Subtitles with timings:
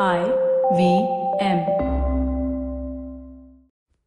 [0.00, 0.24] I
[0.76, 0.98] V
[1.44, 1.58] M.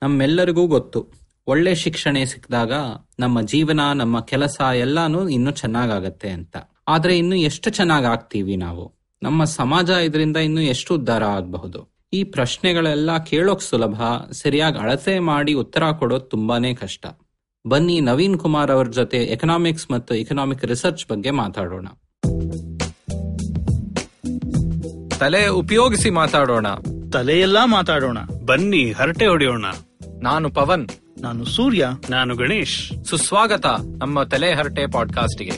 [0.04, 1.08] ನಮ್ಮೆಲ್ಲರಿಗೂ ಗೊತ್ತು.
[1.48, 2.72] ಒಳ್ಳೆ ಶಿಕ್ಷಣ ಸಿಕ್ಕಿದಾಗ
[3.20, 6.58] ನಮ್ಮ ಜೀವನ, ನಮ್ಮ ಕೆಲಸ ಎಲ್ಲಾನು ಇನ್ನು ಚೆನ್ನಾಗಾಗತ್ತೆ ಅಂತ.
[6.88, 8.94] ಆದ್ರೆ ಇನ್ನು ಎಷ್ಟು ಚೆನ್ನಾಗ್ ಆಗ್ತೀವಿ ನಾವು?
[9.24, 12.00] ನಮ್ಮ ಸಮಾಜ ಇದರಿಂದ ಇನ್ನು ಎಷ್ಟು ಉದ್ಧಾರ ಆಗಬಹುದು?
[12.14, 14.02] ಈ ಪ್ರಶ್ನೆಗಳೆಲ್ಲ ಕೇಳೋಕ್ ಸುಲಭ,
[14.32, 17.06] ಸರಿಯಾಗಿ ಅಳತೆ ಮಾಡಿ ಉತ್ತರ ಕೊಡೋದು ತುಂಬಾನೇ ಕಷ್ಟ.
[17.68, 21.88] ಬನ್ನಿ ನವೀನ್ ಕುಮಾರ್ ಅವ್ರ ಜೊತೆ ಎಕನಾಮಿಕ್ಸ್ ಮತ್ತು ಎಕನಾಮಿಕ್ ರಿಸರ್ಚ್ ಬಗ್ಗೆ ಮಾತಾಡೋಣ.
[25.20, 26.68] ತಲೆ ಉಪಯೋಗಿಸಿ ಮಾತಾಡೋಣ.
[27.14, 28.18] ತಲೆಯೆಲ್ಲಾ ಮಾತಾಡೋಣ.
[28.46, 29.66] ಬನ್ನಿ ಹರಟೆ ಹೊಡೆಯೋಣ.
[30.22, 30.88] ನಾನು ಪವನ್.
[31.22, 31.88] ನಾನು ಸೂರ್ಯ.
[32.10, 33.06] ನಾನು ಗಣೇಶ್.
[33.06, 33.66] ಸುಸ್ವಾಗತ
[33.98, 35.52] ನಮ್ಮ ತಲೆ ಹರಟೆ ಪಾಡ್ಕಾಸ್ಟ್ಗೆ.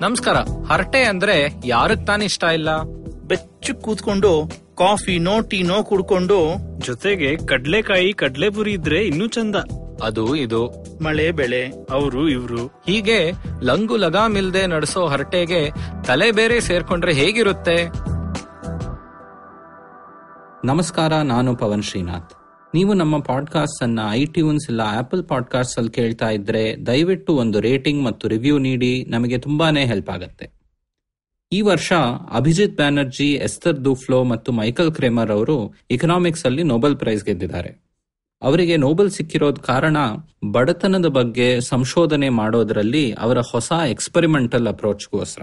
[0.00, 0.36] ನಮಸ್ಕಾರ.
[0.72, 2.82] ಹರಟೆ ಅಂದ್ರೆ ಯಾರಕ್ ತಾನೇ ಇಷ್ಟ ಇಲ್ಲ?
[3.24, 6.56] ಬೆಚ್ಚು ಕೂತ್ಕೊಂಡು ಕಾಫಿನೋ ಟೀನೋ ಕುಡ್ಕೊಂಡು.
[6.78, 9.56] ಜೊತೆಗೆ ಕಡ್ಲೆಕಾಯಿ ಕಡ್ಲೆಪುರಿ ಇದ್ರೆ ಇನ್ನೂ ಚಂದ.
[10.02, 10.66] ಅದು ಇದು.
[11.02, 12.66] ಮಳೆ ಬೆಳೆ ಅವರು ಇವ್ರು.
[12.66, 13.32] ಹೀಗೆ
[13.62, 15.70] ಲಂಗು ಲಗಾಮಿಲ್ದೆ ನಡೆಸೋ ಹರಟೆಗೆ
[16.06, 17.88] ತಲೆ ಬೇರೆ ಸೇರ್ಕೊಂಡ್ರೆ ಹೇಗಿರುತ್ತೆ?
[20.64, 22.30] ನಮಸ್ಕಾರ ನಾನು ಪವನ್ ಶ್ರೀನಾಥ್.
[22.74, 28.28] ನೀವು ನಮ್ಮ ಪಾಡ್ಕಾಸ್ಟ್ ಅನ್ನ ಐಟ್ಯೂನ್ಸ್ ಇಲ್ಲ ಆಪಲ್ ಪಾಡ್ಕಾಸ್ಟ್ ಅಲ್ಲಿ ಕೇಳ್ತಾ ಇದ್ರೆ ದಯವಿಟ್ಟು ಒಂದು ರೇಟಿಂಗ್ ಮತ್ತು
[28.28, 30.50] ರಿವ್ಯೂ ನೀಡಿ ನಮಗೆ ತುಂಬಾನೇ ಹೆಲ್ಪ್ ಆಗುತ್ತೆ.
[31.52, 31.92] ಈ ವರ್ಷ
[32.34, 37.85] ಅಭಿಜಿತ್ ಬ್ಯಾನರ್ಜಿ ಎಸ್ತರ್ ದುಫ್ಲೋ ಮತ್ತು ಮೈಕಲ್ ಕ್ರೇಮರ್ ಅವರು ಇಕನಾಮಿಕ್ಸ್ ಅಲ್ಲಿ ನೊಬೆಲ್ ಪ್ರೈಸ್ ಗೆದ್ದಿದ್ದಾರೆ.
[38.42, 39.96] ಅವರಿಗೆ ನೋಬೆಲ್ ಸಿಕ್ಕಿರೋದ್ ಕಾರಣ
[40.50, 45.42] ಬಡತನದ ಬಗ್ಗೆ ಸಂಶೋಧನೆ ಮಾಡೋದ್ರಲ್ಲಿ ಅವರ ಹೊಸ ಎಕ್ಸ್ಪೆರಿಮೆಂಟಲ್ ಅಪ್ರೋಚ್ಗೋಸ್ಕರ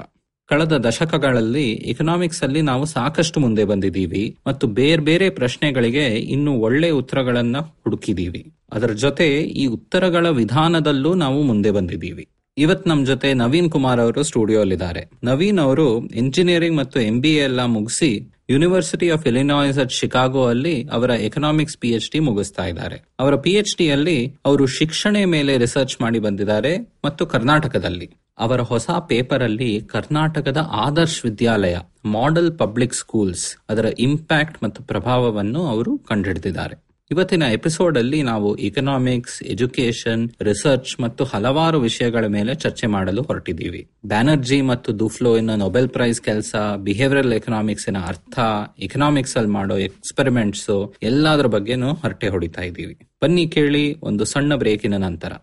[0.49, 7.57] ಕಳೆದ ದಶಕಗಳಲ್ಲಿ ಎಕನಾಮಿಕ್ಸ್ ಅಲ್ಲಿ ನಾವು ಸಾಕಷ್ಟು ಮುಂದೆ ಬಂದಿದ್ದೀವಿ ಮತ್ತು ಬೇರೆ ಬೇರೆ ಪ್ರಶ್ನೆಗಳಿಗೆ ಇನ್ನು ಒಳ್ಳೆ ಉತ್ತರಗಳನ್ನ
[7.57, 12.27] ಹುಡುಕಿದೀವಿ ಅದರ ಜೊತೆ ಈ ಉತ್ತರಗಳ ವಿಧಾನದಲ್ಲೂ ನಾವು ಮುಂದೆ ಬಂದಿದ್ದೀವಿ.
[12.57, 15.09] ಇವತ್ ನಮ್ ಜೊತೆ ನವೀನ್ ಕುಮಾರ್ ಅವರು ಸ್ಟುಡಿಯೋಲಿದ್ದಾರೆ.
[15.23, 21.11] ನವೀನ್ ಅವರು ಇಂಜಿನಿಯರಿಂಗ್ ಮತ್ತು ಎಂ ಬಿ ಎಲ್ಲ ಮುಗಿಸಿ university of Illinois at Chicago ಅಲ್ಲಿ ಅವರ
[21.27, 22.97] ಎಕನಾಮಿಕ್ಸ್ ಪಿ ಎಚ್ ಡಿ ಮುಗಿಸ್ತಾ ಇದ್ದಾರೆ.
[23.19, 26.73] ಅವರ ಪಿ ಎಚ್ ಡಿ ಅಲ್ಲಿ ಅವರು ಶಿಕ್ಷಣ ಮೇಲೆ ರಿಸರ್ಚ್ ಮಾಡಿ ಬಂದಿದ್ದಾರೆ
[27.05, 28.07] ಮತ್ತು ಕರ್ನಾಟಕದಲ್ಲಿ.
[28.39, 31.75] ಅವರ ಹೊಸ ಪೇಪರ್ ಅಲ್ಲಿ ಕರ್ನಾಟಕದ Adarsh Vidyalaya
[32.13, 36.75] model public schools ಅದರ ಇಂಪ್ಯಾಕ್ಟ್ ಮತ್ತು ಪ್ರಭಾವವನ್ನು ಅವರು ಕಂಡುಹಿಡಿದಿದ್ದಾರೆ.
[37.11, 43.87] ಇವತ್ತಿನ ಎಪಿಸೋಡ್ ಅಲ್ಲಿ ನಾವು ಇಕನಾಮಿಕ್ಸ್ ಎಜುಕೇಶನ್ ರಿಸರ್ಚ್ ಮತ್ತು ಹಲವಾರು ವಿಷಯಗಳ ಮೇಲೆ ಚರ್ಚೆ ಮಾಡಲು ಹೊರಟಿದ್ದೀವಿ.
[44.05, 48.39] ಬ್ಯಾನರ್ಜಿ ಮತ್ತು ದುಫ್ಲೋ ಇನ್ನು ನೊಬೆಲ್ ಪ್ರೈಸ್ ಕೆಲಸ ಬಿಹೇವಿಯರಲ್ ಎಕನಾಮಿಕ್ಸ್ನ ಅರ್ಥ
[48.79, 52.97] ಎಕನಾಮಿಕ್ಸ್ ಅಲ್ಲಿ ಮಾಡೋ ಎಕ್ಸ್ಪೆರಿಮೆಂಟ್ಸ್ ಎಲ್ಲದರ ಬಗ್ಗೆನೂ ಹರಟೆ ಹೊಡಿತಾ ಇದ್ದೀವಿ.
[53.23, 55.33] ಬನ್ನಿ ಕೇಳಿ ಒಂದು ಸಣ್ಣ ಬ್ರೇಕಿನ ನಂತರ.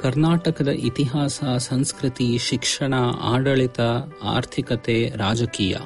[0.00, 3.80] ಕರ್ನಾಟಕದ ಇತಿಹಾಸ, ಸಂಸ್ಕೃತಿ, ಶಿಕ್ಷಣ, ಆಡಳಿತ,
[4.22, 5.76] ಆರ್ಥಿಕತೆ, ರಾಜಕೀಯ.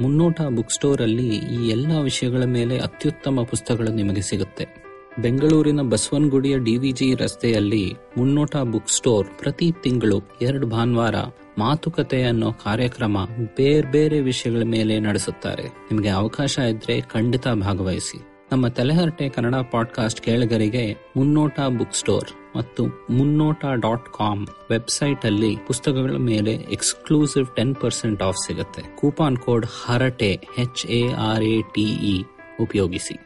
[0.00, 4.88] ಮುನ್ನೋಟ ಬುಕ್ ಸ್ಟೋರ್ ಅಲ್ಲಿ ಈ ಎಲ್ಲ ವಿಷಯಗಳ ಮೇಲೆ ಅತ್ಯುತ್ತಮ ಪುಸ್ತಕಗಳು ನಿಮಗೆ ಸಿಗುತ್ತೆ.
[5.22, 11.14] ಬೆಂಗಳೂರಿನ ಬಸವನಗುಡಿಯ ಡಿವಿಜಿ ರಸ್ತೆಯಲ್ಲಿ ಮುನ್ನೋಟ ಬುಕ್ ಸ್ಟೋರ್ ಪ್ರತಿ ತಿಂಗಳು ಎರಡು ಭಾನುವಾರ
[11.58, 13.16] ಮಾತುಕತೆ ಅನ್ನೋ ಕಾರ್ಯಕ್ರಮ
[13.56, 15.62] ಬೇರೆ ಬೇರೆ ವಿಷಯಗಳ ಮೇಲೆ ನಡೆಸುತ್ತಾರೆ.
[15.62, 18.27] ನಿಮಗೆ ಅವಕಾಶ ಇದ್ರೆ ಖಂಡಿತ ಭಾಗವಹಿಸಿ.
[18.52, 26.16] ನಮ್ಮ ತಲೆಹರಟೆ ಕನ್ನಡ ಪಾಡ್ಕಾಸ್ಟ್ ಕೇಳಗರಿಗೆ ಮುನ್ನೋಟ ಬುಕ್ ಸ್ಟೋರ್ ಮತ್ತು ಮುನ್ನೋಟ ಡಾಟ್ ಕಾಮ್ ವೆಬ್ಸೈಟ್ ಅಲ್ಲಿ ಪುಸ್ತಕಗಳ
[26.16, 28.82] ಮೇಲೆ ಎಕ್ಸ್ಕ್ಲೂಸಿವ್ ಟೆನ್ ಪರ್ಸೆಂಟ್ ಆಫ್ ಸಿಗುತ್ತೆ.
[28.96, 32.22] Coupon code Harate H A R A T E
[32.60, 33.18] ಉಪಯೋಗಿಸಿ.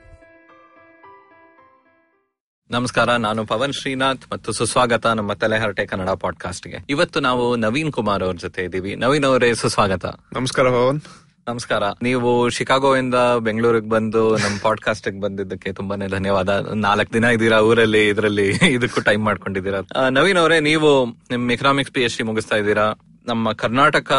[2.71, 6.77] ನಮಸ್ಕಾರ ನಾನು ಪವನ್ ಶ್ರೀನಾಥ್ ಮತ್ತು ಸುಸ್ವಾಗತ ನಮ್ಮ ತಲೆಹರಟೆ ಕನ್ನಡ ಪಾಡ್ಕಾಸ್ಟ್ಗೆ.
[6.89, 10.05] ಇವತ್ತು ನಾವು ನವೀನ್ ಕುಮಾರ್ ಅವ್ರ ಜೊತೆ ಇದ್ದೀವಿ ನವೀನ್ ಅವರೇ ಸುಸ್ವಾಗತ.
[10.33, 11.01] ನಮಸ್ಕಾರ ಪವನ್.
[11.49, 11.83] ನಮಸ್ಕಾರ.
[12.03, 16.49] ನೀವು ಶಿಕಾಗೋಯಿಂದ ಬೆಂಗಳೂರಿಗೆ ಬಂದು ನಮ್ಮ ಪಾಡ್ಕಾಸ್ಟ್ ಬಂದಿದ್ದಕ್ಕೆ ತುಂಬಾನೇ ಧನ್ಯವಾದ.
[16.75, 20.11] ನಾಲ್ಕ್ ದಿನ ಇದ್ದೀರಾ ಊರಲ್ಲಿ, ಇದರಲ್ಲಿ, ಇದಕ್ಕೂ ಟೈಮ್ ಮಾಡ್ಕೊಂಡಿದ್ದೀರಾ?
[20.11, 22.93] ನವೀನ್ ಅವರೇ, ನೀವು ನಿಮ್ ಎಕನಾಮಿಕ್ಸ್ ಪಿ ಎಚ್ ಡಿ ಮುಗಿಸ್ತಾ ಇದ್ದೀರಾ?
[23.27, 24.13] ನಮ್ಮ ಕರ್ನಾಟಕ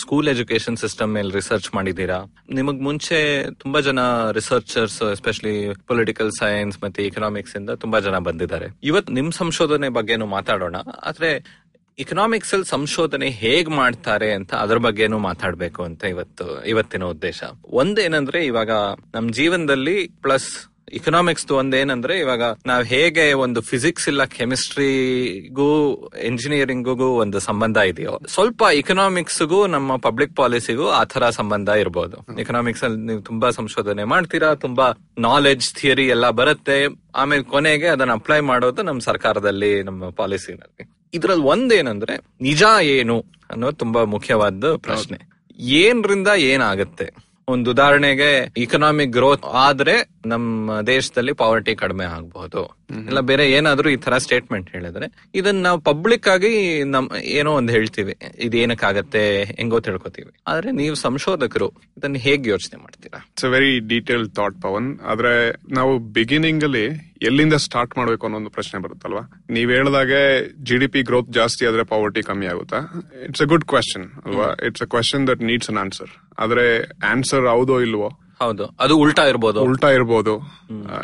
[0.00, 2.34] ಸ್ಕೂಲ್ ಎಜುಕೇಶನ್ ಸಿಸ್ಟಮ್ ಮೇಲೆ ರಿಸರ್ಚ್ ಮಾಡಿದ್ದೀರಾ?
[2.50, 8.66] ನಿಮಗ್ ಮುಂಚೆ ತುಂಬಾ ಜನ ರಿಸರ್ಚರ್ಸ್ ಎಸ್ಪೆಷಲಿ ಪೊಲಿಟಿಕಲ್ ಸೈನ್ಸ್ ಮತ್ತೆ ಎಕನಾಮಿಕ್ಸ್ ಇಂದ ತುಂಬಾ ಜನ ಬಂದಿದ್ದಾರೆ.
[8.82, 10.76] ಇವತ್ತು ನಿಮ್ ಸಂಶೋಧನೆ ಬಗ್ಗೆನೂ ಮಾತಾಡೋಣ.
[11.04, 11.62] ಆದ್ರೆ
[11.98, 17.42] ಇಕನಾಮಿಕ್ಸ್ ಅಲ್ಲಿ ಸಂಶೋಧನೆ ಹೇಗ್ ಮಾಡ್ತಾರೆ ಅಂತ ಅದ್ರ ಬಗ್ಗೆನೂ ಮಾತಾಡ್ಬೇಕು ಅಂತ ಇವತ್ತು, ಇವತ್ತಿನ ಉದ್ದೇಶ.
[17.66, 18.70] ಒಂದೇನಂದ್ರೆ ಇವಾಗ
[19.14, 27.76] ನಮ್ ಜೀವನದಲ್ಲಿ ಪ್ಲಸ್ ಇಕನಾಮಿಕ್ಸ್ ಒಂದೇನಂದ್ರೆ ಇವಾಗ ನಾವ್ ಹೇಗೆ ಒಂದು ಫಿಸಿಕ್ಸ್ ಇಲ್ಲ ಕೆಮಿಸ್ಟ್ರಿಗೂ ಇಂಜಿನಿಯರಿಂಗ್ಗೂ ಒಂದು ಸಂಬಂಧ
[27.76, 28.20] ಇದೆಯೋ.
[28.28, 34.54] ಸ್ವಲ್ಪ ಇಕನಾಮಿಕ್ಸ್ಗೂ ನಮ್ಮ ಪಬ್ಲಿಕ್ ಪಾಲಿಸಿಗೂ ಆ ತರ ಸಂಬಂಧ ಇರಬಹುದು ಎಕನಾಮಿಕ್ಸ್ ಅಲ್ಲಿ ನೀವು ತುಂಬಾ ಸಂಶೋಧನೆ ಮಾಡ್ತೀರಾ,
[34.54, 36.86] ತುಂಬಾ ನಾಲೆಡ್ಜ್ ಥಿಯರಿ ಎಲ್ಲ ಬರುತ್ತೆ.
[37.14, 44.04] ಆಮೇಲೆ ಕೊನೆಗೆ ಅದನ್ನ ಅಪ್ಲೈ ಮಾಡೋದು ನಮ್ಮ ಸರ್ಕಾರದಲ್ಲಿ ನಮ್ಮ ಪಾಲಿಸಿನಲ್ಲಿ ಇದ್ರಲ್ಲಿ ಒಂದೇನಂದ್ರೆ ನಿಜ ಏನು ಅನ್ನೋದು ತುಂಬಾ
[44.04, 45.18] ಮುಖ್ಯವಾದ ಪ್ರಶ್ನೆ.
[45.58, 47.28] ಏನ್ರಿಂದ ಏನಾಗುತ್ತೆ?
[47.48, 49.94] ಒಂದು ಉದಾಹರಣೆಗೆ ಇಕನಾಮಿಕ್ ಗ್ರೋತ್ ಆದ್ರೆ
[50.32, 52.62] ನಮ್ಮ ದೇಶದಲ್ಲಿ ಪಾವರ್ಟಿ ಕಡಿಮೆ ಆಗಬಹುದು
[53.10, 55.06] ಇಲ್ಲ ಬೇರೆ ಏನಾದ್ರೂ ಈ ತರ ಸ್ಟೇಟ್ಮೆಂಟ್ ಹೇಳಿದ್ರೆ
[55.38, 56.52] ಇದನ್ನ ನಾವು ಪಬ್ಲಿಕ್ ಆಗಿ
[56.94, 57.06] ನಮ್
[57.38, 58.14] ಏನೋ ಒಂದ್ ಹೇಳ್ತೀವಿ.
[58.46, 59.22] ಇದು ಏನಕ್ಕಾಗತ್ತೆ
[59.58, 60.30] ಹೆಂಗೋ ತಿಳ್ಕೊತೀವಿ.
[60.52, 63.18] ಆದ್ರೆ ನೀವು ಸಂಶೋಧಕರು ಇದನ್ನ ಹೇಗ್ ಯೋಚನೆ ಮಾಡ್ತೀರಾ?
[63.32, 65.32] It's very detail thought Pavan ಆದ್ರೆ
[65.78, 66.86] ನಾವು ಬಿಗಿನಿಂಗ್ ಅಲ್ಲಿ
[67.28, 69.22] ಎಲ್ಲಿಂದ ಸ್ಟಾರ್ಟ್ ಮಾಡ್ಬೇಕು ಅನ್ನೋ ಒಂದು ಪ್ರಶ್ನೆ ಬರುತ್ತಲ್ವಾ?
[69.56, 70.20] ನೀವ್ ಹೇಳ್ದಾಗೆ
[70.68, 72.80] ಜಿ ಡಿ ಪಿ ಗ್ರೋತ್ ಜಾಸ್ತಿ ಆದ್ರೆ ಪಾವರ್ಟಿ ಕಮ್ಮಿ ಆಗುತ್ತಾ?
[73.28, 74.48] ಇಟ್ಸ್ ಅ ಗುಡ್ ಕ್ವಶನ್ ಅಲ್ವಾ?
[74.68, 76.12] It's a question that needs an answer
[76.44, 76.66] ಆದ್ರೆ
[77.12, 78.10] ಆನ್ಸರ್ ಹೌದೋ ಇಲ್ವೋ?
[78.40, 78.64] ಹೌದು.
[78.80, 79.60] ಅದು ಉಲ್ಟಾ ಇರ್ಬೋದು.
[79.62, 80.34] ಉಲ್ಟಾ ಇರ್ಬೋದು.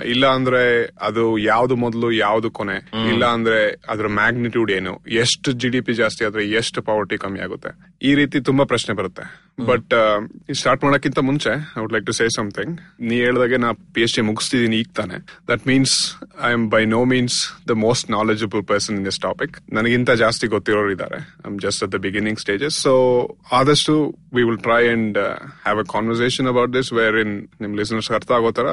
[0.05, 3.09] ಇಲ್ಲ ಅಂದ್ರೆ ಅದು ಯಾವ್ದು ಮೊದಲು ಯಾವ್ದು ಕೊನೆ.
[3.09, 5.05] ಇಲ್ಲ ಅಂದ್ರೆ ಅದ್ರ ಮ್ಯಾಗ್ನಿಟ್ಯೂಡ್ ಏನು?
[5.13, 7.94] ಎಷ್ಟು ಜಿ ಡಿ ಪಿ ಜಾಸ್ತಿ ಆದ್ರೆ ಎಷ್ಟು ಪಾವರ್ಟಿ ಕಮ್ಮಿ ಆಗುತ್ತೆ?
[8.03, 9.25] ಈ ರೀತಿ ತುಂಬಾ ಪ್ರಶ್ನೆ ಬರುತ್ತೆ.
[9.69, 9.93] ಬಟ್
[10.61, 14.23] ಸ್ಟಾರ್ಟ್ ಮಾಡೋಕ್ಕಿಂತ ಮುಂಚೆ I would like to say something ನೀ ಹೇಳ್ದಾಗೆ ನಾ ಪಿ ಎಚ್ ಡಿ
[14.23, 15.17] ಮುಗಿಸ್ತಿದ್ದೀನಿ ಈಗ ತಾನೆ.
[15.51, 15.95] That means
[16.49, 17.37] I am by no means
[17.69, 21.21] the most knowledgeable person in this topic ನನಗಿಂತ ಜಾಸ್ತಿ ಗೊತ್ತಿರೋರು ಇದ್ದಾರೆ.
[21.45, 22.95] I am just at the beginning stages so
[23.53, 23.95] ಆದಷ್ಟು
[24.35, 25.19] we will try and
[25.65, 28.67] have a conversation about this where in ನಿಮ್ listeners ಅರ್ಥ ಆಗೋ ತರ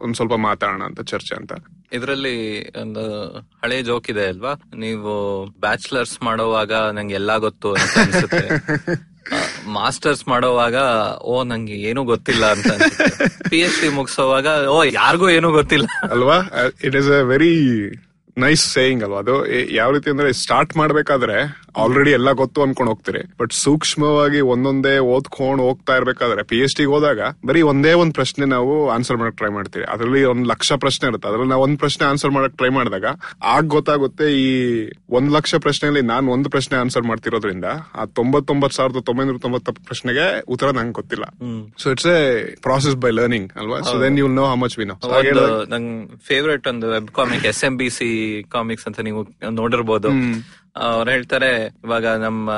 [0.00, 1.52] ಒಂದ್ ಸ್ವಲ್ಪ ಮಾತಾಡೋಣ ಅಂತ ಚರ್ಚೆ ಅಂತ.
[1.92, 2.36] ಇದರಲ್ಲಿ
[2.80, 3.02] ಒಂದು
[3.62, 4.52] ಹಳೆ ಜೋಕ್ ಇದೆ ಅಲ್ವಾ?
[4.76, 5.12] ನೀವು
[5.60, 8.44] ಬ್ಯಾಚುಲರ್ಸ್ ಮಾಡೋವಾಗ ನಂಗೆ ಎಲ್ಲಾ ಗೊತ್ತು ಅಂತ ಅನ್ಸುತ್ತೆ.
[9.66, 10.76] ಮಾಸ್ಟರ್ಸ್ ಮಾಡೋವಾಗ
[11.22, 12.70] ಓ ನಂಗೆ ಏನು ಗೊತ್ತಿಲ್ಲ ಅಂತ
[13.50, 15.86] ಪಿ ಎಚ್ ಡಿ ಮುಗಿಸೋವಾಗ ಓ ಯಾರಿಗೂ ಏನು ಗೊತ್ತಿಲ್ಲ.
[16.10, 16.38] ಅಲ್ವಾ?
[16.84, 17.52] It is a very
[18.36, 19.18] nice saying ಅಲ್ವಾ?
[19.18, 19.34] ಅದು
[19.74, 21.36] ಯಾವ ರೀತಿ ಅಂದ್ರೆ ಸ್ಟಾರ್ಟ್ ಮಾಡ್ಬೇಕಾದ್ರೆ
[21.82, 23.20] ಆಲ್ರೆಡಿ ಎಲ್ಲ ಗೊತ್ತು ಅನ್ಕೊಂಡ್ ಹೋಗ್ತೀರಿ.
[23.40, 28.72] ಬಟ್ ಸೂಕ್ಷ್ಮವಾಗಿ ಒಂದೊಂದೇ ಓದ್ಕೊಂಡ್ ಹೋಗ್ತಾ ಇರ್ಬೇಕಾದ್ರೆ ಪಿ ಎಚ್ ಡಿ ಹೋದಾಗ ಬರೀ ಒಂದೇ ಒಂದ್ ಪ್ರಶ್ನೆ ನಾವು
[28.96, 31.28] ಆನ್ಸರ್ ಮಾಡಕ್ ಟ್ರೈ ಮಾಡ್ತೀವಿ ಅದರಲ್ಲಿ ಒಂದ್ ಲಕ್ಷ ಪ್ರಶ್ನೆ ಇರುತ್ತೆ.
[31.30, 33.06] ಅದ್ರಲ್ಲಿ ನಾವು ಒಂದ್ ಪ್ರಶ್ನೆ ಆನ್ಸರ್ ಮಾಡಕ್ ಟ್ರೈ ಮಾಡಿದಾಗ
[33.54, 34.48] ಆಗ ಗೊತ್ತಾಗುತ್ತೆ ಈ
[35.18, 37.66] ಒಂದ್ ಲಕ್ಷ ಪ್ರಶ್ನೆಯಲ್ಲಿ ನಾನು ಒಂದು ಪ್ರಶ್ನೆ ಆನ್ಸರ್ ಮಾಡ್ತಿರೋದ್ರಿಂದ
[38.00, 41.24] ಆ ತೊಂಬತ್ತೊಂಬತ್ ಸಾವಿರದ ತೊಂಬೈನೂರ ತೊಂಬತ್ತ ಪ್ರಶ್ನೆಗೆ ಉತ್ತರ ನಂಗೆ ಗೊತ್ತಿಲ್ಲ.
[41.82, 42.18] So it's a
[42.68, 43.80] process by learning ಅಲ್ವಾ?
[43.90, 44.96] So then you know how much we know
[45.74, 45.92] ನಂಗ್
[46.30, 48.10] ಫೇವ್ರೆಟ್ ಒಂದು web comic S M B C
[48.56, 49.22] comics ಅಂತ ನೀವು
[49.60, 50.10] ನೋಡಿರ್ಬೋದು.
[50.76, 51.50] ಅವ್ರು ಹೇಳ್ತಾರೆ
[51.84, 52.50] ಇವಾಗ ನಮ್ಮ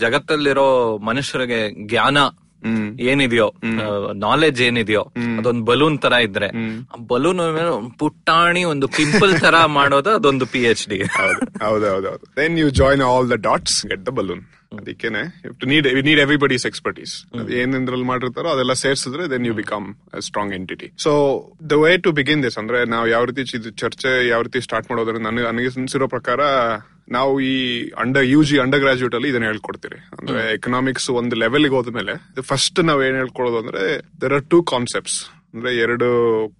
[0.00, 0.68] ಜಗತ್ತಲ್ಲಿರೋ
[1.02, 2.18] ಮನುಷ್ಯರಿಗೆ ಜ್ಞಾನ
[3.06, 3.46] ಏನಿದೆಯೋ
[4.18, 5.02] ನಾಲೆಜ್ ಏನಿದೆಯೋ
[5.38, 6.48] ಅದೊಂದು ಬಲೂನ್ ತರ ಇದ್ರೆ
[7.08, 7.40] ಬಲೂನ್
[7.98, 10.98] ಪುಟ್ಟಾಣಿ ಒಂದು ಪಿಂಪಲ್ ತರ ಮಾಡೋದು ಅದೊಂದು ಪಿ ಎಚ್ ಡಿ
[11.62, 14.44] ಹೌದೌದೌದು then you join all the dots get the balloon
[14.78, 15.22] ಅದಕ್ಕೇನೆ
[15.66, 17.14] ನೀಡ್ ನೀಡ್ ಎವ್ರಿಬಡೀಸ್ ಎಕ್ಸ್ಪರ್ಟೀಸ್
[17.58, 19.86] ಏನೇನ್ರಲ್ಲಿ ಮಾಡಿರ್ತಾರೋ ಅದೆಲ್ಲ ಸೇರ್ಸಿದ್ರೆ then you become
[20.20, 21.12] strong entity so
[21.68, 23.44] the way to begin this ಅಂದ್ರೆ ನಾವು ಯಾವ ರೀತಿ
[23.82, 26.40] ಚರ್ಚೆ ಯಾವ ರೀತಿ ಸ್ಟಾರ್ಟ್ ಮಾಡೋದ್ರೆ ನನಗೆ ನನಗೆ ಅನ್ಸಿರೋ ಪ್ರಕಾರ
[27.08, 29.96] ನಾವು ಈ under U G under graduate ಅಲ್ಲಿ ಇದನ್ನ ಹೇಳ್ಕೊಡ್ತೀರಿ.
[29.96, 35.76] ಅಂದ್ರೆ ಎಕನಾಮಿಕ್ಸ್ ಒಂದು ಲೆವೆಲ್ಗೆ ಹೋದ್ಮೇಲೆ ಫಸ್ಟ್ ನಾವ್ ಏನ್ ಹೇಳ್ಕೊಡೋದು ಅಂದ್ರೆ ದರ್ ಆರ್ ಟೂ ಕಾನ್ಸೆಪ್ಟ್ಸ್ ಅಂದ್ರೆ
[35.76, 36.08] ಎರಡು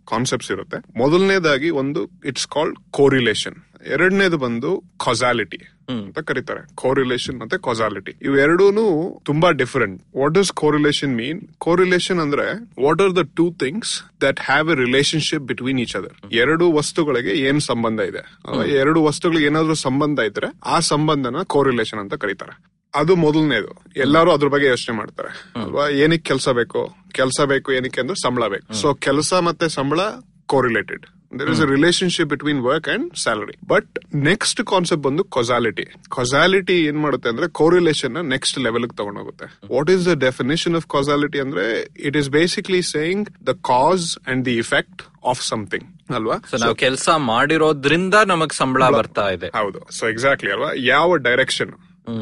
[0.08, 0.98] ಕಾನ್ಸೆಪ್ಟ್ಸ್ ಇರುತ್ತೆ.
[0.98, 3.54] ಮೊದಲನೇದಾಗಿ ಒಂದು ಇಟ್ಸ್ ಕಾಲ್ಡ್ ಕೋರಿಲೇಷನ್
[3.86, 5.56] ಎರಡನೇದು ಬಂದು ಕಾಸಾಲಿಟಿ
[5.88, 6.60] ಅಂತ ಕರೀತಾರೆ.
[6.74, 12.46] ಕೋರಿಲೇಷನ್ ಮತ್ತೆ ಕಾಸಾಲಿಟಿ ಇವೆರಡೂನು ತುಂಬಾ different what does correlation mean correlation ಅಂದ್ರೆ
[12.84, 17.60] what are the two things that have a relationship between each other ಎರಡು ವಸ್ತುಗಳಿಗೆ ಏನ್
[17.60, 18.22] ಸಂಬಂಧ ಇದೆ?
[18.68, 22.72] ಎರಡು ವಸ್ತುಗಳಿಗೆ ಏನಾದ್ರೂ ಸಂಬಂಧ ಇದ್ರೆ ಆ ಸಂಬಂಧನ ಕೋರಿಲೇಷನ್ ಅಂತ ಕರೀತಾರೆ.
[22.94, 23.84] ಅದು ಮೊದಲನೇದು.
[23.96, 25.62] ಎಲ್ಲರೂ ಅದ್ರ ಬಗ್ಗೆ ಯೋಚನೆ ಮಾಡ್ತಾರೆ.
[25.62, 25.88] ಅಲ್ವಾ?
[25.88, 26.96] ಏನಕ್ಕೆ ಕೆಲಸ ಬೇಕು?
[27.12, 28.74] ಕೆಲಸ ಬೇಕು ಏನಕ್ಕೆ ಅಂದ್ರೆ ಸಂಬಳ ಬೇಕು.
[28.74, 30.00] ಸೊ ಕೆಲಸ ಮತ್ತೆ ಸಂಬಳ
[30.46, 31.06] correlated
[31.38, 36.98] there is a relationship between work and salary but next concept ಬಂದು ಕೊಸಾಲಿಟಿ ಕೊಸಾಲಿಟಿ ಏನ್
[36.98, 39.46] ಮಾಡುತ್ತೆ ಅಂದ್ರೆ correlation next level ತಗೊಂಡೋಗುತ್ತೆ.
[39.74, 41.66] What is the definition of causality ಅಂದ್ರೆ
[42.08, 46.36] it is basically saying the cause and the effect of something ಅಲ್ವಾ?
[46.60, 49.48] ನಾವು ಕೆಲಸ ಮಾಡಿರೋದ್ರಿಂದ ನಮಗ್ ಸಂಬಳ ಬರ್ತಾ ಇದೆ.
[49.60, 49.80] ಹೌದು.
[49.90, 50.70] ಸೊ ಎಕ್ಸಾಕ್ಟ್ಲಿ ಅಲ್ವಾ?
[50.76, 51.72] ಯಾವ ಡೈರೆಕ್ಷನ್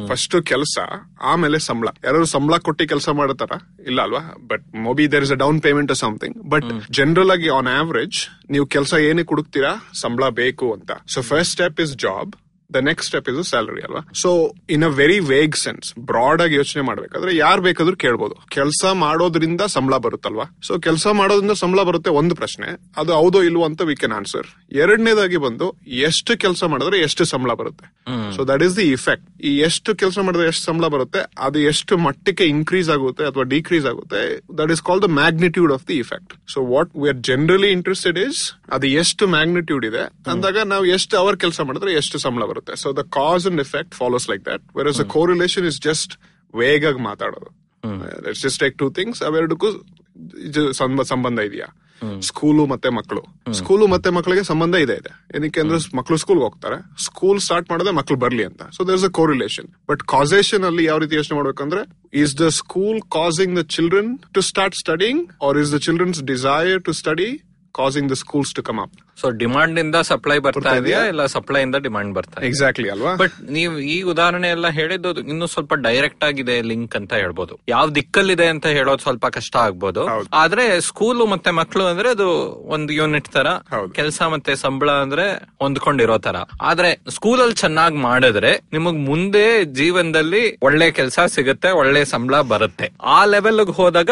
[0.09, 0.79] ಫಸ್ಟ್ ಕೆಲಸ
[1.23, 1.89] ಆಮೇಲೆ ಸಂಬಳ.
[2.05, 3.53] ಯಾರು ಸಂಬಳ ಕೊಟ್ಟಿ ಕೆಲಸ ಮಾಡತಾರ
[3.87, 4.23] ಇಲ್ಲ ಅಲ್ವಾ?
[4.47, 8.19] But maybe there is a down payment something but general ಆಗಿ ಆನ್ ಆವರೇಜ್
[8.51, 9.73] ನೀವು ಕೆಲಸ ಏನೇ ಹುಡುಕ್ತೀರಾ?
[10.01, 10.91] ಸಂಬಳ ಬೇಕು ಅಂತ.
[11.15, 12.33] So first step is job
[12.77, 14.03] the next step is salary ಅಲ್ವಾ?
[14.23, 14.31] So
[14.75, 18.37] in a very vague sense broad ಆಗಿ ಯೋಚನೆ ಮಾಡ್ಬೇಕಾದ್ರೆ ಯಾರು ಬೇಕಾದ್ರೂ ಕೇಳ್ಬೋದು.
[18.57, 20.47] ಕೆಲಸ ಮಾಡೋದ್ರಿಂದ ಸಂಬಳ ಬರುತ್ತಲ್ವಾ?
[20.69, 22.69] ಸೊ ಕೆಲಸ ಮಾಡೋದ್ರಿಂದ ಸಂಬಳ ಬರುತ್ತೆ ಒಂದು ಪ್ರಶ್ನೆ.
[23.03, 24.49] ಅದು ಹೌದೋ ಇಲ್ವೋ ಅಂತ ವಿ ಕೆನ್ ಆನ್ಸರ್
[24.83, 25.69] ಎರಡನೇದಾಗಿ ಬಂದು
[26.09, 27.87] ಎಷ್ಟು ಕೆಲಸ ಮಾಡಿದ್ರೆ ಎಷ್ಟು ಸಂಬಳ ಬರುತ್ತೆ?
[28.37, 32.45] So that is the effect ಈ ಎಷ್ಟು ಕೆಲಸ ಮಾಡಿದ್ರೆ ಎಷ್ಟು ಸಂಬಳ ಬರುತ್ತೆ ಅದು ಎಷ್ಟು ಮಟ್ಟಕ್ಕೆ
[32.55, 34.21] ಇನ್ಕ್ರೀಸ್ ಆಗುತ್ತೆ ಅಥವಾ ಡಿಕ್ರೀಸ್ ಆಗುತ್ತೆ
[34.61, 38.41] that is call the magnitude of the effect so what we are generally interested is
[38.77, 40.03] ಅದು ಎಷ್ಟು ಮ್ಯಾಗ್ನಿಟ್ಯೂಡ್ ಇದೆ
[40.35, 42.59] ಅಂದಾಗ ನಾವು ಎಷ್ಟು ಅವರ್ ಕೆಲಸ ಮಾಡಿದ್ರೆ ಎಷ್ಟು ಸಂಬಳ ಬರುತ್ತೆ?
[42.83, 46.15] So the cause and effect follows like that where is a correlation is just
[46.55, 47.51] ವೇಗಾಗಿ ಮಾತಾಡೋದು.
[48.45, 49.71] ಜಸ್ಟ್ ಟೇಕ್ ಟೂ ಥಿಂಗ್ಸ್ ಅವೆರಡಕ್ಕೂ
[51.13, 51.69] ಸಂಬಂಧ ಇದೆಯಾ?
[52.29, 53.23] ಸ್ಕೂಲು ಮತ್ತೆ ಮಕ್ಕಳು
[53.59, 55.11] ಸ್ಕೂಲು ಮತ್ತೆ ಮಕ್ಕಳಿಗೆ ಸಂಬಂಧ ಇದೆ ಇದೆ.
[55.37, 56.79] ಏನಕ್ಕೆ ಅಂದ್ರೆ ಮಕ್ಕಳು ಸ್ಕೂಲ್ಗೆ ಹೋಗ್ತಾರೆ.
[57.07, 58.63] ಸ್ಕೂಲ್ ಸ್ಟಾರ್ಟ್ ಮಾಡದೆ ಮಕ್ಕಳು ಬರ್ಲಿ ಅಂತ.
[58.77, 61.83] So there is a correlation but causation ಅಲ್ಲಿ ಯಾವ ರೀತಿ ಯೋಚನೆ ಮಾಡ್ಬೇಕಂದ್ರೆ
[62.23, 66.95] is the school causing the children to start studying or is the children's desire to
[67.03, 67.29] study
[67.75, 71.01] causing the schools to come up so demand ಇಂದ supply ಬರ್ತಾ ಇದೆಯಾ?
[71.05, 73.13] ಇಲ್ಲ supply ಇಂದ ಡಿಮಾಂಡ್ ಬರ್ತಾ ಎಕ್ಸಾಕ್ಟ್ಲಿ ಅಲ್ವಾ?
[73.15, 77.55] ಬಟ್ ನೀವು ಈ ಉದಾಹರಣೆ ಎಲ್ಲ ಹೇಳಿದ್ದು ಇನ್ನು ಸ್ವಲ್ಪ ಡೈರೆಕ್ಟ್ ಆಗಿದೆ ಲಿಂಕ್ ಅಂತ ಹೇಳ್ಬೋದು.
[77.69, 80.05] ಯಾವ ದಿಕ್ಕಲ್ಲಿದೆ ಅಂತ ಹೇಳೋದು ಸ್ವಲ್ಪ ಕಷ್ಟ ಆಗ್ಬೋದು.
[80.33, 82.29] ಆದ್ರೆ ಸ್ಕೂಲು ಮತ್ತೆ ಮಕ್ಕಳು ಅಂದ್ರೆ ಅದು
[82.77, 83.47] ಒಂದು ಯೂನಿಟ್ ತರ.
[83.93, 85.27] ಕೆಲಸ ಮತ್ತೆ ಸಂಬಳ ಅಂದ್ರೆ
[85.63, 86.37] ಹೊಂದ್ಕೊಂಡಿರೋ ತರ.
[86.63, 92.89] ಆದ್ರೆ ಸ್ಕೂಲ್ ಅಲ್ಲಿ ಚೆನ್ನಾಗಿ ಮಾಡಿದ್ರೆ ನಿಮಗ್ ಮುಂದೆ ಜೀವನದಲ್ಲಿ ಒಳ್ಳೆ ಕೆಲಸ ಸಿಗುತ್ತೆ ಒಳ್ಳೆ ಸಂಬಳ ಬರುತ್ತೆ.
[93.03, 94.11] ಆ ಲೆವೆಲ್ ಹೋದಾಗ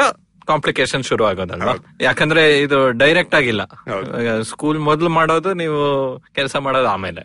[0.48, 1.68] ಕಾಂಪ್ಲಿಕೇಶನ್ ಶುರು ಆಗೋದಲ್ಲ
[2.00, 3.62] ಯಾಕಂದ್ರೆ ಇದು ಡೈರೆಕ್ಟ್ ಆಗಿಲ್ಲ.
[4.42, 5.80] ಸ್ಕೂಲ್ ಮೊದಲು ಮಾಡೋದು ನೀವು
[6.34, 7.22] ಕೆಲಸ ಮಾಡೋದು ಆಮೇಲೆ.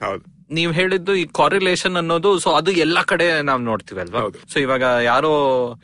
[0.58, 4.22] ನೀವ್ ಹೇಳಿದ್ದು ಈ ಕಾರಿಲೇಷನ್ ಅನ್ನೋದು ಸೊ ಅದು ಎಲ್ಲಾ ಕಡೆ ನಾವ್ ನೋಡ್ತೀವಿ ಅಲ್ವಾ?
[4.54, 5.32] ಸೊ ಇವಾಗ ಯಾರೋ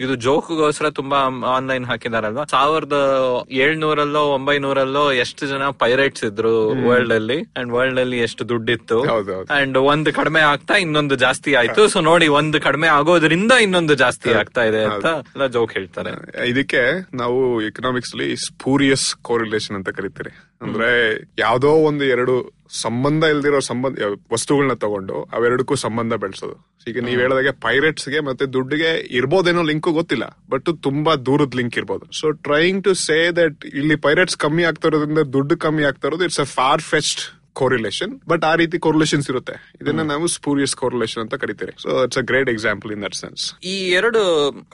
[0.06, 1.20] ಇದು ಜೋಕ್ಗೋಸ್ಕರ ತುಂಬಾ
[1.56, 2.46] ಆನ್ಲೈನ್ ಹಾಕಿದಾರಲ್ವಾ?
[2.56, 2.98] ಸಾವಿರದ
[3.64, 6.54] ಏಳ್ನೂರಲ್ಲೋ ಒಂಬೈನೂರಲ್ಲೋ ಎಷ್ಟು ಜನ ಪೈರೇಟ್ಸ್ ಇದ್ರು
[6.88, 9.00] ವರ್ಲ್ಡ್ ಅಲ್ಲಿ ಅಂಡ್ ವರ್ಲ್ಡ್ ಅಲ್ಲಿ ಎಷ್ಟು ದುಡ್ಡಿತ್ತು.
[9.60, 11.88] ಅಂಡ್ ಒಂದು ಕಡಿಮೆ ಆಗ್ತಾ ಇನ್ನೊಂದು ಜಾಸ್ತಿ ಆಯ್ತು.
[11.96, 16.14] ಸೊ ನೋಡಿ ಒಂದು ಕಡಿಮೆ ಆಗೋದ್ರಿಂದ ಇನ್ನೊಂದು ಜಾಸ್ತಿ ಆಗ್ತಾ ಇದೆ ಅಂತ ಎಲ್ಲ ಜೋಕ್ ಹೇಳ್ತಾರೆ.
[16.54, 16.84] ಇದಕ್ಕೆ
[17.24, 20.34] ನಾವು ಎಕನಾಮಿಕ್ಸ್ ಅಲ್ಲಿ ಸ್ಪೂರಿಯಸ್ ಕೋರಿಲೇಷನ್ ಅಂತ ಕರಿತೀರಿ.
[20.62, 20.90] ಅಂದ್ರೆ
[21.40, 22.34] ಯಾವ್ದೋ ಒಂದು ಎರಡು
[22.70, 26.56] ಸಂಬಂಧ ಇಲ್ದಿರೋ ಸಂಬಂಧ ವಸ್ತುಗಳನ್ನ ತಗೊಂಡು ಅವೆರಡಕ್ಕೂ ಸಂಬಂಧ ಬೆಳೆಸೋದು.
[26.90, 32.06] ಈಗ ನೀವ್ ಹೇಳಿದಾಗೆ ಪೈರೇಟ್ಸ್ಗೆ ಮತ್ತೆ ದುಡ್ಡಿಗೆ ಇರ್ಬೋದೇನೋ ಲಿಂಕ್ ಗೊತ್ತಿಲ್ಲ ಬಟ್ ತುಂಬಾ ದೂರದ ಲಿಂಕ್ ಇರ್ಬೋದು.
[32.20, 36.42] So trying to say that ಇಲ್ಲಿ ಪೈರೇಟ್ಸ್ ಕಮ್ಮಿ ಆಗ್ತಾ ಇರೋದ್ರಿಂದ ದುಡ್ಡು ಕಮ್ಮಿ ಆಗ್ತಾ ಇರೋದು it's
[36.46, 37.24] a far fetched
[37.62, 39.56] correlation but ಆ ರೀತಿ ಕೋರಿಲೇಷನ್ಸ್ ಇರುತ್ತೆ.
[39.82, 41.74] ಇದನ್ನ ನಾವು ಸ್ಪೂರಿಯಸ್ ಕೋರಿಲೇಷನ್ ಅಂತ ಕರಿತೀರಿ.
[41.84, 44.22] So it's a great example in that sense ಈ ಎರಡು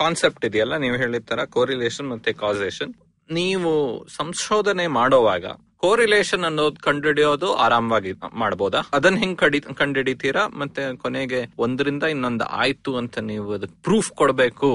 [0.03, 2.93] ಕಾನ್ಸೆಪ್ಟ್ ಇದೆಯಲ್ಲ ನೀವು ಹೇಳಿದ ತರ ಕೋರಿಲೇಷನ್ ಮತ್ತೆ ಕಾಸೇಷನ್
[3.29, 3.71] ನೀವು
[4.17, 5.45] ಸಂಶೋಧನೆ ಮಾಡೋವಾಗ
[5.85, 8.13] ಕೋರಿಲೇಷನ್ ಅನ್ನೋದು ಕಂಡುಹಿಡಿಯೋದು ಆರಾಮವಾಗಿ
[8.43, 10.45] ಮಾಡಬಹುದಾ ಅದನ್ನ ಹೆಂಗ್ ಕಡಿ ಕಂಡುಹಿಡಿತೀರಾ?
[10.61, 14.71] ಮತ್ತೆ ಕೊನೆಗೆ ಒಂದರಿಂದ ಇನ್ನೊಂದು ಆಯ್ತು ಅಂತ ನೀವು ಅದಕ್ಕೆ ಪ್ರೂಫ್ ಕೊಡ್ಬೇಕು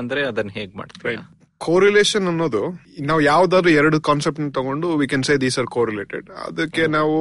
[0.00, 1.22] ಅಂದ್ರೆ ಅದನ್ನ ಹೇಗ್ ಮಾಡ್ತೀರಾ?
[1.60, 2.60] ಕೋರಿಲೇಷನ್ ಅನ್ನೋದು
[3.08, 7.14] ನಾವು ಯಾವ್ದಾದ್ರು ಎರಡು ಕಾನ್ಸೆಪ್ಟ್ ತಗೊಂಡು we can say these are correlated ಅದಕ್ಕೆ ನಾವು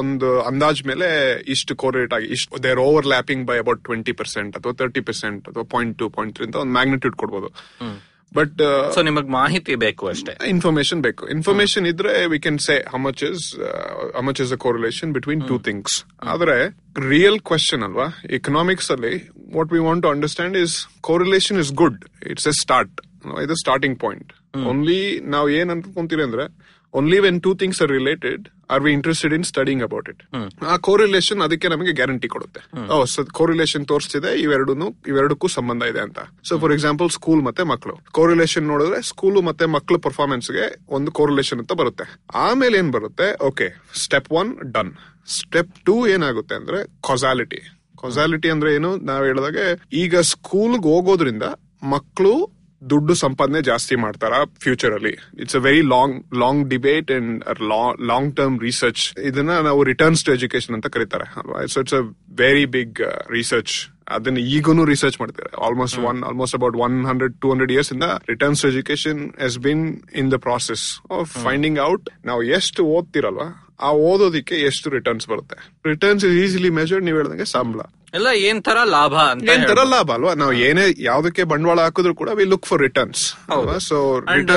[0.00, 1.08] ಒಂದು ಅಂದಾಜ್ ಮೇಲೆ
[1.54, 2.80] ಇಷ್ಟು ಕೋರಿಲೇಟ್ ಆಗಿ ಇಷ್ಟು there
[3.14, 6.74] overlapping by about twenty percent ಅಥವಾ ತರ್ಟಿ ಪರ್ಸೆಂಟ್ ಅಥವಾ ಪಾಯಿಂಟ್ ಟು ಪಾಯಿಂಟ್ ತ್ರೀ ಅಂತ ಒಂದು
[6.78, 7.50] ಮ್ಯಾಗ್ನಿಟ್ಯೂಡ್ ಕೊಡ್ಬೋದು.
[8.34, 8.58] ಬಟ್
[8.94, 10.32] ಸೊ ನಿಮಗೆ ಮಾಹಿತಿ ಬೇಕು ಅಷ್ಟೇ?
[10.48, 11.22] ಇನ್ಫಾರ್ಮೇಶನ್ ಬೇಕು.
[11.28, 13.44] ಇನ್ಫಾರ್ಮೇಶನ್ ಇದ್ರೆ we can say how much much is
[14.16, 16.56] how much much is a correlation between two things ಆದ್ರೆ
[17.08, 18.08] ರಿಯಲ್ ಕ್ವೆಶನ್ ಅಲ್ವಾ?
[18.30, 19.14] ಎಕನಾಮಿಕ್ಸ್ ಅಲ್ಲಿ
[19.54, 23.00] what we want to understand is correlation is good it's a start
[23.42, 24.30] ಇದು starting point
[24.66, 26.44] only ನಾವು ಏನ್ ಅನ್ಕೊಂತೀವಿ ಅಂದ್ರೆ
[26.98, 28.44] only when two things are related
[28.74, 30.22] are we interested in studying about it
[30.72, 32.60] ಆ correlation ಅದಕ್ಕೆ ನಮಗೆ ಗ್ಯಾರಂಟಿ ಕೊಡುತ್ತೆ.
[33.38, 34.74] ಕೋರಿಲೇಷನ್ ತೋರಿಸ್ತಿದೆ ಇವೆರಡು
[35.12, 36.18] ಇವೆರಡಕ್ಕೂ ಸಂಬಂಧ ಇದೆ ಅಂತ.
[36.48, 40.66] ಸೊ ಫಾರ್ ಎಕ್ಸಾಂಪಲ್ ಸ್ಕೂಲ್ ಮತ್ತೆ ಮಕ್ಕಳು ಕೋರಿಲೇಷನ್ ನೋಡಿದ್ರೆ ಸ್ಕೂಲ್ ಮತ್ತೆ ಮಕ್ಕಳ ಪರ್ಫಾರ್ಮೆನ್ಸ್ಗೆ
[40.98, 42.06] ಒಂದು ಕೋರಿಲೇಷನ್ ಅಂತ ಬರುತ್ತೆ.
[42.46, 43.28] ಆಮೇಲೆ ಏನ್ ಬರುತ್ತೆ?
[43.50, 43.68] Okay
[44.04, 44.92] step one done
[45.38, 46.78] step two ಏನಾಗುತ್ತೆ ಅಂದ್ರೆ
[47.08, 47.60] ಕೊಸಾಲಿಟಿ
[48.02, 48.90] ಕೊಸಾಲಿಟಿ ಅಂದ್ರೆ ಏನು?
[49.08, 49.64] ನಾವ್ ಹೇಳಿದಾಗೆ
[50.02, 51.46] ಈಗ ಸ್ಕೂಲ್ಗೆ ಹೋಗೋದ್ರಿಂದ
[51.94, 52.32] ಮಕ್ಕಳು
[52.82, 54.32] ದುಡ್ಡು ಸಂಪಾದನೆ ಜಾಸ್ತಿ ಮಾಡ್ತಾರ
[54.64, 55.12] ಫ್ಯೂಚರ್ ಅಲ್ಲಿ?
[55.42, 57.62] It's a very long long debate and
[58.10, 61.26] long term research ಇದನ್ನ ನಾವು ರಿಟರ್ನ್ಸ್ ಟು ಎಜುಕೇಶನ್ ಅಂತ ಕರೀತಾರೆ.
[61.72, 62.04] So it's a
[62.42, 63.00] very big
[63.36, 63.74] research
[64.16, 65.50] ಅದನ್ನ ಈಗೂನು ರಿಸರ್ಚ್ ಮಾಡ್ತಾರೆ.
[65.66, 69.84] Almost one almost about one hundred two hundred years ಇಂದ returns education has been
[70.22, 70.84] in the process
[71.18, 73.48] of finding out ನಾವು ಎಷ್ಟು ಓದ್ತಿರಲ್ವಾ?
[73.80, 75.56] ಆ ಓದೋದಿಕ್ಕೆ ಎಷ್ಟು ರಿಟರ್ನ್ಸ್ ಬರುತ್ತೆ?
[75.86, 77.80] ರಿಟರ್ನ್ಸ್ ಇಸ್ ಈಸಿಲಿ ಮೆಜರ್ಡ್ ನೀವು ಹೇಳ್ದಂಗೆ ಸಂಬಳ.
[78.18, 80.32] ಎಲ್ಲ ಏನ್ ತರ ಲಾಭ ಅಂತ ಏನ್ ತರ ಲಾಭ ಅಲ್ವಾ?
[80.34, 83.22] ನಾವು ಏನೇ ಯಾವ್ದಕ್ಕೆ ಬಂಡವಾಳ ಹಾಕಿದ್ರು ಕೂಡ we look for returns
[83.86, 83.96] so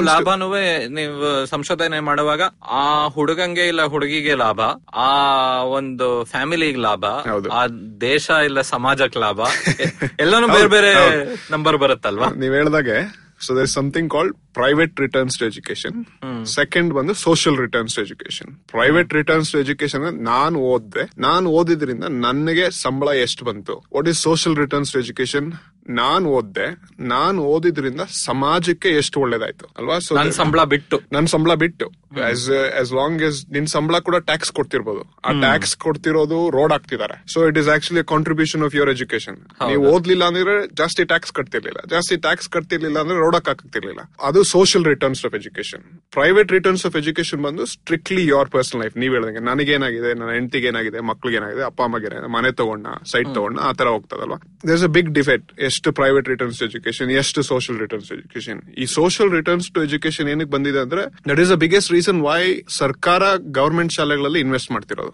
[0.08, 2.42] ಲಾಭನುವೆ ನೀವು ಸಂಶೋಧನೆ ಮಾಡುವಾಗ
[2.78, 2.84] ಆ
[3.16, 4.62] ಹುಡುಗಂಗೆ ಇಲ್ಲ ಹುಡುಗಿಗೆ ಲಾಭ
[5.04, 5.12] ಆ
[5.78, 7.04] ಒಂದು ಫ್ಯಾಮಿಲಿಗೆ ಲಾಭ.
[7.54, 7.62] ಆ
[8.08, 9.40] ದೇಶ ಇಲ್ಲ ಸಮಾಜಕ್ಕೆ ಲಾಭ
[10.24, 10.94] ಎಲ್ಲಾನು ಬೇರೆ ಬೇರೆ
[11.52, 12.30] ನಂಬರ್ ಬರುತ್ತಲ್ವಾ?
[12.36, 12.98] ನೀವ್ ಹೇಳ್ದಾಗೆ
[13.46, 15.98] so there something called private returns to education
[16.46, 21.04] second ಬಂದು social returns to education private returns to education ನಾನು ಓದ್ದೆ.
[21.18, 23.76] ನಾನು ಓದಿದ್ರಿಂದ ನನಗೆ ಸಂಬಳ ಎಷ್ಟು ಬಂತು?
[23.94, 25.54] What is social returns to education
[26.00, 26.68] ನಾನ್ ಓದ್ದೆ
[27.14, 30.00] ನಾನ್ ಓದಿದ್ರಿಂದ ಸಮಾಜಕ್ಕೆ ಎಷ್ಟು ಒಳ್ಳೇದಾಯ್ತು ಅಲ್ವಾ?
[30.00, 30.98] ಸೊ ನನ್ ಸಂಬಳ ಬಿಟ್ಟು.
[31.12, 31.88] ನನ್ ಸಂಬಳ ಬಿಟ್ಟು.
[32.30, 32.50] ಆಸ್
[32.80, 35.02] ಆಸ್ ಲಾಂಗ್ ಎಸ್ ನಿನ್ ಸಂಬಳ ಕೂಡ ಟ್ಯಾಕ್ಸ್ ಕೊಡ್ತಿರ್ಬೋದು.
[35.28, 37.16] ಆ ಟ್ಯಾಕ್ಸ್ ಕೊಡ್ತಿರೋದು ರೋಡ್ ಹಾಕ್ತಿದ್ದಾರೆ.
[37.34, 39.38] So it is actually contribution of your education
[39.70, 41.80] ನೀವು ಓದ್ಲಿಲ್ಲ ಅಂದ್ರೆ ಜಾಸ್ತಿ ಟ್ಯಾಕ್ಸ್ ಕಟ್ತಿರ್ಲಿಲ್ಲ.
[41.96, 44.02] ಜಾಸ್ತಿ ಟ್ಯಾಕ್ಸ್ ಕಟ್ತಿರ್ಲಿಲ್ಲ ಅಂದ್ರೆ ರೋಡ್ ಹಾಕ್ತಿರ್ಲಿಲ್ಲ.
[44.30, 49.14] ಅದು social returns of education private returns of education ಬಂದು ಸ್ಟ್ರಿಕ್ಟ್ಲಿ ಯುವರ್ ಪರ್ಸನಲ್ ಲೈಫ್ ನೀವ್
[49.14, 53.72] ಹೇಳಿದಂಗೆ ನನಗೇನಾಗಿದೆ ನನ್ನ ಹೆಂಡತಿಗೆ ಏನಾಗಿದೆ ಮಕ್ಳಿಗೆ ಏನಾಗಿದೆ ಅಪ್ಪ ಅಮ್ಮಗೆ ಏನಾಗಿದೆ ಮನೆ ತಗೊಂಡ ಸೈಟ್ ತಗೊಂಡ ಆ
[53.72, 54.40] ತರ ಹೋಗ್ತದಲ್ವಾ?
[54.68, 58.88] ದೇರ್ಸ್ ಅ ಬಿಗ್ ಡಿಫೆಕ್ಟ್ ಎಷ್ಟು ಪ್ರೈವೇಟ್ ರಿಟರ್ನ್ಸ್ ಟು ಎಜುಕೇಶನ್ ಎಷ್ಟು ಸೋಷಿಯಲ್ ರಿಟರ್ನ್ಸ್ ಟು ಎಜುಕೇಶನ್ ಈ
[58.98, 62.42] ಸೋಷಿಯಲ್ ರಿಟರ್ನ್ಸ್ ಟು ಎಜುಕೇಶನ್ ಏನಕ್ಕೆ ಬಂದಿದೆ ಅಂದ್ರೆ that is a biggest reason why
[62.80, 63.24] ಸರ್ಕಾರ
[63.60, 65.14] ಗವರ್ಮೆಂಟ್ ಶಾಲೆಗಳಲ್ಲಿ ಇನ್ವೆಸ್ಟ್ ಮಾಡ್ತಿರೋದು.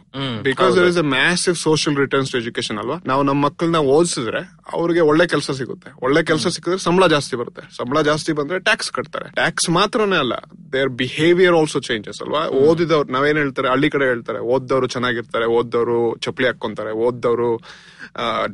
[0.50, 2.98] Because there is a massive social returns to education ಅಲ್ವಾ?
[3.12, 4.42] ನಾವು ನಮ್ಮ ಮಕ್ಕಳನ್ನ ಓದಿಸಿದ್ರೆ
[4.78, 5.92] ಅವ್ರಿಗೆ ಒಳ್ಳೆ ಕೆಲಸ ಸಿಗುತ್ತೆ.
[6.08, 7.64] ಒಳ್ಳೆ ಕೆಲಸ ಸಿಕ್ಕಿದ್ರೆ ಸಂಬಳ ಜಾಸ್ತಿ ಬರುತ್ತೆ.
[7.80, 9.30] ಸಂಬಳ ಜಾಸ್ತಿ ಬಂದ್ರೆ ಟ್ಯಾಕ್ಸ್ ಕಟ್ತಾರೆ.
[9.42, 10.36] ಟ್ಯಾಕ್ಸ್ ಮಾತ್ರನೇ ಅಲ್ಲ
[10.76, 12.44] ದೇರ್ ಬಿಹೇವಿಯರ್ ಆಲ್ಸೋ ಚೇಂಜಸ್ ಅಲ್ವಾ?
[12.66, 13.70] ಓದಿದವ್ರು ನಾವೇನ್ ಹೇಳ್ತಾರೆ?
[13.76, 17.50] ಹಳ್ಳಿ ಕಡೆ ಹೇಳ್ತಾರೆ ಓದ್ದವ್ರು ಚೆನ್ನಾಗಿರ್ತಾರೆ ಓದ್ದವ್ರು ಚಪ್ಪಲಿ ಹಾಕೊಂತಾರೆ ಓದ್ದವ್ರು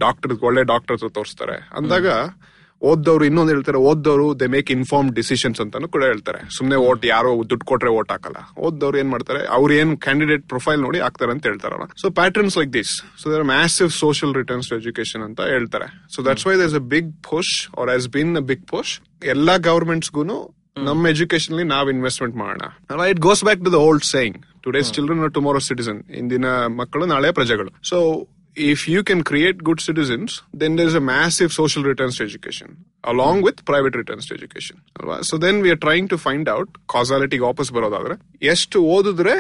[0.04, 1.56] ಡಾಕ್ಟರ್ ಒಳ್ಳೆ ಡಾಕ್ಟರ್ ತೋರಿಸ್ತಾರೆ.
[1.96, 2.12] ಅಂದಾಗ
[2.82, 6.40] ಓದ್ದವ್ರು ಇನ್ನೊಂದು ಹೇಳ್ತಾರೆ ಓದ್ದವ್ರು ದೇ ಮೇಕ್ ಇನ್ಫಾರ್ಮ್ ಡಿಸಿಷನ್ಸ್ ಅಂತಾನು ಕೂಡ ಹೇಳ್ತಾರೆ.
[6.56, 8.40] ಸುಮ್ನೆ ಓಟ್ ಯಾರೋ ದುಡ್ಡು ಕೊಟ್ರೆ ಓಟ್ ಹಾಕಲ್ಲ.
[8.66, 12.92] ಓದ್ದವ್ರು ಏನ್ ಮಾಡ್ತಾರೆ ಅವ್ರ ಏನ್ ಕ್ಯಾಂಡಿಡೇಟ್ ಪ್ರೊಫೈಲ್ ನೋಡಿ ಹಾಕ್ತಾರೆ ಅಂತ ಹೇಳ್ತಾರಲ್ಲ so patterns like this
[13.22, 15.88] so there massive social returns to education ಅಂತ ಹೇಳ್ತಾರೆ.
[16.16, 18.94] So that's why there's a big push or has been a big push
[19.36, 20.26] ಎಲ್ಲಾ ಗವರ್ಮೆಂಟ್ಸ್ಗೂ
[20.90, 22.64] ನಮ್ಮ ಎಜುಕೇಶನ್ ಅಲ್ಲಿ ನಾವು ಇನ್ವೆಸ್ಟ್ಮೆಂಟ್ ಮಾಡೋಣ.
[23.14, 26.48] It goes back to the old saying today's children tomorrow citizen ಇಂದಿನ
[26.82, 27.72] ಮಕ್ಕಳು ನಾಳೆ ಪ್ರಜೆಗಳು.
[27.92, 27.98] So
[28.56, 33.42] if you can create good citizens, then there's a massive social returns to education, along
[33.42, 34.82] with private returns to education.
[35.22, 37.40] So then we are trying to find out causality
[37.74, 39.36] ಬರೋದಾದ್ರೆ ಎಷ್ಟು ಓದಿದ್ರೆ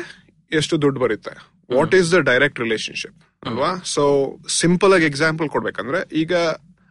[0.51, 1.33] ಎಷ್ಟು ದುಡ್ಡು ಬರುತ್ತೆ
[1.69, 4.03] what is the direct relationship ಅಲ್ವಾ so
[4.61, 6.33] simple ಆಗಿ example ಕೊಡ್ಬೇಕಂದ್ರೆ ಈಗ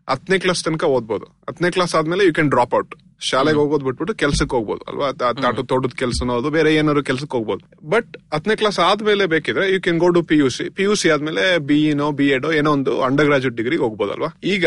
[0.08, 4.56] ಹತ್ತನೇ ಕ್ಲಾಸ್ ತನಕ ಓದ್ಬೋದು ಹತ್ತನೇ ಕ್ಲಾಸ್ ಆದ್ಮೇಲೆ ಯು ಕ್ಯಾನ್ ಡ್ರಾಪ್ ಔಟ್ ಶಾಲೆಗೆ ಹೋಗೋದ್ ಬಿಟ್ಬಿಟ್ಟು ಕೆಲ್ಸಕ್ಕೆ
[4.56, 5.12] ಹೋಗ್ಬೋದು ಅಲ್ವಾ?
[5.42, 7.64] ತಾಟು ತೋಟದ ಕೆಲಸನೋ ಅದು ಬೇರೆ ಏನಾದ್ರು ಕೆಲ್ಸಕ್ಕೆ ಹೋಗ್ಬೋದು.
[7.88, 11.08] ಬಟ್ ಹತ್ತನೇ ಕ್ಲಾಸ್ ಆದ್ಮೇಲೆ ಬೇಕಿದ್ರೆ you can go to P U C P U C
[11.08, 14.66] ಆದ್ಮೇಲೆ ಬಿ ನೋ ಬಿ ಎಡ್ ಏನೋ ಒಂದು ಅಂಡರ್ ಗ್ರಾಜುಯೇಟ್ ಡಿಗ್ರಿಗೆ ಹೋಗ್ಬೋದಲ್ವಾ ಈಗ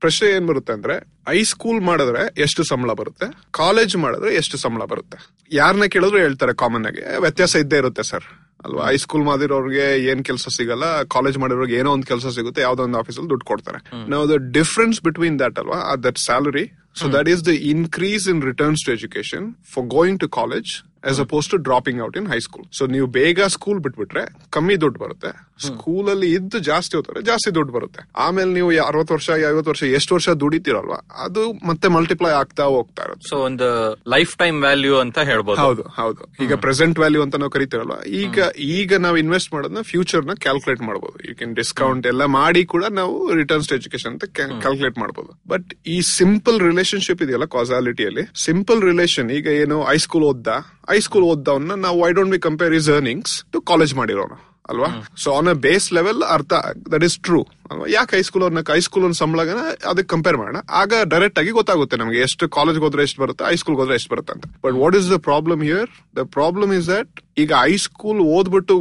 [0.00, 0.94] ಪ್ರಶ್ನೆ ಏನ್ ಬರುತ್ತೆ ಅಂದ್ರೆ
[1.28, 3.26] ಹೈಸ್ಕೂಲ್ ಮಾಡಿದ್ರೆ ಎಷ್ಟು ಸಂಬಳ ಬರುತ್ತೆ?
[3.50, 5.18] ಕಾಲೇಜ್ ಮಾಡಿದ್ರೆ ಎಷ್ಟು ಸಂಬಳ ಬರುತ್ತೆ?
[5.52, 7.02] ಯಾರನ್ನ ಕೇಳಿದ್ರು ಹೇಳ್ತಾರೆ ಕಾಮನ್ ಆಗಿ.
[7.20, 8.26] ವ್ಯತ್ಯಾಸ ಇದ್ದೇ ಇರುತ್ತೆ ಸರ್
[8.64, 8.84] ಅಲ್ವಾ?
[8.90, 13.44] ಹೈಸ್ಕೂಲ್ ಮಾಡಿರೋರ್ಗೆ ಏನ್ ಕೆಲಸ ಸಿಗಲ್ಲ ಕಾಲೇಜ್ ಮಾಡಿರೋರ್ಗೆ ಏನೋ ಒಂದು ಕೆಲಸ ಸಿಗುತ್ತೆ ಯಾವ್ದೋ ಒಂದು ಆಫೀಸಲ್ಲಿ ದುಡ್ಡು
[13.44, 13.78] ಕೊಡ್ತಾರೆ.
[14.12, 16.64] ನಾವು ದ ಡಿಫ್ರೆನ್ಸ್ ಬಿಟ್ವೀನ್ ದಟ್ ಅಲ್ವಾ that salary
[17.00, 20.70] so that is the increase in returns to education for going to college
[21.10, 24.24] as opposed to dropping out in high school so ನೀವು ಬೇಗ ಸ್ಕೂಲ್ ಬಿಟ್ಬಿಟ್ರೆ
[24.56, 25.30] ಕಮ್ಮಿ ದುಡ್ಡು ಬರುತ್ತೆ.
[25.66, 28.00] ಸ್ಕೂಲ್ ಅಲ್ಲಿ ಇದ್ದು ಜಾಸ್ತಿ ಹೋಗ್ತಾರೆ ಜಾಸ್ತಿ ದುಡ್ಡು ಬರುತ್ತೆ.
[28.24, 33.22] ಆಮೇಲೆ ನೀವು ಅರವತ್ ವರ್ಷ ಐವತ್ತು ವರ್ಷ ಎಷ್ಟು ವರ್ಷ ದುಡಿತೀರಲ್ವಾ ಅದು ಮತ್ತೆ ಮಲ್ಟಿಪ್ಲೈ ಆಗ್ತಾ ಹೋಗ್ತಾ ಇರೋದು.
[33.30, 33.68] ಸೊ ಒಂದು
[34.14, 35.60] ಲೈಫ್ ಟೈಮ್ ವ್ಯಾಲ್ಯೂ ಅಂತ ಹೇಳ್ಬೋದು.
[35.64, 36.22] ಹೌದು ಹೌದು.
[36.46, 38.38] ಈಗ ಪ್ರೆಸೆಂಟ್ ವ್ಯಾಲ್ಯೂ ಅಂತ ನಾವು ಕರಿತೀರಲ್ವಾ ಈಗ
[38.78, 43.68] ಈಗ ನಾವು ಇನ್ವೆಸ್ಟ್ ಮಾಡೋದನ್ನ ಫ್ಯೂಚರ್ನ ಕ್ಯಾಲ್ಕುಲೇಟ್ ಮಾಡಬಹುದು ಯು ಕ್ಯಾನ್ ಡಿಸ್ಕೌಂಟ್ ಎಲ್ಲ ಮಾಡಿ ಕೂಡ ನಾವು ರಿಟರ್ನ್ಸ್
[43.70, 44.26] ಟು ಎಜುಕೇಶನ್ ಅಂತ
[44.64, 50.48] ಕ್ಯಾಲ್ಕುಲೇಟ್ ಮಾಡಬಹುದು ಬಟ್ ಈ ಸಿಂಪಲ್ ರಿಲೇಶನ್ಶಿಪ್ ಇದೆಯಲ್ಲ ಕಾಸಾಲಿಟಿಯಲ್ಲಿ ಸಿಂಪಲ್ ರಿಲೇಶನ್ ಈಗ ಏನು ಹೈಸ್ಕೂಲ್ ಓದ್ದ
[50.92, 54.38] ಹೈಸ್ಕೂಲ್ ಓದ್ದವನ್ನ ನಾವು I don't be compare is earnings to college ಮಾಡಿರೋನು
[54.70, 54.88] ಅಲ್ವಾ?
[55.22, 56.52] So on a base level ಅರ್ಥ
[56.92, 57.86] ದಟ್ ಇಸ್ ಟ್ರೂ ಅಲ್ವಾ?
[57.94, 60.58] ಯಾಕೆ ಹೈಸ್ಕೂಲ್ ಅವ್ರನ್ನ ಹೈಸ್ಕೂಲ್ ಒಂದು ಸಂಬಳಗನ ಅದಕ್ಕೆ ಕಂಪೇರ್ ಮಾಡೋಣ?
[60.80, 64.46] ಆಗ ಡೈರೆಕ್ಟ್ ಆಗಿ ಗೊತ್ತಾಗುತ್ತೆ ನಮಗೆ ಎಷ್ಟು ಕಾಲೇಜ್ ಹೋದ್ರೆ ಎಷ್ಟು ಬರುತ್ತೆ ಹೈಸ್ಕೂಲ್ ಹೋದ್ರೆ ಎಷ್ಟು ಬರುತ್ತೆ ಅಂತ.
[64.64, 67.12] But what is the problem here the problem is that
[67.44, 68.76] ಈಗ ಹೈಸ್ಕೂಲ್ ಓದ್ಬಿಟ್ಟು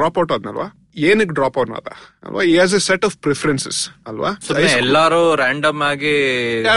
[0.00, 0.68] ಡ್ರಾಪ್ ಔಟ್ ಆದ್ನಲ್ವಾ?
[1.10, 1.88] ಏನಕ್ಕೆ ಡ್ರಾಪ್ ಔಟ್ ಆದ?
[2.26, 2.42] ಅಲ್ವಾ?
[2.52, 3.78] ಈ as a set of preferences
[4.10, 4.30] ಅಲ್ವಾ?
[4.80, 6.14] ಎಲ್ಲರೂ ರ್ಯಾಂಡಮ್ ಆಗಿ
[6.66, 6.74] ಹಾ.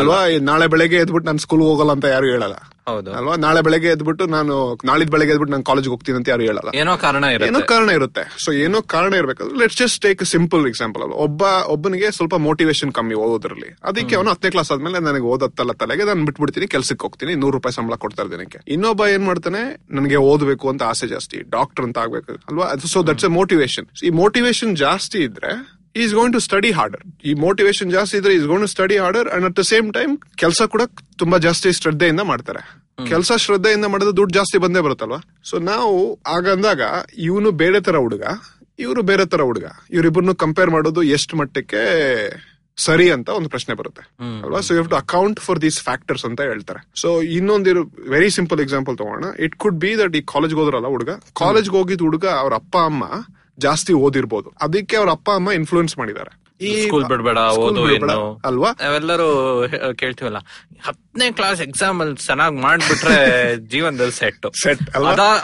[0.00, 0.20] ಅಲ್ವಾ?
[0.50, 2.56] ನಾಳೆ ಬೆಳಗ್ಗೆ ಎದ್ಬಿಟ್ಟು ನಾನು ಸ್ಕೂಲ್ ಹೋಗಲ್ಲ ಅಂತ ಯಾರು ಹೇಳಲ್ಲ.
[2.86, 3.36] ಅಲ್ವಾ?
[3.36, 6.70] ನಾಳೆ ಬೆಳಗ್ಗೆ ಎದ್ಬಿಟ್ಟು ನಾನು ನಾಳಿದ್ ಬೆಳಗ್ಗೆ ಎದ್ಬಿಟ್ಟು ನಾನು ಕಾಲೇಜ್ ಹೋಗ್ತೀನಿ ಅಂತ ಯಾರು ಹೇಳಲ್ಲ.
[6.74, 8.44] ಏನೋ ಕಾರಣ ಏನೋ ಇರುತ್ತೆ ಕಾರಣ ಇರುತ್ತೆ.
[8.44, 13.14] ಸೊ ಏನೋ ಕಾರಣ ಇರಬೇಕಾದ್ರೆ let's just take simple example ಅಲ್ಲ ಒಬ್ಬ ಒಬ್ಬನಿಗೆ ಸ್ವಲ್ಪ ಮೋಟಿವೇಶನ್ ಕಮ್ಮಿ
[13.14, 13.76] ಓದೋದ್ರಲ್ಲಿ.
[13.84, 17.94] ಅದಕ್ಕೆ ಅವನು ಹತ್ತನೇ ಕ್ಲಾಸ್ ಆದ್ಮೇಲೆ ನನಗೆ ಓದತ್ತಲ್ಲ ತಲೆಗೆ ನಾನು ಬಿಟ್ಬಿಡ್ತೀನಿ ಕೆಲ್ಸಕ್ಕೆ ಹೋಗ್ತೀನಿ ನೂರು ರೂಪಾಯಿ ಸಂಬಳ
[17.94, 18.58] ಕೊಡ್ತಾರೆ ದಿನಕ್ಕೆ.
[18.68, 19.84] ಇನ್ನೊಬ್ಬ ಏನ್ ಮಾಡ್ತಾನೆ?
[19.90, 21.40] ನನಗೆ ಓದಬೇಕು ಅಂತ ಆಸೆ ಜಾಸ್ತಿ.
[21.50, 22.32] ಡಾಕ್ಟರ್ ಅಂತ ಆಗ್ಬೇಕು.
[22.32, 22.74] ಅಲ್ವಾ?
[22.86, 27.90] ಸೊ ದಟ್ಸ್ ಎ ಮೋಟಿವೇಶನ್ ಈ ಮೋಟಿವೇಶನ್ ಜಾಸ್ತಿ ಇದ್ರೆ is going to study harder ಈ ಮೋಟಿವೇಶನ್
[27.90, 30.82] ಜಾಸ್ತಿ ಇದ್ರೆ is going to study harder and at the same time ಕೆಲಸ ಕೂಡ
[31.18, 32.62] ತುಂಬಾ ಜಾಸ್ತಿ ಶ್ರದ್ಧೆಯಿಂದ ಮಾಡ್ತಾರೆ.
[33.08, 35.20] ಕೆಲಸ ಶ್ರದ್ಧೆಯಿಂದ ಮಾಡಿದ್ರೆ ದುಡ್ಡು ಜಾಸ್ತಿ ಬಂದೇ ಬರುತ್ತಲ್ವಾ?
[35.44, 36.80] ಸೊ ನಾವು ಆಗಂದಾಗ
[37.18, 38.22] ಇವನು ಬೇರೆ ತರ ಹುಡುಗ
[38.78, 39.64] ಇವರು ಬೇರೆ ತರ ಹುಡುಗ.
[39.90, 41.82] ಇವರಿಬ್ಬರನ್ನು ಕಂಪೇರ್ ಮಾಡೋದು ಎಷ್ಟು ಮಟ್ಟಕ್ಕೆ
[42.76, 44.02] ಸರಿ ಅಂತ ಒಂದು ಪ್ರಶ್ನೆ ಬರುತ್ತೆ.
[44.44, 44.60] ಅಲ್ವಾ?
[44.60, 46.80] So you to account for these factors ಅಂತ ಹೇಳ್ತಾರೆ.
[46.94, 49.24] ಸೊ ಇನ್ನೊಂದಿರು ವೆರಿ ಸಿಂಪಲ್ ಎಕ್ಸಾಂಪಲ್ ತಗೋಣ.
[49.38, 51.10] ಇಟ್ ಕುಡ್ ಬಿ ದಟ್ ಈ ಕಾಲೇಜ್ ಹೋದ್ರಲ್ಲ ಹುಡುಗ.
[51.34, 53.04] ಕಾಲೇಜ್ಗೆ ಹೋಗಿದ್ ಹುಡುಗ ಅವ್ರ ಅಪ್ಪ ಅಮ್ಮ
[53.58, 54.50] ಜಾಸ್ತಿ ಓದಿರ್ಬೋದು.
[54.66, 56.32] ಅದಕ್ಕೆ ಅವ್ರ ಅಪ್ಪ ಅಮ್ಮ ಇನ್ಫ್ಲೂಯೆನ್ಸ್ ಮಾಡಿದ್ದಾರೆ.
[56.60, 58.16] ಈ ಸ್ಕೂಲ್ ಬಿಡ್ಬೇಡ ಓದು ಏನು
[58.48, 58.68] ಅಲ್ವಾ?
[58.82, 59.26] ನಾವೆಲ್ಲರೂ
[60.00, 60.38] ಕೇಳ್ತೀವಲ್ಲ.
[60.86, 63.16] ಹತ್ತನೇ ಕ್ಲಾಸ್ ಎಕ್ಸಾಮ್ ಅಲ್ಲಿ ಚೆನ್ನಾಗಿ ಮಾಡ್ಬಿಟ್ರೆ
[63.72, 64.82] ಜೀವನದಲ್ಲಿ ಸೆಟ್ ಸೆಟ್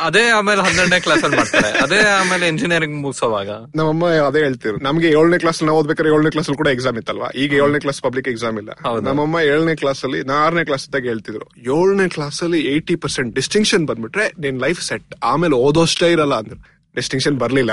[0.09, 1.71] ಅದೇ ಆಮೇಲೆ ಹನ್ನೆರಡನೇ ಕ್ಲಾಸ್ ಅಲ್ಲಿ ಮಾಡ್ತಾರೆ.
[1.85, 3.49] ಅದೇ ಆಮೇಲೆ ಇಂಜಿನಿಯರಿಂಗ್ ಮುಗಿಸೋವಾಗ.
[3.81, 7.31] ನಮ್ಮಮ್ಮ ಅದೇ ಹೇಳ್ತಿರು ನಮ್ಗೆ ಏಳನೇ ಕ್ಲಾಸ್ ನಾವು ಓದ್ಬೇಕಾದ್ರೆ ಏಳನೇ ಕ್ಲಾಸ್ ಕೂಡ ಎಕ್ಸಾಮ್ ಇತ್ತಲ್ವಾ?
[7.43, 8.71] ಈಗ ಏಳನೇ ಕ್ಲಾಸ್ ಪಬ್ಲಿಕ್ ಎಕ್ಸಾಮ್ ಇಲ್ಲ.
[9.09, 11.47] ನಮ್ಮಮ್ಮ ಏಳನೇ ಕ್ಲಾಸ್ ಅಲ್ಲಿ ನಾ ಆರನೇ ಕ್ಲಾಸ್ ಇದ್ದಾಗ ಹೇಳ್ತಿದ್ರು
[11.77, 16.61] ಏಳನೇ ಕ್ಲಾಸ್ ಅಲ್ಲಿ ಏಯ್ಟಿ ಪರ್ಸೆಂಟ್ ಡಿಸ್ಟಿಂಕ್ಷನ್ ಬಂದ್ಬಿಟ್ರೆ ನಿನ್ ಲೈಫ್ ಸೆಟ್ ಆಮೇಲೆ ಓದೋಷ್ಟೇ ಇರಲ್ಲ ಅಂದ್ರು.
[16.99, 17.73] ಡಿಸ್ಟಿಂಕ್ಷನ್ ಬರಲಿಲ್ಲ.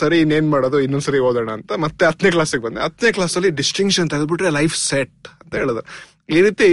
[0.00, 0.78] ಸರಿ ಇನ್ನೇನ್ ಮಾಡೋದು?
[0.84, 2.80] ಇನ್ನೊಂದ್ಸರಿ ಓದೋಣ ಅಂತ ಮತ್ತೆ ಹತ್ತನೇ ಕ್ಲಾಸಿಗೆ ಬಂದೆ.
[2.86, 5.84] ಹತ್ತನೇ ಕ್ಲಾಸಲ್ಲಿ ಡಿಸ್ಟಿಂಕ್ಷನ್ ತೆಗೆದ್ಬಿಟ್ರೆ ಲೈಫ್ ಸೆಟ್ ಅಂತ ಹೇಳಿದ್ರು
[6.36, 6.68] ಈ ರೀತಿ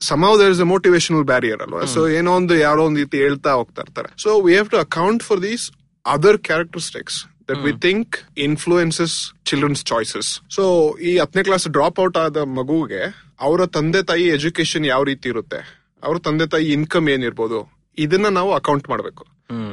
[0.00, 1.82] somehow there is a motivational barrier ಅಲ್ವಾ?
[1.94, 4.08] ಸೊ ಏನೋ ಒಂದು ಯಾರೋ ಒಂದು ರೀತಿ ಹೇಳ್ತಾ ಹೋಗ್ತಾ ಇರ್ತಾರೆ.
[4.24, 5.64] So we have to account for these
[6.04, 8.16] other characteristics that we think
[8.46, 9.16] influences
[9.50, 10.64] children's choices so
[11.08, 13.02] ಈ ಹತ್ತನೇ ಕ್ಲಾಸ್ ಡ್ರಾಪ್ ಔಟ್ ಆದ ಮಗುಗೆ
[13.48, 15.60] ಅವರ ತಂದೆ ತಾಯಿ ಎಜುಕೇಶನ್ ಯಾವ ರೀತಿ ಇರುತ್ತೆ?
[16.06, 17.60] ಅವ್ರ ತಂದೆ ತಾಯಿ ಇನ್ಕಮ್ ಏನಿರ್ಬೋದು?
[17.98, 19.24] ಇದನ್ನ ನಾವು ಅಕೌಂಟ್ ಮಾಡಬೇಕು.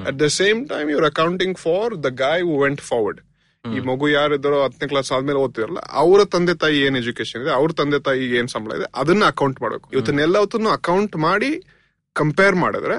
[0.06, 3.22] At the same time your accounting for the guy who went forward
[3.66, 8.00] ಈ ಮಗು ಯಾರಿದ್ರು ಹತ್ತನೇ ಕ್ಲಾಸ್ ಆದ್ಮೇಲೆ ಓದ್ತಿರಲ್ಲ ಅವರ ತಂದೆ ತಾಯಿ ಏನ್ ಎಜುಕೇಶನ್ ಇದೆ ಅವ್ರ ತಂದೆ
[8.00, 9.88] ತಾಯಿ ಏನ್ ಸಂಬಳ ಇದೆ ಅದನ್ನ ಅಕೌಂಟ್ ಮಾಡಬೇಕು.
[9.94, 11.50] ಇವತ್ತನ್ನೆಲ್ಲವತ್ತನ್ನು ಅಕೌಂಟ್ ಮಾಡಿ
[12.16, 12.98] ಕಂಪೇರ್ ಮಾಡಿದ್ರೆ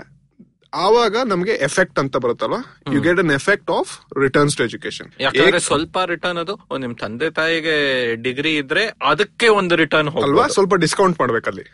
[0.73, 2.59] ಆವಾಗ ನಮಗೆ ಎಫೆಕ್ಟ್ ಅಂತ ಬರುತ್ತಲ್ವಾ?
[2.95, 3.91] You get an effect of
[4.23, 6.55] returns to education ಯಾಕಂದ್ರೆ ಸ್ವಲ್ಪ ರಿಟರ್ನ್ ಅದು
[6.85, 7.77] ನಿಮ್ ತಂದೆ ತಾಯಿಗೆ
[8.27, 10.47] ಡಿಗ್ರಿ ಇದ್ರೆ ಅದಕ್ಕೆ ಒಂದು ರಿಟರ್ನ್ ಅಲ್ವಾ?
[10.57, 11.65] ಸ್ವಲ್ಪ ಡಿಸ್ಕೌಂಟ್ ಮಾಡ್ಬೇಕಲ್ಲಿ.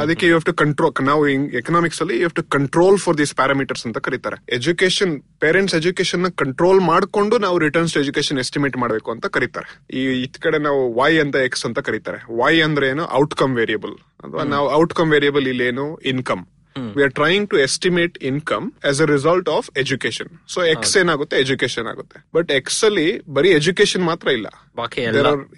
[0.00, 1.22] ಅದಕ್ಕೆ ಯು ಹ್ಯಾವ್ ಟು ಕಂಟ್ರೋಲ್ ನಾವು
[1.62, 4.38] ಎಕನಾಮಿಕ್ಸ್ ಅಲ್ಲಿ you have to control for these parameters ಅಂತ ಕರೀತಾರೆ.
[4.58, 9.70] ಎಜುಕೇಶನ್ ಪೇರೆಂಟ್ಸ್ ಎಜುಕೇಶನ್ನ ಕಂಟ್ರೋಲ್ ಮಾಡ್ಕೊಂಡು ನಾವು ರಿಟರ್ನ್ಸ್ ಟು ಎಜುಕೇಶನ್ ಎಸ್ಟಿಮೇಟ್ ಮಾಡಬೇಕು ಅಂತ ಕರೀತಾರೆ.
[10.00, 12.20] ಈ ಇತ್ ಕಡೆ ನಾವು ವೈ ಅಂತ ಎಕ್ಸ್ ಅಂತ ಕರೀತಾರೆ.
[12.42, 13.06] ವೈ ಅಂದ್ರೆ ಏನು?
[13.22, 16.44] ಔಟ್ಕಮ್ ವೇರಿಯಬಲ್ ಅಥವಾ ನಾವು ಔಟ್ಕಮ್ ವೇರಿಯಬಲ್ ಇಲ್ಲಿ ಏನು income
[16.78, 21.36] we are trying to estimate income as a result of education so X ಏನಾಗುತ್ತೆ?
[21.36, 22.28] ಎಜುಕೇಶನ್ ಆಗುತ್ತೆ.
[22.34, 24.46] ಬಟ್ ಎಕ್ಸ್ ಅಲ್ಲಿ ಬರೀ ಎಜುಕೇಶನ್ ಮಾತ್ರ ಇಲ್ಲ.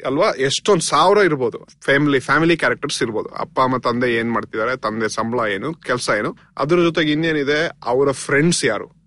[0.07, 0.31] ಅಲ್ವಾ?
[0.31, 1.69] ಎಷ್ಟೊಂದ್ ಸಾವಿರ ಇರ್ಬೋದು.
[1.85, 3.29] ಫ್ಯಾಮಿಲಿ ಫ್ಯಾಮಿಲಿ ಕ್ಯಾರೆಕ್ಟರ್ಸ್ ಇರ್ಬೋದು.
[3.29, 4.77] ಅಪ್ಪ ಅಮ್ಮ ತಂದೆ ಏನ್ ಮಾಡ್ತಿದ್ದಾರೆ?
[4.77, 5.75] ತಂದೆ ಸಂಬಳ ಏನು?
[5.75, 6.37] ಕೆಲಸ ಏನು?
[6.59, 7.71] ಅದ್ರ ಜೊತೆಗೆ ಇನ್ನೇನಿದೆ?
[7.85, 8.98] ಅವರ ಫ್ರೆಂಡ್ಸ್ ಯಾರು?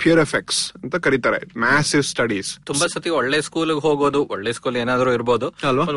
[0.00, 1.38] ಪ್ಯೂರ್ ಎಫೆಕ್ಟ್ಸ್ ಅಂತ ಕರೀತಾರೆ.
[1.64, 5.46] ಮ್ಯಾಸಿವ್ ಸ್ಟಡೀಸ್ ತುಂಬಾ ಸತಿ ಒಳ್ಳೆ ಸ್ಕೂಲ್ ಹೋಗೋದು ಒಳ್ಳೆ ಸ್ಕೂಲ್ ಏನಾದ್ರೂ ಇರ್ಬೋದು?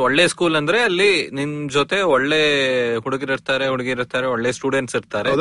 [0.07, 2.39] ಒಳ್ಳೆ ಸ್ಕೂಲ್ ಅಂದ್ರೆ ಅಲ್ಲಿ ನಿಮ್ ಜೊತೆ ಒಳ್ಳೆ
[3.05, 5.31] ಹುಡುಗಿರಿರ್ತಾರೆ ಹುಡುಗಿರಿರ್ತಾರೆ ಒಳ್ಳೆ ಸ್ಟೂಡೆಂಟ್ಸ್ ಇರ್ತಾರೆ?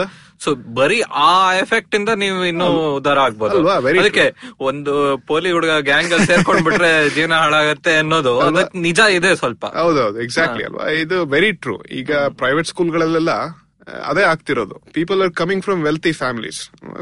[0.45, 1.31] ಸೊ ಬರೀ ಆ
[1.65, 2.69] ಎಫೆಕ್ಟ್ ಇಂದ ನೀವು ಇನ್ನು
[3.01, 3.61] ಉದಾರ ಆಗ್ಬೋದು.
[4.03, 4.27] ಅದಕ್ಕೆ
[4.71, 4.95] ಒಂದು
[5.31, 9.65] ಪೋಲಿ ಹುಡುಗ ಗ್ಯಾಂಗ್ ಅಲ್ಲಿ ಸೇರ್ಕೊಂಡ್ಬಿಟ್ರೆ ಜೀವನ ಹಾಳಾಗತ್ತೆ ಅನ್ನೋದು ಅದಕ್ಕೆ ನಿಜ ಇದೆ ಸ್ವಲ್ಪ.
[9.83, 10.19] ಹೌದೌದು.
[10.27, 10.87] ಎಕ್ಸಾಕ್ಟ್ಲಿ ಅಲ್ವಾ?
[11.05, 12.11] ಇದು ವೆರಿ ಟ್ರೂ ಈಗ
[12.43, 13.33] ಪ್ರೈವೇಟ್ ಸ್ಕೂಲ್ಗಳಲ್ಲೆಲ್ಲ
[14.11, 14.77] ಅದೇ ಆಗ್ತಿರೋದು.
[14.97, 16.61] People are coming from wealthy families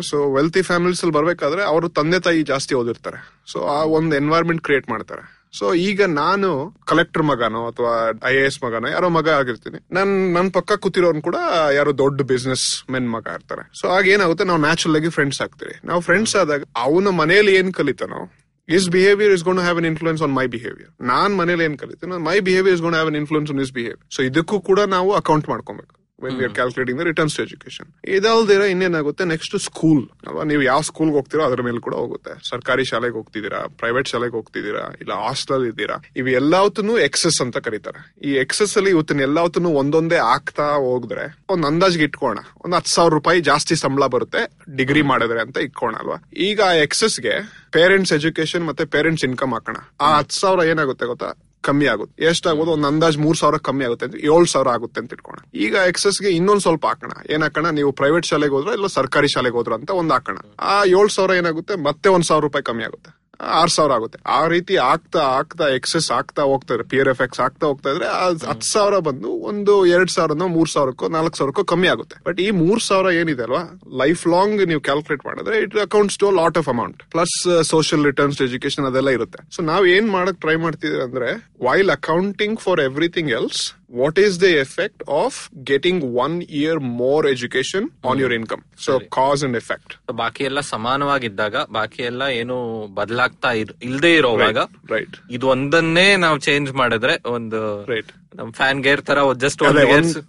[0.08, 3.20] so wealthy families ಅಲ್ಲಿ ಬರ್ಬೇಕಾದ್ರೆ ಅವರು ತಂದೆ ತಾಯಿ ಜಾಸ್ತಿ ಓದಿರ್ತಾರೆ.
[3.52, 5.24] ಸೊ ಆ ಒಂದು ಎನ್ವೈರ್ಮೆಂಟ್ ಕ್ರಿಯೇಟ್ ಮಾಡ್ತಾರೆ.
[5.58, 6.48] ಸೊ ಈಗ ನಾನು
[6.90, 7.92] ಕಲೆಕ್ಟರ್ ಮಗನೋ ಅಥವಾ
[8.30, 9.78] ಐ ಎ ಎಸ್ ಮಗನೋ, ಯಾರೋ ಮಗ ಆಗಿರ್ತೀನಿ.
[9.96, 11.36] ನನ್ ನನ್ ಪಕ್ಕ ಕೂತಿರೋನ್ ಕೂಡ
[11.78, 13.64] ಯಾರೋ ದೊಡ್ಡ ಬಿಸ್ನೆಸ್ ಮೆನ್ ಮಗ ಇರ್ತಾರೆ.
[13.80, 14.46] ಸೊ ಆಗ ಏನಾಗುತ್ತೆ?
[14.50, 15.74] ನಾವು ನ್ಯಾಚುರಲ್ ಆಗಿ ಫ್ರೆಂಡ್ಸ್ ಆಗ್ತೀವಿ.
[15.90, 18.22] ನಾವು ಫ್ರೆಂಡ್ಸ್ ಆದಾಗ ಅವನ ಮನೆಯಲ್ಲಿ ಏನ್ ಕಲಿತಾನೋ
[18.68, 22.38] his behaviour is gonna have an influence on my behaviour ನಾನ್ ಮನೇಲಿ ಏನ್ ಕಲಿತೀನಿ my
[22.48, 25.94] behaviour is gonna have an influence on his behaviour so ಇದಕ್ಕೂ ಕೂಡ ನಾವು ಅಕೌಂಟ್ ಮಾಡ್ಕೊಬೇಕು.
[26.22, 30.44] When we are calculating the returns to education ಇದಲ್ದಿರ ಇನ್ನೇನಾಗುತ್ತೆ ನೆಕ್ಸ್ಟ್ ಸ್ಕೂಲ್ ಅಲ್ವಾ?
[30.44, 32.32] ನೀವು ಯಾವ ಸ್ಕೂಲ್ಗೆ ಹೋಗ್ತೀರೋ ಅದ್ರ ಮೇಲೆ ಕೂಡ ಹೋಗುತ್ತೆ.
[32.50, 33.60] ಸರ್ಕಾರಿ ಶಾಲೆಗೆ ಹೋಗ್ತಿದ್ದೀರಾ?
[33.80, 34.84] ಪ್ರೈವೇಟ್ ಶಾಲೆಗೆ ಹೋಗ್ತಿದ್ದೀರಾ?
[35.02, 35.96] ಇಲ್ಲ ಹಾಸ್ಟೆಲ್ ಇದ್ದೀರಾ?
[36.16, 38.00] ಇವು ಎಲ್ಲಾವತ್ತೂ ಎಕ್ಸಸ್ ಅಂತ ಕರೀತಾರೆ.
[38.28, 43.40] ಈ ಎಕ್ಸಸ್ ಅಲ್ಲಿ ಇವತ್ತಿನ ಎಲ್ಲಾವತ್ತೂ ಒಂದೊಂದೇ ಆಗ್ತಾ ಹೋಗಿದ್ರೆ ಒಂದ್ ಅಂದಾಜ್ಗೆ ಇಟ್ಕೋಣ ಒಂದ್ ಹತ್ತು ಸಾವಿರ ರೂಪಾಯಿ
[43.40, 44.42] ಜಾಸ್ತಿ ಸಂಬಳ ಬರುತ್ತೆ
[44.76, 46.18] ಡಿಗ್ರಿ ಮಾಡಿದ್ರೆ ಅಂತ ಇಟ್ಕೋಣ ಅಲ್ವಾ?
[46.48, 47.34] ಈಗ ಆ ಎಕ್ಸಸ್ಗೆ
[47.72, 49.78] ಪೇರೆಂಟ್ಸ್ ಎಜುಕೇಶನ್ ಮತ್ತೆ ಪೇರೆಂಟ್ಸ್ ಇನ್ಕಮ್ ಹಾಕೋಣ.
[50.00, 51.30] ಆ ಹತ್ತು ಸಾವಿರ ಏನಾಗುತ್ತೆ ಗೊತ್ತಾ?
[51.68, 52.14] ಕಮ್ಮಿ ಆಗುತ್ತೆ.
[52.24, 56.30] ಎಷ್ಟಾಗೋದು ಒಂದ್ ಅಂದಾಜ್ ಮೂರ್ ಸಾವಿರ ಕಮ್ಮಿ ಆಗುತ್ತೆ ಅಂತ, ಏಳು ಸಾವಿರ ಆಗುತ್ತೆ ಅಂತ ಇಟ್ಕೋಣ ಈಗ ಎಕ್ಸಸ್ಗೆ
[56.38, 57.12] ಇನ್ನೊಂದ್ ಸ್ವಲ್ಪ ಹಾಕೋಣ.
[57.30, 60.38] ಏನ್ ಹಾಕೋಣ ನೀವು ಪ್ರೈವೇಟ್ ಶಾಲೆಗೆ ಹೋದ್ರ ಇಲ್ಲ ಸರ್ಕಾರಿ ಶಾಲೆಗೆ ಹೋದ್ರ ಅಂತ ಒಂದ್ ಹಾಕೋಣ.
[60.72, 61.76] ಆ ಏಳು ಸಾವಿರ ಏನಾಗುತ್ತೆ?
[61.88, 63.12] ಮತ್ತೆ ಒಂದ್ ಸಾವಿರ ರೂಪಾಯಿ ಕಮ್ಮಿ ಆಗುತ್ತೆ.
[63.60, 64.18] ಆರ್ ಸಾವಿರ ಆಗುತ್ತೆ.
[64.38, 68.08] ಆ ರೀತಿ ಆಗ್ತಾ ಆಗ್ತಾ ಎಕ್ಸೆಸ್ ಆಗ್ತಾ ಹೋಗ್ತಾ ಇದ್ರೆ ಎಫ್ ಎಕ್ಸ್ ಆಗ್ತಾ ಹೋಗ್ತಾ ಇದ್ರೆ
[68.50, 72.16] ಹತ್ತು ಸಾವಿರ ಬಂದು ಒಂದು ಎರಡ್ ಸಾವಿರನೋ ಮೂರ್ ಸಾವಿರಕ್ಕೋ ನಾಲ್ಕು ಸಾವಿರಕ್ಕೋ ಕಮ್ಮಿ ಆಗುತ್ತೆ.
[72.28, 73.62] ಬಟ್ ಈ ಮೂರ್ ಸಾವಿರ ಏನಿದೆ ಅಲ್ವಾ?
[74.02, 77.36] ಲೈಫ್ ಲಾಂಗ್ ನೀವು ಕ್ಯಾಲ್ಕುಲೇಟ್ ಮಾಡಿದ್ರೆ it accounts to lot of amount plus
[77.72, 79.40] social returns education ಅದೆಲ್ಲ ಇರುತ್ತೆ.
[79.56, 81.30] ಸೊ ನಾವ್ ಏನ್ ಮಾಡಕ್ ಟ್ರೈ ಮಾಡ್ತಿದ್ರೆ ಅಂದ್ರೆ
[81.68, 87.86] while accounting for everything else what is the effect of getting one year more education
[88.04, 88.62] on your income?
[88.80, 92.56] So cause and effect So, ಬಾಕಿ ಎಲ್ಲ ಸಮಾನವಾಗಿದ್ದಾಗ ಬಾಕಿ ಎಲ್ಲ ಏನು
[92.94, 93.52] ಬದಲಾಗ್ತಾ
[93.84, 94.58] ಇಲ್ದೇ ಇರೋವಾಗ
[94.90, 99.60] ರೈಟ್ ಇದು ಒಂದನ್ನೇ ನಾವು ಚೇಂಜ್ ಮಾಡಿದ್ರೆ ಒಂದು ರೈಟ್ ನಮ್ ಫ್ಯಾನ್ ಗೇರ್ ತರ ಜಸ್ಟ್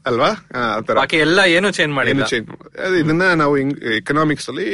[0.10, 0.30] ಅಲ್ವಾ?
[1.00, 2.50] ಬಾಕಿ ಎಲ್ಲ ಏನು ಚೇಂಜ್ ಮಾಡಿ ಚೇಂಜ್
[3.02, 3.56] ಇದನ್ನ ನಾವು
[4.02, 4.68] ಎಕನಾಮಿಕ್ಸ್ ಅಲ್ಲಿ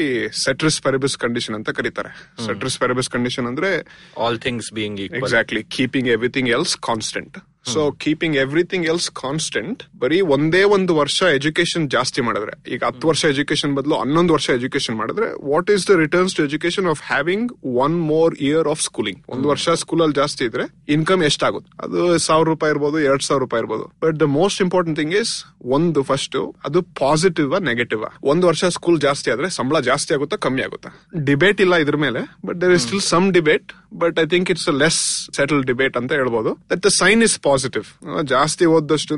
[0.45, 2.11] ಸೆಟ್ರಿಸ್ ಪೆರಬಿಸ್ ಕಂಡೀಷನ್ ಅಂತ ಕರೀತಾರೆ.
[2.47, 3.71] ಸೆಟ್ರಿಸ್ ಪೆರಬಿಸ್ ಕಂಡೀಷನ್ ಅಂದ್ರೆ
[4.25, 7.37] all things being exactly keeping everything else constant
[7.71, 13.23] so keeping everything else constant ಬರೀ ಒಂದೇ ಒಂದು ವರ್ಷ ಎಜುಕೇಶನ್ ಜಾಸ್ತಿ ಮಾಡಿದ್ರೆ ಈಗ ಹತ್ತು ವರ್ಷ
[13.33, 17.51] ಎಜುಕೇಶನ್ ಬದಲು ಹನ್ನೊಂದು ವರ್ಷ ಎಜುಕೇಶನ್ ಮಾಡಿದ್ರೆ what is the returns to education of having
[17.83, 20.65] one more year of schooling ಒಂದು ವರ್ಷ ಸ್ಕೂಲಲ್ಲಿ ಜಾಸ್ತಿ ಇದ್ರೆ
[20.95, 21.69] ಇನ್ಕಮ್ ಎಷ್ಟಾಗುತ್ತೆ?
[21.85, 23.85] ಅದು ಸಾವಿರ ರೂಪಾಯಿ ಇರ್ಬೋದು ಎರಡ್ ಸಾವಿರ ರೂಪಾಯಿ ಇರ್ಬೋದು.
[24.03, 25.33] But the most important thing is
[25.77, 26.37] ಒಂದು ಫಸ್ಟ್
[26.69, 28.03] ಅದು ಪಾಸಿಟಿವ್ ನೆಗೆಟಿವ್
[28.33, 30.91] ಒಂದು ವರ್ಷ ಸ್ಕೂಲ್ ಜಾಸ್ತಿ ಆದ್ರೆ ಸಂಬಳ ಜಾಸ್ತಿ ಆಗುತ್ತಾ ಕಮ್ಮಿ ಆಗುತ್ತಾ?
[31.29, 33.69] ಡಿಬೇಟ್ ಇಲ್ಲ ಇದ್ರ ಮೇಲೆ but there is still some debate
[34.03, 35.01] but I think it's less
[35.37, 36.53] settle debate ಅಂತ ಹೇಳ್ಬೋದು.
[36.73, 37.87] That the sign is positive
[38.33, 39.15] ಜಾಸ್ತಿ ಓದಷ್ಟು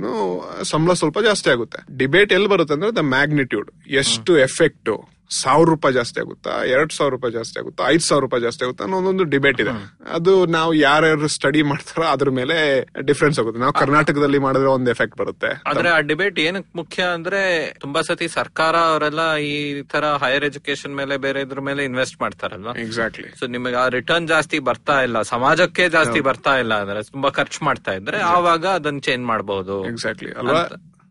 [0.74, 1.82] ಸಂಬಳ ಸ್ವಲ್ಪ ಜಾಸ್ತಿ ಆಗುತ್ತೆ.
[2.04, 3.70] ಡಿಬೇಟ್ ಎಲ್ಲಿ ಬರುತ್ತೆ ಅಂದ್ರೆ ದ ಮ್ಯಾಗ್ನಿಟ್ಯೂಡ್
[4.04, 4.92] ಎಷ್ಟು ಎಫೆಕ್ಟ್
[5.32, 8.98] ಸಾವಿರ ರೂಪಾಯಿ ಜಾಸ್ತಿ ಆಗುತ್ತಾ ಎರಡ್ ಸಾವಿರ ರೂಪಾಯಿ ಜಾಸ್ತಿ ಆಗುತ್ತಾ ಐದ್ ಸಾವಿರ ರೂಪಾಯಿ ಜಾಸ್ತಿ ಆಗುತ್ತಾ ಅನ್ನೋ
[9.12, 9.74] ಒಂದು ಡಿಬೇಟ್ ಇದೆ.
[10.12, 12.58] ಅದು ನಾವು ಯಾರ್ಯಾರು ಸ್ಟಡಿ ಮಾಡ್ತಾರೋ ಅದ್ರ ಮೇಲೆ
[13.02, 13.60] ಡಿಫ್ರೆನ್ಸ್ ಆಗುತ್ತೆ.
[13.60, 17.42] ನಾವು ಕರ್ನಾಟಕದಲ್ಲಿ ಮಾಡಿದ್ರೆ ಒಂದು ಎಫೆಕ್ಟ್ ಬರುತ್ತೆ ಆದ್ರೆ ಆ ಡಿಬೇಟ್ ಏನಕ್ ಮುಖ್ಯ ಅಂದ್ರೆ
[17.80, 22.76] ತುಂಬಾ ಸತಿ ಸರ್ಕಾರ ಅವರೆಲ್ಲ ಈ ತರ ಹೈಯರ್ ಎಜುಕೇಶನ್ ಮೇಲೆ ಬೇರೆ ಇದ್ರ ಮೇಲೆ ಇನ್ವೆಸ್ಟ್ ಮಾಡ್ತಾರಲ್ವಾ?
[22.78, 27.66] ಎಕ್ಸಾಕ್ಟ್ಲಿ ಸೊ ನಿಮಗೆ ಆ ರಿಟರ್ನ್ ಜಾಸ್ತಿ ಬರ್ತಾ ಇಲ್ಲ ಸಮಾಜಕ್ಕೆ ಜಾಸ್ತಿ ಬರ್ತಾ ಇಲ್ಲ ಅಂದ್ರೆ ತುಂಬಾ ಖರ್ಚು
[27.66, 30.64] ಮಾಡ್ತಾ ಇದ್ರೆ ಆವಾಗ ಅದನ್ನ ಚೇಂಜ್ ಮಾಡಬಹುದು ಎಕ್ಸಾಕ್ಟ್ಲಿ ಅಲ್ವಾ?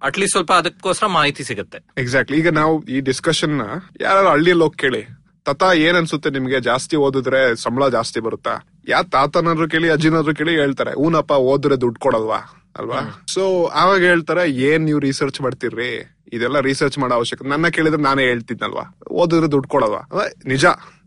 [0.03, 1.79] ಅಟ್ಲೀಸ್ಟ್ ಸ್ವಲ್ಪ ಅದಕ್ಕೋಸ್ಕರ ಮಾಹಿತಿ ಸಿಗುತ್ತೆ.
[1.99, 3.61] ಎಕ್ಸಾಕ್ಟ್ಲಿ ಈಗ ನಾವು ಈ ಡಿಸ್ಕಷನ್ನ
[4.01, 5.03] ಯಾರು ಹಳ್ಳಿಯಲ್ಲಿ ಹೋಗಿ ಕೇಳಿ
[5.45, 6.61] ತಾತ ಏನ್ ಅನ್ಸುತ್ತೆ ನಿಮ್ಗೆ?
[6.61, 8.83] ಜಾಸ್ತಿ ಓದಿದ್ರೆ ಸಂಬಳ ಜಾಸ್ತಿ ಬರುತ್ತಾ?
[8.89, 12.37] ಯಾ ತಾತನಾದ್ರು ಕೇಳಿ ಅಜ್ಜಿನಾದ್ರು ಕೇಳಿ ಹೇಳ್ತಾರೆ ಊನಪ್ಪ ಓದ್ರೆ ದುಡ್ಡು ಕೊಡಲ್ವಾ?
[12.79, 13.25] ಅಲ್ವಾ?
[13.27, 16.17] ಸೊ ಅವಾಗ ಹೇಳ್ತಾರೆ ಏನ್ ನೀವು ರಿಸರ್ಚ್ ಮಾಡ್ತಿರ್ರಿ?
[16.33, 18.99] ಇದೆಲ್ಲ ರಿಸರ್ಚ್ ಮಾಡೋ ಅವಶ್ಯಕತೆ ನನ್ನ ಕೇಳಿದ್ರೆ ನಾನೇ ಹೇಳ್ತಿದ್ನಲ್ವಾ?
[19.11, 19.99] ಓದಿದ್ರೆ ದುಡ್ಡು ಕೊಡಲ್ವಾ?
[19.99, 20.65] ಅದೇ ನಿಜ.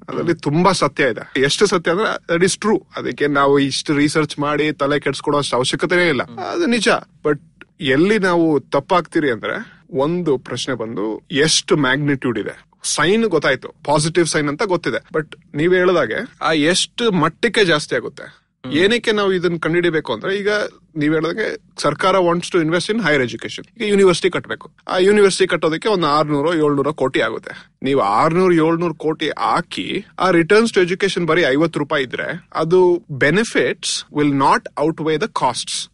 [0.09, 1.41] ಅದರಲ್ಲಿ ತುಂಬಾ ಸತ್ಯ ಇದೆ.
[1.41, 6.23] ಎಷ್ಟು ಸತ್ಯ ಅಂದ್ರೆ ದಟ್ ಇಸ್ ಟ್ರೂ ಅದಕ್ಕೆ ನಾವು ಇಷ್ಟು ರಿಸರ್ಚ್ ಮಾಡಿ ತಲೆ ಕೆಡ್ಸ್ಕೊಡೋ ಅವಶ್ಯಕತೆನೇ ಇಲ್ಲ.
[6.23, 6.87] ಅದು ನಿಜ.
[7.23, 7.41] ಬಟ್
[7.79, 9.55] ಎಲ್ಲಿ ನಾವು ತಪ್ಪಾಗ್ತೀರಿ ಅಂದ್ರೆ
[9.91, 12.65] ಒಂದು ಪ್ರಶ್ನೆ ಬಂದು ಎಷ್ಟು ಮ್ಯಾಗ್ನಿಟ್ಯೂಡ್ ಇದೆ?
[12.83, 13.75] ಸೈನ್ ಗೊತ್ತಾಯ್ತು.
[13.85, 14.99] ಪಾಸಿಟಿವ್ ಸೈನ್ ಅಂತ ಗೊತ್ತಿದೆ.
[15.13, 18.45] ಬಟ್ ನೀವ್ ಹೇಳ್ದಾಗೆ ಆ ಎಷ್ಟು ಮಟ್ಟಕ್ಕೆ ಜಾಸ್ತಿ ಆಗುತ್ತೆ?
[18.63, 20.49] ಏನಕ್ಕೆ ನಾವು ಇದನ್ನ ಕಂಡುಹಿಡಿಬೇಕು ಅಂದ್ರೆ ಈಗ
[20.95, 25.89] ನೀವ್ ಹೇಳ್ದಂಗೆ ಸರ್ಕಾರ wants to invest in higher education ಈಗ ಯೂನಿವರ್ಸಿಟಿ ಕಟ್ಟಬೇಕು ಆ ಯೂನಿವರ್ಸಿಟಿ ಕಟ್ಟೋದಕ್ಕೆ
[25.89, 27.53] ಒಂದು ಆರ್ನೂರು ಏಳ್ನೂರ ಕೋಟಿ ಆಗುತ್ತೆ.
[27.83, 34.05] ನೀವು ಆರ್ನೂರು ಏಳ್ನೂರು ಕೋಟಿ ಹಾಕಿ ಆ ರಿಟರ್ನ್ಸ್ ಟು ಎಜುಕೇಶನ್ ಬರೀ ಐವತ್ತು ರೂಪಾಯಿ ಇದ್ರೆ ಅದು benefits
[34.17, 34.69] will not
[35.01, 35.89] outweigh the costs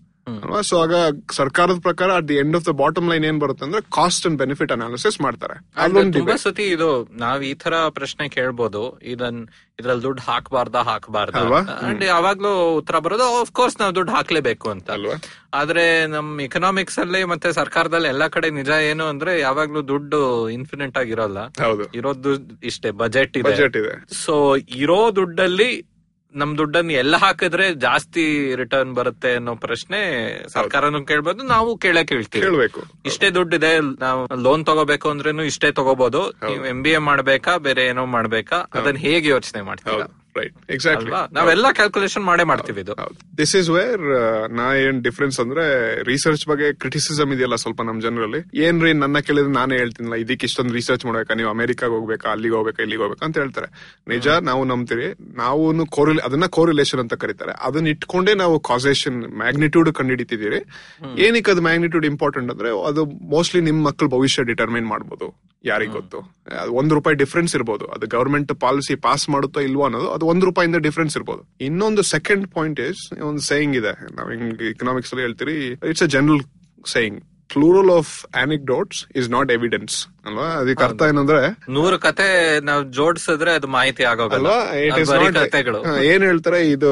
[0.61, 0.93] so ಆಗ
[1.31, 4.71] ಸರ್ಕಾರದ ಪ್ರಕಾರ at the end of the bottom line ಏನ್ ಬರುತ್ತೆ ಅಂದ್ರೆ ಕಾಸ್ಟ್ ಅಂಡ್ ಬೆನಿಫಿಟ್
[4.71, 5.63] ಅನಾಲಿಸಿಸ್ ಮಾಡ್ತಾರೆ.
[6.11, 6.35] ತುಂಬಾ.
[6.35, 8.99] ಸತಿ ಇದು ನಾವ್ ಈ ತರ ಪ್ರಶ್ನೆ ಕೇಳ್ಬೋದು.
[9.03, 9.47] ಇದನ್
[9.79, 11.35] ಇದ್ರಲ್ಲಿ ದುಡ್ಡು ಹಾಕಬಾರ್ದ ಹಾಕಬಾರ್ದ?
[11.69, 14.91] ಅಂಡ್ ಯಾವಾಗ್ಲೂ ಉತ್ತರ ಬರೋದು ಆಫ್ ಕೋರ್ಸ್ ನಾವು ದುಡ್ಡು ಹಾಕ್ಲೇಬೇಕು ಅಂತ.
[14.91, 15.13] ಅಲ್ವಾ?
[15.53, 21.45] ಆದ್ರೆ ನಮ್ ಎಕನಾಮಿಕ್ಸ್ ಅಲ್ಲಿ ಮತ್ತೆ ಸರ್ಕಾರದಲ್ಲಿ ಎಲ್ಲಾ ಕಡೆ ನಿಜ ಏನು ಅಂದ್ರೆ ಯಾವಾಗ್ಲೂ ದುಡ್ಡು ಇನ್ಫಿನಿಟ್ ಆಗಿರೋಲ್ಲ.
[21.45, 21.83] ಹೌದು.
[21.83, 23.51] ಇರೋದು ಇಷ್ಟೇ ಬಜೆಟ್ ಇದೆ.
[23.51, 24.13] ಬಜೆಟ್ ಇದೆ.
[24.13, 25.90] ಸೊ ಇರೋ ದುಡ್ಡಲ್ಲಿ
[26.35, 29.99] ನಮ್ ದುಡ್ಡನ್ನ ಎಲ್ಲ ಹಾಕಿದ್ರೆ ಜಾಸ್ತಿ ರಿಟರ್ನ್ ಬರುತ್ತೆ ಅನ್ನೋ ಪ್ರಶ್ನೆ
[30.47, 32.81] ಸರ್ಕಾರನು ಕೇಳ್ಬೋದು ನಾವು ಕೇಳಕ್ ಹೇಳ್ತೀವಿ ಕೇಳ್ಬೇಕು.
[33.05, 38.05] ಇಷ್ಟೇ ದುಡ್ಡಿದೆ ನಾವು ಲೋನ್ ತಗೋಬೇಕು ಅಂದ್ರೇನು ಇಷ್ಟೇ ತಗೋಬಹುದು ನೀವು ಎಂ ಬಿ ಎ ಮಾಡ್ಬೇಕಾ ಬೇರೆ ಏನೋ
[38.05, 38.65] ಮಾಡ್ಬೇಕಾ?
[38.73, 40.07] ಅದನ್ನ ಹೇಗೆ ಯೋಚನೆ ಮಾಡ್ತೀರಾ?
[40.37, 42.95] ರೈಟ್ ಎಕ್ಸಾಕ್ಟ್ಲಿ ನಾವೆಲ್ಲ ಕ್ಯಾಲ್ಕುಲೇಷನ್ ಮಾಡೇ ಮಾಡ್ತೀವಿ ಇದು.
[43.37, 44.01] ದಿಸ್ ಇಸ್ ವೇರ್
[44.51, 45.65] ನಾ ಏನ್ ಡಿಫ್ರೆನ್ಸ್ ಅಂದ್ರೆ
[46.03, 48.63] ರಿಸರ್ಚ್ ಬಗ್ಗೆ ಕ್ರಿಟಿಸಿಸಮ್ ಇದೆಯಲ್ಲ ಸ್ವಲ್ಪ ನಮ್ ಜನರಲ್ಲಿ.
[48.63, 51.33] ಏನ್ರಿ ನನ್ನ ಕೇಳಿದ್ರೆ ನಾನೇ ಹೇಳ್ತೀನಿಲ್ಲ ಇದಕ್ಕೆ ಇಷ್ಟೊಂದು ರಿಸರ್ಚ್ ಮಾಡ್ಬೇಕಾ?
[51.33, 52.29] ನೀವು ಅಮೆರಿಕಾಗ ಹೋಗ್ಬೇಕಾ?
[52.29, 52.83] ಅಲ್ಲಿಗೆ ಹೋಗ್ಬೇಕಾ?
[52.83, 53.25] ಇಲ್ಲಿಗೆ ಹೋಗ್ಬೇಕಾ?
[53.25, 53.67] ಅಂತ ಹೇಳ್ತಾರೆ.
[54.07, 55.35] ನಿಜ ನಾವು ನಂಬ್ತೀವಿ.
[55.35, 57.51] ನಾವು ಕೋರಿಲ್ ಅದನ್ನ ಕೋರಿಲೇಷನ್ ಅಂತ ಕರೀತಾರೆ.
[57.51, 60.59] ಅದನ್ನ ಇಟ್ಕೊಂಡೇ ನಾವು ಕಾಸೇಷನ್ ಮ್ಯಾಗ್ನಿಟ್ಯೂಡ್ ಕಂಡುಹಿಡಿತಿದ್ದೀರಿ.
[61.21, 65.41] ಏನಕ್ಕೆ ಅದು ಮ್ಯಾಗ್ನಿಟ್ಯೂಡ್ ಇಂಪಾರ್ಟೆಂಟ್ ಅಂದ್ರೆ ಅದು ಮೋಸ್ಟ್ಲಿ ನಿಮ್ ಮಕ್ಕಳ ಭವಿಷ್ಯ ಡಿಟರ್ಮೈನ್ ಮಾಡ್ಬೋದು.
[65.65, 66.17] ಯಾರಿಗ್ ಗೊತ್ತು?
[66.61, 67.85] ಅದು ಒಂದ್ ರೂಪಾಯಿ ಡಿಫ್ರೆನ್ಸ್ ಇರ್ಬೋದು.
[67.85, 71.41] ಅದು ಗವರ್ಮೆಂಟ್ ಪಾಲಿಸಿ ಪಾಸ್ ಮಾಡುತ್ತೋ ಇಲ್ವೋ ಅನ್ನೋದು ಅದು ಒಂದು ರೂಪಾಯಿಂದ ಡಿಫ್ರೆನ್ಸ್ ಇರ್ಬೋದು.
[71.61, 73.93] ಇನ್ನೊಂದು ಸೆಕೆಂಡ್ ಪಾಯಿಂಟ್ ಇಸ್ ಒಂದು ಸೇಯಿಂಗ್ ಇದೆ.
[74.17, 75.55] ನಾವು ಹಿಂಗ್ ಇಕನಾಮಿಕ್ಸ್ ಅಲ್ಲಿ ಹೇಳ್ತೀರಿ
[75.91, 76.41] it's a general
[76.85, 79.95] saying plural of anecdotes is not evidence
[80.27, 80.45] ಅಲ್ವಾ?
[80.59, 82.27] ಅದಕ್ಕೆ ಅರ್ಥ ಏನಂದ್ರೆ ನೂರು ಕತೆ
[82.61, 84.37] ನಾವು ಜೋಡಿಸಿದ್ರೆ ಅದು ಮಾಹಿತಿ ಆಗೋಗಲ್ಲ.
[84.41, 84.59] ಅಲ್ವಾ?
[84.85, 85.79] ಇಟ್ ಇಸ್ ನಾಟ್ ಕತೆಗಳು.
[86.11, 86.91] ಏನ್ ಹೇಳ್ತಾರೆ ಇದು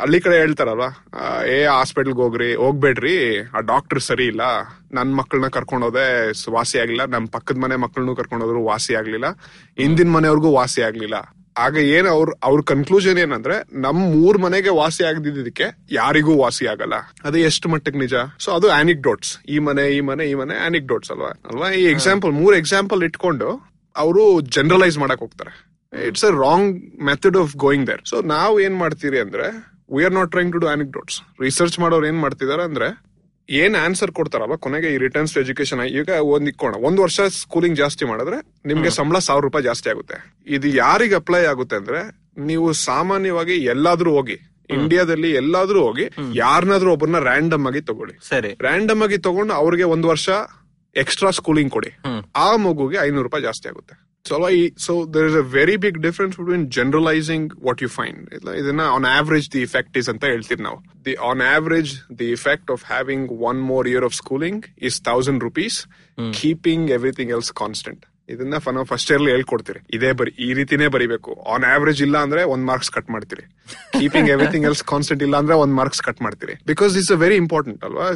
[0.00, 0.88] ಹಳ್ಳಿ ಕಡೆ ಹೇಳ್ತಾರಲ್ವಾ?
[1.14, 3.16] ಆ, ಏ ಹಾಸ್ಪಿಟಲ್ಗೆ ಹೋಗ್ರಿ ಹೋಗ್ಬೇಡ್ರಿ
[3.50, 4.44] ಆ ಡಾಕ್ಟರ್ ಸರಿ ಇಲ್ಲ
[4.92, 6.06] ನನ್ ಮಕ್ಕಳನ್ನ ಕರ್ಕೊಂಡೋದೆ
[6.52, 9.30] ವಾಸಿ ಆಗ್ಲಿಲ್ಲ ನಮ್ ಪಕ್ಕದ ಮನೆ ಮಕ್ಕಳನ್ನು ಕರ್ಕೊಂಡೋದ್ರು ವಾಸಿ ಆಗ್ಲಿಲ್ಲ
[9.78, 11.18] ಹಿಂದಿನ ಮನೆಯವ್ರಿಗೂ ವಾಸಿ ಆಗ್ಲಿಲ್ಲ.
[11.64, 16.96] ಆಗ ಏನ್ ಅವ್ರ ಅವ್ರ ಕನ್ಕ್ಲೂಷನ್ ಏನಂದ್ರೆ ನಮ್ ಮೂರ್ ಮನೆಗೆ ವಾಸಿ ಆಗದಿದ್ದಕ್ಕೆ ಯಾರಿಗೂ ವಾಸಿ ಆಗಲ್ಲ.
[17.24, 18.14] ಅದು ಎಷ್ಟು ಮಟ್ಟಿಗೆ ನಿಜ?
[18.44, 21.30] ಸೊ ಅದು ಆನಿಕ್ಡೋಟ್ಸ್ ಈ ಮನೆ ಈ ಮನೆ ಈ ಮನೆ ಆನಿಕ್ಡೋಟ್ಸ್ ಅಲ್ವಾ?
[21.50, 21.70] ಅಲ್ವಾ?
[21.80, 23.48] ಈ ಎಕ್ಸಾಂಪಲ್ ಮೂರ್ ಎಕ್ಸಾಂಪಲ್ ಇಟ್ಕೊಂಡು
[23.96, 24.24] ಅವರು
[24.56, 25.52] ಜನರಲೈಸ್ ಮಾಡಕ್ ಹೋಗ್ತಾರೆ.
[25.92, 26.70] It's a wrong
[27.02, 29.46] method of going there so ನಾವು ಏನ್ ಮಾಡ್ತೀರಿ ಅಂದ್ರೆ
[29.96, 32.88] we are not trying to do anecdotes research ಮಾಡೋರು ಏನ್ ಮಾಡ್ತಿದಾರೆ ಅಂದ್ರೆ
[33.48, 38.04] ಏನ್ ಆನ್ಸರ್ ಕೊಡ್ತಾರಲ್ಲ ಕೊನೆಗೆ ಈ ರಿಟರ್ನ್ಸ್ ಟು ಎಜುಕೇಶನ್ ಈಗ ಒಂದ್ ಇಕ್ಕೋಣ ಒಂದ್ ವರ್ಷ ಸ್ಕೂಲಿಂಗ್ ಜಾಸ್ತಿ
[38.04, 40.42] ಮಾಡಿದ್ರೆ ನಿಮ್ಗೆ ಸಂಬಳ ಸಾವಿರ ರೂಪಾಯಿ ಜಾಸ್ತಿ ಆಗುತ್ತೆ.
[40.46, 44.36] ಇದು ಯಾರಿಗೆ ಅಪ್ಲೈ ಆಗುತ್ತೆ ಅಂದ್ರೆ ನೀವು ಸಾಮಾನ್ಯವಾಗಿ ಎಲ್ಲಾದ್ರೂ ಹೋಗಿ
[44.70, 48.14] ಇಂಡಿಯಾದಲ್ಲಿ ಎಲ್ಲಾದ್ರೂ ಹೋಗಿ ಯಾರನ್ನಾದ್ರೂ ಒಬ್ಬರನ್ನ ರ್ಯಾಂಡಮ್ ಆಗಿ ತಗೊಳ್ಳಿ.
[48.28, 48.56] ಸರಿ.
[48.60, 50.28] ರ್ಯಾಂಡಮ್ ಆಗಿ ತಗೊಂಡು ಅವ್ರಿಗೆ ಒಂದ್ ವರ್ಷ
[50.96, 51.90] ಎಕ್ಸ್ಟ್ರಾ ಸ್ಕೂಲಿಂಗ್ ಕೊಡಿ.
[52.36, 54.07] ಆ ಮಗುಗೆ ಐನೂರು ರೂಪಾಯಿ ಜಾಸ್ತಿ ಆಗುತ್ತೆ.
[54.28, 54.36] So
[54.86, 58.18] so there is a very big difference between generalizing what you find.
[58.62, 62.84] ಇದನ್ನ on average the effect is ಅಂತ ಹೇಳ್ತೀವಿ ನಾವು the on average the effect of
[62.84, 65.78] having one more year of schooling is thousand rupees
[66.40, 69.80] keeping everything else constant ಇದನ್ನ ನಾವು first yearly ಹೇಳ್ಕೊಡ್ತೀರಿ.
[69.94, 71.30] ಇದೇ ಬರಿ ಈ ರೀತಿನೇ ಬರಿಬೇಕು.
[71.52, 73.44] ಆನ್ ಆವರೇಜ್ ಇಲ್ಲ ಅಂದ್ರೆ ಒಂದ್ ಮಾರ್ಕ್ಸ್ ಕಟ್ ಮಾಡ್ತೀರಿ.
[74.00, 76.52] ಕೀಪಿಂಗ್ ಎವ್ರಿಥಿಂಗ್ ಎಲ್ಸ್ ಕಾನ್ಸ್ಟೆಂಟ್ ಇಲ್ಲ ಅಂದ್ರೆ ಒಂದ್ ಮಾರ್ಕ್ಸ್ ಕಟ್ ಮಾಡ್ತೀರಿ.
[76.66, 78.08] Because it's a very important ಅಲ್ವಾ?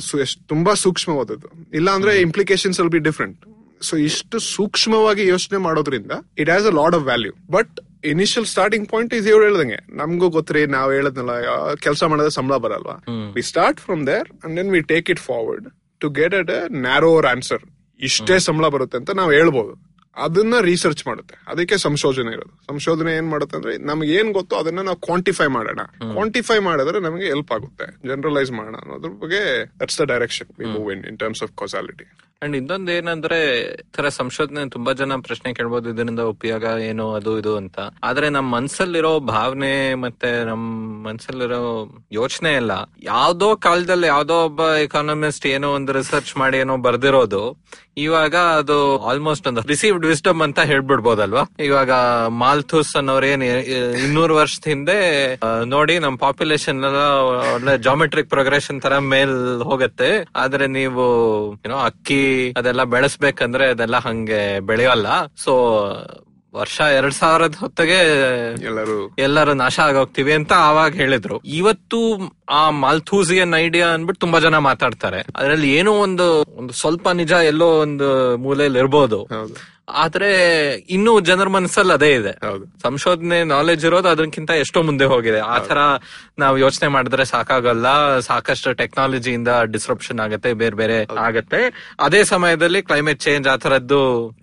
[0.48, 1.48] ತುಂಬಾ ಸೂಕ್ಷ್ಮವಾದದ್ದು.
[1.74, 3.38] ಇಲ್ಲ ಅಂದ್ರೆ implications will be different
[3.82, 9.14] so ಇಷ್ಟು ಸೂಕ್ಷ್ಮವಾಗಿ ಯೋಚನೆ ಮಾಡೋದ್ರಿಂದ it has a lot of value but initial starting point
[9.14, 11.32] is ಇವ್ರು ಹೇಳ್ದಂಗೆ ನಮಗೂ ಗೊತ್ತ್ರಿ ನಾವ್ ಹೇಳದ್ನಲ್ಲ
[11.74, 12.96] ಕೆಲಸ ಮಾಡೋದ್ರೆ ಸಂಬಳ ಬರಲ್ವಾ?
[13.34, 15.66] We start from there and then we take it forward
[16.00, 17.64] to get at a narrower answer
[18.00, 19.72] ಇಷ್ಟೇ ಸಂಬಳ ಬರುತ್ತೆ ಅಂತ ನಾವು ಹೇಳ್ಬೋದು.
[20.16, 21.34] ಅದನ್ನ ರಿಸರ್ಚ್ ಮಾಡುತ್ತೆ.
[21.48, 22.66] ಅದಕ್ಕೆ ಸಂಶೋಧನೆ ಇರೋದು.
[22.66, 25.80] ಸಂಶೋಧನೆ ಏನ್ ಮಾಡುತ್ತೆ ಅಂದ್ರೆ ನಮ್ಗೆ ಏನ್ ಗೊತ್ತೋ ಅದನ್ನ ನಾವು ಕ್ವಾಂಟಿಫೈ ಮಾಡೋಣ.
[26.12, 28.08] ಕ್ವಾಂಟಿಫೈ ಮಾಡಿದ್ರೆ ನಮಗೆ ಹೆಲ್ಪ್ ಆಗುತ್ತೆ.
[28.08, 29.40] ಜನರಲೈಸ್ ಮಾಡೋಣ ಅನ್ನೋದ್ರ ಬಗ್ಗೆ
[29.80, 32.06] it's the direction we move in in terms of causality
[32.42, 33.38] and ಇನ್ನೊಂದ್ ಏನಂದ್ರೆ
[33.96, 37.78] ತರ ಸಂಶೋಧನೆ ತುಂಬಾ ಜನ ಪ್ರಶ್ನೆ ಕೇಳ್ಬೋದು, ಇದರಿಂದ ಉಪಯೋಗ ಏನು, ಅದು, ಇದು ಅಂತ.
[38.04, 40.64] ಆದ್ರೆ ನಮ್ ಮನ್ಸಲ್ಲಿರೋ ಭಾವನೆ ಮತ್ತೆ ನಮ್
[41.04, 41.60] ಮನ್ಸಲ್ಲಿರೋ
[42.12, 47.42] ಯೋಚನೆ ಎಲ್ಲ, ಯಾವ್ದೋ ಕಾಲದಲ್ಲಿ ಯಾವ್ದೋ ಒಬ್ಬ ಎಕಾನಮಿಸ್ಟ್ ಏನೋ ಒಂದು ರಿಸರ್ಚ್ ಮಾಡಿ ಏನೋ ಬರ್ದಿರೋದು
[47.96, 51.42] ಇವಾಗ ಅದು ಆಲ್ಮೋಸ್ಟ್ ಒಂದು ರಿಸೀವ್ಡ್ ವಿಸ್ಟಮ್ ಅಂತ ಹೇಳ್ಬಿಡ್ಬೋದಲ್ವಾ?
[51.64, 51.90] ಇವಾಗ
[52.28, 53.42] ಮಾಲ್ಥೂಸ್ ಅನ್ನೋರ್ ಏನ್
[54.04, 54.96] ಇನ್ನೂರು ವರ್ಷದ ಹಿಂದೆ
[55.64, 56.84] ನೋಡಿ ನಮ್ ಪಾಪ್ಯುಲೇಷನ್
[57.54, 60.24] ಒಳ್ಳೆ ಜಾಮೆಟ್ರಿಕ್ ಪ್ರೋಗ್ರೆಷನ್ ತರ ಮೇಲ್ ಹೋಗತ್ತೆ.
[60.36, 61.04] ಆದ್ರೆ ನೀವು
[61.54, 65.06] ಏನೋ ಅಕ್ಕಿ ಅದೆಲ್ಲ ಬೆಳೆಸ್ಬೇಕಂದ್ರೆ ಅದೆಲ್ಲ ಹಂಗೆ ಬೆಳೆಯಲ್ಲ.
[65.26, 65.52] ಸೊ
[66.54, 67.98] ವರ್ಷ ಎರಡ್ ಸಾವಿರದ ಹೊತ್ತಿಗೆ
[68.64, 71.38] ಎಲ್ಲರೂ ಎಲ್ಲರೂ ನಾಶ ಆಗೋಗ್ತಿವಿ ಅಂತ ಆವಾಗ ಹೇಳಿದ್ರು.
[71.38, 71.98] ಇವತ್ತು
[72.50, 75.24] ಆ ಮಾಲ್ಥೂಸಿಯನ್ ಐಡಿಯಾ ಅನ್ಬಿಟ್ಟು ತುಂಬಾ ಜನ ಮಾತಾಡ್ತಾರೆ.
[75.36, 79.71] ಅದ್ರಲ್ಲಿ ಏನೋ ಒಂದು ಒಂದು ಸ್ವಲ್ಪ ನಿಜ ಎಲ್ಲೋ ಒಂದು ಮೂಲೆಯಲ್ಲಿ ಇರ್ಬೋದು ಹೌದು.
[79.88, 80.30] ಆದ್ರೆ
[80.88, 82.32] ಇನ್ನು ಜನರ ಮನಸ್ಸಲ್ಲಿ ಅದೇ ಇದೆ.
[82.82, 85.38] ಸಂಶೋಧನೆ ನಾಲೆಜ್ ಇರೋದು ಅದಕ್ಕಿಂತ ಎಷ್ಟೋ ಮುಂದೆ ಹೋಗಿದೆ.
[85.38, 85.78] ಆ ತರ
[86.38, 88.18] ನಾವು ಯೋಚನೆ ಮಾಡಿದ್ರೆ ಸಾಕಾಗಲ್ಲ.
[88.18, 91.60] ಸಾಕಷ್ಟು ಟೆಕ್ನಾಲಜಿಯಿಂದ ಡಿಸ್ರಪ್ಷನ್ ಆಗತ್ತೆ ಬೇರೆ ಬೇರೆ ಆಗತ್ತೆ.
[92.00, 94.00] ಅದೇ ಸಮಯದಲ್ಲಿ ಕ್ಲೈಮೇಟ್ ಚೇಂಜ್ ಆ ತರದ್ದು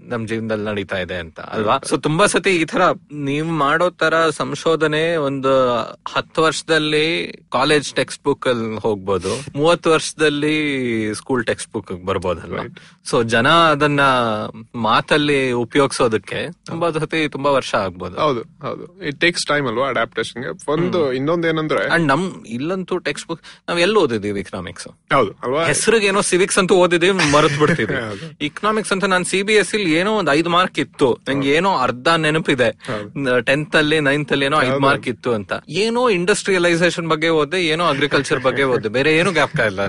[0.07, 1.79] ನಮ್ ಜೀವನದಲ್ಲಿ ನಡೀತಾ ಇದೆ ಅಂತ ಅಲ್ವಾ?
[1.85, 2.81] ಸೊ ತುಂಬಾ ಸತಿ ಈ ತರ
[3.13, 5.53] ನೀವು ಮಾಡೋ ತರ ಸಂಶೋಧನೆ ಒಂದು
[6.07, 9.43] ಹತ್ತು ವರ್ಷದಲ್ಲಿ ಕಾಲೇಜ್ ಟೆಕ್ಸ್ಟ್ ಬುಕ್ ಅಲ್ಲಿ ಹೋಗ್ಬೋದು.
[9.55, 10.55] ಮೂವತ್ತು ವರ್ಷದಲ್ಲಿ
[11.13, 12.65] ಸ್ಕೂಲ್ ಟೆಕ್ಸ್ಟ್ ಬುಕ್ ಬರ್ಬೋದಲ್ವಾ
[13.05, 14.01] ಸೊ ಜನ ಅದನ್ನ
[14.75, 15.28] ಮಾತಲ್ಲಿ
[15.61, 18.15] ಉಪಯೋಗಿಸೋದಕ್ಕೆ ತುಂಬಾ ಸತಿ ತುಂಬಾ ವರ್ಷ ಆಗ್ಬೋದು.
[18.23, 18.83] ಹೌದು ಹೌದು.
[19.09, 22.23] ಇಟ್ ಟೇಕ್ಸ್ ಟೈಮ್ ಅಲ್ವಾ ಅಡಾಪ್ಟೇಷನ್ ಒಂದು ಇನ್ನೊಂದ್ ಏನಂದ್ರೆ ಅಂಡ್ ನಮ್
[22.55, 25.63] ಇಲ್ಲಂತೂ ಟೆಕ್ಸ್ಟ್ ಬುಕ್ ನಾವ್ ಎಲ್ಲ ಓದಿದೀವಿ ಇಕನಾಮಿಕ್ಸ್ ಹೌದು ಅಲ್ವಾ?
[25.69, 27.97] ಹೆಸರಿಗೆ ಏನೋ ಸಿವಿಕ್ಸ್ ಅಂತೂ ಓದಿದೀವಿ ಮರೆತು ಬಿಡ್ತೀವಿ
[28.49, 31.09] ಇಕನಾಮಿಕ್ಸ್ ಅಂತ ನಾನು ಸಿ ಬಿ ಎಸ್ ಇಲ್ಲಿ ಏನೋ ಒಂದ್ ಐದ್ ಮಾರ್ಕ್ ಇತ್ತು.
[31.29, 32.69] ನಂಗೆ ಏನೋ ಅರ್ಧ ನೆನಪಿದೆ.
[33.49, 35.51] ಟೆಂತ್ ಅಲ್ಲಿ ನೈನ್ತ್ ಅಲ್ಲಿ ಏನೋ ಐದ್ ಮಾರ್ಕ್ ಇತ್ತು ಅಂತ.
[35.83, 39.81] ಏನೋ ಇಂಡಸ್ಟ್ರಿಯಲೈಸೇಷನ್ ಬಗ್ಗೆ ಓದ್ದೆ ಏನೋ ಅಗ್ರಿಕಲ್ಚರ್ ಬಗ್ಗೆ ಓದೆ ಬೇರೆ ಏನು ಗ್ಯಾಪ್ ಇಲ್ಲ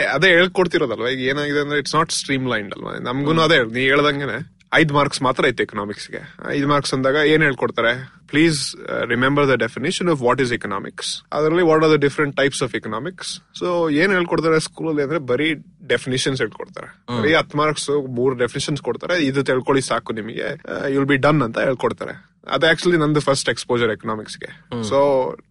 [0.00, 1.08] ಅದೇ ಹೇಳ್ಕೊಡ್ತಿರೋದಲ್ವಾ?
[1.08, 5.46] ಈಗ ಏನಾಗಿದೆ ಅಂದ್ರೆ ಇಟ್ಸ್ ನಾಟ್ ಸ್ಟ್ರೀಮ್ ಲೈನ್ಡ್ ಅಲ್ವಾ ನಮ್ಗೂ ಅದೇ ನೀ ಹೇಳ್ದಂಗೆನೆ ಐದ್ ಮಾರ್ಕ್ಸ್ ಮಾತ್ರ
[5.46, 6.20] ಐತೆ ಎಕನಾಮಿಕ್ಸ್ಗೆ.
[6.48, 8.22] ಐದ್ ಮಾರ್ಕ್ಸ್ ಅಂದಾಗ ಏನ್ ಹೇಳ್ಕೊಡ್ತಾರೆ?
[8.26, 8.76] Please
[9.08, 13.40] remember the definition of what is economics ಅದರಲ್ಲಿ what are the different types of economics
[13.58, 15.54] so ಏನ್ ಹೇಳ್ಕೊಡ್ತಾರೆ ಸ್ಕೂಲಲ್ಲಿ ಅಂದ್ರೆ ಬರೀ
[15.88, 17.20] ಡೆಫಿನೇಷನ್ಸ್ ಹೇಳ್ಕೊಡ್ತಾರೆ.
[17.22, 19.24] ಬರೀ ಹತ್ ಮಾರ್ಕ್ಸ್ ಮೂರ್ ಡೆಫಿನೇಷನ್ಸ್ ಕೊಡ್ತಾರೆ.
[19.24, 20.60] ಇದು ತಿಳ್ಕೊಳ್ಳಿ ಸಾಕು ನಿಮಗೆ.
[20.88, 22.31] ಯುಲ್ ಬಿ ಡನ್ ಅಂತ ಹೇಳ್ಕೊಡ್ತಾರೆ.
[22.46, 24.48] ಅದು ಆಕ್ಚುಲಿ ನಂದು ಫಸ್ಟ್ ಎಕ್ಸ್ಪೋಜರ್ ಎಕನಾಮಿಕ್ಸ್ಗೆ.
[24.82, 24.98] ಸೊ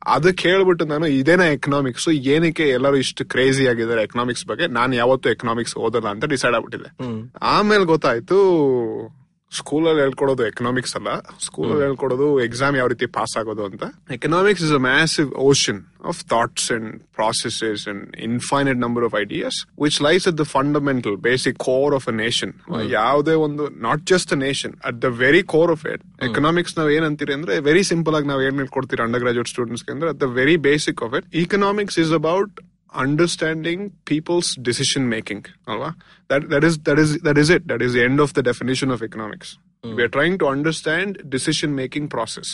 [0.06, 5.78] ಅದಕ್ಕೆ ಹೇಳ್ಬಿಟ್ಟು ನಾನು ಇದೇನ ಎಕನಾಮಿಕ್ಸ್ ಏನಕ್ಕೆ ಎಲ್ಲರೂ ಇಷ್ಟು ಕ್ರೇಜಿ ಆಗಿದ್ದಾರೆ ಎಕನಾಮಿಕ್ಸ್ ಬಗ್ಗೆ ನಾನು ಯಾವತ್ತು ಎಕನಾಮಿಕ್ಸ್
[5.78, 6.90] ಓದಲ್ಲ ಅಂತ ಡಿಸೈಡ್ ಆಗ್ಬಿಟ್ಟಿದೆ
[7.42, 8.40] ಆಮೇಲೆ ಗೊತ್ತಾಯ್ತು
[9.52, 11.10] ಸ್ಕೂಲಲ್ಲಿ ಹೇಳ್ಕೊಡೋದು ಎಕನಾಮಿಕ್ಸ್ ಅಲ್ಲ.
[11.46, 13.84] ಸ್ಕೂಲಲ್ಲಿ ಹೇಳ್ಕೊಡೋದು ಎಕ್ಸಾಮ್ ಯಾವ ರೀತಿ ಪಾಸ್ ಆಗೋದು ಅಂತ.
[14.18, 15.80] Economics is a massive ocean
[16.12, 16.88] of thoughts and
[17.18, 22.16] processes and infinite number of ideas which lies at the fundamental basic core of a
[22.24, 22.54] nation
[22.96, 27.36] ಯಾವುದೇ ಒಂದು not just a nation at the very core of it economics ನಾವ್ ಏನಂತೀರಿ
[27.38, 31.02] ಅಂದ್ರೆ very simple ಆಗಿ ನಾವ್ ಏನ್ ಹೇಳ್ಕೊಡ್ತೀರಿ undergraduate students ಅಂದ್ರೆ at the very basic
[31.08, 32.56] of it economics is about
[32.95, 35.91] understanding people's decision making alva
[36.31, 38.91] that that is that is that is it that is the end of the definition
[38.91, 39.49] of economics
[39.85, 42.51] we are trying to understand decision making process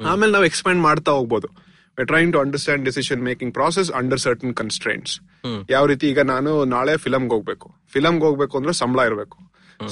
[0.00, 1.48] ಆಮೇಲೆ ನಾವು expand ಮಾಡ್ತಾ ಹೋಗ್ಬೋದು
[1.98, 5.14] we trying to understand decision making process under certain constraints
[5.74, 9.38] ಯಾವ ರೀತಿ ಈಗ ನಾನು ನಾಳೆ ಫಿಲಮ್ಗೆ ಹೋಗ್ಬೇಕು ಫಿಲಮ್ಗೆ ಹೋಗ್ಬೇಕು ಅಂದ್ರೆ ಸಂಬಳ ಇರಬೇಕು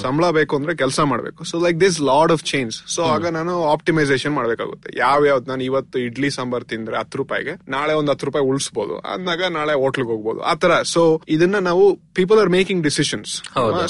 [0.02, 1.40] ಸಂಬಳ ಬೇಕು ಅಂದ್ರೆ ಕೆಲಸ ಮಾಡ್ಬೇಕು.
[1.50, 4.90] So like this lot of change so ಆಗ ನಾನು ಆಪ್ಟಿಮೈಸೇಷನ್ ಮಾಡ್ಬೇಕಾಗುತ್ತೆ.
[5.04, 9.42] ಯಾವ ಯಾವ್ದು ನಾನು ಇವತ್ತು ಇಡ್ಲಿ ಸಾಂಬಾರ್ ತಿಂದ್ರೆ ಹತ್ತು ರೂಪಾಯಿಗೆ ನಾಳೆ ಒಂದ್ ಹತ್ತು ರೂಪಾಯಿ ಉಳಿಸಬಹುದು ಅಂದಾಗ
[9.58, 10.40] ನಾಳೆ ಹೋಟ್ಲ್ಗೆ ಹೋಗ್ಬೋದು.
[10.52, 13.32] ಆತರ ಸೊ ಇದನ್ನ ನಾವು people are making decisions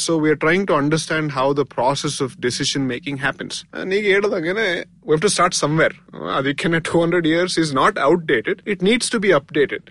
[0.06, 3.58] so we are trying to understand how the process of decision making happens
[3.92, 4.66] ನೀವು ಹೇಳದಾಗೇನೆ
[5.10, 5.96] ವಿ ಟು ಸ್ಟಾರ್ಟ್ ಸಮ್ವೇರ್
[6.38, 9.86] ಅದಕ್ಕೆ two hundred years is not outdated it needs to be updated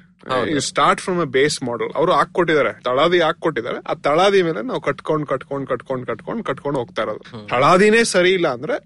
[0.59, 5.69] start from a base model ಅವರು ಹಾಕೊಟ್ಟಿದ್ದಾರೆ ತಳಾದಿ ಹಾಕೊಟ್ಟಿದ್ದಾರೆ ಆ ತಳಾದಿ ಮೇಲೆ ನಾವು ಕಟ್ಕೊಂಡ್ ಕಟ್ಕೊಂಡ್
[5.69, 7.47] ಕಟ್ಕೊಂಡ್ ಕಟ್ಕೊಂಡ್ ಕಟ್ಕೊಂಡ್ ಹೋಗ್ತಾ ಇರೋದು.
[7.47, 8.77] ತಳಾದಿನೇ ಸರಿ ಇಲ್ಲ ಅಂದ್ರೆ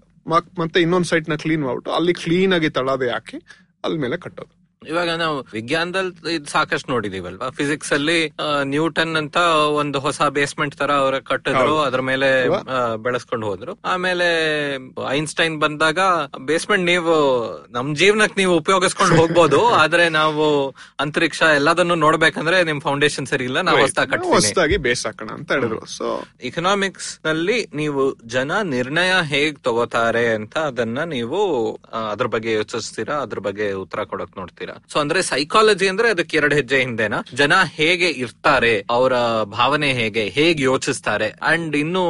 [0.58, 3.38] ಮತ್ತೆ ಇನ್ನೊಂದ್ ಸೈಟ್ನ ಕ್ಲೀನ್ ಮಾಡ್ಬಿಟ್ಟು ಅಲ್ಲಿ ಕ್ಲೀನ್ ಆಗಿ ತಳಾದಿ ಹಾಕಿ
[3.84, 4.55] ಅಲ್ಲಿ ಮೇಲೆ ಕಟ್ಟೋದು.
[4.82, 7.46] ಇವಾಗ ನಾವು ವಿಜ್ಞಾನದಲ್ಲಿ ಇದು ಸಾಕಷ್ಟು ನೋಡಿದೀವಲ್ವಾ?
[7.58, 8.18] ಫಿಸಿಕ್ಸ್ ಅಲ್ಲಿ
[8.72, 9.38] ನ್ಯೂಟನ್ ಅಂತ
[9.80, 12.28] ಒಂದು ಹೊಸ ಬೇಸ್ಮೆಂಟ್ ತರ ಅವ್ರ ಕಟ್ಟಿದ್ರು ಅದ್ರ ಮೇಲೆ
[13.06, 13.72] ಬೆಳೆಸ್ಕೊಂಡು ಹೋದ್ರು.
[13.92, 14.28] ಆಮೇಲೆ
[15.18, 15.98] ಐನ್ಸ್ಟೈನ್ ಬಂದಾಗ
[16.50, 17.14] ಬೇಸ್ಮೆಂಟ್ ನೀವು
[17.76, 20.46] ನಮ್ ಜೀವನಕ್ಕೆ ನೀವು ಉಪಯೋಗಿಸ್ಕೊಂಡು ಹೋಗ್ಬೋದು ಆದ್ರೆ ನಾವು
[21.04, 25.80] ಅಂತರಿಕ್ಷ ಎಲ್ಲದನ್ನು ನೋಡ್ಬೇಕಂದ್ರೆ ನಿಮ್ ಫೌಂಡೇಶನ್ ಸರಿ ಇಲ್ಲ ನಾವು ಹೊಸ ಕಟ್ಟಿ ಬೇಸ್ ಹಾಕೋಣ ಅಂತ ಹೇಳಿದ್ರು.
[25.96, 26.06] ಸೊ
[26.50, 28.04] ಇಕನಾಮಿಕ್ಸ್ನಲ್ಲಿ ನೀವು
[28.36, 31.40] ಜನ ನಿರ್ಣಯ ಹೇಗ್ ತಗೋತಾರೆ ಅಂತ ಅದನ್ನ ನೀವು
[32.12, 34.65] ಅದ್ರ ಬಗ್ಗೆ ಯೋಚಿಸ್ತೀರಾ ಅದ್ರ ಬಗ್ಗೆ ಉತ್ತರ ಕೊಡಕ್ ನೋಡ್ತೀರಾ?
[34.92, 37.18] ಸೊ ಅಂದ್ರೆ ಸೈಕಾಲಜಿ ಅಂದ್ರೆ ಅದಕ್ಕೆ ಎರಡು ಹೆಜ್ಜೆ ಹಿಂದೆನಾ?
[37.34, 42.04] ಜನ ಹೇಗೆ ಇರ್ತಾರೆ ಅವರ ಭಾವನೆ ಹೇಗೆ ಹೇಗೆ ಯೋಚಿಸ್ತಾರೆ ಅಂಡ್ ಇನ್ನು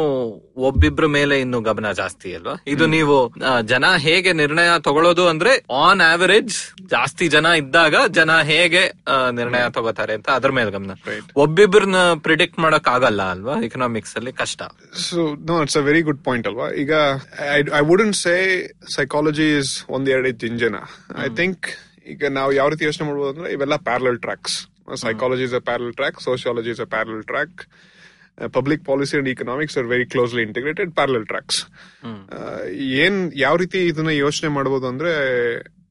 [0.68, 2.54] ಒಬ್ಬಿಬ್ರ ಮೇಲೆ ಇನ್ನು ಗಮನ ಜಾಸ್ತಿ ಅಲ್ವಾ?
[2.66, 3.16] ಇದು ನೀವು
[3.62, 5.52] ಜನ ಹೇಗೆ ನಿರ್ಣಯ ತಗೊಳ್ಳೋದು ಅಂದ್ರೆ
[5.84, 8.82] ಆನ್ ಆವರೇಜ್ ಜಾಸ್ತಿ ಜನ ಇದ್ದಾಗ ಜನ ಹೇಗೆ
[9.30, 10.92] ನಿರ್ಣಯ ತಗೋತಾರೆ ಅಂತ ಅದ್ರ ಮೇಲೆ ಗಮನ.
[11.36, 13.56] ಒಬ್ಬಿಬ್ರನ್ನ ಪ್ರಿಡಿಕ್ಟ್ ಮಾಡಕ್ ಆಗಲ್ಲ ಅಲ್ವಾ?
[13.60, 14.60] ಇಕನಾಮಿಕ್ಸ್ ಅಲ್ಲಿ ಕಷ್ಟ.
[15.08, 16.68] So no it's a very good point ಅಲ್ವಾ?
[16.84, 16.92] ಈಗ
[17.78, 18.36] I would say
[18.96, 20.76] psychology is ಒಂದ್ ಎರಡು ಇಂಜನ
[21.24, 21.66] ಐ ಥಿಂಕ್
[22.06, 24.56] ಈಗ ನಾವು ಯಾವ ರೀತಿ ಯೋಚನೆ ಮಾಡ್ಬೋದು ಅಂದ್ರೆ ಇವೆಲ್ಲ parallel tracks
[24.94, 27.68] psychology is a parallel track sociology is a parallel track
[28.52, 31.66] public policy and economics are very closely integrated parallel tracks
[32.76, 35.12] ಏನ್ ಯಾವ ರೀತಿ ಇದನ್ನ ಯೋಚನೆ ಮಾಡಬಹುದು ಅಂದ್ರೆ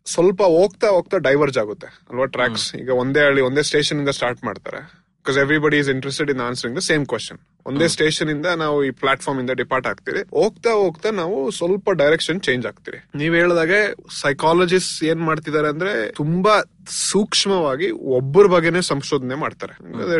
[0.06, 4.78] ಸ್ವಲ್ಪ ಹೋಗ್ತಾ ಹೋಗ್ತಾ ಡೈವರ್ಜ್ ಆಗುತ್ತೆ ಅಲ್ವಾ ಟ್ರ್ಯಾಕ್ಸ್ ಈಗ ಒಂದೇ ಹಳ್ಳಿ ಒಂದೇ ಸ್ಟೇಷನ್ ಇಂದ ಸ್ಟಾರ್ಟ್ ಮಾಡ್ತಾರೆ.
[5.12, 9.42] Because everybody is interested in answering the same question ಒಂದೇ ಸ್ಟೇಷನ್ ಇಂದ ನಾವು ಈ ಪ್ಲಾಟ್ಫಾರ್ಮ್
[9.42, 15.68] ಇಂದ ಡಿಪಾರ್ಟ್ ಆಗ್ತೀವಿ ಹೋಗ್ತಾ ಹೋಗ್ತಾ ನಾವು ಸ್ವಲ್ಪ ಡೈರೆಕ್ಷನ್ ಚೇಂಜ್ ಆಗ್ತೀವಿ ನೀವ್ ಹೇಳಿದಾಗೆ ಸೈಕಾಲಜಿಸ್ಟ್ ಏನ್ ಮಾಡ್ತಿದ್ದಾರೆ
[15.68, 19.74] ಅಂದ್ರೆ ತುಂಬಾ ಸೂಕ್ಷ್ಮವಾಗಿ ಒಬ್ಬರ ಬಗ್ಗೆನೇ ಸಂಶೋಧನೆ ಮಾಡ್ತಾರೆ.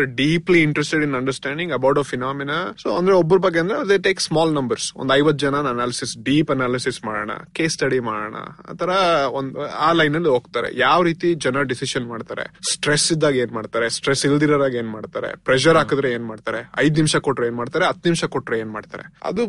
[0.04, 4.54] Deeply interested in understanding about a phenomena so ಅಂದ್ರೆ ಒಬ್ಬರ ಬಗ್ಗೆ ಅಂದ್ರೆ ದೇ ಟೇಕ್ ಸ್ಮಾಲ್
[4.54, 8.36] ನಂಬರ್ಸ್ ಒಂದ್ ಐವತ್ ಜನ ಅನಾಲಿಸಿಸ್ ಡೀಪ್ ಅನಾಲಿಸಿಸ್ ಮಾಡೋಣ ಕೇಸ್ ಸ್ಟಡಿ ಮಾಡೋಣ.
[8.70, 8.90] ಆತರ
[9.32, 10.78] ಒಂದ್ ಆ ಲೈನ್ ಅಲ್ಲಿ ಹೋಗ್ತಾರೆ.
[10.78, 12.54] ಯಾವ ರೀತಿ ಜನ ಡಿಸಿಷನ್ ಮಾಡ್ತಾರೆ?
[12.74, 13.90] ಸ್ಟ್ರೆಸ್ ಇದ್ದಾಗ ಏನ್ ಮಾಡ್ತಾರೆ?
[13.90, 15.36] ಸ್ಟ್ರೆಸ್ ಇಲ್ದಿರಾಗ ಏನ್ ಮಾಡ್ತಾರೆ?
[15.46, 16.70] ಪ್ರೆಷರ್ ಹಾಕಿದ್ರೆ ಏನ್ ಮಾಡ್ತಾರೆ?
[16.78, 19.06] ಐದ್ ನಿಮಿಷ ಕೊಟ್ರೆ ಏನ್ ಮಾಡ್ತಾರೆ ಹತ್ತು ನಿಮಿಷ ಕೊಟ್ರೆ ಏನ್ ಮಾಡ್ತಾರೆ.
[19.30, 19.44] ಅದು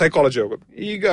[0.00, 0.66] ಸೈಕಾಲಜಿ ಹೋಗುತ್ತೆ.
[0.92, 1.06] ಈಗ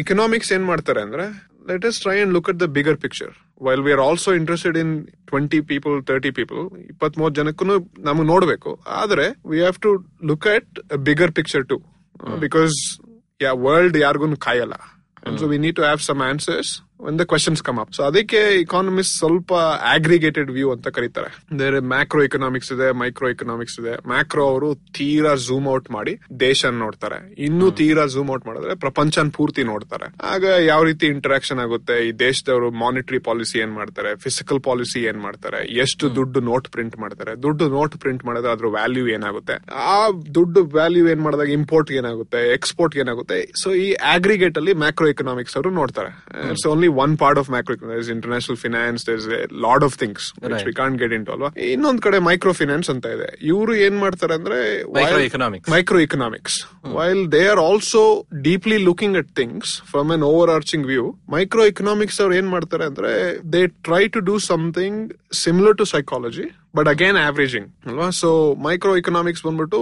[0.00, 1.26] ಎಕನಾಮಿಕ್ಸ್ ಏನ್ ಮಾಡ್ತಾರೆ ಅಂದ್ರೆ
[1.88, 3.32] let's try and look at the bigger picture
[3.66, 4.92] while we are also interested in
[5.30, 6.60] twenty people thirty people
[6.92, 7.64] ಇಪ್ಪತ್ ಮೂವತ್ ಜನಕ್ಕೂ
[8.08, 8.70] ನಮಗೆ ನೋಡ್ಬೇಕು.
[9.00, 9.92] ಆದ್ರೆ we have to
[10.30, 10.72] look at
[11.08, 11.78] bigger picture to
[12.44, 12.76] because
[13.44, 14.76] yeah world ಯಾರಿಗೂ ಕಾಯಲ್ಲ.
[15.40, 16.72] So we need to have some answers
[17.04, 17.90] when the questions come up.
[17.96, 19.50] So ಅದಕ್ಕೆ economists ಸ್ವಲ್ಪ
[19.92, 21.30] aggregated view ಅಂತ ಕರೀತಾರೆ.
[21.60, 23.94] ಬೇರೆ ಮ್ಯಾಕ್ರೋ ಇಕನಾಮಿಕ್ಸ್ ಇದೆ ಮೈಕ್ರೋ ಇಕನಾಮಿಕ್ಸ್ ಇದೆ.
[24.12, 26.14] Macro ಅವರು ತೀರಾ ಝೂಮ್ ಔಟ್ ಮಾಡಿ
[26.46, 27.18] ದೇಶ ನೋಡ್ತಾರೆ.
[27.48, 30.08] ಇನ್ನು ತೀರಾ ಝೂಮ್ ಔಟ್ ಮಾಡಿದ್ರೆ ಪ್ರಪಂಚನ್ ಪೂರ್ತಿ ನೋಡ್ತಾರೆ.
[30.32, 31.96] ಆಗ ಯಾವ ರೀತಿ ಇಂಟರಾಕ್ಷನ್ ಆಗುತ್ತೆ?
[32.08, 34.12] ಈ ದೇಶದವರು ಮಾನಿಟರಿ ಪಾಲಿಸಿ ಏನ್ ಮಾಡ್ತಾರೆ?
[34.26, 35.60] ಫಿಸಿಕಲ್ ಪಾಲಿಸಿ ಏನ್ ಮಾಡ್ತಾರೆ?
[35.84, 37.34] ಎಷ್ಟು ದುಡ್ಡು ನೋಟ್ ಪ್ರಿಂಟ್ ಮಾಡ್ತಾರೆ?
[37.46, 39.56] ದುಡ್ಡು ನೋಟ್ ಪ್ರಿಂಟ್ ಮಾಡಿದ್ರೆ ಅದ್ರ ವ್ಯಾಲ್ಯೂ ಏನಾಗುತ್ತೆ?
[39.94, 39.98] ಆ
[40.38, 42.42] ದುಡ್ಡು ವ್ಯಾಲ್ಯೂ ಏನ್ ಮಾಡಿದಾಗ ಇಂಪೋರ್ಟ್ ಏನಾಗುತ್ತೆ?
[42.58, 43.38] ಎಕ್ಸ್ಪೋರ್ಟ್ ಏನಾಗುತ್ತೆ?
[43.62, 46.12] ಸೊ ಈ ಆಗ್ರಿಗೇಟ್ ಅಲ್ಲಿ ಮ್ಯಾಕ್ರೋ ಎಕನಾಮಿಕ್ಸ್ ಅವರು ನೋಡ್ತಾರೆ.
[46.50, 47.74] It's only one part of macro
[48.14, 49.04] international finance
[49.60, 50.26] lot of things
[50.66, 54.58] we can't get into ಅಲ್ವಾ ಇನ್ನೊಂದ್ ಕಡೆ ಮೈಕ್ರೋ ಫಿನಾನ್ಸ್ ಅಂತ ಇದೆ ಇವರು ಏನ್ ಮಾಡ್ತಾರೆ ಅಂದ್ರೆ
[54.98, 55.66] Microeconomics.
[55.70, 56.54] Micro economics.
[56.92, 58.02] While they are also
[58.42, 63.12] deeply looking at things from an overarching view, micro economics ಅವ್ರು ಏನ್ ಮಾಡ್ತಾರೆ ಅಂದ್ರೆ
[63.54, 65.00] they try to do something
[65.42, 66.46] similar to psychology
[66.76, 68.06] but again averaging ಅಲ್ವಾ?
[68.20, 68.28] ಸೊ
[68.66, 69.78] ಮೈಕ್ರೋ ಇಕನಾಮಿಕ್ಸ್ ಬಂದ್ಬಿಟ್ಟು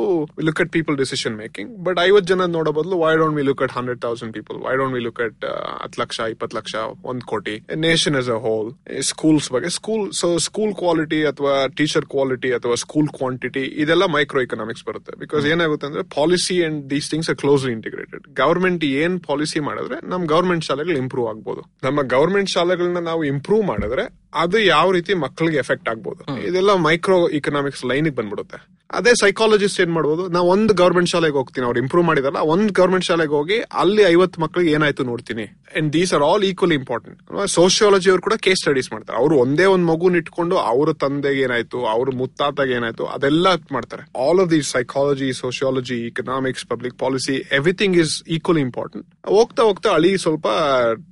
[0.49, 3.75] look at people decision making but ಐವತ್ತು ಜನ ನೋಡೋ ಬದಲು why don't we look at
[3.79, 5.45] hundred thousand people why don't we look at
[5.83, 7.55] ಹತ್ತು ಲಕ್ಷ, ಇಪ್ಪತ್ತು ಲಕ್ಷ, ಒಂದ್ ಕೋಟಿ?
[7.87, 8.71] Nation as a whole
[9.11, 14.85] schools ಬಗ್ಗೆ ಸ್ಕೂಲ್ ಸೊ ಸ್ಕೂಲ್ ಕ್ವಾಲಿಟಿ ಅಥವಾ ಟೀಚರ್ ಕ್ವಾಲಿಟಿ ಅಥವಾ ಸ್ಕೂಲ್ ಕ್ವಾಂಟಿಟಿ ಇದೆಲ್ಲ ಮೈಕ್ರೋ ಇಕನಾಮಿಕ್ಸ್
[14.85, 15.15] ಬರುತ್ತೆ.
[15.25, 20.25] ಬಿಕಾಸ್ ಏನಾಗುತ್ತೆ ಅಂದ್ರೆ policy and these things are closely integrated government ಏನ್ ಪಾಲಿಸಿ ಮಾಡಿದ್ರೆ, ನಮ್
[20.27, 21.63] ಗವರ್ಮೆಂಟ್ ಶಾಲೆಗಳು ಇಂಪ್ರೂವ್ ಆಗ್ಬೋದು.
[21.83, 26.41] ನಮ್ಮ ಗವರ್ಮೆಂಟ್ ಶಾಲೆಗಳನ್ನ ನಾವು ಇಂಪ್ರೂವ್ ಮಾಡಿದ್ರೆ ಅದು ಯಾವ ರೀತಿ ಮಕ್ಕಳಿಗೆ ಎಫೆಕ್ಟ್ ಆಗ್ಬೋದು.
[26.41, 28.76] ಇದೆಲ್ಲ ಮೈಕ್ರೋ ಇಕನಾಮಿಕ್ಸ್ ಲೈನ್ ಬಂದ್ಬಿಡುತ್ತೆ.
[28.91, 30.29] ಅದೇ ಸೈಕಾಲಜಿಸ್ಟ್ ಏನ್ ಮಾಡ್ಬೋದು?
[30.35, 34.71] ನಾವು ಒಂದು ಗವರ್ಮೆಂಟ್ ಶಾಲೆಗೆ ಹೋಗ್ತೀನಿ ಅವ್ರು ಇಂಪ್ರೂವ್ ಮಾಡಿದಾರಲ್ಲ ಒಂದ್ ಗವರ್ಮೆಂಟ್ ಶಾಲೆಗೆ ಹೋಗಿ ಅಲ್ಲಿ ಐವತ್ತು ಮಕ್ಕಳಿಗೆ
[34.77, 35.45] ಏನಾಯ್ತು ನೋಡ್ತೀನಿ.
[35.79, 37.19] And these are all equally important
[37.57, 39.19] sociology ಅವರು ಕೂಡ ಕೇಸ್ ಸ್ಟಡೀಸ್ ಮಾಡ್ತಾರೆ.
[39.19, 43.47] ಅವರು ಒಂದೇ ಒಂದ್ ಮಗುನ ಇಟ್ಕೊಂಡು ಅವ್ರ ತಂದೆಗೆ ಏನಾಯ್ತು ಅವ್ರ ಮುತ್ತಾತಾಗ ಏನಾಯ್ತು ಅದೆಲ್ಲ
[43.77, 44.03] ಮಾಡ್ತಾರೆ.
[44.27, 50.13] All of these psychology sociology economics public policy everything is equally important ಹೋಗ್ತಾ ಹೋಗ್ತಾ ಅಳಿ
[50.25, 50.47] ಸ್ವಲ್ಪ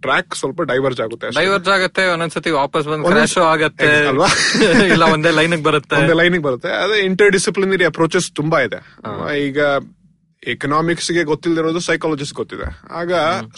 [0.06, 1.28] ಟ್ರ್ಯಾಕ್ ಸ್ವಲ್ಪ ಡೈವರ್ಜ್ ಆಗುತ್ತೆ.
[1.40, 3.90] ಡೈವರ್ಜ್ ಆಗುತ್ತೆ ಒಂದೊಂದ್ಸತಿ ವಾಪಸ್ ಬಂದು ಕ್ರಾಶ್ ಆಗುತ್ತೆ.
[4.12, 4.30] ಅಲ್ವಾ?
[4.94, 5.96] ಇಲ್ಲ ಒಂದೇ ಲೈನ್ ಬರುತ್ತೆ.
[6.00, 6.70] ಒಂದೇ ಲೈನ್ ಬರುತ್ತೆ.
[6.84, 7.30] ಅದೇ ಇಂಟರ್
[7.64, 8.78] ಡಿಸಿಪ್ಲಿನರಿ ಅಪ್ರೋಚಸ್ ತುಂಬಾ ಇದೆ.
[9.48, 9.58] ಈಗ
[10.42, 12.66] ಎಕನಾಮಿಕ್ಸ್ಗೆ ಗೊತ್ತಿಲ್ಲದಿರೋದು ಸೈಕಾಲಜಿಸ್ಟ್ ಗೊತ್ತಿದೆ.
[13.00, 13.12] ಆಗ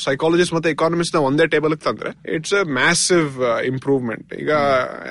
[0.04, 3.30] ಸೈಕಾಲಜಿಸ್ಟ್ ಮತ್ತೆ ಎಕಾನಮಿಸ್ಟ್ನ ಒಂದೇ ಟೇಬಲ್ ತಂದ್ರೆ ಇಟ್ಸ್ ಅ ಮ್ಯಾಸಿವ್
[3.72, 4.50] ಇಂಪ್ರೂವ್ಮೆಂಟ್ ಈಗ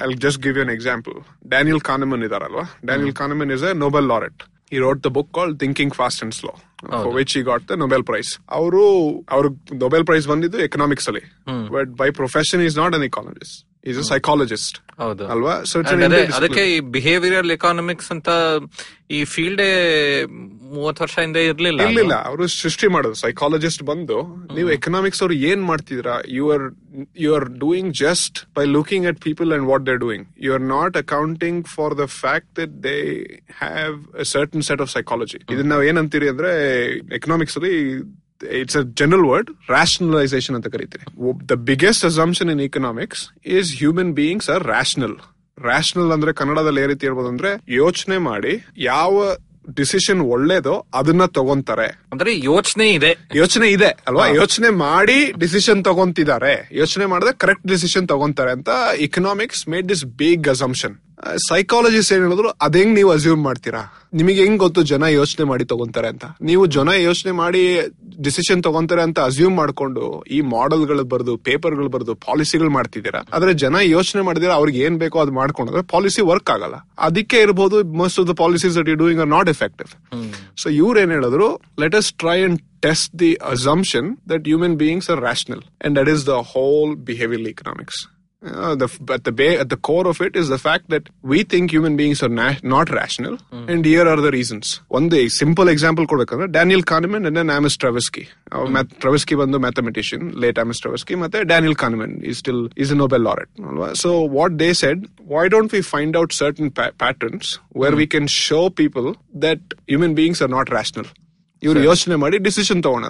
[0.04, 1.18] I just give you an example
[1.54, 2.66] Daniel Kahneman ಇದಾರಲ್ವಾ?
[2.90, 4.42] Daniel Kahneman is a Nobel laureate
[4.76, 6.54] he wrote the book call thinking fast and slow
[7.20, 8.84] which he got the Nobel prize ಅವರು
[9.36, 9.46] ಅವ್ರ
[9.84, 11.26] Nobel prize ಬಂದಿದ್ದು economics ಅಲ್ಲಿ.
[11.76, 15.24] But by profession he's not an economist he's a psychologist ಹೌದು.
[15.34, 15.54] ಅಲ್ವಾ?
[15.70, 15.78] So
[16.38, 18.30] ಅದಕ್ಕೆ ಈ behavioural economics ಅಂತ
[19.12, 19.64] ಈ ಫೀಲ್ಡ್
[20.76, 21.82] ಮೂವತ್ ವರ್ಷ ಹಿಂದೆ ಇರ್ಲಿಲ್ಲ?
[21.86, 22.16] ಇರ್ಲಿಲ್ಲ.
[22.30, 23.18] ಅವರು ಸೃಷ್ಟಿ ಮಾಡೋದು.
[23.24, 24.18] ಸೈಕಾಲಜಿಸ್ಟ್ ಬಂದು
[24.58, 26.08] ನೀವು ಎಕನಾಮಿಕ್ಸ್ ಅವ್ರು ಏನ್ ಮಾಡ್ತಿದ್ರ
[26.38, 26.66] you are
[27.18, 30.98] you are doing just by looking at people and what they doing you are not
[31.04, 32.98] accounting for the fact that they
[33.64, 33.96] have
[34.34, 36.54] certain set of psychology ಇದನ್ನ ನಾವ್ ಏನಂತೀರಿ ಅಂದ್ರೆ
[37.20, 37.76] ಎಕನಾಮಿಕ್ಸ್ ಅಲ್ಲಿ
[38.44, 41.06] it's a general word rationalisation ಅಂತ ಕರಿತೀರಿ.
[41.48, 45.16] The biggest assumption in economics is human beings are rational
[45.62, 49.36] rational ಅಂದ್ರೆ ಕನ್ನಡದಲ್ಲಿ ಏ ರೀತಿ ಹೇಳ್ಬೋದು ಅಂದ್ರೆ ಯೋಚನೆ ಮಾಡಿ ಯಾವ
[49.76, 52.00] ಡಿಸಿಷನ್ ಒಳ್ಳೇದೋ ಅದನ್ನ ತಗೊಂತಾರೆ.
[52.12, 53.18] ಅಂದ್ರೆ ಯೋಚನೆ ಇದೆ.
[53.36, 54.28] ಯೋಚನೆ ಇದೆ ಅಲ್ವಾ?
[54.28, 56.70] ಯೋಚನೆ ಮಾಡಿ ಡಿಸಿಷನ್ ತಗೊಂತಿದ್ದಾರೆ.
[56.72, 60.96] ಯೋಚನೆ ಮಾಡಿದ್ರೆ ಕರೆಕ್ಟ್ ಡಿಸಿಷನ್ ತಗೊಂತಾರೆ ಅಂತ economics made this big assumption
[61.50, 63.82] psychologist ಏನ್ ಹೇಳಿದ್ರು ಅದೇಂಗ್ ನೀವು ಅಸ್ಯೂಮ್ ಮಾಡ್ತೀರಾ?
[64.14, 66.26] ನಿಮಗೆ ಹೆಂಗ್ ಗೊತ್ತು ಜನ ಯೋಚನೆ ಮಾಡಿ ತಗೊಂತಾರೆ ಅಂತ?
[66.42, 67.62] ನೀವು ಜನ ಯೋಚನೆ ಮಾಡಿ
[68.22, 73.22] ಡಿಸಿಷನ್ ತಗೊಂತಾರೆ ಅಂತ ಅಸ್ಯೂಮ್ ಮಾಡ್ಕೊಂಡು ಈ ಮಾಡೆಲ್ಗಳು ಬರ್ದು ಪೇಪರ್ಗಳು ಬರ್ದು ಪಾಲಿಸಿಗಳು ಮಾಡ್ತಿದ್ದೀರಾ?
[73.34, 76.88] ಆದ್ರೆ ಜನ ಯೋಚನೆ ಮಾಡಿದ್ರೆ ಅವ್ರಿಗೆ ಏನ್ ಬೇಕೋ ಅದು ಮಾಡ್ಕೊಂಡ್ರೆ ಪಾಲಿಸಿ ವರ್ಕ್ ಆಗಲ್ಲ.
[77.00, 79.92] ಅದಕ್ಕೆ ಇರಬಹುದು most of the policies that you doing are not effective
[80.58, 85.22] so ಇವ್ರು ಏನ್ ಹೇಳಿದ್ರು let us try and test the assumption that human beings are
[85.22, 87.98] rational and that is the whole behavioral economics.
[88.44, 91.42] Uh, the, at the ba- at the core of it is the fact that we
[91.42, 94.82] think human beings are na- not rational, and here are the reasons.
[94.88, 98.24] One day, simple example ಕೊಡ್ಬೇಕಂದ್ರೆ Daniel Kahneman and then Amos Tversky.
[98.52, 102.96] Uh, Math- Tversky ಬಂದು mathematician, late Amos Tversky, ಮತ್ತೆ Daniel Kahneman is still is a
[102.96, 103.52] Nobel laureate.
[103.72, 103.90] ಅಲ್ವಾ?
[104.04, 105.00] So what they said,
[105.34, 107.48] why don't we find out certain pa- patterns
[107.82, 109.10] where we can show people
[109.46, 109.62] that
[109.94, 111.08] human beings are not rational?
[111.64, 113.06] ಇವ್ರು ಯೋಚನೆ ಮಾಡಿ decision ತಗೊಂಡ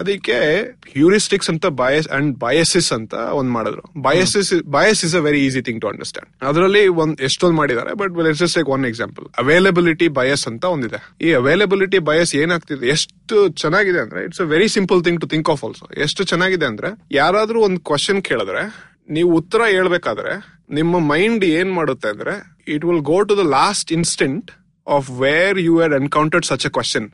[0.00, 0.36] ಅದಕ್ಕೆ
[0.94, 3.82] heuristics ಅಂತ ಬಯಸ್ and ಬಯಸಿಸ್ ಅಂತ ಒಂದ್ ಮಾಡಿದ್ರು.
[4.06, 8.56] Biases bias is a very easy thing to understand ಅದರಲ್ಲಿ ಒಂದ್ ಎಷ್ಟೊಂದ್ ಮಾಡಿದ್ದಾರೆ but just
[8.58, 11.00] like one example availability bias ಅಂತ ಒಂದಿದೆ.
[11.20, 12.84] ಈ ಅವೈಲಬಿಲಿಟಿ ಬಯಸ್ ಏನಾಗ್ತಿದೆ?
[12.96, 16.90] ಎಷ್ಟು ಚೆನ್ನಾಗಿದೆ ಅಂದ್ರೆ it's a very simple thing to think of also ಎಷ್ಟು ಚೆನ್ನಾಗಿದೆ ಅಂದ್ರೆ
[17.20, 18.64] ಯಾರಾದ್ರೂ ಒಂದ್ ಕ್ವಶನ್ ಕೇಳಿದ್ರೆ
[19.16, 20.34] ನೀವು ಉತ್ತರ ಹೇಳ್ಬೇಕಾದ್ರೆ
[20.76, 22.34] ನಿಮ್ಮ ಮೈಂಡ್ ಏನ್ ಮಾಡುತ್ತೆ ಅಂದ್ರೆ
[22.74, 24.50] it will go to the last instant
[24.86, 27.06] of where you had encountered such a question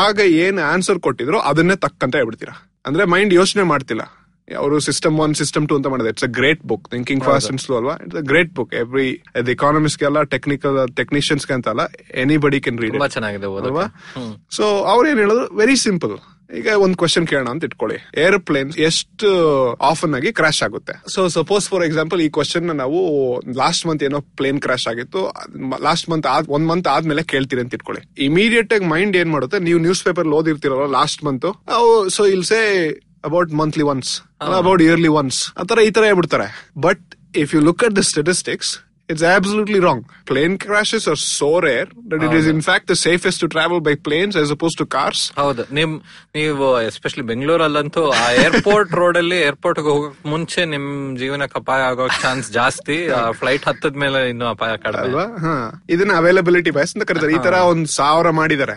[0.00, 2.56] ಆಗ ಏನ್ ಆನ್ಸರ್ ಕೊಟ್ಟಿದ್ರು ಅದನ್ನೇ ತಕ್ಕಂತ ಹೇಳ್ಬಿಡ್ತೀರಾ?
[2.86, 4.02] ಅಂದ್ರೆ ಮೈಂಡ್ ಯೋಚನೆ ಮಾಡ್ತಿಲ್ಲ.
[4.48, 6.08] ಅವರು ಸಿಸ್ಟಮ್ ಒನ್ ಸಿಸ್ಟಮ್ ಟು ಅಂತ ಮಾಡಿದೆ.
[6.08, 7.94] It's a great book thinking fast and slow ಅಲ್ವಾ?
[8.04, 9.08] It's a great book every
[9.54, 11.84] ಎಕಾನಮಿಸ್ಗೆಲ್ಲ technical ಟೆಕ್ನಿಷಿಯನ್ಸ್ಗೆ ಅಂತಲ್ಲ
[12.22, 13.86] ಎನಿಬಡಿ ಕೆನ್ ರೀಡ್ ಚೆನ್ನಾಗಿದೆ ಅಲ್ವಾ?
[14.58, 15.46] ಸೊ ಅವ್ರು ಏನ್ ಹೇಳಿದ್ರು?
[15.62, 16.14] ವೆರಿ ಸಿಂಪಲ್
[16.58, 17.98] ಈಗ ಒಂದು ಕ್ವಶನ್ ಕೇಳೋಣ ಅಂತ ಇಟ್ಕೊಳ್ಳಿ.
[18.24, 19.28] ಏರೋಪ್ಲೇನ್ ಎಷ್ಟು
[19.90, 20.94] ಆಫನ್ ಆಗಿ ಕ್ರಾಶ್ ಆಗುತ್ತೆ?
[21.14, 22.98] ಸೊ ಸಪೋಸ್ ಫಾರ್ ಎಕ್ಸಾಂಪಲ್ ಈ ಕ್ವಶನ್ ನಾವು
[23.60, 25.22] ಲಾಸ್ಟ್ ಮಂತ್ ಏನೋ ಪ್ಲೇನ್ ಕ್ರಾಶ್ ಆಗಿತ್ತು.
[25.88, 26.26] ಲಾಸ್ಟ್ ಮಂತ್
[26.56, 28.02] ಒಂದ್ ಮಂತ್ ಆದ್ಮೇಲೆ ಕೇಳ್ತೀರಿ ಅಂತ ಇಟ್ಕೊಳ್ಳಿ.
[28.28, 29.60] ಇಮಿಡಿಯೇಟ್ ಆಗಿ ಮೈಂಡ್ ಏನ್ ಮಾಡುತ್ತೆ?
[29.68, 31.48] ನೀವು news paper ಓದಿರ್ತಿರಲ್ಲ last month
[32.16, 32.60] so else
[33.30, 34.12] about monthly once
[34.60, 36.48] about yearly once ಆತರ ಈ ತರ ಹೇಳ್ಬಿಡ್ತಾರೆ.
[36.86, 37.04] But
[37.42, 38.72] if you look at the statistics
[39.08, 40.00] It's absolutely wrong.
[40.24, 43.94] Plane crashes are so rare that it is in fact the safest to travel by
[43.98, 45.20] planes as opposed to cars.
[45.36, 45.62] ಹೌದು.
[45.70, 45.92] ನಿಮ್
[46.34, 52.48] ನೀವು especially ಬೆಂಗಳೂರಲ್ಲಂತೂ ಆ airport road ಅಲ್ಲಿ airport ಹೋಗಕ್ ಮುಂಚೆ ನಿಮ್ ಜೀವನಕ್ಕೆ ಅಪಾಯ ಆಗೋ ಚಾನ್ಸ್
[52.52, 52.96] ಜಾಸ್ತಿ.
[53.40, 55.04] ಫ್ಲೈಟ್ ಹತ್ತದ ಮೇಲೆ ಇನ್ನು ಅಪಾಯ ಕಡಿಮೆ.
[55.04, 55.26] ಅಲ್ವಾ?
[55.44, 55.54] ಹಾ.
[55.88, 57.34] ಇದನ್ನ ಅವೈಲಬಿಲಿಟಿ ಬಯಸ್ ಅಂತ ಕರೀತಾರೆ.
[57.38, 58.76] ಈ ತರ ಒಂದ್ ಸಾವಿರ ಮಾಡಿದ್ದಾರೆ.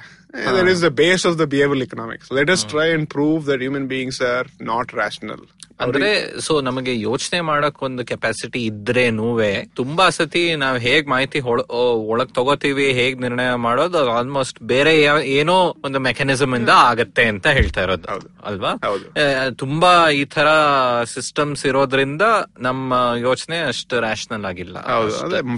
[0.55, 3.87] That is the base of the behaviour economics let us try and prove that human
[3.87, 5.43] beings are not rational
[5.79, 6.09] ಅಂದ್ರೆ
[6.39, 11.39] ಸೊ ನಮಗೆ ಯೋಚನೆ ಮಾಡಕ್ ಒಂದು ಕೆಪಾಸಿಟಿ ಇದ್ರೇನುವೆ ತುಂಬಾ ಸತಿ ನಾವ್ ಹೇಗ್ ಮಾಹಿತಿ
[12.11, 14.93] ಒಳಗ್ ತಗೋತೀವಿ ಹೇಗ್ ನಿರ್ಣಯ ಮಾಡೋದು ಆಲ್ಮೋಸ್ಟ್ ಬೇರೆ
[15.39, 18.07] ಏನೋ ಒಂದು ಮೆಕ್ಯಾನಿಸಮ್ ಇಂದ ಆಗತ್ತೆ ಅಂತ ಹೇಳ್ತಾ ಇರೋದು.
[18.45, 18.71] ಅಲ್ವಾ?
[19.55, 20.47] ತುಂಬಾ ಈ ತರ
[21.05, 22.21] ಸಿಸ್ಟಮ್ಸ್ ಇರೋದ್ರಿಂದ
[22.59, 24.77] ನಮ್ಮ ಯೋಚನೆ ಅಷ್ಟು ರ್ಯಾಷನಲ್ ಆಗಿಲ್ಲ.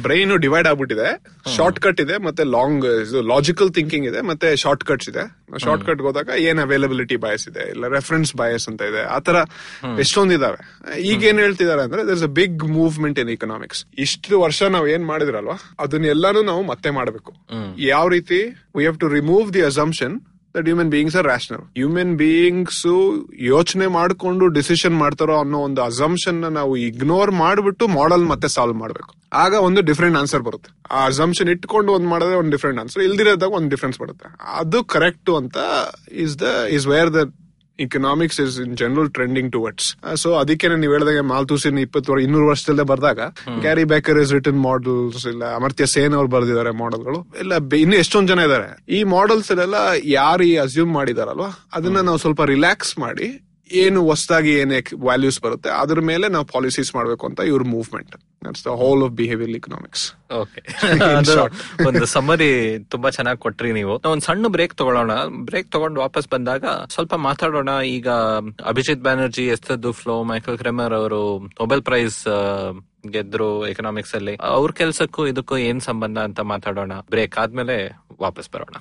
[0.07, 1.09] ಬ್ರೈನ್ ಡಿವೈಡ್ ಆಗ್ಬಿಟ್ಟಿದೆ.
[1.57, 2.87] ಶಾರ್ಟ್ ಕಟ್ ಇದೆ ಮತ್ತೆ ಲಾಂಗ್
[3.33, 5.25] ಲಾಜಿಕಲ್ ಥಿಂಕಿಂಗ್ ಇದೆ ಮತ್ತೆ ಶಾರ್ಟ್ ಕಟ್ಸ್ ಇದೆ.
[5.65, 9.03] ಶಾರ್ಟ್ ಕಟ್ ಹೋದಾಗ ಏನ್ ಅವೈಲಬಿಲಿಟಿ ಬಯಸ್ ಇದೆ ಇಲ್ಲ ರೆಫರೆನ್ಸ್ ಬಯಸ್ ಅಂತ ಇದೆ.
[9.17, 9.37] ಆತರ
[10.07, 10.61] ಎಷ್ಟೊಂದ್ ಇದಾವೆ
[11.01, 15.57] ಈಗ ಏನ್ ಹೇಳ್ತಿದಾರೆ ಅಂದ್ರೆ there's a big movement in economics ಇಷ್ಟು ವರ್ಷ ನಾವ್ ಏನ್ ಮಾಡಿದ್ರಲ್ವಾ?
[15.79, 17.31] ಅದನ್ನೆಲ್ಲಾನು ನಾವು ಮತ್ತೆ ಮಾಡಬೇಕು.
[17.91, 18.39] ಯಾವ ರೀತಿ?
[18.75, 20.15] We have to remove the assumption
[20.55, 22.83] that human beings are rational human beings
[23.47, 29.11] ಯೋಚನೆ ಮಾಡ್ಕೊಂಡು ಡಿಸಿಷನ್ ಮಾಡ್ತಾರೋ ಅನ್ನೋ ಒಂದು ಅಸಂಪ್ಷನ್ ನಾವು ಇಗ್ನೋರ್ ಮಾಡ್ಬಿಟ್ಟು ಮಾಡೆಲ್ ಮತ್ತೆ ಸಾಲ್ವ್ ಮಾಡ್ಬೇಕು.
[29.33, 30.69] ಆಗ ಒಂದು ಡಿಫ್ರೆಂಟ್ ಆನ್ಸರ್ ಬರುತ್ತೆ.
[30.91, 34.29] ಆ ಅಸಂಪ್ಷನ್ ಇಟ್ಕೊಂಡು ಒಂದ್ ಮಾಡಿದ್ರೆ ಒಂದು ಡಿಫ್ರೆಂಟ್ ಆನ್ಸರ್ ಇಲ್ದಿರೋದಾಗ ಒಂದು ಡಿಫ್ರೆನ್ಸ್ ಬರುತ್ತೆ.
[34.61, 35.57] ಅದು ಕರೆಕ್ಟ್ ಅಂತ
[36.25, 37.23] is the is where the
[37.79, 43.19] economics is in general trending towards so ಅದಕ್ಕೆ ನೀವು ಹೇಳಿದಾಗ ಮಾಲ್ತೂಸಿನ್ ಇಪ್ಪತ್ತು ಇನ್ನೂರು ವರ್ಷದಲ್ಲೇ ಬರ್ದಾಗ
[43.61, 48.29] Gary Becker is return models ಇಲ್ಲ ಅಮರ್ತ್ಯ ಸೇನ್ ಅವ್ರು ಬರ್ದಿದ್ದಾರೆ ಮಾಡೆಲ್ಗಳು ಇಲ್ಲ ಬೆ- ಇನ್ನು ಎಷ್ಟೊಂದ್
[48.29, 49.79] ಜನ ಇದ್ದಾರೆ ಈ ಮಾಡೆಲ್ಸ್ ಎಲ್ಲ
[50.13, 51.49] ಯಾರು ಈ ಅಸ್ಯೂಮ್ ಮಾಡಿದಾರಲ್ವಾ?
[51.73, 53.27] ಅದನ್ನ ನಾವು ಸ್ವಲ್ಪ ರಿಲ್ಯಾಕ್ಸ್ ಮಾಡಿ
[53.71, 58.15] ಏನು ಹೊಸದಾಗಿ ಏನೇ ವ್ಯಾಲ್ಯೂಸ್ ಬರುತ್ತೆ ಅದ್ರ ಮೇಲೆ ನಾವು ಪಾಲಿಸೀಸ್ ಮಾಡಬೇಕು ಅಂತ ಇವ್ರ movement
[58.45, 60.61] that's the whole of behaviour economics okay
[61.87, 63.93] ಒಂದು ಸಮ್ಮರಿ ತುಂಬಾ ಚೆನ್ನಾಗಿ ಕೊಟ್ರಿ ನೀವು.
[64.11, 65.11] ಒಂದು ಸಣ್ಣ ಬ್ರೇಕ್ ತಗೊಳ್ಳೋಣ.
[65.29, 67.69] ಬ್ರೇಕ್ ತಗೊಂಡು ವಾಪಸ್ ಬಂದಾಗ ಸ್ವಲ್ಪ ಮಾತಾಡೋಣ.
[67.81, 68.09] ಈಗ
[68.65, 72.27] Abhijit Banerjee Esther Duflo Michael Kremer ಅವರು ನೊಬೆಲ್ ಪ್ರೈಸ್
[73.11, 74.35] ಗೆದ್ರು ಎಕನಾಮಿಕ್ಸ್ ಅಲ್ಲಿ.
[74.35, 76.91] ಅವ್ರ ಕೆಲ್ಸಕ್ಕೂ ಇದಕ್ಕೂ ಏನ್ ಸಂಬಂಧ ಅಂತ ಮಾತಾಡೋಣ.
[77.09, 77.77] ಬ್ರೇಕ್ ಆದ್ಮೇಲೆ
[78.21, 78.77] ವಾಪಸ್ ಬರೋಣ.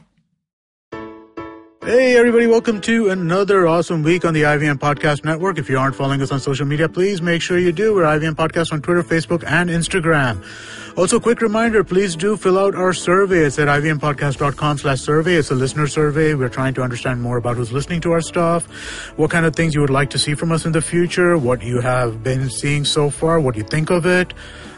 [1.87, 5.57] Hey, everybody, welcome to another awesome week on the IVM Podcast Network.
[5.57, 7.95] If you aren't following us on social media, please make sure you do.
[7.95, 10.45] We're IVM Podcast on Twitter, Facebook, and Instagram.
[10.99, 13.45] Also, quick reminder, please do fill out our survey.
[13.45, 15.37] It's at ivmpodcast.com slash survey.
[15.37, 16.35] It's a listener survey.
[16.35, 18.67] We're trying to understand more about who's listening to our stuff,
[19.17, 21.63] what kind of things you would like to see from us in the future, what
[21.63, 24.35] you have been seeing so far, what you think of it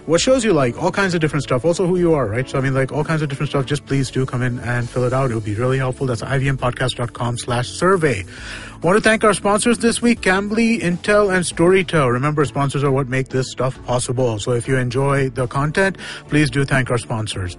[0.09, 1.67] what shows you like, all kinds of different stuff.
[1.67, 2.49] Also who you are, right?
[2.49, 3.67] So I mean like all kinds of different stuff.
[3.67, 5.31] Just please do come in and fill it out.
[5.31, 6.07] It would be really helpful.
[6.07, 8.25] That's ivmpodcast.com slash survey.
[8.83, 12.11] Want to thank our sponsors this week, Cambly, Intel, and Storytel.
[12.11, 14.39] Remember, sponsors are what make this stuff possible.
[14.39, 15.99] So if you enjoy the content,
[16.29, 17.59] please do thank our sponsors.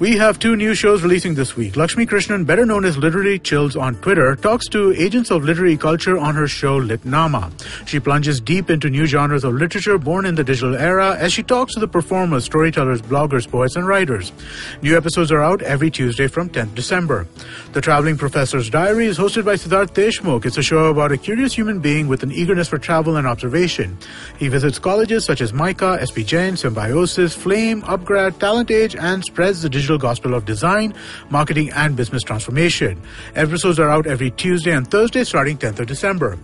[0.00, 1.76] We have two new shows releasing this week.
[1.76, 6.16] Lakshmi Krishnan, better known as Literary Chills on Twitter, talks to agents of literary culture
[6.16, 7.52] on her show Litnama.
[7.86, 11.42] She plunges deep into new genres of literature born in the digital era as she
[11.42, 14.32] talks to the performers, storytellers, bloggers, poets, and writers.
[14.80, 17.26] New episodes are out every Tuesday from 10th December.
[17.74, 20.46] The Traveling Professor's Diary is hosted by Siddharth Deshmukh.
[20.46, 23.98] It's a show about a curious human being with an eagerness for travel and observation.
[24.38, 29.60] He visits colleges such as Micah, SP Jain, Symbiosis, Flame, Upgrad, Talent Age, and spreads
[29.60, 30.94] the digital gospel of design,
[31.30, 33.00] marketing, and business transformation.
[33.34, 36.38] Episodes are out every Tuesday and Thursday starting 10th of December.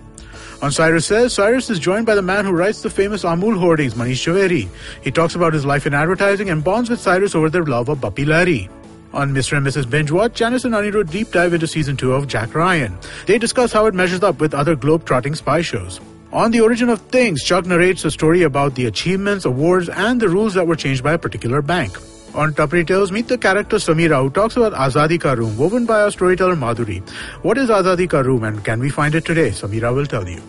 [0.62, 3.94] On Cyrus Says, Cyrus is joined by the man who writes the famous Amul hoardings,
[3.94, 4.68] Manish Javeri.
[5.02, 7.98] He talks about his life in advertising and bonds with Cyrus over their love of
[7.98, 8.70] Bapi Lari.
[9.12, 9.56] On Mr.
[9.58, 9.88] and Mrs.
[9.88, 12.98] Binge Watch, Janice and Anirudh deep dive into season 2 of Jack Ryan.
[13.26, 16.00] They discuss how it measures up with other globe-trotting spy shows.
[16.32, 20.28] On The Origin of Things, Chuck narrates a story about the achievements, awards, and the
[20.28, 21.96] rules that were changed by a particular bank.
[22.36, 26.02] On Tapri Tales, meet the character Samira who talks about Azadi Ka Room, woven by
[26.02, 27.00] our storyteller Madhuri.
[27.42, 29.48] What is Azadi Ka Room and can we find it today?
[29.48, 30.42] Samira will tell you.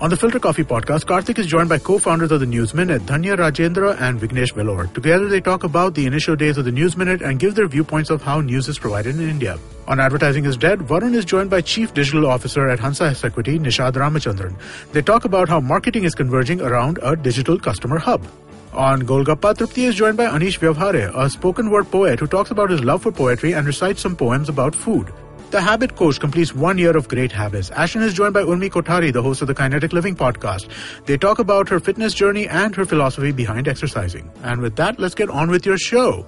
[0.00, 3.36] On the Filter Coffee podcast, Karthik is joined by co-founders of the News Minute, Dhanya
[3.36, 4.90] Rajendra and Vignesh Velor.
[4.94, 8.08] Together they talk about the initial days of the News Minute and give their viewpoints
[8.08, 9.58] of how news is provided in India.
[9.86, 13.92] On Advertising is Dead, Varun is joined by Chief Digital Officer at Hansa Equity, Nishad
[13.92, 14.56] Ramachandran.
[14.92, 18.26] They talk about how marketing is converging around a digital customer hub.
[18.74, 22.70] On Golgappa, Trupti is joined by Anish Vyavhare, a spoken word poet who talks about
[22.70, 25.12] his love for poetry and recites some poems about food.
[25.52, 27.70] The Habit Coach completes one year of great habits.
[27.70, 30.68] Ashton is joined by Urmi Kotari, the host of the Kinetic Living podcast.
[31.06, 34.28] They talk about her fitness journey and her philosophy behind exercising.
[34.42, 36.26] And with that, let's get on with your show.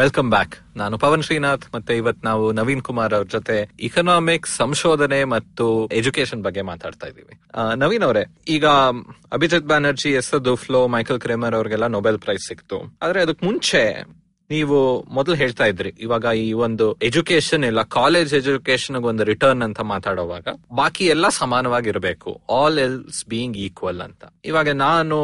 [0.00, 5.66] Welcome back ನಾನು ಪವನ್ ಶ್ರೀನಾಥ್, ಮತ್ತೆ ಇವತ್ ನಾವು ನವೀನ್ ಕುಮಾರ್ ಅವ್ರ ಜೊತೆ economics ಸಂಶೋಧನೆ ಮತ್ತು
[6.00, 7.34] education ಬಗ್ಗೆ ಮಾತಾಡ್ತಾ ಇದೀವಿ
[7.82, 8.22] ನವೀನ್ ಅವರೇ,
[8.56, 8.66] ಈಗ
[9.38, 10.30] ಅಭಿಜಿತ್ ಬ್ಯಾನರ್ಜಿ ಎಸ್
[10.64, 12.78] ಫ್ಲೋ ಮೈಕಲ್ ಕ್ರೇಮರ್ ಅವ್ರಿಗೆಲ್ಲ ನೊಬೆಲ್ ಪ್ರೈಸ್ ಸಿಕ್ತು.
[13.04, 13.82] ಆದ್ರೆ ಅದಕ್ ಮುಂಚೆ
[14.54, 14.76] ನೀವು
[15.16, 20.46] ಮೊದಲು ಹೇಳ್ತಾ ಇದ್ರಿ, ಇವಾಗ ಈ ಒಂದು ಎಜುಕೇಶನ್ ಇಲ್ಲ ಕಾಲೇಜ್ ಎಜುಕೇಶನ್ ಒಂದು ರಿಟರ್ನ್ ಅಂತ ಮಾತಾಡುವಾಗ
[20.78, 22.30] ಬಾಕಿ ಎಲ್ಲ ಸಮಾನವಾಗಿರ್ಬೇಕು.
[22.58, 24.22] ಆಲ್ ಎಲ್ಸ್ ಬೀಯಿಂಗ್ ಈಕ್ವಲ್ ಅಂತ.
[24.50, 25.16] ಇವಾಗ ನಾನು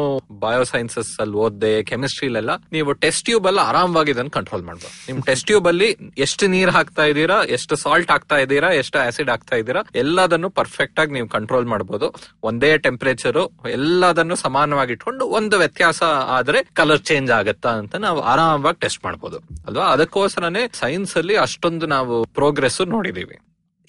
[0.43, 4.93] ಬಯೋಸೈನ್ಸಸ್ ಅಲ್ಲಿ ಓದ್ದೆ ಕೆಮಿಸ್ಟ್ರಿಲೆಲ್ಲ ನೀವು ಟೆಸ್ಟ್ ಟ್ಯೂಬ್ ಎಲ್ಲ ಆರಾಮವಾಗಿ ಇದನ್ನ ಕಂಟ್ರೋಲ್ ಮಾಡ್ಬೋದು.
[5.07, 5.89] ನಿಮ್ ಟೆಸ್ಟ್ ಟ್ಯೂಬ್ ಅಲ್ಲಿ
[6.25, 11.13] ಎಷ್ಟು ನೀರ್ ಹಾಕ್ತಾ ಇದ್ದೀರಾ, ಎಷ್ಟು ಸಾಲ್ಟ್ ಹಾಕ್ತಾ ಇದ್ದೀರಾ, ಎಷ್ಟು ಆಸಿಡ್ ಹಾಕ್ತಾ ಇದ್ದೀರಾ, ಎಲ್ಲದನ್ನು ಪರ್ಫೆಕ್ಟ್ ಆಗಿ
[11.17, 12.09] ನೀವು ಕಂಟ್ರೋಲ್ ಮಾಡಬಹುದು
[12.51, 13.41] ಒಂದೇ ಟೆಂಪರೇಚರ್
[13.77, 16.01] ಎಲ್ಲದನ್ನು ಸಮಾನವಾಗಿ ಇಟ್ಕೊಂಡು ಒಂದು ವ್ಯತ್ಯಾಸ
[16.37, 19.01] ಆದ್ರೆ ಕಲರ್ ಚೇಂಜ್ ಆಗತ್ತಾ ಅಂತ ನಾವು ಆರಾಮವಾಗಿ ಟೆಸ್ಟ್
[19.67, 19.87] ಅಲ್ವಾ?
[19.91, 23.37] ಅದಕ್ಕೋಸ್ಕರನೇ ಸೈನ್ಸ್ ಅಲ್ಲಿ ಅಷ್ಟೊಂದು ನಾವು ಪ್ರೋಗ್ರೆಸ್ ನೋಡಿದೀವಿ.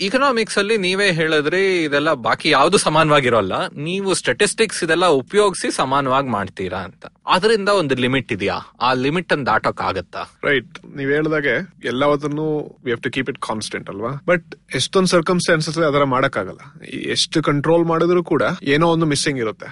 [0.01, 3.68] ಇಕನಾಮಿಕ್ಸ್ ಅಲ್ಲಿ ನೀವೇ ಹೇಳಿದ್ರಿ ಇದೆಲ್ಲ ಬಾಕಿ ಯಾವ್ದು ಸಮಾನವಾಗಿರೋಲ್ಲ.
[3.74, 7.07] ನೀವು ಸ್ಟೆಟಿಸ್ಟಿಕ್ಸ್ ಇದೆಲ್ಲ ಉಪಯೋಗಿಸಿ ಸಮಾನವಾಗಿ ಮಾಡ್ತೀರಾ ಅಂತ.
[7.27, 8.57] ಅದರಿಂದ ಒಂದು ಲಿಮಿಟ್ ಇದೆಯಾ?
[8.81, 11.55] ಆ ಲಿಮಿಟ್ ಅನ್ನು ದಾಟೋಕ್ ಆಗತ್ತಾ ರೈಟ್ ನೀವ್ ಹೇಳ್ದಾಗೆ
[11.85, 14.22] ಎಲ್ಲವನ್ನೂ we have to keep it constant ಅಲ್ವಾ?
[14.27, 16.47] ಬಟ್ ಎಷ್ಟೊಂದು ಸರ್ಕಮ್ಸ್ಟಾನ್ಸಸ್ ಅದರ ಮಾಡಕ್ಕಾಗಲ್ಲ.
[16.47, 19.68] ಆಗಲ್ಲ ಎಷ್ಟು ಕಂಟ್ರೋಲ್ ಮಾಡಿದ್ರು ಕೂಡ ಏನೋ ಒಂದು ಮಿಸ್ಸಿಂಗ್ ಇರುತ್ತೆ.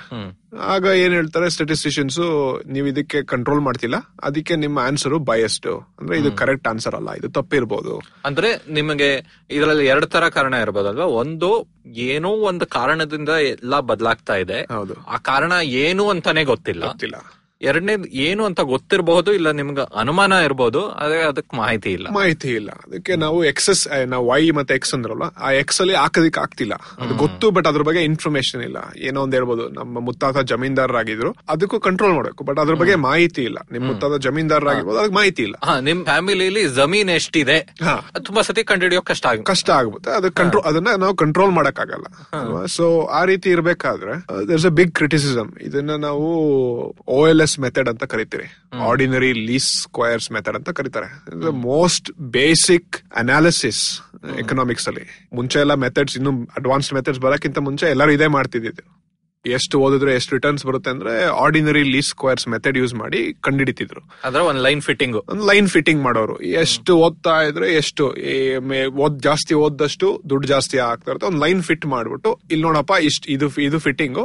[0.60, 6.68] ಆಗ ಏನ್ ಹೇಳ್ತಾರೆ ಸ್ಟೆಟಿಸ್ಟಿಷಿಯನ್ಸ್ ನೀವು ಇದಕ್ಕೆ ಕಂಟ್ರೋಲ್ ಮಾಡ್ತಿಲ್ಲ ಅದಕ್ಕೆ ನಿಮ್ಮ ಆನ್ಸರ್ ಬಯಸ್ಡ್ ಅಂದ್ರೆ ಇದು ಕರೆಕ್ಟ್
[6.68, 8.02] ಆನ್ಸರ್ ಅಲ್ಲ ಇದು ತಪ್ಪಿರ್ಬೋದು.
[8.24, 11.04] ಅಂದ್ರೆ ನಿಮಗೆ ಇದರಲ್ಲಿ ಎರಡ್ ತರ ಕಾರಣ ಇರ್ಬೋದಲ್ವಾ?
[11.04, 14.74] ಒಂದು ಏನೋ ಒಂದು ಕಾರಣದಿಂದ ಎಲ್ಲ ಬದಲಾಗ್ತಾ ಇದೆ.
[14.74, 14.94] ಹೌದು.
[15.06, 16.86] ಆ ಕಾರಣ ಏನು ಅಂತಾನೆ ಗೊತ್ತಿಲ್ಲ.
[16.86, 17.43] ಗೊತ್ತಿಲ್ಲ.
[17.70, 22.06] ಎರಡನೇದು ಏನು ಅಂತ ಗೊತ್ತಿರಬಹುದು ಇಲ್ಲ ನಿಮ್ಗೆ ಅನುಮಾನ ಇರಬಹುದು ಆದ್ರೆ ಅದಕ್ಕೆ ಮಾಹಿತಿ ಇಲ್ಲ.
[22.18, 22.70] ಮಾಹಿತಿ ಇಲ್ಲ.
[22.86, 26.74] ಅದಕ್ಕೆ ನಾವು ಎಕ್ಸಸ್ ನಾವು ವೈ ಮತ್ತೆ ಎಕ್ಸ್ ಅಂದ್ರಲ್ಲ ಆ ಎಕ್ಸ್ ಅಲ್ಲಿ ಹಾಕೋದಿಕ್ ಆಗ್ತಿಲ್ಲ.
[27.02, 28.78] ಅದು ಗೊತ್ತು ಬಟ್ ಅದ್ರ ಬಗ್ಗೆ ಇನ್ಫಾರ್ಮೇಶನ್ ಇಲ್ಲ.
[29.08, 33.58] ಏನೋ ಒಂದ್ ಹೇಳ್ಬೋದು ನಮ್ಮ ಮುತ್ತಾತ ಜಮೀನ್ದಾರರಾಗಿದ್ರು ಅದಕ್ಕೂ ಕಂಟ್ರೋಲ್ ಮಾಡಬೇಕು ಬಟ್ ಅದ್ರ ಬಗ್ಗೆ ಮಾಹಿತಿ ಇಲ್ಲ.
[33.72, 35.56] ನಿಮ್ ಮುತ್ತಾತ ಜಮೀನ್ದಾರರಾಗಿರ್ಬೋದು ಅದಕ್ಕೆ ಮಾಹಿತಿ ಇಲ್ಲ.
[35.88, 36.42] ನಿಮ್ ಫ್ಯಾಮಿಲಿ
[36.78, 37.58] ಜಮೀನ್ ಎಷ್ಟಿದೆ
[38.26, 39.48] ತುಂಬಾ ಸತಿ ಕಂಡುಹಿಡಿಯೋ ಕಷ್ಟ ಆಗುತ್ತೆ.
[39.52, 40.10] ಕಷ್ಟ ಆಗುತ್ತೆ.
[40.18, 42.06] ಅದು ಕಂಟ್ರೋಲ್ ಅದನ್ನ ನಾವು ಕಂಟ್ರೋಲ್ ಮಾಡಕ್ ಆಗಲ್ಲ
[42.76, 42.84] ಸೊ
[43.18, 44.14] ಆ ರೀತಿ ಇರ್ಬೇಕಾದ್ರೆ
[44.48, 46.26] ದರ್ಸ್ ಅ ಬಿಗ್ ಕ್ರಿಟಿಸಿಸಮ್ ಇದನ್ನ ನಾವು
[47.08, 48.78] ಓ ಎಲ್ ಎಸ್ ಮೆಥಡ್ ಅಂತ ಕರಿತೀರಿ.
[48.78, 51.08] ಆರ್ಡಿನರಿ ಲೀಸ್ ಸ್ಕ್ವಯರ್ಸ್ ಮೆಥಡ್ ಅಂತ ಕರೀತಾರೆ.
[51.50, 54.00] ಮೋಸ್ಟ್ ಬೇಸಿಕ್ ಅನಾಲಿಸಿಸ್
[54.38, 55.28] ಎಕನಾಮಿಕ್ಸ್ ಅಲ್ಲಿ.
[55.34, 59.03] ಮುಂಚೆ ಎಲ್ಲ ಮೆಥಡ್ಸ್ ಇನ್ನು ಅಡ್ವಾನ್ಸ್ಡ್ ಮೆಥಡ್ಸ್ ಬರಕ್ಕಿಂತ ಮುಂಚೆ ಎಲ್ಲರೂ ಇದೇ ಮಾಡ್ತಿದ್ದಿದ್ದು.
[59.56, 64.62] ಎಷ್ಟು ಓದಿದ್ರೆ ಎಷ್ಟು ರಿಟರ್ನ್ಸ್ ಬರುತ್ತೆ ಅಂದ್ರೆ ordinary least squares method use ಮಾಡಿ ಕಂಡಿಡಿತಿದ್ರು ಅದರ ಒಂದು
[64.62, 66.36] ಲೈನ್ ಫಿಟ್ಟಿಂಗ್ ಒಂದು ಲೈನ್ ಫಿಟ್ಟಿಂಗ್ ಮಾಡೋರು.
[66.62, 68.04] ಎಷ್ಟು ಓದ್ತಾ ಇದ್ರೆ ಎಷ್ಟು
[69.04, 71.28] ಓದ್ ಜಾಸ್ತಿ ಓದ್ದಷ್ಟು ದುಡ್ಡು ಜಾಸ್ತಿ ಆಗ್ತಾ ಇರುತ್ತೆ.
[71.30, 74.18] ಒಂದು ಲೈನ್ ಫಿಟ್ ಮಾಡ್ಬಿಟ್ಟು ಇಲ್ಲಿ ನೋಡಪ್ಪ ಇಷ್ಟು ಇದು ಇದು ಫಿಟ್ಟಿಂಗ್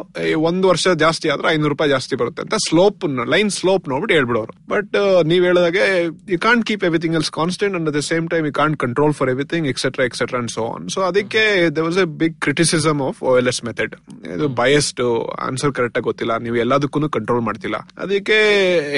[0.50, 2.42] ಒಂದು ವರ್ಷ ಜಾಸ್ತಿ ಆದ್ರೆ ಐನೂರು ರೂಪಾಯಿ ಜಾಸ್ತಿ ಬರುತ್ತೆ.
[2.46, 3.06] ಅಂತ ಸ್ಲೋಪ್
[3.36, 4.54] ಲೈನ್ ಸ್ಲೋಪ್ ನೋಡ್ಬಿಟ್ಟು ಹೇಳ್ಬಿಡೋರು.
[4.74, 4.96] ಬಟ್
[5.32, 5.86] ನೀವ್ ಹೇಳಿದಾಗೆ
[6.34, 9.68] you can't keep everything else constant and the same time you can't control for everything
[9.74, 11.44] etcetera etcetera and so on so ಅದಕ್ಕೆ
[11.78, 13.96] they was a big criticism of O L S method
[14.36, 15.02] ಇದು biased
[15.48, 16.38] answer correct ಆಗಿ ಗೊತ್ತಿಲ್ಲ.
[16.38, 17.78] ನೀವು ಎಲ್ಲದಕ್ಕೂ control ಮಾಡ್ತಿಲ್ಲ.
[17.98, 18.38] ಅದಕ್ಕೆ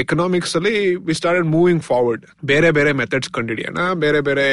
[0.03, 0.73] economics ಅಲ್ಲಿ
[1.07, 4.47] we started moving forward ಬೇರೆ ಬೇರೆ ಮೆಥಡ್ಸ್ ಕಂಡುಹಿಡಿಯೋಣ ಬೇರೆ ಬೇರೆ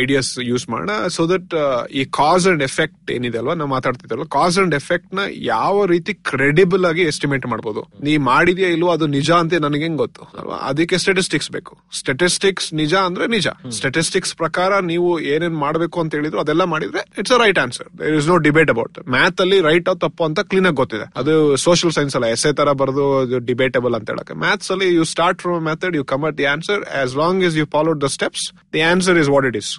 [0.00, 1.54] ಐಡಿಯಾಸ್ ಯೂಸ್ ಮಾಡೋಣ ಸೊ ದಟ್
[2.00, 5.20] ಈ ಕಾಸ್ ಅಂಡ್ ಎಫೆಕ್ಟ್ ಏನಿದೆ ಅಲ್ವಾ ನಾವು ಮಾತಾಡ್ತಿದ್ದಲ್ವ ಕಾಸ್ ಅಂಡ್ ಎಫೆಕ್ಟ್ನ
[5.52, 10.22] ಯಾವ ರೀತಿ ಕ್ರೆಡಿಬಲ್ ಆಗಿ ಎಸ್ಟಿಮೇಟ್ ಮಾಡಬಹುದು ನೀ ಮಾಡಿದ್ಯಾ ಇಲ್ವೋ ಅದು ನಿಜ ಅಂತ ನನಗೆ ಹೆಂಗ್ ಗೊತ್ತು
[10.40, 10.56] ಅಲ್ವಾ?
[10.70, 11.72] ಅದಕ್ಕೆ ಸ್ಟೆಟಿಸ್ಟಿಕ್ಸ್ ಬೇಕು.
[12.00, 13.48] ಸ್ಟೆಟಿಸ್ಟಿಕ್ಸ್ ನಿಜ ಅಂದ್ರೆ ನಿಜ.
[13.78, 18.28] ಸ್ಟೆಟಿಸ್ಟಿಕ್ಸ್ ಪ್ರಕಾರ ನೀವು ಏನೇನ್ ಮಾಡಬೇಕು ಅಂತ ಹೇಳಿದ್ರು ಅದೆಲ್ಲ ಮಾಡಿದ್ರೆ it's a right answer there is
[18.28, 21.06] no debate about math ಅಲ್ಲಿ ರೈಟ್ ತಪ್ಪು ಅಂತ ಕ್ಲೀನ್ ಆಗಿ ಗೊತ್ತಿದೆ.
[21.20, 21.34] ಅದು
[21.66, 23.04] ಸೋಷಿಯಲ್ ಸೈನ್ಸ್ ಅಲ್ಲ ಎಸ್ಎ ತರ ಬರೆದು
[23.50, 24.34] ಡಿಬೇಟಬಲ್ ಅಂತ ಹೇಳಕ್ಕೆ.
[24.44, 27.66] ಮ್ಯಾಥ್ಸ್ ಅಲ್ಲಿ you start from method you come at the answer as long as you
[27.76, 28.44] follow the steps
[28.76, 29.70] the answer is what it is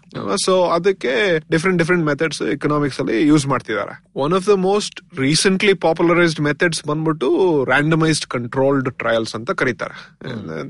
[0.45, 1.13] so ಅದಕ್ಕೆ
[1.55, 3.95] ಡಿಫ್ರೆಂಟ್ ಡಿಫ್ರೆಂಟ್ ಮೆಥಡ್ಸ್ ಎಕನಾಮಿಕ್ಸ್ ಅಲ್ಲಿ use ಮಾಡ್ತಿದ್ದಾರೆ.
[4.25, 7.29] One of the most recently popularised methods ಬಂದ್ಬಿಟ್ಟು
[7.73, 9.97] randomised controlled trials ಅಂತ ಕರೀತಾರೆ.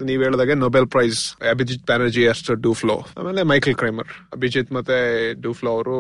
[0.10, 1.22] ನೀವ್ ಹೇಳಿದಾಗೆ Nobel prize
[1.56, 4.98] Abhijit Banerjee ಅಷ್ಟು ಡೂಫ್ಲೋ ಆಮೇಲೆ ಮೈಕಲ್ ಕ್ರೈಮರ್ ಅಭಿಜಿತ್ ಮತ್ತೆ
[5.46, 5.98] ಡೂಫ್ಲೋ ಅವರು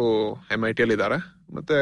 [0.55, 1.17] ಎಂ ಐ ಟಿ ಅಲ್ಲಿ ಇದ್ದಾರೆ
[1.49, 1.77] ಮತ್ತೆ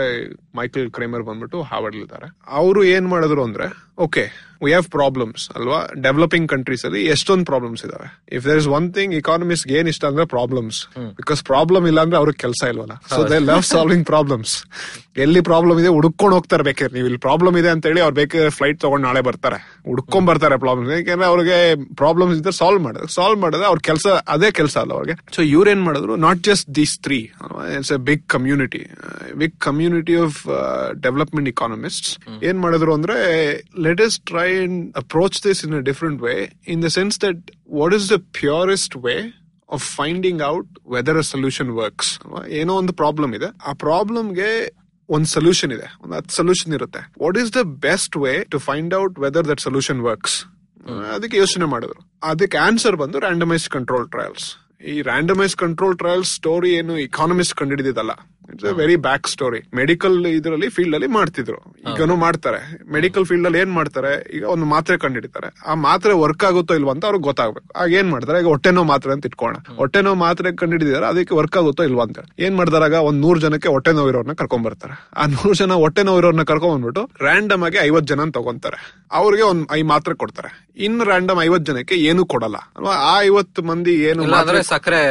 [0.55, 4.23] ಮೈಕಲ್ ಕ್ರೈಮರ್ ಬಂದ್ಬಿಟ್ಟು ಹಾವಾಡ್ಲಿದ್ದಾರೆ ಅವರು ಏನ್ ಮಾಡಿದ್ರು ಅಂದ್ರೆ ಓಕೆ
[4.65, 5.79] ವಿ ಹ್ಯಾವ್ ಪ್ರಾಬ್ಲಮ್ಸ್ ಅಲ್ವಾ?
[6.05, 8.07] ಡೆವಲಪಿಂಗ್ ಕಂಟ್ರೀಸ್ ಅಲ್ಲಿ ಎಷ್ಟೊಂದು ಪ್ರಾಬ್ಲಮ್ಸ್ ಇದಾವೆ.
[8.37, 10.79] If there is one thing economist ಏನ್ ಇಷ್ಟ ಅಂದ್ರೆ ಪ್ರಾಬ್ಲಮ್ಸ್
[11.19, 12.95] ಬಿಕಾಸ್ ಪ್ರಾಬ್ಲಮ್ ಇಲ್ಲ ಅಂದ್ರೆ ಅವ್ರಿಗೆ ಕೆಲಸ ಇಲ್ವಲ್ಲ?
[13.15, 14.53] So they love solving problems
[15.25, 18.79] ಎಲ್ಲಿ ಪ್ರಾಬ್ಲಮ್ ಇದೆ ಹುಡ್ಕೊಂಡು ಹೋಗ್ತಾರೆ ಬೇಕಾದ್ರೆ ನೀವು ಇಲ್ಲಿ ಪ್ರಾಬ್ಲಮ್ ಇದೆ ಅಂತ ಹೇಳಿ ಅವ್ರು ಬೇಕಾದ್ರೆ ಫ್ಲೈಟ್
[18.83, 19.57] ತಗೊಂಡು ನಾಳೆ ಬರ್ತಾರೆ.
[19.89, 21.57] ಹುಡ್ಕೊಂಡ್ ಬರ್ತಾರೆ ಪ್ರಾಬ್ಲಮ್ ಯಾಕಂದ್ರೆ ಅವ್ರಿಗೆ
[22.01, 25.15] ಪ್ರಾಬ್ಲಮ್ಸ್ ಇದ್ರೆ ಸಾಲ್ವ್ ಮಾಡಿದ್ರೆ ಸಾಲ್ವ್ ಮಾಡಿದ್ರೆ ಅವ್ರ ಕೆಲಸ ಅದೇ ಕೆಲಸ ಅಲ್ಲ ಅವ್ರಿಗೆ.
[25.35, 26.15] ಸೊ ಇವ್ರೇನ್ ಮಾಡಿದ್ರು?
[26.25, 27.19] Not just these three
[27.77, 28.83] it's a big community
[29.41, 30.37] big community of
[31.05, 32.07] development economist
[32.49, 33.17] ಏನ್ ಮಾಡಿದ್ರು ಅಂದ್ರೆ
[33.87, 36.33] let is try and approach this in a different way
[36.67, 37.39] in the sense that
[37.79, 39.15] what is the purest way
[39.69, 42.11] of finding out whether a solution works
[42.59, 43.49] ಏನೋ ಒಂದು problem ಇದೆ.
[43.69, 44.49] ಆ ಪ್ರಾಬ್ಲಮ್ಗೆ
[45.09, 45.87] ಒಂದು solution ಇದೆ.
[46.01, 47.01] ಒಂದು ಹತ್ತು ಸೊಲ್ಯೂಷನ್ ಇರುತ್ತೆ.
[47.23, 50.37] What is the best way to find out whether that solution works
[51.15, 52.01] ಅದಕ್ಕೆ ಯೋಚನೆ ಮಾಡಿದ್ರು.
[52.23, 54.47] ಅದಕ್ಕೆ ಆನ್ಸರ್ ಬಂದು ರ್ಯಾಂಡಮೈಸ್ ಕಂಟ್ರೋಲ್ ಟ್ರಯಲ್ಸ್
[54.81, 58.11] ಈ ರ್ಯಾಂಡಮೈಸ್ ಕಂಟ್ರೋಲ್ ಟ್ರಯಲ್ ಸ್ಟೋರಿ ಏನು economist ಕಂಡಿಡಿದಿದ್ದಲ್ಲ.
[58.51, 61.75] It's a very back story medical ಇದರಲ್ಲಿ ಫೀಲ್ಡ್ ಅಲ್ಲಿ ಮಾಡ್ತಿದ್ರು.
[61.91, 62.85] ಈಗನು ಮಾಡ್ತಾರೆ.
[62.91, 64.31] ಮೆಡಿಕಲ್ ಫೀಲ್ಡ್ ಅಲ್ಲಿ ಏನ್ ಮಾಡ್ತಾರೆ?
[64.33, 65.61] ಈಗ ಒಂದು ಮಾತ್ರೆ ಕಂಡಿಡಿತಾರೆ.
[65.65, 67.67] ಆ ಮಾತ್ರೆ ವರ್ಕ್ ಆಗುತ್ತೋ ಇಲ್ವಾ ಅಂತ ಅವ್ರಿಗೆ ಗೊತ್ತಾಗ್ಬೇಕು.
[67.75, 68.39] ಆಗ ಏನ್ ಮಾಡ್ತಾರೆ?
[68.39, 72.19] ಈಗ ಹೊಟ್ಟೆ ನೋವು ಮಾತ್ರೆ ಅಂತ ಇಟ್ಕೋಣ ಹೊಟ್ಟೆ ನೋವು ಮಾತ್ರೆ ಕಂಡಿಡಿದಾರೆ ಅದಕ್ಕೆ ವರ್ಕ್ ಆಗುತ್ತೋ ಇಲ್ವಾ ಅಂತ
[72.39, 74.93] ಏನ್ ಮಾಡ್ತಾರಾಗ ಒಂದ್ ನೂರ್ ಜನಕ್ಕೆ ಹೊಟ್ಟೆ ನೋವು ಇರೋರ್ನ ಕರ್ಕೊಂಡ್ ಬರ್ತಾರೆ.
[75.17, 79.07] ಆ ನೂರ್ ಜನ ಹೊಟ್ಟೆ ನೋವು ಇರೋರ್ನ ಕರ್ಕೊಂಡ್ ಬಂದ್ಬಿಟ್ಟು ರ್ಯಾಂಡಮ್ ಆಗಿ ಐವತ್ ಜನ ತಗೊಂತಾರೆ.
[79.11, 80.71] ಅವ್ರಿಗೆ ಒಂದ್ ಐ ಮಾತ್ರೆ ಕೊಡ್ತಾರೆ.
[80.77, 82.55] ಇನ್ ರ್ಯಾಂಡಮ್ ಐವತ್ ಜನಕ್ಕೆ ಏನು ಕೊಡಲ್ಲ.
[82.55, 82.95] ಅಲ್ವಾ?
[82.95, 85.01] ಆ ಐವತ್ ಮಂದಿ ಏನು ಮಾತ್ರೆ ಸಕ್ಕರೆ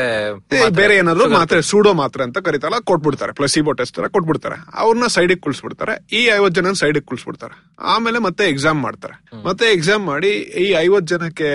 [0.78, 3.32] ಬೇರೆ ಏನಾದ್ರು ಮಾತ್ರೆ ಸೂಡೋ ಮಾತ್ರೆ ಅಂತ ಕರಿತಾರ ಕೊಟ್ಬಿಡ್ತಾರೆ.
[3.32, 4.56] ಪ್ಲಸಿಬೋ ಟೆಸ್ಟ್ ತರ ಕೊಟ್ಬಿಡ್ತಾರೆ.
[4.74, 6.16] ಅವ್ರನ್ನ ಸೈಡಿಗೆ ಕುಳ್ಸ್ಬಿಡ್ತಾರೆ.
[6.16, 7.54] ಈ ಐವತ್ ಜನ ಸೈಡಿಗೆ ಕುಳ್ಸ್ಬಿಡ್ತಾರೆ.
[7.80, 9.16] ಆಮೇಲೆ ಮತ್ತೆ ಎಕ್ಸಾಮ್ ಮಾಡ್ತಾರೆ.
[9.44, 10.28] ಮತ್ತೆ ಎಕ್ಸಾಮ್ ಮಾಡಿ
[10.64, 11.50] ಈ ಐವತ್ ಜನಕ್ಕೆ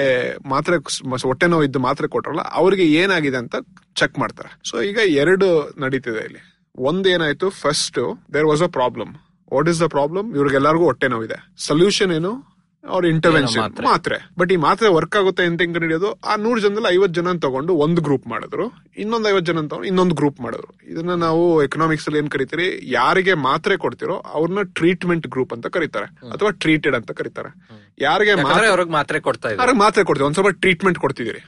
[0.49, 0.77] ಮಾತ್ರೆ
[1.23, 3.55] ಹೊಟ್ಟೆ ನೋವು ಇದ್ದು ಮಾತ್ರೆ ಕೊಟ್ರಲ್ಲ ಅವ್ರಿಗೆ ಏನಾಗಿದೆ ಅಂತ
[3.95, 4.51] ಚೆಕ್ ಮಾಡ್ತಾರೆ.
[4.69, 6.41] ಸೊ ಈಗ ಎರಡು ನಡೀತಿದೆ ಇಲ್ಲಿ.
[6.77, 7.99] ಒಂದ್ ಏನಾಯ್ತು first
[8.33, 9.13] there was a problem
[9.53, 11.37] what is the problem ಇವ್ರಿಗೆಲ್ಲರಿಗೂ ಹೊಟ್ಟೆ ನೋವಿದೆ.
[11.57, 12.50] ಸೊಲ್ಯೂಷನ್ ಏನು?
[12.89, 14.29] ಅವ್ರ ಇಂಟರ್ವೆನ್ಷನ್ ಮಾತ್ರೆ.
[14.39, 16.11] ಬಟ್ ಈ ಮಾತ್ರೆ ವರ್ಕ್ ಆಗುತ್ತೆ ಅಂತ ಹೆಂಗ್ ಹಿಡಿಯೋದು?
[16.13, 18.73] ಆ ನೂರ್ ಜನದಲ್ಲಿ ಐವತ್ ಜನ ತಗೊಂಡು ಒಂದು ಗ್ರೂಪ್ ಮಾಡಿದ್ರು.
[18.97, 20.77] ಇನ್ನೊಂದ್ ಐವತ್ ಜನ ತಗೊಂಡು ಇನ್ನೊಂದು ಗ್ರೂಪ್ ಮಾಡಿದ್ರು.
[20.87, 22.79] ಇದನ್ನ ನಾವು ಎಕನಾಮಿಕ್ಸ್ ಅಲ್ಲಿ ಏನ್ ಕರಿತೀರಿ?
[22.83, 26.05] ಯಾರಿಗೆ ಮಾತ್ರೆ ಕೊಡ್ತಿರೋ ಅವ್ರನ್ನ ಟ್ರೀಟ್ಮೆಂಟ್ ಗ್ರೂಪ್ ಅಂತ ಕರೀತಾರೆ.
[26.05, 27.67] ಅಥವಾ ಟ್ರೀಟೆಡ್ ಅಂತ ಕರೀತಾರೆ.
[27.99, 29.67] ಯಾರಿಗೆ ಮಾತ್ರೆ ಅವ್ರಿಗೆ ಮಾತ್ರೆ ಕೊಡ್ತಾ ಇದ್ದಾರೆ.
[29.67, 30.25] ಅವ್ರಿಗೆ ಮಾತ್ರೆ ಕೊಡ್ತೀವಿ.
[30.25, 31.39] ಒಂದ್ ಸ್ವಲ್ಪ ಟ್ರೀಟ್ಮೆಂಟ್ ಕೊಡ್ತಿದೀರಿ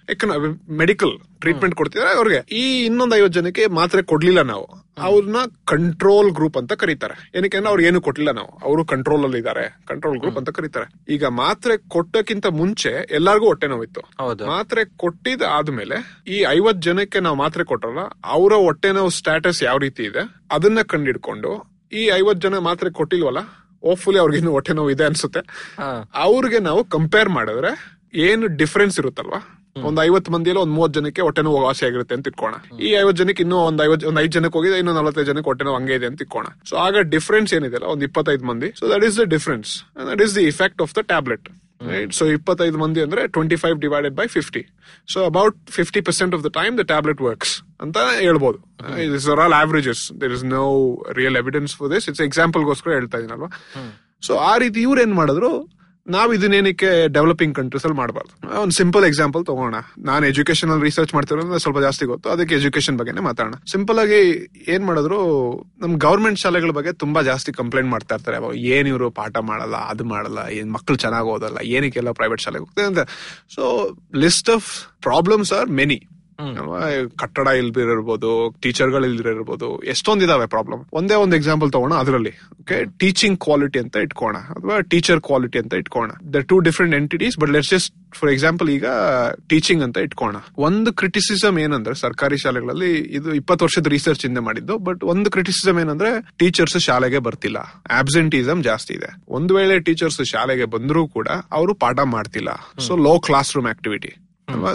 [0.76, 2.56] ಮೆಡಿಕಲ್ ಟ್ರೀಟ್ಮೆಂಟ್ ಕೊಡ್ತಿದ್ರೆ ಅವ್ರಿಗೆ.
[2.56, 4.93] ಈ ಇನ್ನೊಂದ್ ಐವತ್ ಜನಕ್ಕೆ ಮಾತ್ರೆ ಕೊಡ್ಲಿಲ್ಲ ನಾವು.
[4.98, 5.36] ಅವ್ರನ್ನ
[5.66, 7.32] ಕಂಟ್ರೋಲ್ ಗ್ರೂಪ್ ಅಂತ ಕರೀತಾರೆ.
[7.36, 8.60] ಏನಕ್ಕೆ ಅಂದ್ರೆ ಅವ್ರು ಏನು ಕೊಟ್ಟಿಲ್ಲ ನಾವು.
[8.64, 9.84] ಅವರು ಕಂಟ್ರೋಲ್ ಅಲ್ಲಿ ಇದ್ದಾರೆ.
[9.86, 11.14] ಕಂಟ್ರೋಲ್ ಗ್ರೂಪ್ ಅಂತ ಕರೀತಾರೆ.
[11.14, 14.02] ಈಗ ಮಾತ್ರೆ ಕೊಟ್ಟಕ್ಕಿಂತ ಮುಂಚೆ ಎಲ್ಲಾರ್ಗೂ ಹೊಟ್ಟೆ ನೋವಿತ್ತು.
[14.20, 14.46] ಹೌದು.
[14.46, 20.04] ಮಾತ್ರೆ ಕೊಟ್ಟಿದ ಆದ್ಮೇಲೆ ಈ ಐವತ್ ಜನಕ್ಕೆ ನಾವು ಮಾತ್ರೆ ಕೊಟ್ಟಲ್ಲ ಅವರ ಹೊಟ್ಟೆ ನೋವು ಸ್ಟಾಟಸ್ ಯಾವ ರೀತಿ
[20.04, 20.20] ಇದೆ
[20.52, 23.40] ಅದನ್ನ ಕಂಡಿಡ್ಕೊಂಡು ಈ ಐವತ್ ಜನ ಮಾತ್ರೆ ಕೊಟ್ಟಿಲ್ವಲ್ಲ
[23.82, 25.40] ಹೋಪ್ಫುಲಿ ಅವ್ರಿಗೆ ಇನ್ನು ಹೊಟ್ಟೆ ನೋವು ಇದೆ ಅನ್ಸುತ್ತೆ.
[26.16, 29.63] ಅವ್ರಿಗೆ ನಾವು ಕಂಪೇರ್ ಮಾಡಿದ್ರೆ ಏನು ಡಿಫ್ರೆನ್ಸ್ ಇರುತ್ತಲ್ವಾ?
[29.76, 32.56] ಒಂದ್ ಐವತ್ ಮಂದಿಯಲ್ಲಿ ಒಂದ್ ಮೂವತ್ ಜನಕ್ಕೆ ಹೊಟ್ಟೆ ನೋವು ವಾಸಿ ಆಗಿರುತ್ತೆ ಅಂತ ಇಟ್ಕೋಣ
[32.86, 35.78] ಈ ಐವತ್ ಜನಕ್ಕೆ ಇನ್ನೂ ಒಂದ್ ಐವತ್ ಒಂದ್ ಐದ್ ಜನಕ್ಕೆ ಹೋಗಿದೆ ಇನ್ನೂ ನಲವತ್ತೈದು ಜನಕ್ಕೆ ಹೊಟ್ಟೆ ನೋವು
[35.80, 38.70] ಹಂಗೆ ಇದೆ ಅಂತ ಇಟ್ಕೋಣ ಸೊ ಆಗ ಡಿಫ್ರೆನ್ಸ್ ಏನಿದೆಲ್ಲ ಒಂದ್ ಇಪ್ಪತ್ತೈದು ಮಂದಿ.
[38.80, 39.72] So that is the difference
[40.12, 41.48] that is the effect of the tablet
[41.92, 44.64] right so ಇಪ್ಪತ್ತೈದು ಮಂದಿ ಅಂದ್ರೆ twenty five divided by fifty
[45.14, 47.54] so about fifty percent of the time the tablet works
[47.86, 48.60] ಅಂತ ಹೇಳ್ಬೋದು.
[49.06, 50.66] It's all averages there is no
[51.20, 53.50] real evidence for this it's ಎಕ್ಸಾಂಪಲ್ಗೋಸ್ಕರ ಹೇಳ್ತಾ ಇದೀನಲ್ವಾ?
[54.24, 55.52] So ಆ ರೀತಿ ಇವ್ರು ಏನ್ ಮಾಡಿದ್ರು?
[56.08, 58.62] ನಾವ್ ಇದನ್ನೇನಕ್ಕೆ ಡೆವಲಪಿಂಗ್ ಕಂಟ್ರೀಸ್ ಅಲ್ಲಿ ಮಾಡಬಾರ್ದು.
[58.62, 59.76] ಒಂದು ಸಿಂಪಲ್ ಎಕ್ಸಾಂಪಲ್ ತಗೋಣ.
[59.98, 62.30] ನಾನು ಎಜುಕೇಶನ್ ರಿಸರ್ಚ್ ಮಾಡ್ತಿರೋದ್ರೆ ಸ್ವಲ್ಪ ಜಾಸ್ತಿ ಗೊತ್ತು.
[62.30, 63.54] ಅದಕ್ಕೆ ಎಜುಕೇಶನ್ ಬಗ್ಗೆ ಮಾತಾಡೋಣ.
[63.72, 64.20] ಸಿಂಪಲ್ ಆಗಿ
[64.68, 65.20] ಏನ್ ಮಾಡಿದ್ರು,
[65.80, 68.58] ನಮ್ ಗವರ್ಮೆಂಟ್ ಶಾಲೆಗಳ ಬಗ್ಗೆ ತುಂಬಾ ಜಾಸ್ತಿ ಕಂಪ್ಲೇಂಟ್ ಮಾಡ್ತಾ ಇರ್ತಾರೆ.
[68.60, 73.00] ಏನ್ ಇವರು ಪಾಠ ಮಾಡಲ್ಲ, ಅದು ಮಾಡಲ್ಲ, ಏನ್ ಮಕ್ಳು ಚೆನ್ನಾಗಿ ಓದಲ್ಲ, ಏನಕ್ಕೆಲ್ಲ ಪ್ರೈವೇಟ್ ಶಾಲೆಗೆ ಹೋಗ್ತಾರೆ ಅಂತ.
[73.56, 76.08] So list of problems are many
[77.22, 78.02] ಕಟ್ಟಡ ಟೀಚರ್
[78.64, 82.32] ಟೀಚರ್ಗಳು ಎಷ್ಟೊಂದ್ ಎಷ್ಟೊಂದಿದಾವೆ ಪ್ರಾಬ್ಲಮ್ ಒಂದೇ ಒಂದು ಎಕ್ಸಾಂಪಲ್ ತಗೋಣ ಅದರಲ್ಲಿ
[82.62, 86.12] ಓಕೆ ಟೀಚಿಂಗ್ ಕ್ವಾಲಿಟಿ ಅಂತ ಇಟ್ಕೋಣ ಅಥವಾ ಟೀಚರ್ ಕ್ವಾಲಿಟಿ ಅಂತ ಇಟ್ಕೋಣ.
[86.34, 88.86] The two different entities but let's just for example ಈಗ
[89.50, 90.36] ಟೀಚಿಂಗ್ ಅಂತ ಇಟ್ಕೋಣ.
[90.58, 96.12] ಒಂದು ಕ್ರಿಟಿಸಿಸಮ್ ಏನಂದ್ರೆ ಸರ್ಕಾರಿ ಶಾಲೆಗಳಲ್ಲಿ ಇದು ಇಪ್ಪತ್ತು ವರ್ಷದ ರಿಸರ್ಚ್ ಇಂದ ಮಾಡಿದ್ದು ಬಟ್ ಒಂದು ಕ್ರಿಟಿಸಿಸಮ್ ಏನಂದ್ರೆ
[96.38, 97.58] ಟೀಚರ್ಸ್ ಶಾಲೆಗೆ ಬರ್ತಿಲ್ಲ.
[98.00, 99.12] ಆಬ್ಸೆಂಟಿಸಮ್ ಜಾಸ್ತಿ ಇದೆ.
[99.30, 102.50] ಒಂದು ವೇಳೆ ಟೀಚರ್ಸ್ ಶಾಲೆಗೆ ಬಂದರೂ ಕೂಡ ಅವರು ಪಾಠ ಮಾಡ್ತಿಲ್ಲ.
[102.88, 104.14] So low class room activity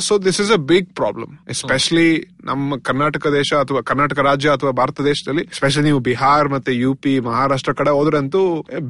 [0.00, 2.08] so this is a big problem especially
[2.44, 7.12] ನಮ್ಮ ಕರ್ನಾಟಕ ದೇಶ ಅಥವಾ ಕರ್ನಾಟಕ ರಾಜ್ಯ ಅಥವಾ ಭಾರತ ದೇಶದಲ್ಲಿ ಎಸ್ಪೆಷಲಿ ನೀವು ಬಿಹಾರ್ ಮತ್ತೆ ಯು ಪಿ
[7.20, 8.42] ಮಹಾರಾಷ್ಟ್ರ ಕಡೆ ಹೋದ್ರಂತೂ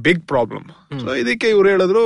[0.06, 0.66] ಬಿಗ್ ಪ್ರಾಬ್ಲಮ್
[1.02, 2.04] ಸೊ ಇದಕ್ಕೆ ಇವ್ರು ಹೇಳಿದ್ರು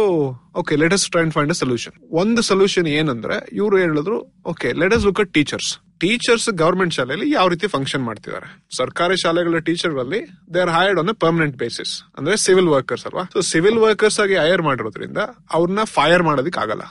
[0.55, 5.21] okay let's try and find a solution ಒಂದು ಸೊಲ್ಯೂಷನ್ ಏನಂದ್ರೆ ಇವ್ರು ಹೇಳಿದ್ರು okay let's look
[5.21, 5.71] at teachers
[6.03, 8.49] teachers government ಶಾಲೆಯಲ್ಲಿ ಯಾವ ರೀತಿ ಫಂಕ್ಷನ್ ಮಾಡ್ತಿದ್ದಾರೆ?
[8.79, 10.21] ಸರ್ಕಾರಿ ಶಾಲೆಗಳ ಟೀಚರ್ಗಳಲ್ಲಿ
[10.55, 13.25] they are hired on permanent basis ಅಂದ್ರೆ ಸಿವಿಲ್ ವರ್ಕರ್ಸ್ ಅಲ್ವಾ?
[13.35, 15.21] ಸೊ ಸಿವಿಲ್ ವರ್ಕರ್ಸ್ ಆಗಿ ಹೈರ್ ಮಾಡಿರೋದ್ರಿಂದ
[15.59, 16.85] ಅವ್ರನ್ನ ಫೈರ್ ಮಾಡೋದಕ್ಕೆ ಆಗಲ್ಲ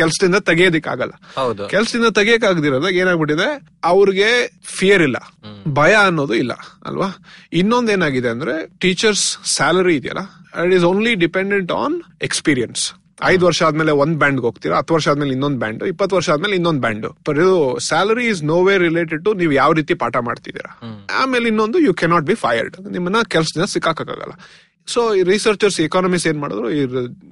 [0.00, 3.48] ಕೆಲಸದಿಂದ ತೆಗೆಯೋದಿಕ್ ಆಗಲ್ಲ ಕೆಲಸದಿಂದ ಕೆಲ್ಸದಿಂದ ತೆಗಿಯಕ್ ಆಗದಿರೋದಾಗ ಏನಾಗ್ಬಿಟ್ಟಿದೆ?
[3.92, 4.28] ಅವ್ರಿಗೆ
[4.78, 5.18] ಫಿಯರ್ ಇಲ್ಲ.
[5.80, 6.52] ಭಯ ಅನ್ನೋದು ಇಲ್ಲ
[6.88, 7.08] ಅಲ್ವಾ?
[7.60, 8.54] ಇನ್ನೊಂದ್ ಏನಾಗಿದೆ ಅಂದ್ರೆ
[8.84, 10.22] ಟೀಚರ್ಸ್ ಸ್ಯಾಲರಿ ಇದೆಯಲ್ಲ?
[10.66, 11.96] It is only dependent on
[12.28, 12.84] experience
[13.24, 16.80] ಐದು ವರ್ಷ ಆದ್ಮೇಲೆ ಒಂದ್ ಬ್ಯಾಂಡ್ ಹೋಗ್ತೀರಾ ಹತ್ತು ವರ್ಷ ಆದ್ಮೇಲೆ ಇನ್ನೊಂದ್ ಬ್ಯಾಂಡ್ ಇಪ್ಪತ್ತು ವರ್ಷ ಆದ್ಮೇಲೆ ಇನ್ನೊಂದ್
[16.80, 17.06] ಬ್ಯಾಂಡ್.
[17.06, 20.70] ಬಟ್ ಇದು salary is no way related to ನೀವು ಯಾವ ರೀತಿ ಪಾಠ ಮಾಡ್ತಿದ್ದೀರಾ.
[21.12, 24.36] ಆಮೇಲೆ ಇನ್ನೊಂದು ಯು ಕೆನಾಟ್ ಬಿ ಫೈರ್ಡ್ ನಿಮ್ಮನ್ನ ಕೆಲಸದಿಂದ ಸಿಕ್ಕಾಕಕ್ಕಾಗಲ್ಲ
[24.88, 26.70] ಸೊ ಈ ರಿಸರ್ಚರ್ಸ್ ಎಕಾನಮಿಸ್ ಏನ್ ಮಾಡಿದ್ರು?
[26.70, 26.86] ಈ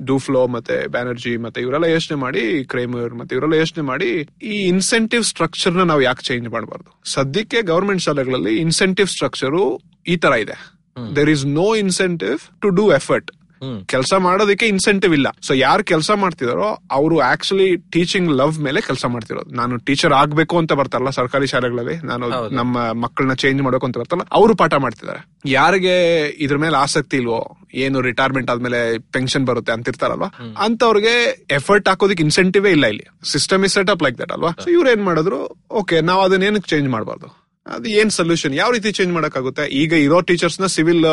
[0.05, 5.83] ಡೂಫ್ಲೋ ಮತ್ತೆ ಬ್ಯಾನರ್ಜಿ ಮತ್ತೆ ಇವರೆಲ್ಲ ಯೋಚನೆ ಮಾಡಿ ಕ್ರೈಮರ್ ಮತ್ತೆ ಇವರೆಲ್ಲ ಯೋಚನೆ ಮಾಡಿ ಈ ಇನ್ಸೆಂಟಿವ್ ಸ್ಟ್ರಕ್ಚರ್ನ
[5.83, 7.01] ನಾವು ಯಾಕೆ ಚೇಂಜ್ ಮಾಡಬಾರ್ದು?
[7.05, 10.57] ಸದ್ಯಕ್ಕೆ ಗವರ್ಮೆಂಟ್ ಶಾಲೆಗಳಲ್ಲಿ ಇನ್ಸೆಂಟಿವ್ ಸ್ಟ್ರಕ್ಚರ್ ಈ ತರ ಇದೆ.
[11.17, 13.31] There is no incentive to do effort
[13.93, 15.29] ಕೆಲಸ ಮಾಡೋದಕ್ಕೆ ಇನ್ಸೆಂಟಿವ್ ಇಲ್ಲ.
[15.47, 19.51] ಸೊ ಯಾರು ಕೆಲಸ ಮಾಡ್ತಿದಾರೋ ಅವರು ಆಕ್ಚುಲಿ ಟೀಚಿಂಗ್ ಲವ್ ಮೇಲೆ ಕೆಲಸ ಮಾಡ್ತಿರೋದು.
[19.61, 21.97] ನಾನು ಟೀಚರ್ ಆಗ್ಬೇಕು ಅಂತ ಬರ್ತಾರಲ್ಲ ಸರ್ಕಾರಿ ಶಾಲೆಗಳಲ್ಲಿ.
[22.11, 22.27] ನಾನು
[22.61, 25.23] ನಮ್ಮ ಮಕ್ಕಳನ್ನ ಚೇಂಜ್ ಮಾಡೋಕೆ ಅಂತ ಬರ್ತಾರಲ್ಲ ಅವರು ಪಾಠ ಮಾಡ್ತಿದ್ದಾರೆ.
[25.57, 25.97] ಯಾರಿಗೆ
[26.47, 27.41] ಇದ್ರ ಮೇಲೆ ಆಸಕ್ತಿ ಇಲ್ವೋ
[27.85, 28.81] ಏನು ರಿಟೈರ್ಮೆಂಟ್ ಆದ್ಮೇಲೆ
[29.15, 30.29] ಪೆನ್ಷನ್ ಬರುತ್ತೆ ಅಂತ ಅಂತಿರ್ತಾರಲ್ವಾ
[30.65, 31.15] ಅಂತವ್ರಿಗೆ
[31.57, 33.07] ಎಫರ್ಟ್ ಹಾಕೋದಕ್ಕೆ ಇನ್ಸೆಂಟಿವೇ ಇಲ್ಲ ಇಲ್ಲಿ.
[33.33, 34.51] System is set up like that ಅಲ್ವಾ?
[34.75, 35.41] ಇವ್ರು ಏನ್ ಮಾಡಿದ್ರು
[35.81, 37.29] ಓಕೆ ನಾವು ಅದನ್ನ ಏನಕ್ಕೆ ಚೇಂಜ್ ಮಾಡಬಾರ್ದು?
[37.75, 39.65] ಅದು ಏನ್ ಸೊಲ್ಯೂಷನ್ ಯಾವ ರೀತಿ ಚೇಂಜ್ ಮಾಡಕ್ಕಾಗುತ್ತೆ?
[39.83, 41.05] ಈಗ ಇರೋ ಟೀಚರ್ಸ್ನ ಸಿವಿಲ್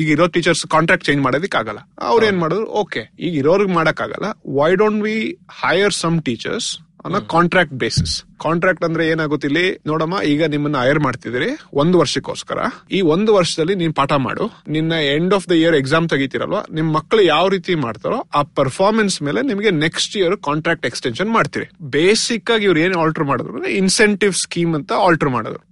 [0.00, 1.80] ಈಗ ಇರೋ ಟೀಚರ್ಸ್ ಕಾಂಟ್ರಾಕ್ಟ್ ಚೇಂಜ್ ಮಾಡೋದಕ್ಕೆ ಆಗಲ್ಲ
[2.10, 2.66] ಅವ್ರು ಏನ್ ಮಾಡಿದ್ರು?
[2.82, 4.28] ಓಕೆ ಈಗ ಇರೋರ್ಗ್ ಮಾಡಕ್ಕಾಗಲ್ಲ.
[4.60, 5.16] Why don't we
[5.62, 6.70] hire some teachers
[7.06, 9.64] on a contract basis contract ಅಂದ್ರೆ ಏನಾಗುತ್ತೆ ಇಲ್ಲಿ?
[9.90, 11.48] ನೋಡಮ್ಮ ಈಗ ನಿಮ್ಮನ್ನ ಹೈರ್ ಮಾಡ್ತಿದ್ರಿ
[11.82, 12.58] ಒಂದು ವರ್ಷಕ್ಕೋಸ್ಕರ.
[12.96, 14.44] ಈ ಒಂದು ವರ್ಷದಲ್ಲಿ ನೀನ್ ಪಾಠ ಮಾಡು.
[14.76, 16.62] ನಿನ್ನ end of the year exam ತೆಗಿತೀರಲ್ವಾ?
[16.78, 21.68] ನಿಮ್ ಮಕ್ಕಳು ಯಾವ ರೀತಿ ಮಾಡ್ತಾರೋ ಆ ಪರ್ಫಾರ್ಮೆನ್ಸ್ ಮೇಲೆ ನಿಮಗೆ ನೆಕ್ಸ್ಟ್ ಇಯರ್ ಕಾಂಟ್ರಾಕ್ಟ್ ಎಕ್ಸ್ಟೆನ್ಷನ್ ಮಾಡ್ತೀರಿ.
[21.96, 25.62] ಬೇಸಿಕ್ ಆಗಿ ಇವ್ರು ಏನ್ ಆಲ್ಟರ್ ಮಾಡಿದ್ರು ಅಂದ್ರೆ ಇನ್ಸೆಂಟಿವ್ ಸ್ಕೀಮ್ ಅಂತ ಆಲ್ಟರ್ ಮಾಡಿದ್ರು.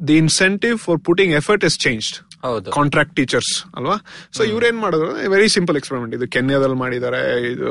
[0.00, 2.16] The incentive for putting effort is changed
[2.46, 2.70] ಹೌದು.
[2.70, 3.94] ಕಾಂಟ್ರಾಕ್ಟ್ ಟೀಚರ್ಸ್ ಅಲ್ವಾ?
[4.36, 7.20] ಸೊ ಇವ್ರೇನ್ ಮಾಡಿದ್ರು ವೆರಿ ಸಿಂಪಲ್ ಎಕ್ಸ್ಪೆರಿಮೆಂಟ್ ಇದು ಕೆನ್ಯಾದಲ್ಲಿ ಮಾಡಿದ್ದಾರೆ
[7.52, 7.68] ಇದು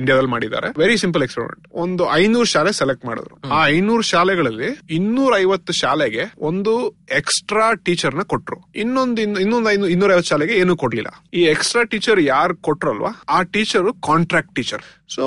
[0.00, 0.68] ಇಂಡಿಯಾದಲ್ಲಿ ಮಾಡಿದ್ದಾರೆ.
[0.82, 3.34] ವೆರಿ ಸಿಂಪಲ್ ಎಕ್ಸ್ಪೆರಿಮೆಂಟ್ ಒಂದು ಐನೂರು ಶಾಲೆ ಸೆಲೆಕ್ಟ್ ಮಾಡಿದ್ರು.
[3.56, 6.74] ಆ ಐನೂರು ಶಾಲೆಗಳಲ್ಲಿ ಇನ್ನೂರ ಐವತ್ತು ಶಾಲೆಗೆ ಒಂದು
[7.20, 8.58] ಎಕ್ಸ್ಟ್ರಾ ಟೀಚರ್ನ ಕೊಟ್ರು.
[8.84, 11.12] ಇನ್ನೊಂದು ಇನ್ನೊಂದು ಐನೂರು ಇನ್ನೂರ ಐವತ್ತು ಶಾಲೆಗೆ ಏನು ಕೊಡ್ಲಿಲ್ಲ.
[11.34, 13.12] ಈ ಎಕ್ಸ್ಟ್ರಾ ಟೀಚರ್ ಯಾರು ಕೊಟ್ರಲ್ವಾ?
[13.28, 14.84] ಆ ಟೀಚರ್ ಕಾಂಟ್ರಾಕ್ಟ್ ಟೀಚರ್
[15.16, 15.24] ಸೊ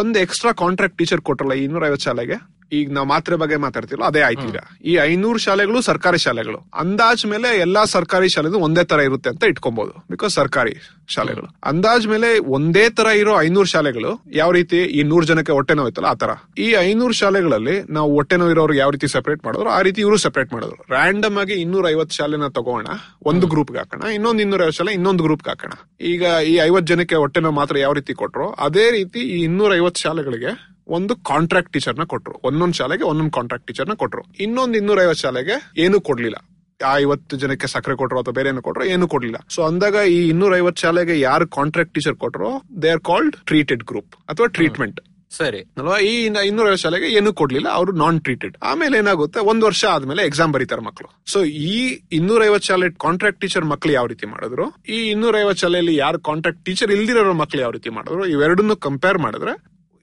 [0.00, 2.38] ಒಂದು ಎಕ್ಸ್ಟ್ರಾ ಕಾಂಟ್ರಾಕ್ಟ್ ಟೀಚರ್ ಕೊಟ್ರಲ್ಲ ಇನ್ನೂರ ಐವತ್ತು ಶಾಲೆಗೆ?
[2.78, 4.58] ಈಗ ನಾವು ಮಾತ್ರೆ ಬಗ್ಗೆ ಮಾತಾಡ್ತಿಲ್ಲ ಅದೇ ಆಯ್ತು ಈಗ.
[4.90, 6.58] ಈ ಐನೂರು ಶಾಲೆಗಳು ಸರ್ಕಾರಿ ಶಾಲೆಗಳು.
[6.82, 10.74] ಅಂದಾಜ್ ಮೇಲೆ ಎಲ್ಲಾ ಸರ್ಕಾರಿ ಶಾಲೆದು ಒಂದೇ ತರ ಇರುತ್ತೆ ಅಂತ ಇಟ್ಕೊಬಹುದು ಬಿಕಾಸ್ ಸರ್ಕಾರಿ
[11.14, 11.48] ಶಾಲೆಗಳು.
[11.70, 16.18] ಅಂದಾಜ್ ಮೇಲೆ ಒಂದೇ ತರ ಇರೋ ಐನೂರು ಶಾಲೆಗಳು ಯಾವ ರೀತಿ ಈ ನೂರ್ ಜನಕ್ಕೆ ಹೊಟ್ಟೆ ನೋಯ್ತಲ್ಲ ಆ
[16.22, 16.30] ತರ.
[16.66, 20.78] ಈ ಐನೂರು ಶಾಲೆಗಳಲ್ಲಿ ನಾವು ಹೊಟ್ಟೆ ನೋವಿರೋರು ಯಾವ ರೀತಿ ಸೆಪರೇಟ್ ಮಾಡಿದ್ರು ಆ ರೀತಿ ಇವರು ಸೆಪರೇಟ್ ಮಾಡಿದ್ರು.
[20.96, 22.88] ರ್ಯಾಂಡಮ್ ಆಗಿ ಇನ್ನೂರ ಐವತ್ತು ಶಾಲೆನ ತಗೋಣ
[23.32, 25.72] ಒಂದು ಗ್ರೂಪ್ ಹಾಕೋಣ ಇನ್ನೊಂದು ಇನ್ನೂರ ಐವತ್ತು ಶಾಲೆ ಇನ್ನೊಂದು ಗ್ರೂಪ್ ಹಾಕೋಣ.
[26.12, 30.00] ಈಗ ಈ ಐವತ್ತು ಜನಕ್ಕೆ ಹೊಟ್ಟೆ ನೋವು ಮಾತ್ರ ಯಾವ ರೀತಿ ಕೊಟ್ರು ಅದೇ ರೀತಿ ಈ ಇನ್ನೂರ ಐವತ್ತು
[30.06, 30.52] ಶಾಲೆಗಳಿಗೆ
[30.96, 32.36] ಒಂದು ಕಾಂಟ್ರಾಕ್ಟ್ ಟೀಚರ್ನ ಕೊಟ್ರು.
[32.50, 34.22] ಒಂದೊಂದು ಶಾಲೆಗೆ ಒಂದೊಂದು ಕಾಂಟ್ರಾಕ್ಟ್ ಟೀಚರ್ನ ಕೊಟ್ರು.
[34.46, 36.38] ಇನ್ನೊಂದು ಇನ್ನೂರ ಐವತ್ತು ಶಾಲೆಗೆ ಏನು ಕೊಡ್ಲಿಲ್ಲ.
[36.80, 39.38] ಆ ಐವತ್ತು ಜನಕ್ಕೆ ಸಕ್ಕರೆ ಕೊಟ್ರು ಅಥವಾ ಬೇರೆ ಏನು ಕೊಟ್ರು ಏನು ಕೊಡ್ಲಿಲ್ಲ.
[39.54, 42.50] ಸೊ ಅಂದಾಗ ಈ ಇನ್ನೂರ ಐವತ್ತು ಶಾಲೆಗೆ ಯಾರು ಕಾಂಟ್ರಾಕ್ಟ್ ಟೀಚರ್ ಕೊಟ್ರು
[42.82, 45.00] they are called treated group ಅಥವಾ ಟ್ರೀಟ್ಮೆಂಟ್
[45.32, 45.58] ಸರಿ.
[45.78, 45.96] ಅಲ್ವಾ?
[46.10, 46.12] ಈ
[46.48, 49.40] ಇನ್ನೂರ ಐವತ್ತು ಶಾಲೆಗೆ ಏನು ಕೊಡ್ಲಿಲ್ಲ ಅವರು ನಾನ್ ಟ್ರೀಟೆಡ್ ಆಮೇಲೆ ಏನಾಗುತ್ತೆ?
[49.50, 51.40] ಒಂದ್ ವರ್ಷ ಆದ್ಮೇಲೆ ಎಕ್ಸಾಮ್ ಬರೀತಾರೆ ಮಕ್ಕಳು ಸೊ
[51.72, 51.76] ಈ
[52.18, 54.66] ಇನ್ನೂರ ಐವತ್ ಶಾಲೆ ಕಾಂಟ್ರಾಕ್ಟ್ ಟೀಚರ್ ಮಕ್ಳು ಯಾವ ರೀತಿ ಮಾಡಿದ್ರು?
[54.94, 58.24] ಈ ಇನ್ನೂರ ಐವತ್ ಶಾಲೆಯಲ್ಲಿ ಯಾರು ಕಾಂಟ್ರಾಕ್ಟ್ ಟೀಚರ್ ಇಲ್ದಿರೋ ಮಕ್ಳು ಯಾವ ರೀತಿ ಮಾಡಿದ್ರು?
[58.34, 59.54] ಇವೆರಡನ್ನು ಕಂಪೇರ್ ಮಾಡಿದ್ರೆ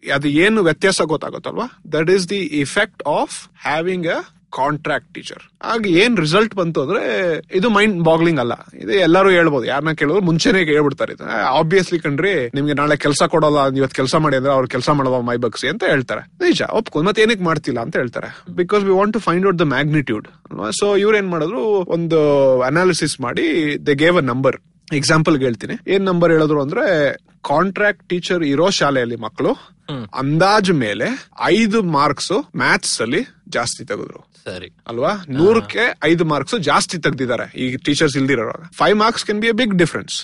[0.04, 1.68] ಅದು ಏನು ವ್ಯತ್ಯಾಸ ಗೊತ್ತಾಗುತ್ತಲ್ವಾ?
[1.96, 3.38] That is the effect of
[3.68, 4.20] having a
[4.58, 5.42] contract teacher
[5.72, 7.02] ಆಗ ಏನ್ ರಿಸಲ್ಟ್ ಬಂತು ಅಂದ್ರೆ
[7.58, 8.54] ಇದು ಮೈಂಡ್ ಬಾಗ್ಲಿಂಗ್ ಅಲ್ಲ.
[8.84, 9.66] ಇದು ಎಲ್ಲರೂ ಹೇಳ್ಬೋದು.
[9.72, 11.26] ಯಾರನ್ನ ಕೇಳಿದ್ರು ಮುಂಚೆನೆ ಹೇಳ್ಬಿಡ್ತಾರೆ ಇದು
[11.60, 15.68] ಆಬ್ವಿಯಸ್ಲಿ ಕಂಡ್ರಿ ನಿಮ್ಗೆ ನಾಳೆ ಕೆಲಸ ಕೊಡೋಲ್ಲ ಇವತ್ತು ಕೆಲಸ ಮಾಡಿ ಅಂದ್ರೆ ಅವ್ರು ಕೆಲಸ ಮಾಡೋವ ಮೈ ಬಗ್ಸಿ
[15.74, 16.22] ಅಂತ ಹೇಳ್ತಾರೆ.
[16.46, 18.30] ನಿಜ ಒಪ್ಕೊಂಡ್ ಮತ್ತೆ ಏನಕ್ಕೆ ಮಾಡ್ತಿಲ್ಲ ಅಂತ ಹೇಳ್ತಾರೆ.
[18.62, 20.28] Because we want to find out the magnitude
[20.80, 21.64] so ಇವ್ರು ಏನ್ ಮಾಡಿದ್ರು,
[21.98, 22.20] ಒಂದು
[22.62, 23.48] ಅನಾಲಿಸಿಸ್ ಮಾಡಿ
[23.88, 24.58] they gave a number
[24.94, 25.76] example ಹೇಳ್ತೀನಿ.
[25.88, 27.14] ಏನ್ ನಂಬರ್ ಹೇಳಿದ್ರು ಅಂದ್ರೆ
[27.44, 29.78] ಕಾಂಟ್ರಾಕ್ಟ್ ಟೀಚರ್ ಇರೋ ಶಾಲೆಯಲ್ಲಿ ಮಕ್ಕಳು
[30.16, 34.27] ಅಂದಾಜ್ ಮೇಲೆ ಐದು ಮಾರ್ಕ್ಸ್ ಮ್ಯಾಥ್ಸ್ ಅಲ್ಲಿ ಜಾಸ್ತಿ ತೆಗೆದ್ರು.
[34.48, 34.68] ಸರಿ.
[34.90, 35.12] ಅಲ್ವಾ?
[35.38, 37.46] ನೂರಕ್ಕೆ ಐದು ಮಾರ್ಕ್ಸ್ ಜಾಸ್ತಿ ತೆಗ್ದಿದ್ದಾರೆ.
[37.64, 38.46] ಈ ಟೀಚರ್ಸ್ ಇಲ್ದಿರೋ
[38.80, 40.16] five marks can be a big difference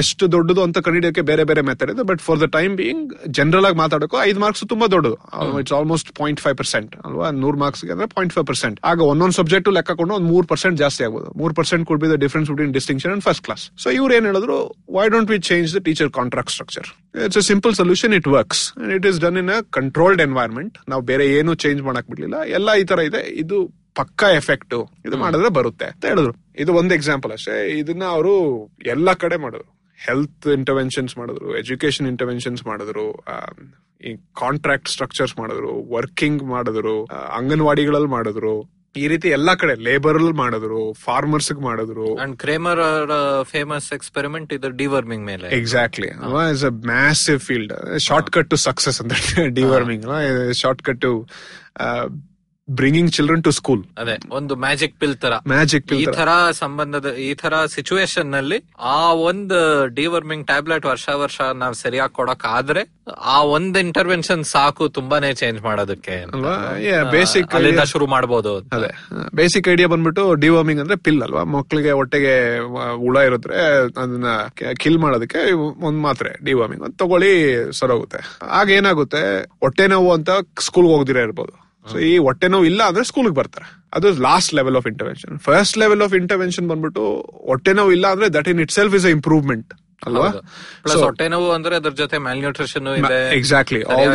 [0.00, 3.78] ಎಷ್ಟು ದೊಡ್ಡದು ಅಂತ ಕಂಡಿಡಿಯೋಕೆ ಬೇರೆ ಬೇರೆ ಮೆಥಡ್ ಇದೆ but for the time being general ಆಗಿ
[3.82, 5.18] ಮಾತಾಡೋಕೆ ಐದು ಮಾರ್ಕ್ಸ್ ತುಂಬಾ ದೊಡ್ಡದು.
[5.62, 7.30] It's almost point five percent ಅಲ್ವಾ?
[7.44, 11.04] ನೂರ್ ಮಾರ್ಕ್ಸ್ ಅಂದ್ರೆ ಪಾಯಿಂಟ್ ಫೈವ್ ಪರ್ಸೆಂಟ್ ಆಗ ಒಂದೊಂದು ಸಬ್ಜೆಕ್ಟ್ ಲೆಕ್ಕ ಕೊಂಡು ಒಂದು ಮೂರ್ ಪರ್ಸೆಂಟ್ ಜಾಸ್ತಿ
[11.06, 11.30] ಆಗ್ಬೋದು.
[11.42, 14.58] ಮೂರ್ percent could be the difference between distinction and first class so ಇವ್ರು ಏನ್ ಹೇಳಿದ್ರು
[14.98, 16.88] why don't we change the teacher contract structure
[17.26, 18.62] it's a simple solution it works
[18.98, 22.36] it is done in a controlled environment ನಾವು ಬೇರೆ ಏನು change ಮಾಡಕ್ ಬಿಡ್ಲಿಲ್ಲ.
[22.58, 23.22] ಎಲ್ಲ ಈ ತರ ಇದೆ.
[23.42, 23.58] ಇದು
[23.94, 26.34] ಪಕ್ಕಾ ಎಫೆಕ್ಟ್ ಇದು ಮಾಡಿದ್ರೆ ಬರುತ್ತೆ ಅಂತ ಹೇಳಿದ್ರು.
[26.56, 27.78] ಇದು ಒಂದು ಎಕ್ಸಾಂಪಲ್ ಅಷ್ಟೇ.
[27.78, 29.74] ಇದನ್ನ ಅವರು ಎಲ್ಲಾ ಕಡೆ ಮಾಡಿದ್ರು.
[30.06, 33.24] ಹೆಲ್ತ್ ಇಂಟರ್ವೆನ್ಷನ್ಸ್ ಮಾಡಿದ್ರು ಎಜುಕೇಶನ್ ಇಂಟರ್ವೆನ್ಷನ್ಸ್ ಮಾಡಿದ್ರು
[34.04, 38.74] ಈ ಕಾಂಟ್ರಾಕ್ಟ್ ಸ್ಟ್ರಕ್ಚರ್ಸ್ ಮಾಡಿದ್ರು ವರ್ಕಿಂಗ್ ಮಾಡಿದ್ರು ಅಂಗನವಾಡಿಗಳಲ್ಲಿ ಮಾಡಿದ್ರು.
[38.96, 42.16] ಈ ರೀತಿ ಎಲ್ಲಾ ಕಡೆ ಲೇಬರ್ ಮಾಡಿದ್ರು ಫಾರ್ಮರ್ಸ್ ಮಾಡಿದ್ರು.
[42.16, 45.48] ಅಂಡ್ ಕ್ರೇಮರ್ ಫೇಮಸ್ ಎಕ್ಸ್ಪೆರಿಮೆಂಟ್ ಇದು ಡಿವರ್ಮಿಂಗ್ ಮೇಲೆ.
[45.48, 46.08] Exactly
[46.52, 49.12] is a massive field short cut to success ಅಂತ
[49.48, 50.06] deworming
[50.54, 51.26] short cut to
[52.68, 55.32] bringing children to school ಅದೇ ಒಂದು ಮ್ಯಾಜಿಕ್ ಪಿಲ್ ತರ.
[55.48, 56.30] ಮ್ಯಾಜಿಕ್ ಈ ತರ.
[56.52, 58.58] ಸಂಬಂಧದ ಈ ತರ ಸಿಚುವೇಶನ್ನಲ್ಲಿ
[58.90, 59.54] ಆ ಒಂದ್
[59.94, 62.82] ಡಿವರ್ಮಿಂಗ್ ಟ್ಯಾಬ್ಲೆಟ್ ವರ್ಷ ವರ್ಷ ನಾವ್ ಸರಿಯಾಗಿ ಕೊಡಕ್ ಆದ್ರೆ
[63.32, 66.16] ಆ ಒಂದ್ ಇಂಟರ್ವೆನ್ಷನ್ ಸಾಕು ತುಂಬಾನೇ ಚೇಂಜ್ ಮಾಡೋದಕ್ಕೆ
[67.10, 67.56] ಬೇಸಿಕ್
[67.86, 68.90] ಶುರು ಮಾಡಬಹುದು ಅದೇ.
[69.34, 71.44] ಬೇಸಿಕ್ ಐಡಿಯಾ ಬಂದ್ಬಿಟ್ಟು ಡಿವರ್ಮಿಂಗ್ ಅಂದ್ರೆ ಪಿಲ್ ಅಲ್ವಾ?
[71.56, 72.34] ಮಕ್ಕಳಿಗೆ ಹೊಟ್ಟೆಗೆ
[72.96, 73.60] ಹುಳ ಇರುತ್ತೆ
[73.96, 74.30] ಅದನ್ನ
[74.74, 75.42] ಕಿಲ್ ಮಾಡೋದಕ್ಕೆ
[75.82, 77.32] ಒಂದ್ ಮಾತ್ರೆ ಡಿವರ್ಮಿಂಗ್ ತಗೊಳ್ಳಿ
[77.72, 78.20] ಸರೋಗುತ್ತೆ.
[78.52, 79.22] ಆಗ ಏನಾಗುತ್ತೆ?
[79.60, 81.54] ಹೊಟ್ಟೆ ನೋವು ಅಂತ ಸ್ಕೂಲ್ಗೆ ಹೋಗದಿರ ಇರ್ಬೋದು.
[81.92, 83.66] ಸೊ ಈ ಹೊಟ್ಟೆ ನೋವು ಇಲ್ಲ ಅಂದ್ರೆ ಸ್ಕೂಲ್ಗೆ ಬರ್ತಾರೆ.
[83.94, 87.02] ಅದು last level of intervention first level of intervention ಬಂದ್ಬಿಟ್ಟು
[87.46, 89.74] ಹೊಟ್ಟೆ ನೋವು ಇಲ್ಲ ಅಂದ್ರೆ that in itself is improvement
[90.06, 90.28] ಅಲ್ವಾ?
[90.82, 93.34] ಪ್ಲಸ್ ಹೊಟ್ಟೆ ನೋವು ಅಂದ್ರೆ ಅದ್ರ ಜೊತೆ ನ್ಯೂಟ್ರಿಷನ್ ಇದೆ.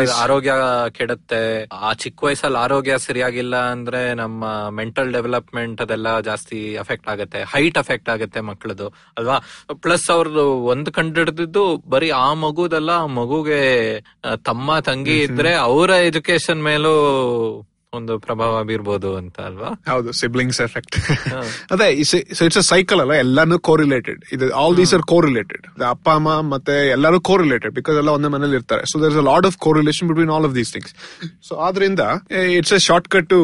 [0.02, 0.54] this- ಆರೋಗ್ಯ
[0.92, 1.66] ಕೆಡುತ್ತೆ.
[1.66, 7.44] ಆ ಚಿಕ್ಕ ವಯಸ್ಸಲ್ಲಿ ಆರೋಗ್ಯ ಸರಿಯಾಗಿಲ್ಲ ಅಂದ್ರೆ ನಮ್ಮ ಮೆಂಟಲ್ ಡೆವಲಪ್ಮೆಂಟ್ ಅದೆಲ್ಲ ಜಾಸ್ತಿ ಅಫೆಕ್ಟ್ ಆಗುತ್ತೆ.
[7.44, 9.40] ಹೈಟ್ ಅಫೆಕ್ಟ್ ಆಗುತ್ತೆ ಮಕ್ಕಳದು ಅಲ್ವಾ?
[9.74, 14.00] ಪ್ಲಸ್ ಅವ್ರದ್ದು ಒಂದ್ ಕಂಡಿಡ್ದಿದ್ದು ಬರೀ ಆ ಮಗುದಲ್ಲ ಆ ಮಗುಗೆ
[14.46, 16.90] ತಮ್ಮ ತಂಗಿ ಇದ್ರೆ ಅವರ ಎಜುಕೇಶನ್ ಮೇಲೂ
[17.94, 19.70] ಒಂದು ಪ್ರಭಾವ ಬೀರ್ಬೋದು ಅಂತ ಅಲ್ವಾ?
[19.90, 20.96] ಹೌದು ಸಿಬ್ಲಿಂಗ್ಸ್ ಎಫೆಕ್ಟ್
[21.74, 22.18] ಅದೇ ಸೊ
[22.48, 27.20] ಇಟ್ಸ್ ಅ ಸೈಕಲ್ ಅಲ್ಲ ಎಲ್ಲಾನು ಕೋರಿಲೇಟೆಡ್ ಇದು ಆಲ್ ದೀಸ್ ಆರ್ ಕೋರಿಲೇಟೆಡ್ ಅಪ್ಪ ಅಮ್ಮ ಮತ್ತೆ ಎಲ್ಲರೂ
[27.32, 28.84] ಕೋರಿಲೇಟೆಡ್ ಬಿಕಾಸ್ ಎಲ್ಲ ಒಂದೇ ಮನೇಲಿ ಇರ್ತಾರೆ.
[28.92, 30.94] So there is a lot of correlation between all of these things
[31.50, 32.06] so ಆದ್ರಿಂದ
[32.60, 32.82] it's a
[33.16, 33.42] shortcut to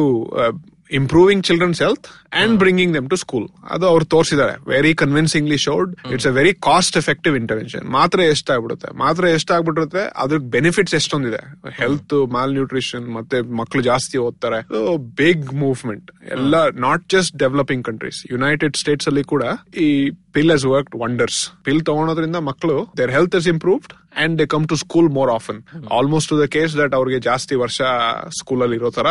[0.90, 4.70] improving children's health and bringing them to school ಅದು ಅವ್ರು ತೋರಿಸಿದ್ದಾರೆ.
[4.70, 8.98] Very convincingly showed it's a very cost effective intervention ಮಾತ್ರ ಎಷ್ಟಾಗ್ಬಿಡುತ್ತೆ?
[8.98, 10.12] ಮಾತ್ರ ಎಷ್ಟಾಗ್ಬಿಟ್ಟಿರುತ್ತೆ?
[10.16, 11.70] ಅದ್ರ benefits ಎಷ್ಟೊಂದಿದೆ?
[11.70, 14.68] ಹೆಲ್ತ್ ಮಾಲ್ ನ್ಯೂಟ್ರಿಷನ್ ಮತ್ತೆ ಮಕ್ಕಳು ಜಾಸ್ತಿ ಓದ್ತಾರೆ.
[15.16, 19.42] ಬಿಗ್ ಮೂವ್ಮೆಂಟ್ ಎಲ್ಲ not just developing countries United States ಅಲ್ಲಿ ಕೂಡ
[19.76, 24.64] ಈ ಪಿಲ್ ಹಸ್ ವರ್ಕ್ ವಂಡರ್ಸ್ ಪಿಲ್ ತಗೊಳೋದ್ರಿಂದ ಮಕ್ಕಳು their health is improved and they come
[24.70, 25.58] to school more often
[25.96, 27.78] almost to the case that ಅವ್ರಿಗೆ ಜಾಸ್ತಿ ವರ್ಷ
[28.38, 29.08] ಸ್ಕೂಲ್ ಅಲ್ಲಿ ಇರೋ ತರ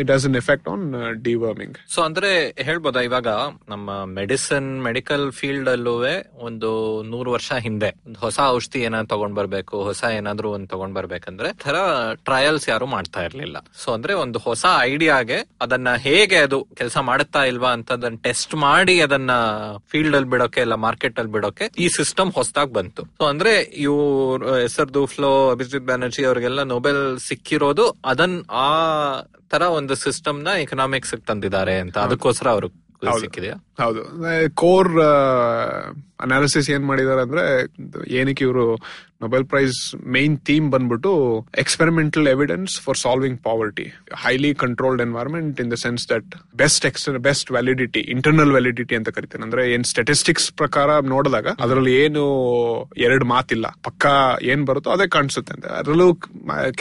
[0.00, 0.84] it has an effect on
[1.28, 2.30] deworming so ಅಂದ್ರೆ
[2.68, 3.00] ಹೇಳ್ಬೋದಾ?
[3.00, 3.28] ಇವಾಗ
[3.68, 5.94] ನಮ್ಮ ಮೆಡಿಸಿನ್ ಮೆಡಿಕಲ್ ಫೀಲ್ಡ್ ಅಲ್ಲೂ
[6.48, 6.70] ಒಂದು
[7.12, 11.76] ನೂರು ವರ್ಷ ಹಿಂದೆ ಹೊಸ ಔಷಧಿ ಏನಾದ್ರು ತಗೊಂಡ್ ಬರ್ಬೇಕು, ಹೊಸ ಏನಾದ್ರು ಒಂದ್ ತಗೊಂಡ್ ಬರ್ಬೇಕಂದ್ರೆ ತರ
[12.28, 13.56] ಟ್ರಯಲ್ಸ್ ಯಾರು ಮಾಡ್ತಾ ಇರ್ಲಿಲ್ಲ.
[13.84, 19.00] ಸೊ ಅಂದ್ರೆ ಒಂದು ಹೊಸ ಐಡಿಯಾಗೆ ಅದನ್ನ ಹೇಗೆ ಅದು ಕೆಲಸ ಮಾಡುತ್ತಾ ಇಲ್ವಾ ಅಂತ ಅದನ್ನ ಟೆಸ್ಟ್ ಮಾಡಿ
[19.00, 19.30] ಅದನ್ನ
[19.90, 23.02] ಫೀಲ್ಡ್ ಅಲ್ಲಿ ಬಿಡೋಕೆ ಇಲ್ಲ ಮಾರ್ಕೆಟ್ ಅಲ್ಲಿ ಬಿಡೋಕೆ ಈ ಸಿಸ್ಟಮ್ ಹೊಸದಾಗಿ ಬಂತು.
[23.02, 28.68] ಸೊ ಅಂದ್ರೆ ಇವ್ರ ಹೆಸರು ಫ್ಲೋ ಅಭಿಜಿತ್ ಬ್ಯಾನರ್ಜಿ ಅವ್ರಿಗೆಲ್ಲ ನೊಬೆಲ್ ಸಿಕ್ಕಿರೋದು ಅದನ್ ಆ
[29.48, 31.98] ತರ ಒಂದು ಸಿಸ್ಟಮ್ನ ಎಕನಾಮಿಕ್ಸ್ ತಂದಿದ್ದಾರೆ ಅಂತ.
[31.98, 32.68] ಅದಕ್ಕೋಸ್ಕರ ಅವರು
[33.20, 33.54] ಸಿಕ್ಕಿದೆಯಾ?
[33.84, 34.02] ಹೌದು.
[34.54, 34.92] ಕೋರ್
[36.26, 37.44] ಅನಾಲಿಸಿಸ್ ಏನ್ ಮಾಡಿದಾರೆ ಅಂದ್ರೆ
[38.20, 38.66] ಏನಕ್ಕೆ ಇವರು
[39.24, 39.80] ನೊಬೆಲ್ ಪ್ರೈಸ್
[40.14, 41.10] ಮೇನ್ ಥೀಮ್ ಬಂದ್ಬಿಟ್ಟು
[41.62, 43.84] experimental evidence for solving poverty
[44.22, 46.30] highly controlled environment in the sense that
[46.62, 49.44] best x best validity internal validity ಅಂತ ಕರಿತೇನೆ.
[49.48, 52.24] ಅಂದ್ರೆ ಏನ್ ಸ್ಟಾಟಿಸ್ಟಿಕ್ಸ್ ಪ್ರಕಾರ ನೋಡಿದಾಗ ಅದರಲ್ಲಿ ಏನು
[53.06, 53.66] ಎರಡು ಮಾತಿಲ್ಲ.
[53.88, 54.06] ಪಕ್ಕ
[54.52, 55.66] ಏನ್ ಬರುತ್ತೋ ಅದೇ ಕಾಣಿಸುತ್ತೆ ಅಂತ.
[55.80, 56.08] ಅದರಲ್ಲೂ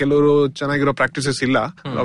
[0.01, 1.57] ಕೆಲವರು ಚೆನ್ನಾಗಿರೋ ಪ್ರಾಕ್ಟೀಸಸ್ ಇಲ್ಲ.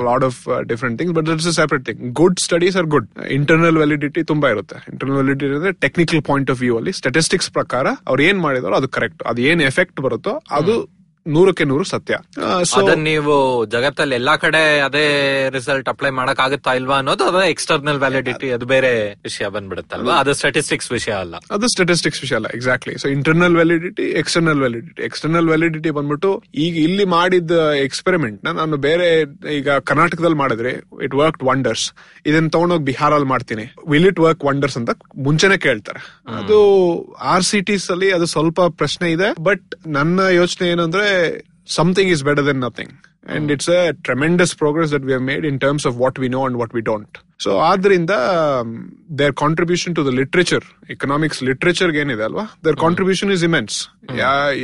[0.09, 3.09] Lot of different things but it's separate thing good studies are good
[3.39, 4.77] internal validity ತುಂಬಾ ಇರುತ್ತೆ.
[4.93, 6.93] ಇಂಟರ್ನಲ್ ವ್ಯಾಲಿಡಿಟಿ ಅಂದ್ರೆ ಟೆಕ್ನಿಕಲ್ ಪಾಯಿಂಟ್ ಆಫ್ ವ್ಯೂ ಅಲ್ಲಿ
[7.27, 10.73] ಸ್ಟಾಟಿಸ್ಟಿಕ್ಸ್ ಪ್ರಕಾರ ಅವ್ರು ಏನ್ ಮಾಡಿದಾರೋ ಅದು ಕರೆಕ್ಟ್ ಅದು ಏನ್ ಎಫೆಕ್ಟ್ ಬರುತ್ತೋ ಅದು
[11.35, 12.13] ನೂರಕ್ಕೆ ನೂರು ಸತ್ಯ.
[12.79, 13.33] ಅದನ್ನ ನೀವು
[13.73, 15.05] ಜಗತ್ತಲ್ಲಿ ಎಲ್ಲಾ ಕಡೆ ಅದೇ
[15.55, 18.91] ರಿಸಲ್ಟ್ ಅಪ್ಲೈ ಮಾಡಕ್ ಆಗುತ್ತಾ ಇಲ್ವಾ ಅನ್ನೋದು ಅದ ಎಕ್ಸ್ಟರ್ನಲ್ ವ್ಯಾಲಿಡಿಟಿ ಅದು ಬೇರೆ
[19.27, 20.15] ವಿಷಯ ಬಂದ್ಬಿಡುತ್ತಲ್ವಾ?
[20.23, 21.35] ಅದು ಸ್ಟಾಟಿಸ್ಟಿಕ್ಸ್ ವಿಷಯ ಅಲ್ಲ.
[21.57, 26.31] ಅದು ಸ್ಟಾಟಿಸ್ಟಿಕ್ಸ್ ವಿಷಯ ಅಲ್ಲ exactly so internal validity external validity external validity ಬಂದ್ಬಿಟ್ಟು
[26.65, 27.51] ಈಗ ಇಲ್ಲಿ ಮಾಡಿದ
[27.87, 29.07] ಎಕ್ಸ್ಪೆರಿಮೆಂಟ್ನ ನಾನು ಬೇರೆ
[29.59, 30.73] ಈಗ ಕರ್ನಾಟಕದಲ್ಲಿ ಮಾಡಿದ್ರೆ
[31.07, 31.85] ಇಟ್ ವರ್ಕ್ ವಂಡರ್ಸ್
[32.29, 33.65] ಇದನ್ನ ತಗೊಂಡೋಗಿ ಬಿಹಾರಲ್ಲಿ ಮಾಡ್ತೀನಿ.
[33.91, 34.91] ವಿಲ್ ಇಟ್ ವರ್ಕ್ ವಂಡರ್ಸ್ ಅಂತ
[35.27, 36.01] ಮುಂಚೆನೆ ಕೇಳ್ತಾರೆ.
[36.39, 36.57] ಅದು
[37.33, 39.67] ಆರ್ ಸಿ ಟಿಸ್ ಅಲ್ಲಿ ಅದು ಸ್ವಲ್ಪ ಪ್ರಶ್ನೆ ಇದೆ ಬಟ್
[39.97, 41.05] ನನ್ನ ಯೋಚನೆ ಏನಂದ್ರೆ
[41.67, 45.59] something is better than nothing and it's a tremendous progress that we have made in
[45.59, 48.13] terms of what we know and what we don't so ಆದ್ರಿಂದ
[49.19, 52.45] there contribution to the literature economics literature ಏನಿದೆ ಅಲ್ವಾ?
[52.65, 53.75] There contribution is immense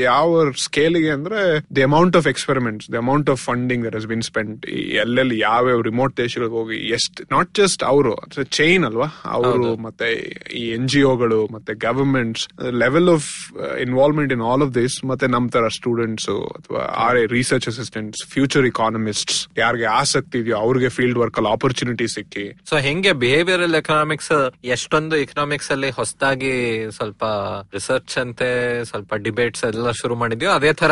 [0.01, 0.29] ಯಾವ
[0.63, 1.39] ಸ್ಕೇಲ್ಗೆ ಅಂದ್ರೆ
[1.75, 4.65] the amount of experiments the amount of funding there has been spend
[4.97, 8.13] ಎಲ್ಲೆಲ್ಲಿ ಯಾವ್ಯಾವ remote ದೇಶಗಳಿಗೆ ಹೋಗಿ ಎಷ್ಟು ನಾಟ್ ಜಸ್ಟ್ ಅವರು
[8.57, 9.07] ಚೈನ್ ಅಲ್ವಾ?
[9.31, 10.09] ಅವರು ಮತ್ತೆ
[10.53, 12.45] ಈ ಎನ್ ಜಿ ಒಗಳು ಮತ್ತೆ governments
[12.79, 13.29] level of
[13.81, 18.42] involvement in all of this ಮತ್ತೆ ನಮ್ ತರ ಸ್ಟೂಡೆಂಟ್ಸ್ ಅಥವಾ R A research assistants future
[18.43, 22.45] future economists ಯಾರಿಗೆ ಆಸಕ್ತಿ ಇದೆಯೋ ಅವ್ರಿಗೆ ಫೀಲ್ಡ್ ವರ್ಕ್ ಅಲ್ಲಿ ಆಪರ್ಚುನಿಟಿ ಸಿಕ್ಕಿ.
[22.69, 24.31] ಸೊ ಹೆಂಗೆ ಬಿಹೇವಿಯರಲ್ ಎಕನಾಮಿಕ್ಸ್
[24.75, 26.51] ಎಷ್ಟೊಂದು ಎಕನಾಮಿಕ್ಸ್ ಅಲ್ಲಿ ಹೊಸದಾಗಿ
[26.97, 27.23] ಸ್ವಲ್ಪ
[27.75, 28.49] ರಿಸರ್ಚ್ ಅಂತೆ
[28.89, 30.91] ಸ್ವಲ್ಪ ಡಿಬೇಟ್ಸ್ ಎಲ್ಲ ಶುರು ಮಾಡಿದ್ಯೋ ಅದೇ ತರ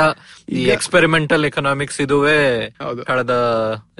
[0.58, 2.38] ಈ ಎಕ್ಸ್ಪೆರಿಮೆಂಟಲ್ ಎಕನಾಮಿಕ್ಸ್ ಇದುವೇ.
[3.10, 3.36] ಕಳೆದ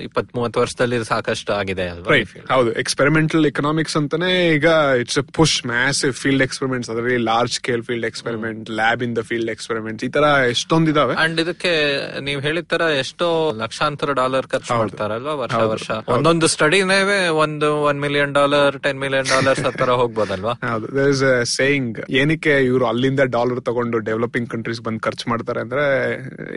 [0.08, 1.88] ಇಪ್ಪತ್ ಮೂವತ್ತು ವರ್ಷದಲ್ಲಿ ಸಾಕಷ್ಟು ಆಗಿದೆ?
[2.54, 2.72] ಹೌದು.
[2.84, 4.68] ಎಕ್ಸ್ಪೆರಿಮೆಂಟಲ್ ಎಕನಾಮಿಕ್ಸ್ ಅಂತಾನೆ ಈಗ
[5.04, 9.54] it's a push massive field experiments ಅದರಲ್ಲಿ large scale field experiment lab in the field
[9.56, 10.26] experiment ಈ ತರ
[10.56, 11.16] ಎಷ್ಟೊಂದಿದಾವೆ.
[11.26, 11.74] ಅಂಡ್ ಇದಕ್ಕೆ
[12.30, 13.28] ನೀವ್ ಹೇಳಿದ ತರ ಎಷ್ಟೋ
[13.62, 15.90] ಲಕ್ಷಾಂತರ ಡಾಲರ್ ಖರ್ಚು ಮಾಡ್ತಾರಲ್ವಾ ವರ್ಷ ವರ್ಷ?
[16.16, 17.00] ಒಂದೊಂದು ಸ್ಟಡಿನೇ
[17.44, 20.54] ಒಂದು one million dollar ten million dollar ಹತ್ತರ ಹೋಗ್ಬೋದಲ್ವಾ?
[21.12, 21.24] ಇಸ್
[21.56, 25.86] ಸೇಯಿಂಗ್ ಏನಕ್ಕೆ ಇವರು ಅಲ್ಲಿಂದ ಡಾಲರ್ ತಗೊಂಡು ಡೆವಲಪಿಂಗ್ ಕಂಟ್ರೀಸ್ ಬಂದು ಖರ್ಚು ಮಾಡ್ತಾರೆ ಅಂದ್ರೆ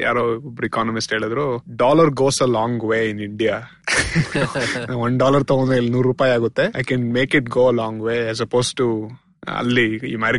[0.02, 1.46] ಯಾರೋ ಒಬ್ರು ಇಕಾನಮಿಸ್ಟ್ ಹೇಳಿದ್ರು
[1.84, 3.56] dollar goes a long way in India
[5.06, 6.64] one dollar ತಗೊಂಡ್ರೆ ಇಲ್ಲಿ ನೂರು ರೂಪಾಯಿ ಆಗುತ್ತೆ.
[6.80, 8.86] I can make it go long way as opposed to
[9.46, 9.86] ಅಲ್ಲಿ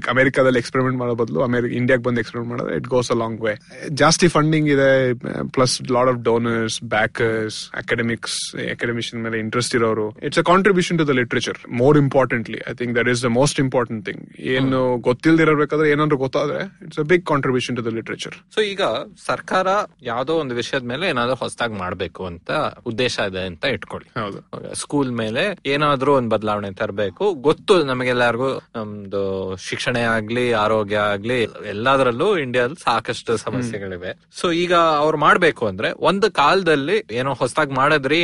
[0.08, 3.54] ಅಮೆರಿಕಾದಲ್ಲಿ ಎಕ್ಸ್ಪೆರಿಮೆಂಟ್ ಮಾಡೋ ಬದಲು ಅಮೆರಿಕ ಇಂಡಿಯಾಗೆ ಬಂದು ಎಕ್ಸ್ಪೆರಿಮೆಂಟ್ ಮಾಡೋದು it goes a long way
[3.94, 10.18] ಜಾಸ್ತಿ ಫಂಡಿಂಗ್ ಇದೆ plus lot of donors backers academics academician ಮೇಲೆ ಇಂಟ್ರೆಸ್ಟ್ ಇರೋರು.
[10.24, 14.06] It's a contribution to the literature more importantly I think that is the most important
[14.06, 18.82] thing ಏನು ಗೊತ್ತಿಲ್ದಿರಬೇಕಾದ್ರೆ ಏನಾದ್ರು ಗೊತ್ತಾದ್ರೆ it's a big contribution to the literature so ಈಗ
[19.28, 19.68] ಸರ್ಕಾರ
[20.02, 22.52] ಯಾವ್ದೋ ಒಂದು ವಿಷಯದ ಮೇಲೆ ಏನಾದ್ರು ಹೊಸದಾಗಿ ಮಾಡಬೇಕು ಅಂತ
[22.86, 24.10] ಉದ್ದೇಶ ಇದೆ ಅಂತ ಇಟ್ಕೊಳ್ಳಿ.
[24.20, 24.40] ಹೌದು.
[24.74, 27.34] ಸ್ಕೂಲ್ ಮೇಲೆ ಏನಾದ್ರೂ ಒಂದು ಬದಲಾವಣೆ ತರಬೇಕು.
[27.34, 28.50] ಗೊತ್ತು ನಮಗೆಲ್ಲರಿಗೂ
[28.96, 29.22] ನಮ್ದು
[29.58, 31.38] ಶಿಕ್ಷಣ ಆಗ್ಲಿ ಆರೋಗ್ಯ ಆಗ್ಲಿ
[31.70, 34.12] ಎಲ್ಲದರಲ್ಲೂ ಇಂಡಿಯಾದಲ್ಲಿ ಸಾಕಷ್ಟು ಸಮಸ್ಯೆಗಳಿವೆ.
[34.40, 38.22] ಸೊ ಈಗ ಅವ್ರು ಮಾಡ್ಬೇಕು ಅಂದ್ರೆ ಒಂದು ಕಾಲದಲ್ಲಿ ಏನೋ ಹೊಸದಾಗಿ ಮಾಡಿದ್ರಿ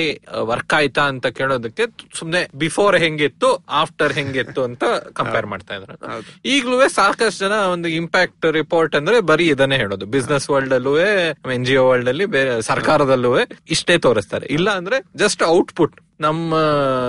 [0.51, 1.85] ವರ್ಕ್ ಆಯ್ತಾ ಅಂತ ಕೇಳೋದಕ್ಕೆ
[2.19, 5.95] ಸುಮ್ನೆ ಬಿಫೋರ್ ಹೆಂಗಿತ್ತು ಆಫ್ಟರ್ ಹೆಂಗಿತ್ತು ಅಂತ ಕಂಪೇರ್ ಮಾಡ್ತಾ ಇದ್ರು.
[6.45, 10.05] ಈಗ್ಲೂ ಸಾಕಷ್ಟು ಜನ ಒಂದು ಇಂಪ್ಯಾಕ್ಟ್ ರಿಪೋರ್ಟ್ ಅಂದ್ರೆ ಬರೀ ಇದನ್ನೇ ಹೇಳೋದು.
[10.05, 10.93] ಬಿಸ್ನೆಸ್ ವರ್ಲ್ಡ್ ಅಲ್ಲೂ
[11.57, 13.33] ಎನ್ ಜಿ ಒ ವರ್ಲ್ಡ್ ಅಲ್ಲಿ ಬೇರೆ ಸರ್ಕಾರದಲ್ಲೂ
[13.69, 14.47] ಇಷ್ಟೇ ತೋರಿಸ್ತಾರೆ.
[14.57, 16.55] ಇಲ್ಲ ಅಂದ್ರೆ ಜಸ್ಟ್ ಔಟ್ಪುಟ್ ನಮ್ಮ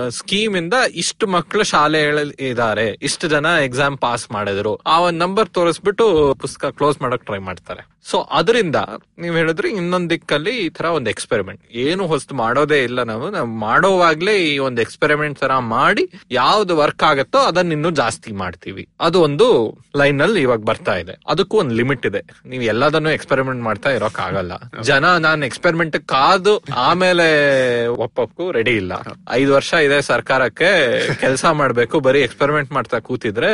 [0.08, 2.00] ಸ್ಕೀಮ್ ಇಂದ ಇಷ್ಟು ಮಕ್ಕಳು ಶಾಲೆ
[2.48, 4.74] ಇದಾರೆ ಇಷ್ಟು ಜನ ಎಕ್ಸಾಮ್ ಪಾಸ್ ಮಾಡಿದ್ರು.
[4.76, 7.82] ಆ ಒಂದ್ ನಂಬರ್ ತೋರಿಸ್ಬಿಟ್ಟು ಪುಸ್ತಕ ಕ್ಲೋಸ್ ಮಾಡಕ್ ಟ್ರೈ ಮಾಡ್ತಾರೆ.
[8.04, 8.76] ಸೊ ಅದರಿಂದ
[9.18, 13.30] ನೀವ್ ಹೇಳಿದ್ರೆ ಇನ್ನೊಂದ್ ದಿಕ್ಕಲ್ಲಿ ಈ ತರ ಒಂದು ಎಕ್ಸ್ಪೆರಿಮೆಂಟ್ ಏನು ಹೊಸ್ತು ಮಾಡೋದೇ ಇಲ್ಲ ನಾವು.
[13.30, 18.88] ನಾವು ಮಾಡೋವಾಗ್ಲೇ ಈ ಒಂದು ಎಕ್ಸ್ಪೆರಿಮೆಂಟ್ ತರ ಮಾಡಿ ಯಾವ್ದು ವರ್ಕ್ ಆಗತ್ತೋ ಅದನ್ನ ಇನ್ನೂ ಜಾಸ್ತಿ ಮಾಡ್ತೀವಿ.
[19.00, 21.16] ಅದು ಒಂದು ಲೈನ್ ಅಲ್ಲಿ ಇವಾಗ ಬರ್ತಾ ಇದೆ.
[21.28, 22.22] ಅದಕ್ಕೂ ಒಂದು ಲಿಮಿಟ್ ಇದೆ.
[22.46, 24.52] ನೀವು ಎಲ್ಲದನ್ನು ಎಕ್ಸ್ಪೆರಿಮೆಂಟ್ ಮಾಡ್ತಾ ಇರೋಕ್ ಆಗಲ್ಲ.
[24.82, 27.28] ಜನ ನಾನ್ ಎಕ್ಸ್ಪೆರಿಮೆಂಟ್ ಕಾದು ಆಮೇಲೆ
[27.86, 28.92] ಒಪ್ಪಕ್ಕೂ ರೆಡಿ ಇಲ್ಲ.
[29.30, 30.70] ಐದು ವರ್ಷ ಇದೆ ಸರ್ಕಾರಕ್ಕೆ
[31.14, 33.52] ಕೆಲಸ ಮಾಡ್ಬೇಕು ಬರೀ ಎಕ್ಸ್ಪೆರಿಮೆಂಟ್ ಮಾಡ್ತಾ ಕೂತಿದ್ರೆ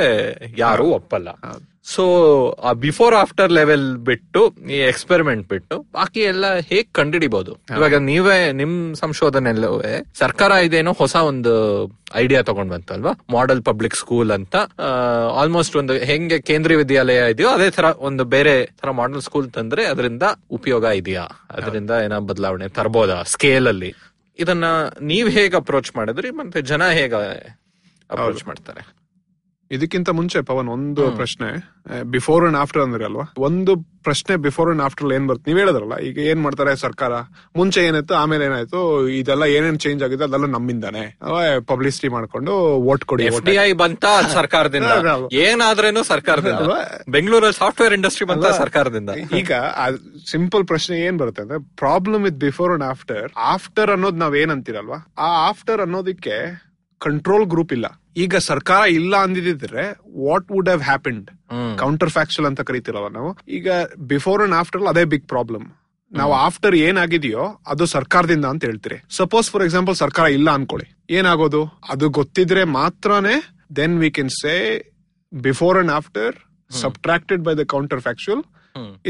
[0.59, 1.29] ಯಾರು ಒಪ್ಪಲ್ಲ.
[1.85, 2.05] ಸೊ
[2.65, 8.95] ಆ ಬಿಫೋರ್ ಆಫ್ಟರ್ ಲೆವೆಲ್ ಬಿಟ್ಟು ಈ ಎಕ್ಸ್ಪೆರಿಮೆಂಟ್ ಬಿಟ್ಟು ಬಾಕಿ ಎಲ್ಲ ಹೇಗ್ ಕಂಡಿಡಿಬಹುದು ಇವಾಗ ನೀವೇ ನಿಮ್
[8.95, 11.53] ಸಂಶೋಧನೆ ಸರ್ಕಾರ ಇದೇನೋ ಹೊಸ ಒಂದು
[12.15, 14.57] ಐಡಿಯಾ ತಗೊಂಡ್ ಬಂತಲ್ವಾ ಮಾಡೆಲ್ ಪಬ್ಲಿಕ್ ಸ್ಕೂಲ್ ಅಂತ
[15.35, 20.23] ಆಲ್ಮೋಸ್ಟ್ ಒಂದು ಹೆಂಗೆ ಕೇಂದ್ರೀಯ ವಿದ್ಯಾಲಯ ಇದೆಯೋ ಅದೇ ತರ ಒಂದು ಬೇರೆ ತರ ಮಾಡೆಲ್ ಸ್ಕೂಲ್ ತಂದ್ರೆ ಅದರಿಂದ
[20.51, 21.23] ಉಪಯೋಗ ಇದೆಯಾ?
[21.51, 23.23] ಅದರಿಂದ ಏನೋ ಬದಲಾವಣೆ ತರ್ಬೋದಾ?
[23.23, 23.95] ಸ್ಕೇಲ್ ಅಲ್ಲಿ.
[24.39, 24.65] ಇದನ್ನ
[25.01, 27.15] ನೀವ್ ಹೇಗೆ ಅಪ್ರೋಚ್ ಮಾಡಿದ್ರಿ ಮತ್ತೆ ಜನ ಹೇಗೆ
[28.11, 28.98] ಅಪ್ರೋಚ್ ಮಾಡ್ತಾರೆ?
[29.71, 31.49] ಇದಕ್ಕಿಂತ ಮುಂಚೆ ಪವನ್ ಒಂದು ಪ್ರಶ್ನೆ
[32.15, 33.25] ಬಿಫೋರ್ ಅಂಡ್ ಆಫ್ಟರ್ ಅಂದ್ರೆ ಅಲ್ವಾ?
[33.39, 35.47] ಒಂದು ಪ್ರಶ್ನೆ ಬಿಫೋರ್ ಅಂಡ್ ಆಫ್ಟರ್ ಏನ್ ಬರುತ್ತೆ?
[35.51, 37.13] ನೀವ್ ಹೇಳಿದ್ರಲ್ಲ ಈಗ ಏನ್ ಮಾಡ್ತಾರೆ ಸರ್ಕಾರ?
[37.57, 38.81] ಮುಂಚೆ ಏನಿತ್ತು ಆಮೇಲೆ ಏನಾಯ್ತು?
[39.09, 41.03] ಇದೆಲ್ಲ ಏನೇನ್ ಚೇಂಜ್ ಆಗಿದೆ ಅದೆಲ್ಲ ನಮ್ಮಿಂದಾನೆ.
[41.73, 42.53] ಪಬ್ಲಿಸಿಟಿ ಮಾಡ್ಕೊಂಡು
[42.87, 44.05] ವೋಟ್ ಕೊಡಿ ಎಫ್ ಐ ಬಂತ
[44.39, 44.93] ಸರ್ಕಾರದಿಂದ.
[45.47, 46.63] ಏನಾದ್ರೇನು ಸರ್ಕಾರದಿಂದ?
[47.09, 49.11] ಬೆಂಗಳೂರಲ್ಲಿ ಸಾಫ್ಟ್ವೇರ್ ಇಂಡಸ್ಟ್ರಿ ಬಂತ ಸರ್ಕಾರದಿಂದ.
[49.39, 49.53] ಈಗ
[50.31, 55.01] ಸಿಂಪಲ್ ಪ್ರಶ್ನೆ ಏನ್ ಬರುತ್ತೆ ಅಂದ್ರೆ problem with before and after after ಅನ್ನೋದು ನಾವ್ ಏನ್ ಅಂತೀರಲ್ವಾ
[55.19, 56.68] ಆ ಆಫ್ಟರ್ ಅನ್ನೋದಕ್ಕೆ
[57.07, 57.87] ಕಂಟ್ರೋಲ್ ಗ್ರೂಪ್ ಇಲ್ಲ.
[58.25, 59.85] ಈಗ ಸರ್ಕಾರ ಇಲ್ಲ ಅಂದಿದ್ರೆ
[60.27, 61.29] what would have happened
[62.17, 63.31] counterfactual ಅಂತ ಕರಿತೀರಲ್ಲ ನಾವು?
[63.59, 63.69] ಈಗ
[64.13, 65.67] ಬಿಫೋರ್ ಅಂಡ್ ಆಫ್ಟರ್ ಅದೇ ಬಿಗ್ ಪ್ರಾಬ್ಲಮ್
[66.13, 68.99] ನಾವು ಆಫ್ಟರ್ ಏನಾಗಿದೆಯೋ ಅದು ಸರ್ಕಾರದಿಂದ ಅಂತ ಹೇಳ್ತೀರಿ.
[69.17, 70.87] ಸಪೋಸ್ ಫಾರ್ ಎಕ್ಸಾಂಪಲ್ ಸರ್ಕಾರ ಇಲ್ಲ ಅನ್ಕೊಳ್ಳಿ.
[71.19, 71.63] ಏನಾಗೋದು?
[71.93, 73.37] ಅದು ಗೊತ್ತಿದ್ರೆ ಮಾತ್ರನೇ
[73.79, 74.55] then we can say
[75.33, 76.35] before and after
[76.71, 77.65] subtracted by the
[78.07, 78.43] counterfactual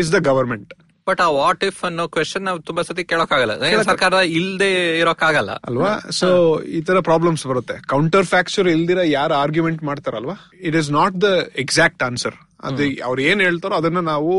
[0.02, 0.72] is the government
[1.08, 3.54] but ಆ ವಾಟ್ ಇಫ್ ಅನ್ನೋ ಕ್ವೆಶನ್ ನಾವು ತುಂಬಾ ಸತಿ ಕೇಳೋಕ್ಕಾಗಲ್ಲ.
[3.66, 5.52] ಆಗಲ್ಲ ಸರ್ಕಾರ ಇಲ್ದೆ ಇರೋಕ್ಕಾಗಲ್ಲ.
[5.68, 5.92] ಅಲ್ವಾ?
[6.10, 6.28] ಸೊ
[6.76, 7.76] ಈ ತರ ಪ್ರಾಬ್ಲಮ್ಸ್ ಬರುತ್ತೆ.
[7.86, 10.36] ಕೌಂಟರ್ ಫ್ಯಾಕ್ಚರ್ ಇಲ್ದಿರ ಯಾರು argument ಮಾಡ್ತಾರಲ್ವಾ?
[10.60, 14.32] It is not the exact answer ಅದು ಅವ್ರು ಏನ್ ಹೇಳ್ತಾರೋ ಅದನ್ನ ನಾವು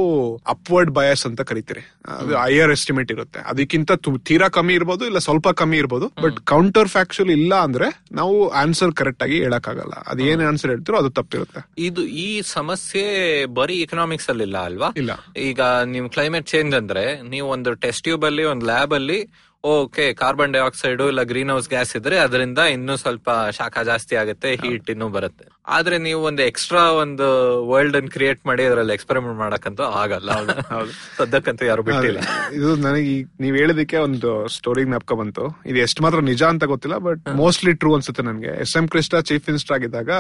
[0.48, 1.94] ಅಪ್ವರ್ಡ್ ಬಯಸ್ ಅಂತ ಕರಿತೀರಿ.
[2.08, 3.40] ಅದು ಹೈಯರ್ ಎಸ್ಟಿಮೇಟ್ ಇರುತ್ತೆ.
[3.40, 3.92] ಅದಕ್ಕಿಂತ
[4.26, 6.08] ತೀರಾ ಕಮ್ಮಿ ಇರ್ಬೋದು ಇಲ್ಲ ಸ್ವಲ್ಪ ಕಮ್ಮಿ ಇರ್ಬೋದು.
[6.22, 9.92] ಬಟ್ ಕೌಂಟರ್ ಫ್ಯಾಕ್ಚುಲ್ ಇಲ್ಲ ಅಂದ್ರೆ ನಾವು ಆನ್ಸರ್ ಕರೆಕ್ಟ್ ಆಗಿ ಹೇಳಕ್ಕಾಗಲ್ಲ.
[9.92, 11.72] ಅದು ಏನ್ ಆನ್ಸರ್ ಹೇಳ್ತಿರೋ ಅದು ತಪ್ಪಿರುತ್ತೆ.
[11.78, 14.88] ಇದು ಈ ಸಮಸ್ಯೆ ಬರೀ ಇಕನಾಮಿಕ್ಸ್ ಅಲ್ಲಿ ಇಲ್ಲ ಅಲ್ವಾ?
[14.98, 15.12] ಇಲ್ಲ.
[15.38, 20.54] ಈಗ ನೀವು ಕ್ಲೈಮೇಟ್ ಚೇಂಜ್ ಅಂದ್ರೆ ನೀವು ಒಂದು ಟೆಸ್ಟ್ ಟ್ಯೂಬ್ ಅಲ್ಲಿ ಒಂದು ಲ್ಯಾಬ್ ಅಲ್ಲಿ ಓಕೆ ಕಾರ್ಬನ್
[20.56, 25.46] ಡೈಆಕ್ಸೈಡ್ ಇಲ್ಲ ಗ್ರೀನ್ ಹೌಸ್ ಗ್ಯಾಸ್ ಇದ್ರೆ ಅದರಿಂದ ಇನ್ನೂ ಸ್ವಲ್ಪ ಶಾಖ ಜಾಸ್ತಿ ಆಗುತ್ತೆ ಹೀಟ್ ಇನ್ನೂ ಬರುತ್ತೆ.
[25.68, 27.26] ಆದ್ರೆ ನೀವು ಒಂದು ಎಕ್ಸ್ಟ್ರಾ ಒಂದು
[27.72, 30.30] ವರ್ಲ್ಡ್ ಅನ್ನು ಕ್ರಿಯೇಟ್ ಮಾಡಿ ಅದ್ರಲ್ಲಿ ಎಕ್ಸ್ಪೆರಿಮೆಂಟ್ ಮಾಡಕ್ಕಂತೂ ಆಗಲ್ಲ
[31.20, 32.20] ಸದ್ಯಕ್ಕಂತೂ ಯಾರು ಬಿಟ್ಟಿಲ್ಲ.
[32.54, 35.46] ಇದು ನನಗೆ ನೀವ್ ಹೇಳಿದಕ್ಕೆ ಒಂದು ಸ್ಟೋರಿ ಜ್ಞಾಪಕ ಬಂತು.
[35.66, 38.54] ಇದು ಎಷ್ಟು ಮಾತ್ರ ನಿಜ ಅಂತ ಗೊತ್ತಿಲ್ಲ ಬಟ್ ಮೋಸ್ಟ್ಲಿ ಟ್ರೂ ಅನ್ಸುತ್ತೆ ನನಗೆ.
[38.66, 40.12] S M Krishna chief minister ಆಗಿದ್ದಾಗ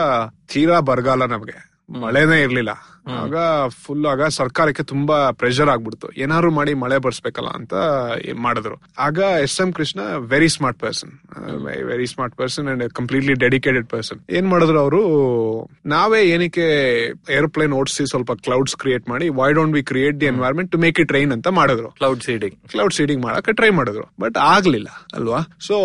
[0.53, 1.57] ತೀರಾ ಬರಗಾಲ ನಮಗೆ.
[2.03, 2.71] ಮಳೆನೇ ಇರ್ಲಿಲ್ಲ.
[3.21, 3.35] ಆಗ
[3.83, 6.07] ಫುಲ್ ಆಗ ಸರ್ಕಾರಕ್ಕೆ ತುಂಬಾ ಪ್ರೆಷರ್ ಆಗ್ಬಿಡ್ತು.
[6.23, 7.73] ಏನಾದ್ರು ಮಾಡಿ ಮಳೆ ಬರ್ಸ್ಬೇಕಲ್ಲ ಅಂತ
[8.45, 8.75] ಮಾಡಿದ್ರು.
[9.05, 10.01] ಆಗ S M Krishna
[10.33, 11.13] very smart person
[11.91, 15.01] very smart person and completely dedicated person ಏನ್ ಮಾಡಿದ್ರು ಅವರು?
[15.85, 16.67] ನಾವೇ ಏನಕ್ಕೆ
[17.37, 21.11] ಏರೋಪ್ಲೇನ್ ಓಡಿಸಿ ಸ್ವಲ್ಪ ಕ್ಲೌಡ್ಸ್ ಕ್ರಿಯೇಟ್ ಮಾಡಿ why don't we create the environment to make it
[21.11, 21.89] rain ಅಂತ ಮಾಡಿದ್ರು.
[21.89, 24.05] ಕ್ಲೌಡ್ ಸೀಡಿಂಗ್ ಕ್ಲೌಡ್ ಸೀಡಿಂಗ್ ಮಾಡಕ್ಕೆ ಟ್ರೈ ಮಾಡಿದ್ರು.
[24.25, 25.41] ಬಟ್ ಆಗ್ಲಿಲ್ಲ ಅಲ್ವಾ?
[25.69, 25.77] ಸೊ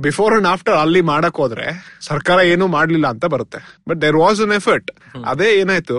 [0.00, 1.68] ಬಿಫೋರ್ ಅಂಡ್ ಆಫ್ಟರ್ ಅಲ್ಲಿ ಮಾಡಕ್ ಹೋದ್ರೆ
[2.00, 3.60] ಸರ್ಕಾರ ಏನು ಮಾಡ್ಲಿಲ್ಲ ಅಂತ ಬರುತ್ತೆ.
[3.88, 4.90] But there was an effort
[5.38, 5.98] ಅದೇ ಏನಾಯ್ತು?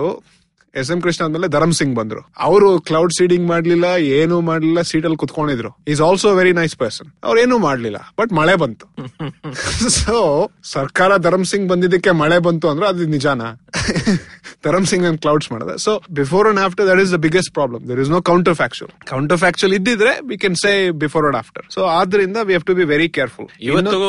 [0.74, 2.20] ಎಸ್ ಎಂ ಕೃಷ್ಣ ಆದ್ಮೇಲೆ ಧರಮ್ ಸಿಂಗ್ ಬಂದ್ರು.
[2.38, 3.84] ಅವರು ಕ್ಲೌಡ್ ಸೀಡಿಂಗ್ ಮಾಡ್ಲಿಲ್ಲ
[4.18, 5.70] ಏನು ಮಾಡ್ಲಿಲ್ಲ ಸೀಟ್ ಅಲ್ಲಿ ಕುತ್ಕೊಂಡಿದ್ರು.
[5.88, 8.86] Is also very nice person ಅವ್ರು ಏನು ಮಾಡ್ಲಿಲ್ಲ ಬಟ್ ಮಳೆ ಬಂತು.
[10.00, 13.42] ಸೊ ಸರ್ಕಾರ ಧರಮ್ ಸಿಂಗ್ ಬಂದಿದ್ದಕ್ಕೆ ಮಳೆ ಬಂತು ಅಂದ್ರೆ ಅದು ನಿಜಾನ?
[14.66, 15.74] ಧರಮ್ ಸಿಂಗ್ ಅಂಡ್ ಕ್ಲೌಡ್ಸ್ ಮಾಡಿದೆ.
[15.78, 18.20] So before and after that is the biggest problem there is no
[18.54, 18.90] counterfactual
[19.38, 20.72] counterfactual ಇದ್ದಿದ್ರೆ we can say
[21.04, 24.00] before and after so ಆದ್ರಿಂದ we have to be very careful ಇವತ್ತು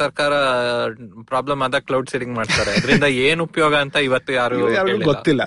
[0.00, 0.32] ಸರ್ಕಾರ
[1.32, 2.72] ಪ್ರಾಬ್ಲಮ್ ಆದಾಗ ಕ್ಲೌಡ್ ಸೀಡಿಂಗ್ ಮಾಡ್ತಾರೆ.
[2.78, 4.58] ಅದರಿಂದ ಏನ್ ಉಪಯೋಗ ಅಂತ ಇವತ್ತು ಯಾರು
[5.10, 5.42] ಗೊತ್ತಿಲ್ಲ.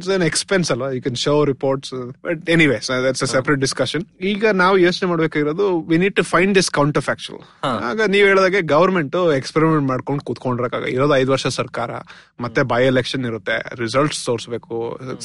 [0.00, 0.88] ಇಟ್ಸ್ ಅನ್ ಎಕ್ಸ್ಪೆನ್ಸ್ ಅಲ್ವಾ?
[0.96, 1.92] You can show reports
[2.26, 6.70] but anyways that's a separate discussion ಈಗ ನಾವು ಯೋಚನೆ ಮಾಡ್ಬೇಕಾಗಿರೋದು we need to find this
[7.08, 7.40] counterfactual
[7.90, 11.90] ಆಗ ನೀವ್ ಹೇಳಿದಾಗೆ ಗವರ್ಮೆಂಟ್ ಎಕ್ಸ್ಪೆರಿಮೆಂಟ್ ಮಾಡ್ಕೊಂಡು ಕೂತ್ಕೊಂಡ್ರಕ್ಕಾಗ ಇರೋದು ಐದು ವರ್ಷ ಸರ್ಕಾರ
[12.44, 14.76] ಮತ್ತೆ ಬೈ ಎಲೆಕ್ಷನ್ ಇರುತ್ತೆ ರಿಸಲ್ಟ್ಸ್ ತೋರಿಸ್ಬೇಕು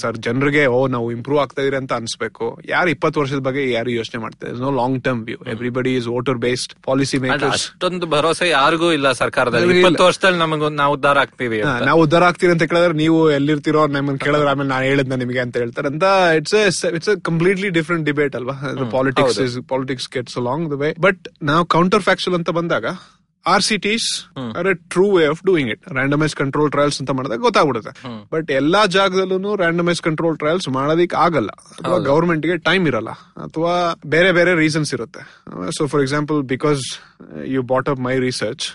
[0.01, 2.45] ಸರ್ ಜನರಿಗೆ ಓ ನಾವು ಇಂಪ್ರೂವ್ ಆಗ್ತಾ ಇದೀರಿ ಅಂತ ಅನ್ಸ್ಬೇಕು.
[2.73, 4.53] ಯಾರು ಇಪ್ಪತ್ತು ವರ್ಷದ ಬಗ್ಗೆ ಯಾರು ಯೋಚನೆ ಮಾಡ್ತಾರೆ?
[4.63, 9.77] No long term view everybody is voter based policy makers ಅಷ್ಟೊಂದು ಭರವಸೆ ಯಾರಿಗೂ ಇಲ್ಲ ಸರ್ಕಾರದಲ್ಲಿ.
[9.81, 11.59] ಇಪ್ಪತ್ತು ವರ್ಷದಲ್ಲಿ ನಮಗ ನಾವು ಉದ್ದಾರ ಆಗ್ತೀವಿ.
[11.89, 15.87] ನಾವು ಉದ್ಧಾರ ಆಗ್ತೀರಿ ಅಂತ ಕೇಳಿದ್ರೆ ನೀವು ಎಲ್ಲಿರ್ತಿರೋ ನಮ್ಮನ್ನ ಕೇಳಿದ್ರೆ ಆಮೇಲೆ ನಾನು ಹೇಳಿದ್ನ ನಿಮಗೆ ಅಂತ ಹೇಳ್ತಾರೆ.
[15.87, 16.05] ಅಂತ
[16.37, 18.55] it's it's completely different debate ಅಲ್ವಾ?
[18.91, 22.85] Politics politics gets along the way but ನಾವು ಕೌಂಟರ್ ಫ್ಯಾಕ್ಚುಲ್ ಅಂತ ಬಂದಾಗ
[23.45, 24.05] R C Ts
[24.59, 27.91] are a true way of doing it randomised control trials ಅಂತ ಮಾಡಿದಾಗ ಗೊತ್ತಾಗ್ಬಿಡುತ್ತೆ.
[28.31, 31.51] ಬಟ್ ಎಲ್ಲಾ ಜಾಗದಲ್ಲೂ ರ್ಯಾಂಡಮೈಸ್ ಕಂಟ್ರೋಲ್ ಟ್ರಯಲ್ಸ್ ಮಾಡೋದಿಕ್ ಆಗಲ್ಲ.
[31.79, 33.11] ಅಥವಾ ಗವರ್ಮೆಂಟ್ಗೆ ಟೈಮ್ ಇರಲ್ಲ.
[33.47, 33.73] ಅಥವಾ
[34.05, 35.23] ಬೇರೆ ಬೇರೆ ರೀಸನ್ಸ್ ಇರುತ್ತೆ.
[35.77, 36.81] So for example because
[37.55, 38.67] you brought up my research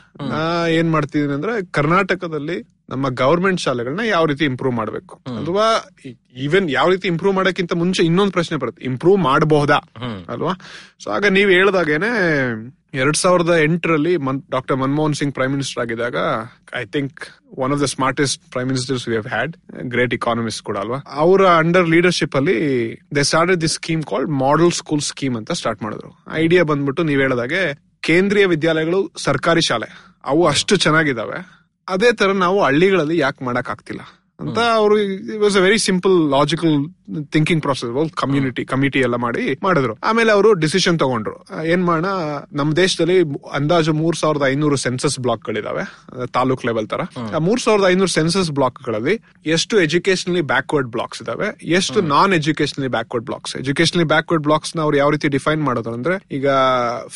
[0.78, 2.58] ಏನ್ ಮಾಡ್ತಿದ್ದೀನಿ ಅಂದ್ರೆ ಕರ್ನಾಟಕದಲ್ಲಿ
[2.90, 5.14] ನಮ್ಮ ಗವರ್ಮೆಂಟ್ ಶಾಲೆಗಳನ್ನ ಯಾವ ರೀತಿ ಇಂಪ್ರೂವ್ ಮಾಡಬೇಕು?
[5.40, 5.66] ಅಥವಾ
[6.46, 8.82] ಈವನ್ ಯಾವ ರೀತಿ ಇಂಪ್ರೂವ್ ಮಾಡೋಕ್ಕಿಂತ ಮುಂಚೆ ಇನ್ನೊಂದು ಪ್ರಶ್ನೆ ಬರುತ್ತೆ.
[8.84, 9.78] ಇಂಪ್ರೂವ್ ಮಾಡಬಹುದಾ
[10.34, 10.52] ಅಲ್ವಾ?
[11.04, 12.10] ಸೊ ಆಗ ನೀವ್ ಹೇಳ್ದಾಗೇನೆ
[12.94, 14.12] ಎರಡ್ ಸಾವಿರದ ಎಂಟರಲ್ಲಿ
[14.50, 16.16] doctor Manmohan Singh prime minister ಆಗಿದಾಗ
[16.76, 17.20] I think
[17.64, 19.52] one of the smartest prime ministers we have had
[19.94, 20.98] great economist ಕೂಡ ಅಲ್ವಾ?
[21.24, 22.58] ಅವರ ಅಂಡರ್ ಲೀಡರ್ಶಿಪ್ ಅಲ್ಲಿ
[23.14, 26.10] they started this scheme called model school scheme ಅಂತ ಸ್ಟಾರ್ಟ್ ಮಾಡಿದ್ರು.
[26.32, 27.62] ಐಡಿಯಾ ಬಂದ್ಬಿಟ್ಟು ನೀವ್ ಹೇಳ್ದಾಗೆ
[28.00, 29.88] ಕೇಂದ್ರೀಯ ವಿದ್ಯಾಲಯಗಳು ಸರ್ಕಾರಿ ಶಾಲೆ.
[30.24, 31.59] ಅವು ಅಷ್ಟು ಚೆನ್ನಾಗಿದಾವೆ.
[31.90, 34.02] ಅದೇ ತರ ನಾವು ಹಳ್ಳಿಗಳಲ್ಲಿ ಯಾಕೆ ಮಾಡಕ್ ಆಗ್ತಿಲ್ಲ
[34.40, 34.94] ಅಂತ ಅವರು
[35.40, 36.74] was a very simple logical
[37.34, 37.92] thinking process
[38.22, 39.94] community committee ಎಲ್ಲ ಮಾಡಿ ಮಾಡಿದ್ರು.
[40.08, 41.36] ಆಮೇಲೆ ಅವರು ಡಿಸಿಷನ್ ತಗೊಂಡ್ರು.
[41.72, 42.04] ಏನ್ ಮಾಡ
[42.60, 43.16] ನಮ್ಮ ದೇಶದಲ್ಲಿ
[43.58, 45.84] ಅಂದಾಜು ಮೂರ್ ಸಾವಿರದ ಐನೂರು ಸೆನ್ಸಸ್ ಬ್ಲಾಕ್ ಗಳಿದಾವೆ
[46.38, 47.00] ತಾಲೂಕ್ ಲೆವೆಲ್ ತರ.
[47.36, 49.14] ಆ ಮೂರ್ ಸಾವಿರದ ಐನೂರು ಸೆನ್ಸಸ್ ಬ್ಲಾಕ್ಗಳಲ್ಲಿ
[49.56, 51.48] ಎಷ್ಟು ಎಜುಕೇಶನಲಿ ಬ್ಯಾಕ್ವರ್ಡ್ ಬ್ಲಾಕ್ಸ್ ಇದಾವೆ
[51.78, 56.48] ಎಷ್ಟು non educationally backward blocks educationally backward ಬ್ಲಾಕ್ಸ್ನ ಅವ್ರು ಯಾವ ರೀತಿ ಡಿಫೈನ್ ಮಾಡೋದು ಅಂದ್ರೆ ಈಗ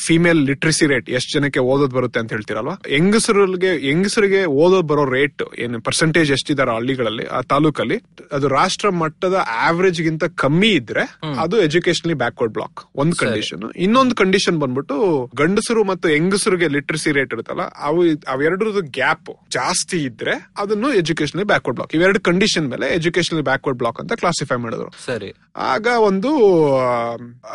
[0.06, 2.74] ಫಿಮೇಲ್ ಲಿಟ್ರಸಿ ರೇಟ್ ಎಷ್ಟು ಜನಕ್ಕೆ ಓದೋದ್ ಬರುತ್ತೆ ಅಂತ ಹೇಳ್ತಿರಲ್ವಾ?
[2.96, 7.96] ಹೆಂಗಸರಿಗೆ ಹೆಂಗಸರಿಗೆ ಓದೋದ್ ಬರೋ ರೇಟ್ ಏನು ಪರ್ಸೆಂಟೇಜ್ ಎಷ್ಟಿದಾರ ಹಳ್ಳಿಗಳಲ್ಲಿ ಆ ತಾಲೂಕಲ್ಲಿ
[8.32, 9.36] ಅದು ರಾಷ್ಟ್ರ ಮಟ್ಟದ
[9.66, 11.04] ಆವರೇಜ್ ಗಿಂತ ಕಮ್ಮಿ ಇದ್ರೆ
[11.38, 14.96] ಅದು ಎಜುಕೇಶನಲಿ ಬ್ಯಾಕ್ವರ್ಡ್ ಬ್ಲಾಕ್ ಒಂದ್ ಕಂಡೀಷನ್ ಇನ್ನೊಂದು ಕಂಡೀಷನ್ ಬಂದ್ಬಿಟ್ಟು
[15.34, 21.94] ಗಂಡಸರು ಮತ್ತು ಹೆಂಗಸರಿಗೆ ಲಿಟ್ರಸಿ ರೇಟ್ ಇರುತ್ತಲ್ಲ ಅವು ಅವೆರಡರದ್ದು ಗ್ಯಾಪ್ ಜಾಸ್ತಿ ಇದ್ರೆ ಅದನ್ನು ಎಜುಕೇಶನಲಿ ಬ್ಯಾಕ್ವರ್ಡ್ ಬ್ಲಾಕ್
[21.94, 24.90] ಇವೆರಡು ಕಂಡೀಷನ್ ಮೇಲೆ ಎಜುಕೇಶನಲಿ ಬ್ಯಾಕ್ವರ್ಡ್ ಬ್ಲಾಕ್ ಅಂತ ಕ್ಲಾಸಿಫೈ ಮಾಡಿದ್ರು.
[25.04, 25.32] ಸರಿ.
[25.56, 26.30] ಆಗ ಒಂದು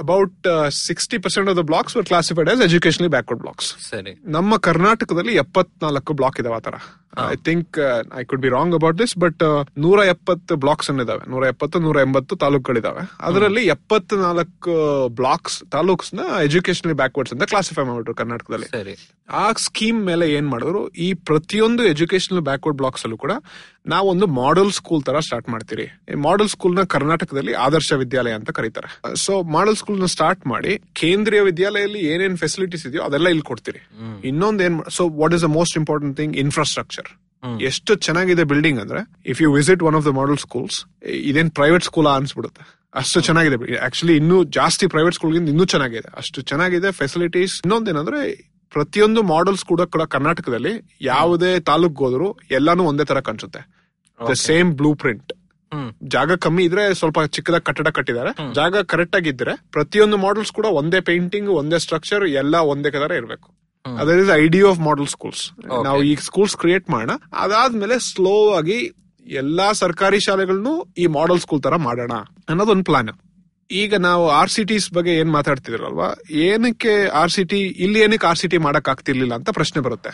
[0.02, 4.14] about sixty percent of the blocks classified as educationally backward blocks ಸರಿ.
[4.26, 6.78] ನಮ್ಮ ಕರ್ನಾಟಕದಲ್ಲಿ ಎಪ್ಪತ್ನಾಲ್ಕು ಬ್ಲಾಕ್ ಇದಾವೆ ಆತರ
[7.32, 7.78] I think
[8.18, 9.44] I could be wrong about this but
[9.78, 13.04] ನೂರ ಎಪ್ಪತ್ತು ಬ್ಲಾಕ್ಸ್ ಇದಾವೆ ನೂರ ಎಪ್ಪತ್ತು ನೂರ ಎಂಬತ್ತು ತಾಲೂಕುಗಳಿದಾವೆ.
[13.20, 14.76] ಅದರಲ್ಲಿ ಎಪ್ಪತ್ನಾಲ್ಕು
[15.10, 18.66] ಬ್ಲಾಕ್ಸ್ ತಾಲೂಕ್ಸ್ನ ಎಜುಕೇಶನಲಿ ಬ್ಯಾಕ್ವರ್ಡ್ಸ್ ಅಂತ ಕ್ಲಾಸಿಫೈ ಮಾಡ್ಬಿಟ್ರು ಕರ್ನಾಟಕದಲ್ಲಿ.
[18.66, 18.96] ಸರಿ.
[19.30, 23.32] ಆ ಸ್ಕೀಮ್ ಮೇಲೆ ಏನ್ ಮಾಡಿದ್ರು ಈ ಪ್ರತಿಯೊಂದು ಎಜುಕೇಶನಲ್ ಬ್ಯಾಕ್ವರ್ಡ್ ಬ್ಲಾಕ್ಸ್ ಅಲ್ಲೂ ಕೂಡ
[23.86, 25.84] ನಾವೊಂದು ಮಾಡೆಲ್ ಸ್ಕೂಲ್ ತರ ಸ್ಟಾರ್ಟ್ ಮಾಡ್ತೀರಿ.
[26.12, 29.16] ಈ ಮಾಡೆಲ್ ಸ್ಕೂಲ್ನ ಕರ್ನಾಟಕದಲ್ಲಿ ಆದರ್ಶ ವಿದ್ಯಾಲಯ ಅಂತ ಕರೀತಾರೆ.
[29.16, 33.82] ಸೊ ಮಾಡೆಲ್ ಸ್ಕೂಲ್ನ ಸ್ಟಾರ್ಟ್ ಮಾಡಿ ಕೇಂದ್ರೀಯ ವಿದ್ಯಾಲಯದಲ್ಲಿ ಏನೇನ್ ಫೆಸಿಲಿಟೀಸ್ ಇದೆಯೋ ಅದೆಲ್ಲ ಇಲ್ಲಿ ಕೊಡ್ತೀರಿ.
[34.24, 37.10] ಇನ್ನೊಂದ್ ಏನ್ so what is the most important thing infrastructure
[37.62, 42.08] ಎಷ್ಟು ಚೆನ್ನಾಗಿದೆ ಬಿಲ್ಡಿಂಗ್ ಅಂದ್ರೆ if you visit one of the model schools ಇದೇನ್ ಪ್ರೈವೇಟ್ ಸ್ಕೂಲ್
[42.08, 42.64] ಅನ್ಸ್ಬಿಡುತ್ತೆ.
[42.94, 43.78] ಅಷ್ಟು ಚೆನ್ನಾಗಿದೆ.
[43.78, 46.10] ಆಕ್ಚುಲಿ ಇನ್ನೂ ಜಾಸ್ತಿ ಪ್ರೈವೇಟ್ ಸ್ಕೂಲ್ಗಿಂತ ಇನ್ನೂ ಚೆನ್ನಾಗಿದೆ.
[46.18, 53.20] ಅಷ್ಟು ಚೆನ್ನಾಗಿದೆ ಫೆಸಿಲಿಟೀಸ್ ಇನ್ನೊಂದೇನಂದ್ರೆ ಪ್ರತಿಯೊಂದು ಮಾಡೆಲ್ಸ್ ಕೂಡ ಕೂಡ ಕರ್ನಾಟಕದಲ್ಲಿ ಯಾವುದೇ ತಾಲೂಕ್ ಹೋದ್ರು ಎಲ್ಲಾನು ಒಂದೇ ತರ
[53.20, 53.62] ಕಾಣಿಸುತ್ತೆ.
[54.20, 55.32] ದ ಸೇಮ್ ಬ್ಲೂ ಪ್ರಿಂಟ್
[56.04, 58.32] ಜಾಗ ಕಮ್ಮಿ ಇದ್ರೆ ಸ್ವಲ್ಪ ಚಿಕ್ಕದಾಗಿ ಕಟ್ಟಡ ಕಟ್ಟಿದ್ದಾರೆ.
[58.54, 63.48] ಜಾಗ ಕರೆಕ್ಟ್ ಆಗಿದ್ರೆ ಪ್ರತಿಯೊಂದು ಮಾಡೆಲ್ಸ್ ಕೂಡ ಒಂದೇ ಪೇಂಟಿಂಗ್ ಒಂದೇ ಸ್ಟ್ರಕ್ಚರ್ ಎಲ್ಲ ಒಂದೇ ಕದರ ಇರಬೇಕು.
[63.86, 64.14] ಅದೇ
[64.46, 65.44] ಐಡಿಯಾ ಆಫ್ ಮಾಡೆಲ್ ಸ್ಕೂಲ್ಸ್
[65.86, 67.12] ನಾವು ಈ ಸ್ಕೂಲ್ಸ್ ಕ್ರಿಯೇಟ್ ಮಾಡೋಣ.
[67.44, 68.80] ಅದಾದ್ಮೇಲೆ ಸ್ಲೋ ಆಗಿ
[69.26, 72.14] ಎಲ್ಲಾ ಸರ್ಕಾರಿ ಶಾಲೆಗಳನ್ನು ಈ ಮಾಡೆಲ್ ಸ್ಕೂಲ್ ತರ ಮಾಡೋಣ
[72.52, 73.12] ಅನ್ನೋದೊಂದು ಪ್ಲಾನ್
[73.70, 76.08] ಈಗ ನಾವು ಆರ್ ಸಿ ಟಿಸ್ ಬಗ್ಗೆ ಏನ್ ಮಾತಾಡ್ತಿದ್ರಲ್ವಾ?
[76.48, 80.12] ಏನಕ್ಕೆ ಆರ್ ಸಿ ಟಿ ಇಲ್ಲಿ ಏನಕ್ಕೆ ಆರ್ ಸಿ ಟಿ ಮಾಡಕ್ ಆಗ್ತಿರ್ಲಿಲ್ಲ ಅಂತ ಪ್ರಶ್ನೆ ಬರುತ್ತೆ.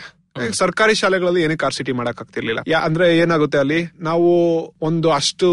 [0.52, 3.80] ಸರ್ಕಾರಿ ಶಾಲೆಗಳಲ್ಲಿ ಏನಕ್ಕೆ ಆರ್ ಸಿ ಟಿ ಮಾಡಕ್ ಆಗ್ತಿರ್ಲಿಲ್ಲ ಯಾ ಅಂದ್ರೆ ಏನಾಗುತ್ತೆ ಅಲ್ಲಿ?
[4.00, 4.30] ನಾವು
[4.80, 5.48] ಒಂದು ಅಷ್ಟು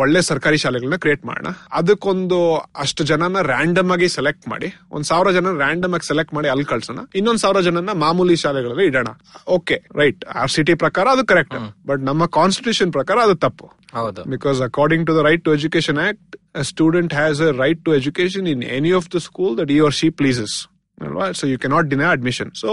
[0.00, 2.38] ಒಳ್ಳೆ ಸರ್ಕಾರಿ ಶಾಲೆಗಳನ್ನ ಕ್ರಿಯೇಟ್ ಮಾಡೋಣ ಅದಕ್ಕೊಂದು
[2.84, 6.98] ಅಷ್ಟು ಜನನ ರ್ಯಾಂಡಮ್ ಆಗಿ ಸೆಲೆಕ್ಟ್ ಮಾಡಿ ಒಂದ್ ಸಾವಿರ ಜನ ರ್ಯಾಂಡಮ್ ಆಗಿ ಸೆಲೆಕ್ಟ್ ಮಾಡಿ ಅಲ್ಲಿ ಕಳ್ಸೋಣ.
[7.18, 9.08] ಇನ್ನೊಂದ್ ಸಾವಿರ ಜನನ ಮಾಮೂಲಿ ಶಾಲೆಗಳಲ್ಲಿ ಇಡೋಣ.
[9.56, 11.56] ಓಕೆ ರೈಟ್ ಆರ್ ಸಿಟಿ ಪ್ರಕಾರ ಅದು ಕರೆಕ್ಟ್
[11.90, 13.66] ಬಟ್ ನಮ್ಮ ಕಾನ್ಸ್ಟಿಟ್ಯೂಷನ್ ಪ್ರಕಾರ ಅದು ತಪ್ಪು.
[13.98, 14.22] ಹೌದು.
[14.34, 16.34] Because according to the right to education act
[16.70, 20.10] student has a right to education in any of the school that you or she
[20.20, 20.56] pleases
[20.98, 22.70] ಅಲ್ವಾ so you cannot deny admission so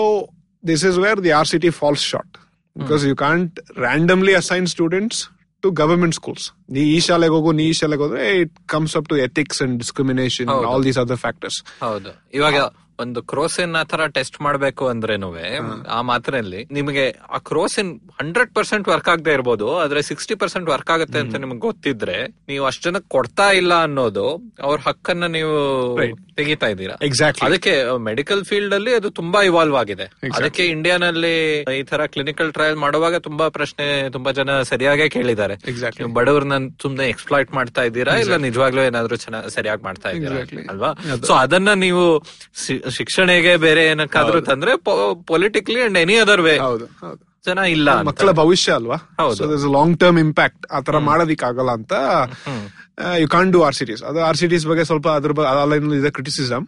[0.64, 2.36] this is where the R C T falls short
[2.76, 5.22] because you can't randomly assign students
[5.64, 6.44] to government schools.
[6.70, 10.50] ನೀ ಈ ಶಾಲೆಗೆ ಹೋಗು ನೀ ಈ ಶಾಲೆಗೆ ಹೋದ್ರೆ it comes up to ethics and discrimination.
[10.70, 12.12] All these other factors ಹೌದು.
[12.34, 12.58] ಇವಾಗ
[13.00, 15.34] ಒಂದು ಕ್ರೋಸಿನ್ ಆ ತರ ಟೆಸ್ಟ್ ಮಾಡ್ಬೇಕು ಅಂದ್ರೇನು
[15.88, 21.20] ಆ ಮಾತ್ರೆಯಲ್ಲಿ ನಿಮಗೆ ಆ ಕ್ರೋಸಿನ್ ಹಂಡ್ರೆಡ್ ಪರ್ಸೆಂಟ್ ವರ್ಕ್ ಆಗದೆ ಇರ್ಬೋದು ಆದ್ರೆ ಸಿಕ್ಸ್ಟಿ ಪರ್ಸೆಂಟ್ ವರ್ಕ್ ಆಗುತ್ತೆ
[21.20, 25.78] ಅಂತ ನಿಮ್ಗೆ ಗೊತ್ತಿದ್ರೆ ನೀವು ಅಷ್ಟು ಜನಕ್ಕೆ ಕೊಡ್ತಾ ಇಲ್ಲ ಅನ್ನೋದು ಅವ್ರ ಹಕ್ಕನ್ನ ನೀವು.
[26.36, 26.96] ತೆಗಿತಾ ಇದ್ದೀರಾ.
[27.02, 30.04] ಎಕ್ಸಾಕ್ಟ್ ಅದಕ್ಕೆ ಮೆಡಿಕಲ್ ಫೀಲ್ಡ್ ಅಲ್ಲಿ ಅದು ತುಂಬಾ ಇವಾಲ್ವ್ ಆಗಿದೆ.
[30.34, 35.56] ಅದಕ್ಕೆ ಇಂಡಿಯಾನಲ್ಲಿ ಈ ತರ ಕ್ಲಿನಿಕಲ್ ಟ್ರಯಲ್ ಮಾಡುವಾಗ ತುಂಬಾ ಪ್ರಶ್ನೆ ತುಂಬಾ ಜನ ಸರಿಯಾಗೇ ಕೇಳಿದ್ದಾರೆ.
[36.14, 38.16] ಬಡವ್ರನ್ನ ಸುಮ್ನೆ ಎಕ್ಸ್ಪ್ಲಾಯ್ಟ್ ಮಾಡ್ತಾ ಇದ್ದೀರಾ?
[38.16, 40.66] ಇಲ್ಲ ನಿಜವಾಗ್ಲೂ ಏನಾದ್ರೂ ಚೆನ್ನಾಗಿ ಸರಿಯಾಗಿ ಮಾಡ್ತಾ ಇದ್ದೀರಾ?
[40.70, 40.94] ಅಲ್ವಾ?
[41.26, 42.24] ಸೊ ಅದನ್ನ ನೀವು
[42.90, 44.72] ಶಿಕ್ಷಣೆಗೆ ಬೇರೆ ಏನಕ್ಕಾದ್ರೂ ತಂದ್ರೆ
[45.26, 47.22] politically and any other way ಹೌದು ಹೌದು.
[47.46, 48.98] ಜನ ಇಲ್ಲ ಮಕ್ಕಳ ಭವಿಷ್ಯ ಅಲ್ವಾ?
[49.20, 49.48] ಹೌದು.
[49.74, 51.94] ಲಾಂಗ್ ಟರ್ಮ್ ಇಂಪ್ಯಾಕ್ಟ್ ಆತರ ಮಾಡೋದಿಕ್ ಆಗಲ್ಲ ಅಂತ
[53.22, 55.32] you can do R C Ts ಅದು ಆರ್ ಸಿಟೀಸ್ ಬಗ್ಗೆ ಸ್ವಲ್ಪ ಅದ್ರ
[56.00, 56.68] ಇದೆ ಕ್ರಿಟಿಸಿಸಮ್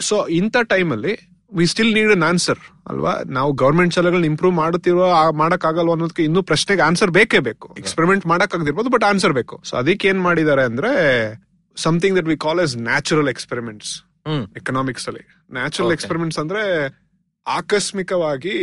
[0.00, 1.14] ಸೊ ಇಂಥ ಟೈಮ್ ಅಲ್ಲಿ
[1.52, 3.12] we still need an answer ಅಲ್ವಾ?
[3.28, 7.68] ನಾವು ಗವರ್ಮೆಂಟ್ ಶಾಲೆಗಳನ್ನ ಇಂಪ್ರೂವ್ ಮಾಡುತ್ತಿರೋ ಮಾಡಕ್ ಆಗಲ್ವ ಅನ್ನೋದಕ್ಕೆ ಇನ್ನೂ ಪ್ರಶ್ನೆಗೆ ಆನ್ಸರ್ ಬೇಕೇ ಬೇಕು.
[7.78, 9.56] ಎಕ್ಸ್ಪೆರಿಮೆಂಟ್ ಮಾಡಕ್ ಆಗದಿರ್ಬೋದು ಬಟ್ ಆನ್ಸರ್ ಬೇಕು.
[9.64, 10.92] ಸೊ ಅದಕ್ಕೆ ಏನ್ ಮಾಡಿದ್ದಾರೆ ಅಂದ್ರೆ
[11.76, 13.92] something that we call as natural experiments
[14.56, 15.24] economics ಅಲ್ಲಿ.
[15.52, 15.92] ನ್ಯಾಚುರಲ್.
[15.92, 16.62] ಎಕ್ಸ್ಪೆರಿಮೆಂಟ್ಸ್ ಅಂದ್ರೆ
[17.46, 18.54] ಆಕಸ್ಮಿಕವಾಗಿ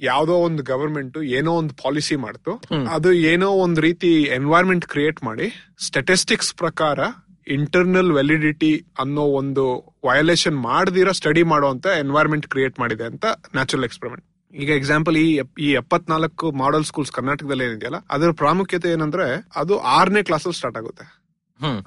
[0.00, 2.52] ಯಾವ್ದೋ ಒಂದು ಗವರ್ಮೆಂಟ್ ಏನೋ ಒಂದು ಪಾಲಿಸಿ ಮಾಡ್ತು.
[2.94, 6.98] ಅದು ಏನೋ ಒಂದು ರೀತಿ ಎನ್ವೈರ್ಮೆಂಟ್ ಕ್ರಿಯೇಟ್ ಮಾಡಿ ಸ್ಟೆಟಿಸ್ಟಿಕ್ಸ್ ಪ್ರಕಾರ
[7.46, 9.64] ಇಂಟರ್ನಲ್ ವ್ಯಾಲಿಡಿಟಿ ಅನ್ನೋ ಒಂದು
[10.04, 13.24] ವಯಲೇಷನ್ ಮಾಡದಿರೋ ಸ್ಟಡಿ ಮಾಡುವಂತ ಎನ್ವೈರ್ಮೆಂಟ್ ಕ್ರಿಯೇಟ್ ಮಾಡಿದೆ ಅಂತ
[13.54, 14.24] ನ್ಯಾಚುರಲ್ ಎಕ್ಸ್ಪೆರಿಮೆಂಟ್
[14.54, 20.56] ಈಗ ಎಕ್ಸಾಂಪಲ್ ಈ ಈ ಎಪ್ಪತ್ನಾಲ್ಕು ಮಾಡೆಲ್ ಸ್ಕೂಲ್ಸ್ ಕರ್ನಾಟಕದಲ್ಲಿ ಏನಿದೆಯಲ್ಲ ಅದರ ಪ್ರಾಮುಖ್ಯತೆ ಏನಂದ್ರೆ ಅದು ಆರನೇ ಕ್ಲಾಸಲ್ಲಿ
[20.56, 21.04] ಸ್ಟಾರ್ಟ್ ಆಗುತ್ತೆ.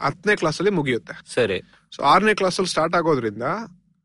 [0.01, 1.33] ಹತ್ತನೇ ಕ್ಲಾಸ್ ಅಲ್ಲಿ ಮುಗಿಯುತ್ತೆ.
[1.33, 1.57] ಸರಿ.
[1.95, 3.43] ಸೊ ಆರನೇ ಕ್ಲಾಸಲ್ಲಿ ಸ್ಟಾರ್ಟ್ ಆಗೋದ್ರಿಂದ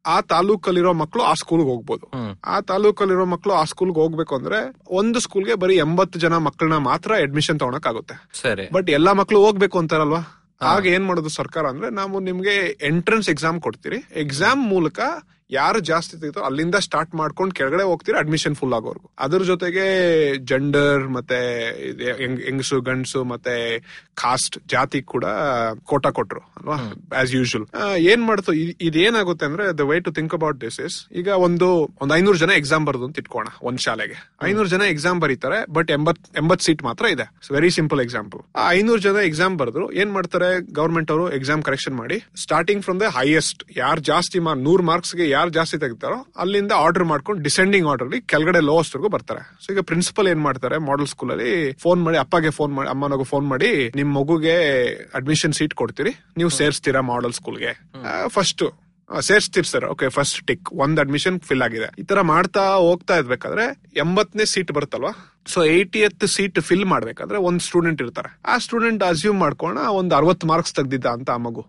[0.06, 2.10] ಆ ತಾಲೂಕಲ್ಲಿರೋ ಮಕ್ಕಳು ಆ ಸ್ಕೂಲ್ಗೆ ಹೋಗ್ಬೋದು.
[2.44, 4.58] ಆ ತಾಲೂಕಲ್ಲಿರೋ ಮಕ್ಕಳು ಆ ಸ್ಕೂಲ್ಗೆ ಹೋಗ್ಬೇಕು ಅಂದ್ರೆ
[4.90, 8.68] ಒಂದು ಸ್ಕೂಲ್ಗೆ ಬರೀ ಎಂಬತ್ತು ಜನ ಮಕ್ಕಳನ್ನ ಮಾತ್ರ ಅಡ್ಮಿಷನ್ ತಗೊಳಕ್ ಆಗುತ್ತೆ ಸರಿ.
[8.72, 10.22] ಬಟ್ ಎಲ್ಲಾ ಮಕ್ಕಳು ಹೋಗ್ಬೇಕು ಅಂತಾರಲ್ವಾ?
[10.62, 13.98] ಆಗ ಏನ್ ಮಾಡೋದು ಸರ್ಕಾರ ಅಂದ್ರೆ ನಾವು ನಿಮ್ಗೆ ಎಂಟ್ರೆನ್ಸ್ ಎಕ್ಸಾಮ್ ಕೊಡ್ತೀರಿ.
[14.16, 15.00] ಎಕ್ಸಾಮ್ ಮೂಲಕ
[15.50, 19.86] ಯಾರು ಜಾಸ್ತಿ ತೆಗಿತಾರೋ ಅಲ್ಲಿಂದ ಸ್ಟಾರ್ಟ್ ಮಾಡ್ಕೊಂಡು ಕೆಳಗಡೆ ಹೋಗ್ತೀರಾ ಅಡ್ಮಿಷನ್ ಫುಲ್ ಆಗೋರ್ಗು ಅದ್ರ ಜೊತೆಗೆ
[20.44, 21.38] ಜೆಂಡರ್ ಮತ್ತೆ
[22.44, 23.54] ಹೆಂಗಸು ಗಂಡಸು ಮತ್ತೆ
[24.14, 25.26] ಕಾಸ್ಟ್ ಜಾತಿ ಕೂಡ
[25.84, 26.76] ಕೋಟ ಕೊಟ್ರು ಅಲ್ವಾ?
[27.20, 27.66] ಆಸ್ ಯೂಶುವಲ್
[28.04, 28.52] ಏನ್ ಮಾಡ್ತು?
[28.54, 31.68] ಇದ್- ಇದೇನಾಗುತ್ತೆ ಅಂದ್ರೆ the way to think about this is ಈಗ ಒಂದು
[32.00, 34.16] ಒಂದ್ ಐನೂರು ಜನ ಎಕ್ಸಾಮ್ ಬರ್ದು ಅಂತ ಇಟ್ಕೋಣ ಒಂದ್ ಶಾಲೆಗೆ.
[34.44, 37.26] ಐನೂರು ಜನ ಎಕ್ಸಾಮ್ ಬರೀತಾರೆ ಬಟ್ ಎಂಬತ್ ಎಂಬತ್ ಸೀಟ್ ಮಾತ್ರ ಇದೆ.
[37.52, 40.50] ವೆರಿ ಸಿಂಪಲ್ ಎಕ್ಸಾಂಪಲ್ ಐನೂರು ಜನ ಎಕ್ಸಾಮ್ ಬರೆದ್ರು ಏನ್ ಮಾಡ್ತಾರೆ?
[40.72, 45.52] ಗವರ್ಮೆಂಟ್ ಅವರು ಎಕ್ಸಾಮ್ ಕರೆಕ್ಷನ್ ಮಾಡಿ ಸ್ಟಾರ್ಟಿಂಗ್ ಫ್ರಮ್ ದ ಹೈಯೆಸ್ಟ್ ಯಾರು ಜಾಸ್ತಿ ಮಾರ್ಕ್ ನೂರ್ ಮಾರ್ಕ್ಸ್ಗೆ ಯಾರು
[45.58, 49.42] ಜಾಸ್ತಿ ತೆಗಿತಾರೋ ಅಲ್ಲಿಂದ ಆರ್ಡರ್ ಮಾಡ್ಕೊಂಡು ಡಿಸೆಂಡಿಂಗ್ ಆರ್ಡರ್ ಅಲ್ಲಿ ಕೆಳಗಡೆ ಲೋವೆಸ್ಟ್ ವರ್ಗು ಬರ್ತಾರೆ.
[49.62, 51.52] ಸೊ ಈಗ ಪ್ರಿನ್ಸಿಪಲ್ ಏನ್ ಮಾಡ್ತಾರೆ ಮಾಡೆಲ್ ಸ್ಕೂಲ್ ಅಲ್ಲಿ
[51.84, 54.56] ಫೋನ್ ಮಾಡಿ ಅಪ್ಪಗೆ ಫೋನ್ ಮಾಡಿ ಅಮ್ಮನಿಗೂ ಫೋನ್ ಮಾಡಿ ನಿಮ್ ಮಗುಗೆ
[55.20, 57.72] ಅಡ್ಮಿಷನ್ ಸೀಟ್ ಕೊಡ್ತೀರಿ ನೀವು ಸೇರಿಸ್ತೀರಾ ಮಾಡೆಲ್ ಸ್ಕೂಲ್ಗೆ
[58.36, 58.64] ಫಸ್ಟ್
[59.20, 59.84] ಸೇರ್ಸ್ತೀರಿ ಸರ್.
[59.84, 61.88] ಓಕೆ ಫಸ್ಟ್ ಟಿಕ್ ಒಂದ್ ಅಡ್ಮಿಷನ್ ಫಿಲ್ ಆಗಿದೆ.
[61.98, 63.64] ಈ ತರ ಮಾಡ್ತಾ ಹೋಗ್ತಾ ಇರ್ಬೇಕಾದ್ರೆ
[63.96, 65.12] ಎಂಬತ್ತನೇ ಸೀಟ್ ಬರುತ್ತಲ್ವಾ?
[65.46, 68.40] ಸೊ ಏಯ್ಟಿಯತ್ ಸೀಟ್ ಫಿಲ್ ಮಾಡ್ಬೇಕಾದ್ರೆ ಒಂದ್ ಸ್ಟೂಡೆಂಟ್ ಇರ್ತಾರೆ.
[68.46, 71.66] ಆ ಸ್ಟೂಡೆಂಟ್ ಅಸ್ಯೂಮ್ ಮಾಡ್ಕೋಣ ಒಂದ್ ಅರವತ್ ಮಾರ್ಕ್ಸ್ ತೆಗ್ದಿದ್ದ ಅಂತ ಆ ಮಗು.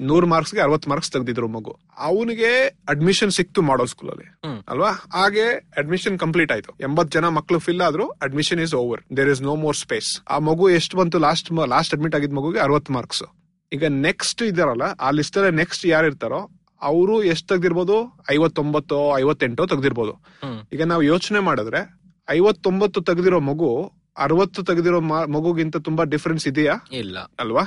[0.00, 1.78] ನೂರ್ ಮಾರ್ಕ್ಸ್ಗೆ ಅರವತ್ ಮಾರ್ಕ್ಸ್ ತೆಗ್ದಿದ್ರು ಮಗು.
[1.98, 2.50] ಅವನಿಗೆ
[2.88, 4.28] ಅಡ್ಮಿಷನ್ ಸಿಕ್ತು ಮಾಡೋ ಸ್ಕೂಲ್ ಅಲ್ಲಿ.
[4.68, 4.90] ಅಲ್ವಾ?
[5.12, 5.46] ಹಾಗೆ
[5.78, 6.72] ಅಡ್ಮಿಷನ್ ಕಂಪ್ಲೀಟ್ ಆಯ್ತು.
[6.80, 10.68] ಎಂಬತ್ ಜನ ಮಕ್ಳು ಫಿಲ್ ಆದ್ರು admission is over there is no more space ಆ ಮಗು
[10.68, 11.18] ಎಷ್ಟು ಬಂತು?
[11.18, 13.22] ಲಾಸ್ಟ್ ಲಾಸ್ಟ್ ಅಡ್ಮಿಟ್ ಆಗಿದ್ ಮಗುಗೆ ಅರವತ್ ಮಾರ್ಕ್ಸ್
[13.72, 16.50] ಈಗ ನೆಕ್ಸ್ಟ್ ಇದಾರಲ್ಲ ಆ ಲಿಸ್ಟ್ ನೆಕ್ಸ್ಟ್ ಯಾರು ಇರ್ತಾರೋ
[16.82, 18.24] ಅವರು ಎಷ್ಟು ತೆಗ್ದಿರ್ಬೋದು?
[18.32, 20.20] ಐವತ್ತೊಂಬತ್ತೋ ಐವತ್ತೆಂಟೋ ತೆಗ್ದಿರ್ಬೋದು.
[20.72, 22.00] ಈಗ ನಾವು ಯೋಚನೆ ಮಾಡಿದ್ರೆ
[22.30, 26.72] ಐವತ್ತೊಂಬತ್ತು ತೆಗ್ದಿರೋ ಮಗು ಅರವತ್ತು ತೆಗೆದಿರೋ ಮಗುಗಿಂತ ತುಂಬಾ ಡಿಫರೆನ್ಸ್ ಇದೆಯಾ?
[26.92, 27.18] ಇಲ್ಲ.
[27.18, 27.62] ಅಲ್ವಾ?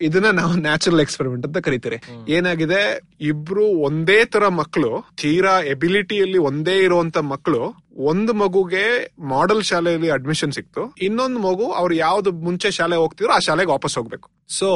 [0.00, 1.96] ಇದನ್ನ ನಾವು ನ್ಯಾಚುರಲ್ ಎಕ್ಸ್ಪೆರಿಮೆಂಟ್ ಅಂತ ಕರಿತೀರಿ.
[2.28, 3.00] ಏನಾಗಿದೆ?
[3.20, 10.94] ಇಬ್ರು ಒಂದೇ ತರ ಮಕ್ಕಳು ತೀರಾ ಎಬಿಲಿಟಿಯಲ್ಲಿ ಒಂದೇ ಇರುವಂತ ಮಕ್ಕಳು ಒಂದು ಮಗುಗೆ ಮಾಡೆಲ್ ಶಾಲೆಯಲ್ಲಿ ಅಡ್ಮಿಷನ್ ಸಿಕ್ತು.
[11.02, 14.30] ಇನ್ನೊಂದು ಮಗು ಅವ್ರು ಯಾವ್ದು ಮುಂಚೆ ಶಾಲೆ ಹೋಗ್ತಿದ್ರು ಆ ಶಾಲೆಗೆ ವಾಪಸ್ ಹೋಗ್ಬೇಕು.
[14.48, 14.68] So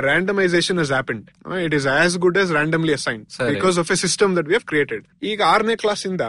[0.00, 1.30] randomisation is happened
[1.64, 3.24] it is as good as randomly assign.
[3.54, 6.20] Because of a system that we have created ಈಗ ಆರನೇ ಕ್ಲಾಸ್ ಇಂದ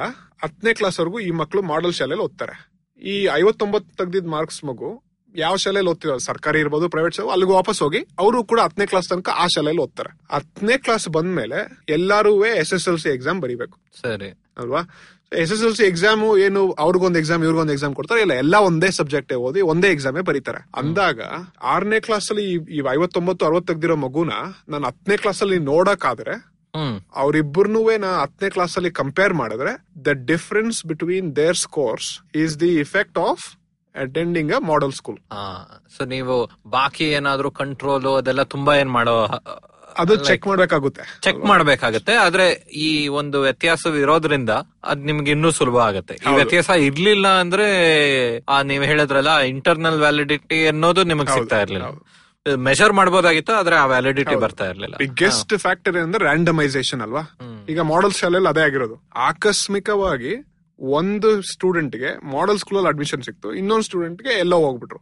[0.44, 2.72] ಹತ್ತನೇ ಕ್ಲಾಸ್ ವರೆಗೂ ಈ ಮಕ್ಕಳು ಮಾಡೆಲ್ ಶಾಲೆಯಲ್ಲಿ ಓದ್ತಾರೆ.
[3.02, 5.04] ಈ ಐವತ್ತೊಂಬತ್ತು ತೆಗ್ದಿದ್ ಮಾರ್ಕ್ಸ್ ಮಗು
[5.36, 9.30] ಯಾವ ಶಾಲೆಯಲ್ಲಿ ಓದ್ತಿರೋ ಸರ್ಕಾರಿ ಇರ್ಬೋದು ಪ್ರೈವೇಟ್ ಶಾಲೆ ಅಲ್ಲಿಗೆ ವಾಪಸ್ ಹೋಗಿ ಅವರು ಕೂಡ ಹತ್ತನೇ ಕ್ಲಾಸ್ ತನಕ
[9.30, 10.20] ಆ ಶಾಲೆಯಲ್ಲಿ ಓದ್ತಾರೆ.
[10.32, 13.80] ಹತ್ತನೇ ಕ್ಲಾಸ್ ಬಂದ್ಮೇಲೆ ಎಲ್ಲಾರು S S L C exam ಬರೀಬೇಕು.
[14.02, 14.30] ಸರಿ.
[14.58, 14.82] ಅಲ್ವಾ?
[15.32, 18.22] S S L C exam ಏನು ಅವ್ರಿಗೊಂದು ಎಕ್ಸಾಮ್ ಇವ್ರಿಗೊಂದು ಎಕ್ಸಾಮ್ ಕೊಡ್ತಾರೆ?
[18.22, 20.60] ಇಲ್ಲ ಎಲ್ಲ ಒಂದೇ ಸಬ್ಜೆಕ್ಟ್ ಓದಿ ಒಂದೇ ಎಕ್ಸಾಮೇ ಬರೀತಾರೆ.
[20.76, 21.20] ಅಂದಾಗ
[21.74, 22.46] ಆರನೇ ಕ್ಲಾಸ್ ಅಲ್ಲಿ
[22.76, 24.34] ಈ- ಐವತ್ತೊಂಬತ್ತು ಅರವತ್ತು ತೆಗ್ದಿರೋ ಮಗುನ
[24.70, 26.36] ನಾನು ಹತ್ತನೇ ಕ್ಲಾಸ್ ಅಲ್ಲಿ ನೋಡಕ್ಕಾದ್ರೆ
[27.22, 29.72] ಅವ್ರಿಬ್ಬರನ್ನೂ ನಾ ಹತ್ತನೇ ಕ್ಲಾಸ್ ಅಲ್ಲಿ ಕಂಪೇರ್ ಮಾಡಿದ್ರೆ
[30.02, 33.44] the difference between their scores is the effect of
[33.96, 35.20] attending a model school
[35.96, 36.36] so ನೀವು
[36.70, 39.16] ಬಾಕಿ ಏನಾದ್ರೂ ಕಂಟ್ರೋಲ್ ಅದೆಲ್ಲ ತುಂಬಾ ಏನ್ ಮಾಡೋ
[40.02, 41.04] ಅದು ಚೆಕ್ ಮಾಡ್ಬೇಕಾಗುತ್ತೆ.
[41.22, 42.46] ಚೆಕ್ ಮಾಡಬೇಕಾಗುತ್ತೆ ಆದ್ರೆ
[42.86, 44.50] ಈ ಒಂದು ವ್ಯತ್ಯಾಸ ಇರೋದ್ರಿಂದ
[44.84, 46.16] ಅದ್ ನಿಮ್ಗೆ ಇನ್ನೂ ಸುಲಭ ಆಗುತ್ತೆ.
[46.16, 47.68] ಈ ವ್ಯತ್ಯಾಸ ಇರ್ಲಿಲ್ಲ ಅಂದ್ರೆ
[48.50, 51.90] ಆ ನೀವ್ ಹೇಳಿದ್ರಲ್ಲ ಇಂಟರ್ನಲ್ ವ್ಯಾಲಿಡಿಟಿ ಅನ್ನೋದು ನಿಮಗ್ ಸಿಗ್ತಾ ಇರ್ಲಿಲ್ಲ.
[52.46, 54.96] ಮೆಷರ್ ಮಾಡಬಹುದಾಗಿತ್ತು ಆದ್ರೆ ಆ ವ್ಯಾಲಿಡಿಟಿ ಬರ್ತಾ ಇರ್ಲಿಲ್ಲ.
[54.98, 57.24] ಬಿಗ್ಗೆಸ್ಟ್ ಫ್ಯಾಕ್ಟರ್ ಅಂದ್ರೆ ರ್ಯಾಂಡಮೈಸೇಷನ್ ಅಲ್ವಾ?
[57.70, 58.96] ಈಗ ಮಾಡೆಲ್ ಶಾಲೆಯಲ್ಲಿ ಅದೇ ಆಗಿರೋದು.
[59.16, 60.34] ಆಕಸ್ಮಿಕವಾಗಿ
[60.80, 65.00] ಒಂದು ಸ್ಟೂಡೆಂಟ್ಗೆ ಮಾಡೆಲ್ ಸ್ಕೂಲ್ ಅಲ್ಲಿ ಅಡ್ಮಿಷನ್ ಸಿಕ್ತು ಇನ್ನೊಂದು ಸ್ಟೂಡೆಂಟ್ಗೆ ಎಲ್ಲೋ ಹೋಗ್ಬಿಟ್ರು.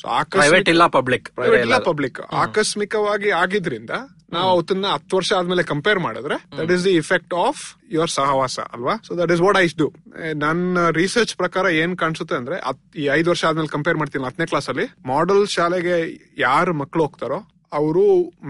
[0.00, 3.90] ಸೊ ಪ್ರೈವೇಟ್ ಇಲ್ಲ ಪಬ್ಲಿಕ್ ಪ್ರೈವೇಟ್ ಇಲ್ಲ ಪಬ್ಲಿಕ್ ಆಕಸ್ಮಿಕವಾಗಿ ಆಗಿದ್ರಿಂದ
[4.32, 7.60] ನಾವು ಅವತ್ತನ್ನ ಹತ್ತು ವರ್ಷ ಆದ್ಮೇಲೆ ಕಂಪೇರ್ ಮಾಡಿದ್ರೆ that is the effect of
[7.94, 8.94] your ಸಹವಾಸ ಅಲ್ವಾ?
[9.06, 9.88] So that is what I's do
[10.44, 12.56] ನನ್ನ ರಿಸರ್ಚ್ ಪ್ರಕಾರ ಏನ್ ಕಾಣಿಸುತ್ತೆ ಅಂದ್ರೆ
[13.02, 14.86] ಈ ಐದು ವರ್ಷ ಆದ್ಮೇಲೆ ಕಂಪೇರ್ ಮಾಡ್ತೀನಿ ಹತ್ತನೇ ಕ್ಲಾಸ್ ಅಲ್ಲಿ.
[15.12, 15.96] ಮಾಡಲ್ ಶಾಲೆಗೆ
[16.38, 17.40] ಯಾರು ಮಕ್ಕಳು ಹೋಗ್ತಾರೋ
[17.72, 18.04] ಅವರು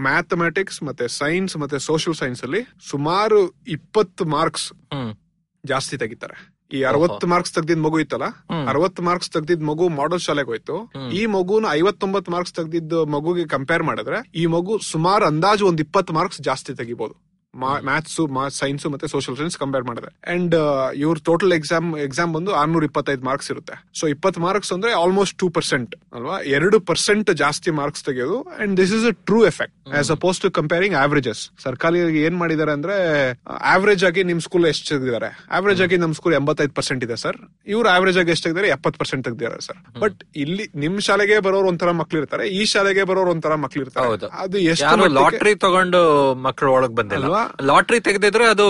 [0.07, 3.39] ಮ್ಯಾಥಮೆಟಿಕ್ಸ್ ಮತ್ತೆ ಸೈನ್ಸ್ ಮತ್ತೆ ಸೋಷಿಯಲ್ ಸೈನ್ಸ್ ಅಲ್ಲಿ ಸುಮಾರು
[3.77, 4.67] ಇಪ್ಪತ್ತು ಮಾರ್ಕ್ಸ್
[5.63, 6.37] ಜಾಸ್ತಿ ತೆಗಿತಾರೆ.
[6.71, 8.27] ಈ ಅರವತ್ತು ಮಾರ್ಕ್ಸ್ ತೆಗ್ದಿದ್ ಮಗು ಇತ್ತಲ್ಲ?
[8.67, 10.75] ಅರವತ್ತು ಮಾರ್ಕ್ಸ್ ತೆಗ್ದಿದ್ ಮಗು ಮಾಡಲ್ ಶಾಲೆಗೆ ಹೋಯ್ತು.
[11.13, 16.41] ಈ ಮಗುನ ಐವತ್ತೊಂಬತ್ತು ಮಾರ್ಕ್ಸ್ ತೆಗ್ದಿದ್ದು ಮಗುಗೆ ಕಂಪೇರ್ ಮಾಡಿದ್ರೆ ಈ ಮಗು ಸುಮಾರು ಅಂದಾಜು ಒಂದ್ ಇಪ್ಪತ್ತು ಮಾರ್ಕ್ಸ್
[16.41, 17.15] ಜಾಸ್ತಿ ತೆಗಿಬಹುದು
[17.89, 18.15] ಮ್ಯಾಥ್ಸ್
[18.61, 20.09] ಸೈನ್ಸ್ ಮತ್ತೆ ಸೋಷಿಯಲ್ ಸೈನ್ಸ್ ಕಂಪೇರ್ ಮಾಡಿದೆ.
[20.33, 20.55] ಅಂಡ್
[21.03, 23.75] ಇವ್ರ ಟೋಟಲ್ ಎಕ್ಸಾಮ್ ಎಕ್ಸಾಮ್ ಬಂದು ಆರ್ನೂರ ಇಪ್ಪತ್ತೈದು ಮಾರ್ಕ್ಸ್ ಇರುತ್ತೆ.
[23.99, 26.37] ಸೊ ಇಪ್ಪತ್ತು ಮಾರ್ಕ್ಸ್ ಅಂದ್ರೆ ಆಲ್ಮೋಸ್ಟ್ ಟೂ ಪರ್ಸೆಂಟ್ ಅಲ್ವಾ?
[26.57, 28.39] ಎರಡು ಪರ್ಸೆಂಟ್ ಜಾಸ್ತಿ ಮಾರ್ಕ್ಸ್ ತೆಗೆಯೋದು.
[28.63, 32.97] And this is a true effect as opposed to comparing averages ಸರ್ಕಾರಿ ಏನ್ ಮಾಡಿದ್ದಾರೆ ಅಂದ್ರೆ
[33.73, 35.31] ಆವರೇಜ್ ಆಗಿ ನಿಮ್ ಸ್ಕೂಲ್ ಎಷ್ಟು ತೆಗೆದಿದ್ದಾರೆ?
[35.59, 37.39] ಆವರೇಜ್ ಆಗಿ ನಮ್ ಸ್ಕೂಲ್ ಎಂಬತ್ತೈದು ಪರ್ಸೆಂಟ್ ಇದೆ ಸರ್
[37.73, 38.71] ಇವ್ರು ಆವರೇಜ್ ಆಗಿ ಎಷ್ಟು ತೆಗೆದಿದ್ದಾರೆ?
[38.77, 43.31] ಎಪ್ಪತ್ತು ಪರ್ಸೆಂಟ್ ತೆಗ್ದಿದ್ದಾರೆ ಸರ್ ಬಟ್ ಇಲ್ಲಿ ನಿಮ್ ಶಾಲೆಗೆ ಬರೋರು ಒಂಥರ ಮಕ್ಳು ಇರ್ತಾರೆ ಈ ಶಾಲೆಗೆ ಬರೋರು
[43.35, 46.01] ಒಂಥರ ಮಕ್ಳು ಇರ್ತಾರೆ ಅದು ಎಷ್ಟು ಲಾಟ್ರಿ ತಗೊಂಡು
[46.47, 47.25] ಮಕ್ಕಳು ಒಳಗ್ ಬಂದಿಲ್ಲ.
[47.25, 47.43] ಅಲ್ವಾ?
[47.69, 48.65] ಲಾಟ್ರಿ ತೆಗೆದಿದ್ರೆ ಅದು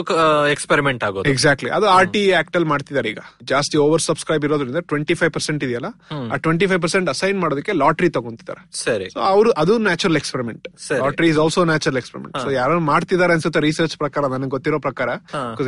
[0.56, 1.26] ಎಕ್ಸ್ಪೆರಿಮೆಂಟ್ ಆಗೋದು.
[1.34, 3.22] ಎಕ್ಸಾಕ್ಟ್ಲಿ ಅದು ಆರ್ ಟಿ ಆಕ್ಟ್ ಅಲ್ಲಿ ಮಾಡ್ತಿದ್ದಾರೆ ಈಗ.
[3.52, 5.90] ಜಾಸ್ತಿ ಓವರ್ ಸಬ್ಸ್ಕ್ರೈಬ್ ಇರೋದ್ರಿಂದ ಟ್ವೆಂಟಿ ಫೈವ್ ಪರ್ಸೆಂಟ್ ಇದೆಯಲ್ಲ
[6.34, 8.62] ಆ ಟ್ವೆಂಟಿ ಫೈವ್ ಪರ್ಸೆಂಟ್ ಅಸೈನ್ ಮಾಡೋದಕ್ಕೆ ಲಾಟ್ರಿ ತಗೊಂತಿದ್ದಾರೆ.
[8.84, 9.08] ಸರಿ.
[9.16, 10.68] ಸೊ ಅವರು ಅದು natural experiment.
[11.04, 15.10] Lottery is also natural experiment so ಯಾರು ಮಾಡ್ತಿದ್ದಾರೆ ಅನ್ಸುತ್ತೆ ರಿಸರ್ಚ್ ಪ್ರಕಾರ ನನಗೆ ಗೊತ್ತಿರೋ ಪ್ರಕಾರ.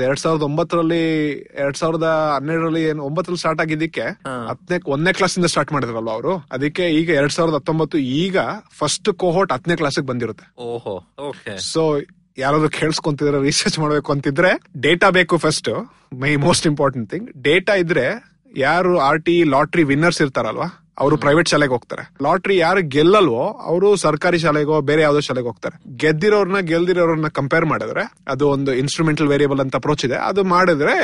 [0.08, 1.04] ಎರಡ್ ಸಾವಿರದ ಒಂಬತ್ತರಲ್ಲಿ
[1.64, 4.06] ಎರಡ್ ಸಾವಿರದ ಹನ್ನೆರಡರಲ್ಲಿ ಏನು ಒಂಬತ್ತರಲ್ಲಿ ಸ್ಟಾರ್ಟ್ ಆಗಿದ್ದಕ್ಕೆ
[4.52, 6.34] ಹತ್ತನೇ ಒಂದನೇ ಕ್ಲಾಸ್ ಇಂದ ಸ್ಟಾರ್ಟ್ ಮಾಡಿದ್ರಲ್ವ ಅವರು?
[6.58, 8.38] ಅದಕ್ಕೆ ಈಗ ಎರಡ್ ಸಾವಿರದ ಹತ್ತೊಂಬತ್ತು ಈಗ
[8.82, 10.46] ಫಸ್ಟ್ ಕೋಹೋಟ್ ಹತ್ತನೇ ಕ್ಲಾಸ್ ಬಂದಿರುತ್ತೆ.
[10.70, 10.96] ಓಹೋ
[11.72, 11.84] ಸೊ
[12.38, 15.70] ಯಾರಾದ್ರೂ ಕೇಳಿಸ್ಕೊಂತಿದ್ರೆ ರಿಸರ್ಚ್ ಮಾಡ್ಬೇಕು ಅಂತಿದ್ರೆ ಡೇಟಾ ಬೇಕು first
[16.24, 18.06] my most important thing data ಇದ್ರೆ
[18.58, 20.68] ಯಾರು ಆರ್ ಟಿ ಲಾಟ್ರಿ ವಿನ್ನರ್ಸ್ ಇರ್ತಾರಲ್ವಾ?
[21.00, 22.04] ಅವರು ಪ್ರೈವೇಟ್ ಶಾಲೆಗೆ ಹೋಗ್ತಾರೆ.
[22.26, 25.76] ಲಾಟ್ರಿ ಯಾರು ಗೆಲ್ಲಲ್ವೋ ಅವರು ಸರ್ಕಾರಿ ಶಾಲೆಗೋ ಬೇರೆ ಯಾವ್ದೋ ಶಾಲೆಗೆ ಹೋಗ್ತಾರೆ.
[26.02, 30.18] ಗೆದ್ದಿರೋರ್ನ ಗೆಲ್ದಿರೋರ್ನ ಕಂಪೇರ್ ಮಾಡಿದ್ರೆ ಅದು ಒಂದು ಇನ್ಸ್ಟ್ರೂಮೆಂಟಲ್ ವೇರಿಯಬಲ್ ಅಂತ ಅಪ್ರೋಚ್ ಇದೆ.
[30.30, 30.96] ಅದು ಮಾಡಿದ್ರೆ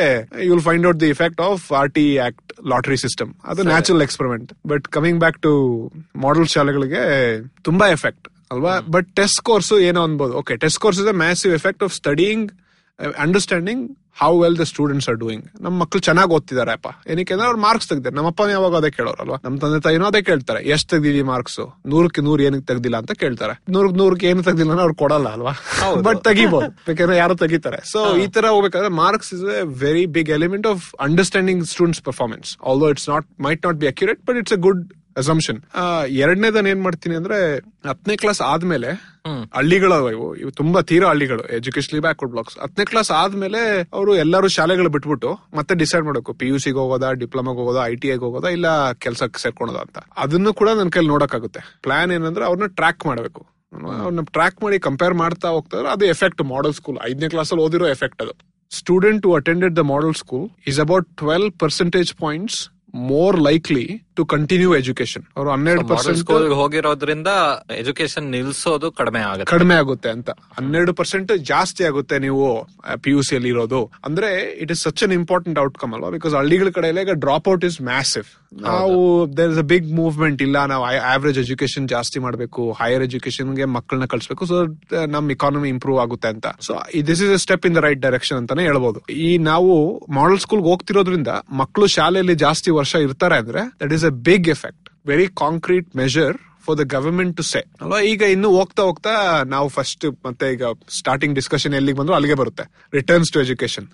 [0.49, 4.87] will find out the effect of R T act lottery system ಅದು natural experiment but
[4.97, 5.53] coming back to
[6.25, 7.03] model ಶಾಲೆಗಳಿಗೆ
[7.69, 8.75] ತುಂಬಾ ಎಫೆಕ್ಟ್ ಅಲ್ವಾ?
[8.95, 10.35] ಬಟ್ ಟೆಸ್ಟ್ ಕೋರ್ಸ್ ಏನೋ ಅನ್ಬೋದು.
[10.43, 12.47] Okay test scores is a massive effect of studying
[13.25, 13.83] understanding
[14.21, 16.89] how well the students are doing ನಮ್ಮ ಮಕ್ಳು ಚೆನ್ನಾಗಿ ಓದ್ತಿದಾರೆ ಅಪ್ಪ.
[17.11, 20.59] ಏನಕ್ಕೆ ಅಂದ್ರೆ ಅವ್ರು ಮಾರ್ಕ್ಸ್ ತೆಗ್ದಾರೆ ನಮ್ಮ ಅಪ್ಪನೇ ಯಾವಾಗ ಅದೇ ಕೇಳೋರಲ್ವಾ ನಮ್ಮ ತಂದೆ ತಾಯಿನೂ ಅದೇ ಕೇಳ್ತಾರೆ.
[20.73, 21.57] ಎಷ್ಟು ತೆಗ್ದಿದಿ ಮಾರ್ಕ್ಸ್
[21.93, 23.55] ನೂರಕ್ಕೆ ನೂರ್ ಏನಕ್ಕೆ ತೆಗ್ದಿಲ್ಲ ಅಂತ ಕೇಳ್ತಾರೆ.
[23.69, 25.53] ನೂರಕ್ಕೆ ನೂರಕ್ಕೆ ಏನು ತೆಗ್ದಿಲ್ಲ ಅಂದ್ರೆ ಅವ್ರು ಕೊಡಲ್ಲ ಅಲ್ವಾ?
[26.07, 27.79] ಬಟ್ ತೆಗಿಬಹುದು ಬೇಕಂದ್ರೆ ಯಾರು ತೆಗಿತಾರೆ.
[27.93, 32.89] ಸೊ ಈ ತರ ಹೋಗ್ಬೇಕಾದ್ರೆ marks is a very big element of understanding students performance although
[32.95, 34.83] it's not might not be accurate but it's a good
[35.21, 35.59] assumption
[36.23, 37.37] ಎರಡನೇದನ್ ಏನ್ ಮಾಡ್ತೀನಿ ಅಂದ್ರೆ
[37.89, 38.89] ಹತ್ತನೇ ಕ್ಲಾಸ್ ಆದ್ಮೇಲೆ
[39.57, 40.27] ಹಳ್ಳಿಗಳು ಇವು.
[40.41, 43.61] ಇವು ತುಂಬಾ ತೀರಾ ಹಳ್ಳಿಗಳು ಎಜುಕೇಶನ್ ಬ್ಯಾಕ್ವರ್ಡ್ ಬ್ಲಾಕ್ಸ್ ಹತ್ತನೇ ಕ್ಲಾಸ್ ಆದ್ಮೇಲೆ
[43.97, 46.33] ಅವರು ಎಲ್ಲರೂ ಶಾಲೆಗಳು ಬಿಟ್ಬಿಟ್ಟು ಮತ್ತೆ ಡಿಸೈಡ್ ಮಾಡಬೇಕು.
[46.41, 48.67] ಪಿ ಯು ಸಿಗೆ ಹೋಗೋದಾ ಡಿಪ್ಲೊಮಾಗ್ ಹೋಗೋದಾ ಐ ಟಿ ಐಗೆ ಹೋಗೋದಾ ಇಲ್ಲ
[49.05, 49.97] ಕೆಲ್ಸಕ್ಕೆ ಸೇರ್ಕೊಳೋದಾ ಅಂತ.
[50.25, 51.63] ಅದನ್ನು ಕೂಡ ನನ್ನ ಕೈಲಿ ನೋಡಕ್ಕಾಗುತ್ತೆ.
[51.87, 53.43] ಪ್ಲಾನ್ ಏನಂದ್ರೆ ಅವ್ರನ್ನ ಟ್ರ್ಯಾಕ್ ಮಾಡಬೇಕು.
[54.01, 58.21] ಅವ್ರನ್ನ ಟ್ರ್ಯಾಕ್ ಮಾಡಿ ಕಂಪೇರ್ ಮಾಡ್ತಾ ಹೋಗ್ತಾರೆ ಅದು ಎಫೆಕ್ಟ್ ಮಾಡಲ್ ಸ್ಕೂಲ್ ಐದನೇ ಕ್ಲಾಸ್ ಅಲ್ಲಿ ಓದಿರೋ ಎಫೆಕ್ಟ್
[58.25, 58.33] ಅದು.
[58.71, 62.59] Student to attended the model school is about twelve percentage points
[62.93, 63.83] more likely
[64.15, 67.29] to continue education ಅವರು ಹನ್ನೆರಡು ಪರ್ಸೆಂಟ್ ಸ್ಕೂಲ್ ಹೋಗಿರೋದ್ರಿಂದ
[67.77, 69.49] ಎಜುಕೇಶನ್ ನಿಲ್ಸೋದು ಕಡಿಮೆ ಆಗುತ್ತೆ.
[69.51, 70.29] ಕಡಿಮೆ ಆಗುತ್ತೆ ಅಂತ.
[70.57, 72.43] ಹನ್ನೆರಡು ಪರ್ಸೆಂಟ್ ಜಾಸ್ತಿ ಆಗುತ್ತೆ ನೀವು
[73.03, 74.29] ಪಿ ಯು ಸಿ ಅಲ್ಲಿ ಇರೋದು ಅಂದ್ರೆ
[74.63, 76.09] it is such an important outcome ಅಲ್ವಾ?
[76.09, 78.29] ಬಿಕಾಸ್ ಹಳ್ಳಿಗಳ ಕಡೆ ಎಲ್ಲ ಈಗ ಡ್ರಾಪ್ ಔಟ್ ಇಸ್ ಮ್ಯಾಸಿವ್
[78.61, 80.65] ನಾವು there is a big movement ಇಲ್ಲ.
[80.65, 84.45] ನಾವು ಆವ್ರೇಜ್ ಎಜುಕೇಶನ್ ಜಾಸ್ತಿ ಮಾಡಬೇಕು ಹೈಯರ್ ಎಜುಕೇಶನ್ಗೆ ಮಕ್ಕಳನ್ನ ಕಳಿಸಬೇಕು.
[84.45, 84.65] ಸೊ
[85.07, 86.47] ನಮ್ ಇಕಾನಮಿ ಇಂಪ್ರೂವ್ ಆಗುತ್ತೆ ಅಂತ.
[86.61, 86.73] So
[87.07, 89.11] this is a step in the right direction ಅಂತಾನೆ ಹೇಳ್ಬೋದು.
[89.11, 94.47] ಈ, ನಾವು ಮಾಡಲ್ ಸ್ಕೂಲ್ ಹೋಗ್ತಿರೋದ್ರಿಂದ ಮಕ್ಕಳು ಶಾಲೆಯಲ್ಲಿ ಜಾಸ್ತಿ ವರ್ಷ ಇರ್ತಾರೆ ಅಂದ್ರೆ that is a big
[94.47, 99.13] effect very concrete measure for the government to say ಅಲ್ವಾ ಈಗ ಇನ್ನು ಹೋಗ್ತಾ ಹೋಗ್ತಾ
[99.53, 100.63] ನಾವು ಫಸ್ಟ್ ಮತ್ತೆ ಈಗ
[100.99, 102.65] ಸ್ಟಾರ್ಟಿಂಗ್ ಡಿಸ್ಕಷನ್ ಎಲ್ಲಿಗೆ ಬಂದ್ರು ಅಲ್ಲಿಗೆ ಬರುತ್ತೆ.
[102.97, 103.87] ರಿಟರ್ನ್ಸ್ ಟು ಎಜುಕೇಶನ್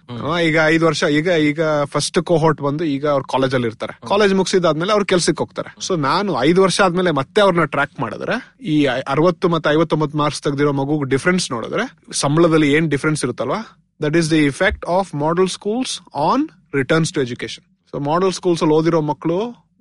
[0.48, 1.62] ಈಗ ಐದು ವರ್ಷ ಈಗ ಈಗ
[1.94, 3.96] ಫಸ್ಟ್ ಕೋಹೋಟ್ ಬಂದು ಈಗ ಅವ್ರು ಕಾಲೇಜ್ ಅಲ್ಲಿ ಇರ್ತಾರೆ.
[4.12, 5.72] ಕಾಲೇಜ್ ಮುಗಿಸಿದಾದ್ಮೇಲೆ ಅವ್ರು ಕೆಲ್ಸಕ್ಕೆ ಹೋಗ್ತಾರೆ.
[5.88, 8.38] ಸೊ ನಾನು ಐದು ವರ್ಷ ಆದ್ಮೇಲೆ ಮತ್ತೆ ಅವ್ರನ್ನ ಟ್ರ್ಯಾಕ್ ಮಾಡಿದ್ರೆ
[8.74, 8.78] ಈ
[9.14, 11.86] ಅರವತ್ತು ಮತ್ತೆ ಐವತ್ತೊಂಬತ್ತು ಮಾರ್ಕ್ಸ್ ತೆಗೆದಿರೋ ಮಗು ಡಿಫ್ರೆನ್ಸ್ ನೋಡಿದ್ರೆ
[12.24, 13.62] ಸಂಬಳದಲ್ಲಿ ಏನ್ ಡಿಫ್ರೆನ್ಸ್ ಇರುತ್ತಲ್ವಾ?
[14.06, 15.96] That is the effect of model schools
[16.28, 16.46] on
[16.80, 19.38] returns to education so model schools ಅಲ್ಲಿ ಓದಿರೋ ಮಕ್ಕಳು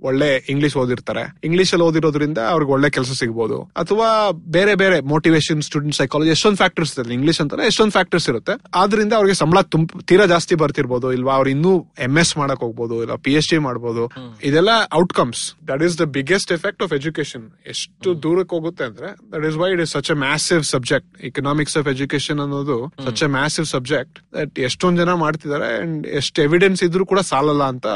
[0.09, 1.23] ಒಳ್ಳೆ ಇಂಗ್ಲಿಷ್ ಓದಿರ್ತಾರೆ.
[1.49, 3.57] ಇಂಗ್ಲಿಷ್ ಅಲ್ಲಿ ಓದಿರೋದ್ರಿಂದ ಅವ್ರಿಗೆ ಒಳ್ಳೆ ಕೆಲಸ ಸಿಗ್ಬೋದು.
[3.83, 4.09] ಅಥವಾ
[4.57, 7.15] ಬೇರೆ ಬೇರೆ ಮೋಟಿವೇಶನ್ ಸ್ಟೂಡೆಂಟ್ ಸೈಕಾಲಜಿ ಎಷ್ಟೊಂದು ಫ್ಯಾಕ್ಟರ್ಸ್ ಇರುತ್ತೆ.
[7.19, 8.55] ಇಂಗ್ಲಿಷ್ ಅಂತಾನೆ ಎಷ್ಟೊಂದು ಫ್ಯಾಕ್ಟರ್ಸ್ ಇರುತ್ತೆ.
[8.83, 11.09] ಆದ್ರಿಂದ ಅವ್ರಿಗೆ ಸಂಬಳ ತುಂಬ ತೀರಾ ಜಾಸ್ತಿ ಬರ್ತಿರ್ಬೋದು.
[11.19, 11.73] ಇಲ್ವಾ ಅವ್ರು ಇನ್ನೂ
[12.07, 14.05] ಎಂ ಎಸ್ ಮಾಡಕ್ ಹೋಗ್ಬೋದು ಇಲ್ಲ ಪಿ ಎಚ್ ಡಿ ಮಾಡ್ಬೋದು.
[14.51, 17.45] ಇದೆಲ್ಲ outcomes that is the biggest effect of education
[17.75, 21.91] ಎಷ್ಟು ದೂರಕ್ಕೆ ಹೋಗುತ್ತೆ ಅಂದ್ರೆ that is why it is such a massive subject economics of
[21.97, 27.23] education ಅನ್ನೋದು such a massive subject that ಎಷ್ಟೊಂದ್ ಜನ ಮಾಡ್ತಿದ್ದಾರೆ ಅಂಡ್ ಎಷ್ಟು ಎವಿಡೆನ್ಸ್ ಇದ್ರೂ ಕೂಡ
[27.33, 27.87] ಸಾಲಲ್ಲ ಅಂತ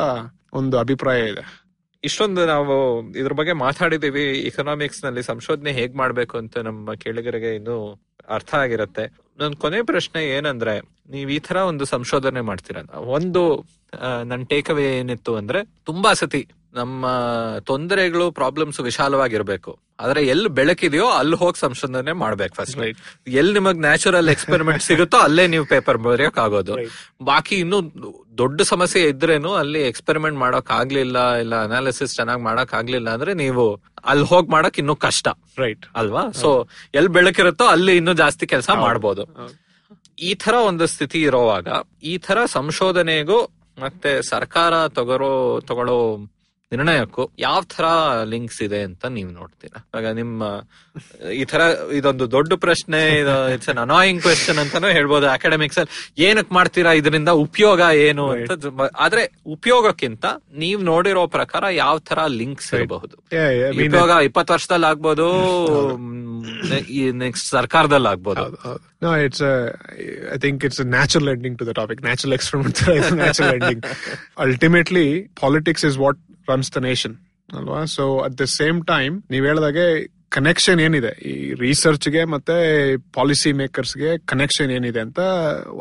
[0.60, 1.42] ಒಂದು ಅಭಿಪ್ರಾಯ ಇದೆ.
[2.04, 9.04] ಇಷ್ಟೊಂದು ನಾವು ಇದ್ರ ಬಗ್ಗೆ ಮಾತಾಡಿದೀವಿ ಇಕನಾಮಿಕ್ಸ್ನಲ್ಲಿ ಸಂಶೋಧನೆ ಹೇಗ್ ಮಾಡ್ಬೇಕು ಅಂತ ನಮ್ಮ ಕೇಳಿಗರಿಗೆ ಇನ್ನು ಅರ್ಥ ಆಗಿರತ್ತೆ.
[9.38, 10.78] ನನ್ ಕೊನೆ ಪ್ರಶ್ನೆ ಏನಂದ್ರೆ,
[11.10, 12.76] ನೀವ್ ಈ ತರ ಒಂದು ಸಂಶೋಧನೆ ಮಾಡ್ತೀರ.
[12.96, 13.64] ಒಂದು
[14.24, 17.06] ನನ್ ಟೇಕ್ ಅವೇ ಏನಿತ್ತು ಅಂದ್ರೆ, ತುಂಬಾ ಸತಿ ನಮ್ಮ
[17.70, 19.72] ತೊಂದರೆಗಳು ಪ್ರಾಬ್ಲಮ್ಸ್ ವಿಶಾಲವಾಗಿರ್ಬೇಕು.
[20.00, 22.78] ಆದ್ರೆ ಎಲ್ಲಿ ಬೆಳಕಿದೆಯೋ ಅಲ್ಲಿ ಹೋಗಿ ಸಂಶೋಧನೆ ಮಾಡ್ಬೇಕು ಫಸ್ಟ್
[23.40, 26.74] ಎಲ್ಲಿ ನಿಮಗ್ ನ್ಯಾಚುರಲ್ ಎಕ್ಸ್ಪೆರಿಮೆಂಟ್ ಸಿಗುತ್ತೋ ಅಲ್ಲೇ ನೀವು ಪೇಪರ್ ಬರೆಯೋಕ್ ಆಗೋದು
[27.22, 27.78] ಬಾಕಿ ಇನ್ನು
[28.38, 33.64] ದೊಡ್ಡ ಸಮಸ್ಯೆ ಇದ್ರೇನು ಅಲ್ಲಿ ಎಕ್ಸ್ಪೆರಿಮೆಂಟ್ ಮಾಡಕ್ ಆಗ್ಲಿಲ್ಲ ಇಲ್ಲ ಅನಾಲಿಸಿಸ್ ಚೆನ್ನಾಗಿ ಮಾಡಕ್ ಆಗ್ಲಿಲ್ಲ ಅಂದ್ರೆ ನೀವು
[34.04, 35.26] ಅಲ್ಲಿ ಹೋಗ್ ಮಾಡಕ್ ಇನ್ನು ಕಷ್ಟ.
[35.62, 36.22] ರೈಟ್ ಅಲ್ವಾ?
[36.42, 36.48] ಸೊ
[36.94, 39.24] ಎಲ್ಲಿ ಬೆಳಕಿರುತ್ತೋ ಅಲ್ಲಿ ಇನ್ನು ಜಾಸ್ತಿ ಕೆಲಸ ಮಾಡ್ಬೋದು.
[40.18, 41.68] ಈ ತರ ಒಂದು ಸ್ಥಿತಿ ಇರೋವಾಗ
[42.04, 43.38] ಈ ತರ ಸಂಶೋಧನೆಗೂ
[43.78, 45.32] ಮತ್ತೆ ಸರ್ಕಾರ ತಗೋರೋ
[45.68, 45.98] ತಗೊಳ್ಳೋ
[46.72, 47.86] ನಿರ್ಣಯಕ್ಕೂ ಯಾವ ತರ
[48.24, 50.42] ಲಿಂಕ್ಸ್ ಇದೆ ಅಂತ ನೀವು ನೋಡ್ತೀರಾ ಇವಾಗ ನಿಮ್ಮ
[51.32, 51.62] ಈ ತರ
[51.92, 53.00] ಇದೊಂದು ದೊಡ್ಡ ಪ್ರಶ್ನೆ
[53.54, 58.52] ಇಟ್ಸ್ ಅನ್ ಅನಾಯಿಂಗ್ ಕ್ವೆಶನ್ ಅಂತಾನು ಹೇಳ್ಬೋದು ಅಕಾಡೆಮಿಕ್ಸ್ ಅಲ್ಲಿ ಏನಕ್ ಮಾಡ್ತೀರಾ ಇದರಿಂದ ಉಪಯೋಗ ಏನು ಅಂತ
[58.98, 60.24] ಆದ್ರೆ ಉಪಯೋಗಕ್ಕಿಂತ
[60.56, 63.16] ನೀವ್ ನೋಡಿರೋ ಪ್ರಕಾರ ಯಾವ ತರ ಲಿಂಕ್ಸ್ ಇರಬಹುದು
[63.86, 65.28] ಉಪಯೋಗ ಇಪ್ಪತ್ತು ವರ್ಷದಲ್ಲಿ ಆಗ್ಬೋದು
[67.24, 68.46] ನೆಕ್ಸ್ಟ್ ಸರ್ಕಾರದಲ್ಲಿ ಆಗ್ಬೋದು
[69.02, 69.76] No, it's a.
[70.32, 72.02] I think it's a natural ending to the topic.
[72.02, 72.76] Natural experiment.
[73.22, 73.80] natural ending.
[74.38, 76.16] Ultimately, politics is what
[76.50, 77.16] runs the nation
[77.56, 77.84] ಅಲ್ವಾ?
[77.84, 81.28] So at the same time ನೀವ್ ಹೇಳ್ದಾಗೆ ಕನೆಕ್ಷನ್ ಏನಿದೆ?
[81.28, 85.20] ಈ ರಿಸರ್ಚ್ಗೆ ಮತ್ತೆ ಪಾಲಿಸಿ ಮೇಕರ್ಸ್ಗೆ ಕನೆಕ್ಷನ್ ಏನಿದೆ ಅಂತ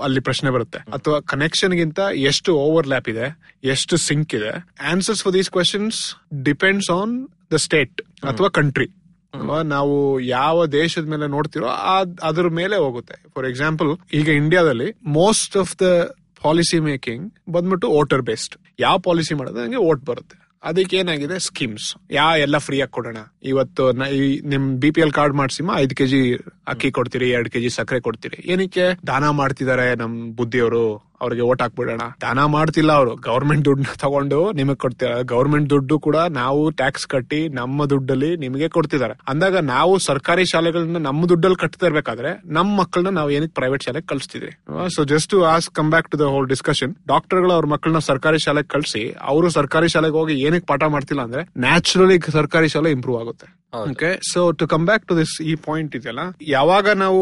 [0.04, 0.80] ಅಲ್ಲಿ ಪ್ರಶ್ನೆ ಬರುತ್ತೆ.
[0.80, 3.40] ಅಥವಾ ಕನೆಕ್ಷನ್ ಗಿಂತ ಎಷ್ಟು ಓವರ್ ಲ್ಯಾಪ್ ಇದೆ?
[3.64, 4.50] ಎಷ್ಟು ಸಿಂಕ್ ಇದೆ?
[4.84, 8.88] Answers for these questions depends on the state ಅಥವಾ ಕಂಟ್ರಿ
[9.34, 9.62] ಅಲ್ವಾ?
[9.62, 13.14] ನಾವು ಯಾವ ದೇಶದ ಮೇಲೆ ನೋಡ್ತಿರೋ ಅದ್- ಅದ್ರ ಮೇಲೆ ಹೋಗುತ್ತೆ.
[13.36, 19.62] ಫಾರ್ ಎಕ್ಸಾಂಪಲ್ ಈಗ ಇಂಡಿಯಾದಲ್ಲಿ most of the policy making ಬಂದ್ಬಿಟ್ಟು ವೋಟರ್ ಬೇಸ್ಡ್ ಯಾವ ಪಾಲಿಸಿ ಮಾಡಿದ್ರೆ
[19.62, 20.41] ನನಗೆ ವೋಟ್ ಬರುತ್ತೆ.
[20.64, 23.18] ಅದಕ್ಕೆ ಏನಾಗಿದೆ ಸ್ಕೀಮ್ಸ್ ಯಾ ಎಲ್ಲ ಫ್ರೀ ಆಗಿ ಕೊಡೋಣ.
[23.44, 26.36] ಇವತ್ತು ನಿಮ್ ಬಿ ಪಿ ಎಲ್ ಕಾರ್ಡ್ ಮಾಡ್ಸಿಮ ಐದ್ ಕೆಜಿ
[26.68, 28.44] ಅಕ್ಕಿ ಕೊಡ್ತೀರಿ, ಎರಡ್ ಕೆಜಿ ಸಕ್ಕರೆ ಕೊಡ್ತೀರಿ.
[28.46, 29.08] ಏನಕ್ಕೆ?
[29.08, 31.11] ದಾನ ಮಾಡ್ತಿದಾರೆ ನಮ್ ಬುದ್ಧಿಯವರು.
[31.26, 32.04] ಅವ್ರಿಗೆ ಓಟ್ ಹಾಕ್ಬಿಡೋಣ.
[32.24, 33.14] ದಾನ ಮಾಡ್ತಿಲ್ಲ ಅವರು.
[33.30, 35.24] ಗೌರ್ಮೆಂಟ್ ದುಡ್ಡು ತಗೊಂಡು ನಿಮಗ್ ಕೊಡ್ತಿದ್ದಾರೆ.
[35.34, 39.16] ಗೌರ್ಮೆಂಟ್ ದುಡ್ಡು ಕೂಡ ನಾವು ಟ್ಯಾಕ್ಸ್ ಕಟ್ಟಿ ನಮ್ಮ ದುಡ್ಡಲ್ಲಿ ನಿಮಗೆ ಕೊಡ್ತಿದ್ದಾರೆ.
[39.34, 44.52] ಅಂದಾಗ ನಾವು ಸರ್ಕಾರಿ ಶಾಲೆಗಳನ್ನ ನಮ್ಮ ದುಡ್ಡಲ್ಲಿ ಕಟ್ತಾ ಇರ್ಬೇಕಾದ್ರೆ ನಮ್ಮ ಮಕ್ಕಳನ್ನ ನಾವು ಏನಕ್ಕೆ ಪ್ರೈವೇಟ್ ಶಾಲೆಗೆ ಕಳಿಸ್ತಿದ್ವಿ.
[44.96, 48.70] So just to as come back to the whole discussion ಡಾಕ್ಟರ್ಗಳು ಅವ್ರ ಮಕ್ಕಳನ್ನ ಸರ್ಕಾರಿ ಶಾಲೆಗೆ
[48.76, 53.48] ಕಳಿಸಿ ಅವರು ಸರ್ಕಾರಿ ಶಾಲೆಗೆ ಹೋಗಿ ಏನಕ್ಕೆ ಪಾಠ ಮಾಡ್ತಿಲ್ಲ ಅಂದ್ರೆ ನ್ಯಾಚುರಲಿ ಸರ್ಕಾರಿ ಶಾಲೆ ಇಂಪ್ರೂವ್ ಆಗುತ್ತೆ.
[53.92, 56.24] Okay so to come back to this ಈ ಪಾಯಿಂಟ್ ಇದೆಯಲ್ಲ
[56.56, 57.22] ಯಾವಾಗ ನಾವು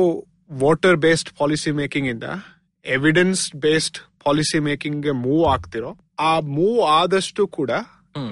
[0.61, 2.27] ವಾಟರ್ ಬೇಸ್ಡ್ ಪಾಲಿಸಿ ಮೇಕಿಂಗ್ ಇಂದ
[2.89, 7.71] ಎವಿಡೆನ್ಸ್ ಬೇಸ್ಡ್ ಪಾಲಿಸಿ ಮೇಕಿಂಗ್ಗೆ ಮೂವ್ ಆಗ್ತಿರೋ ಆ ಮೂವ್ ಆದಷ್ಟು ಕೂಡ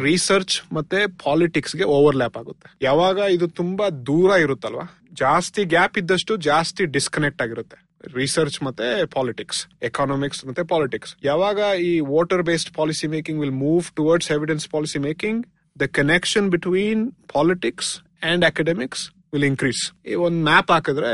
[0.01, 2.67] ರಿಸರ್ಚ್ ಮತ್ತೆ ಪಾಲಿಟಿಕ್ಸ್ಗೆ ಓವರ್ಲ್ಯಾಪ್ ಆಗುತ್ತೆ.
[2.81, 7.77] ಯಾವಾಗ ಇದು ತುಂಬಾ ದೂರ ಇರುತ್ತಲ್ವಾ ಜಾಸ್ತಿ ಗ್ಯಾಪ್ ಇದ್ದಷ್ಟು ಜಾಸ್ತಿ ಡಿಸ್ಕನೆಕ್ಟ್ ಆಗಿರುತ್ತೆ.
[8.15, 14.31] ರಿಸರ್ಚ್ ಮತ್ತೆ ಪಾಲಿಟಿಕ್ಸ್ ಎಕಾನಮಿಕ್ಸ್ ಮತ್ತೆ ಪಾಲಿಟಿಕ್ಸ್ ಯಾವಾಗ ಈ voter based policy making will move towards
[14.31, 15.41] evidence policy making
[15.77, 17.03] the connection between
[17.34, 17.91] politics
[18.23, 19.03] and academics
[19.34, 19.81] will increase
[20.11, 21.11] ಈ ಒಂದು ಮ್ಯಾಪ್ ಹಾಕಿದ್ರೆ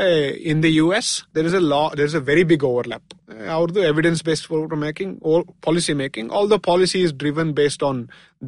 [0.52, 3.13] in the U S there is a law there is a very big overlap
[3.50, 5.20] ಅವ್ರದ್ದು evidence based making
[5.62, 8.00] policy making all the policy is driven based on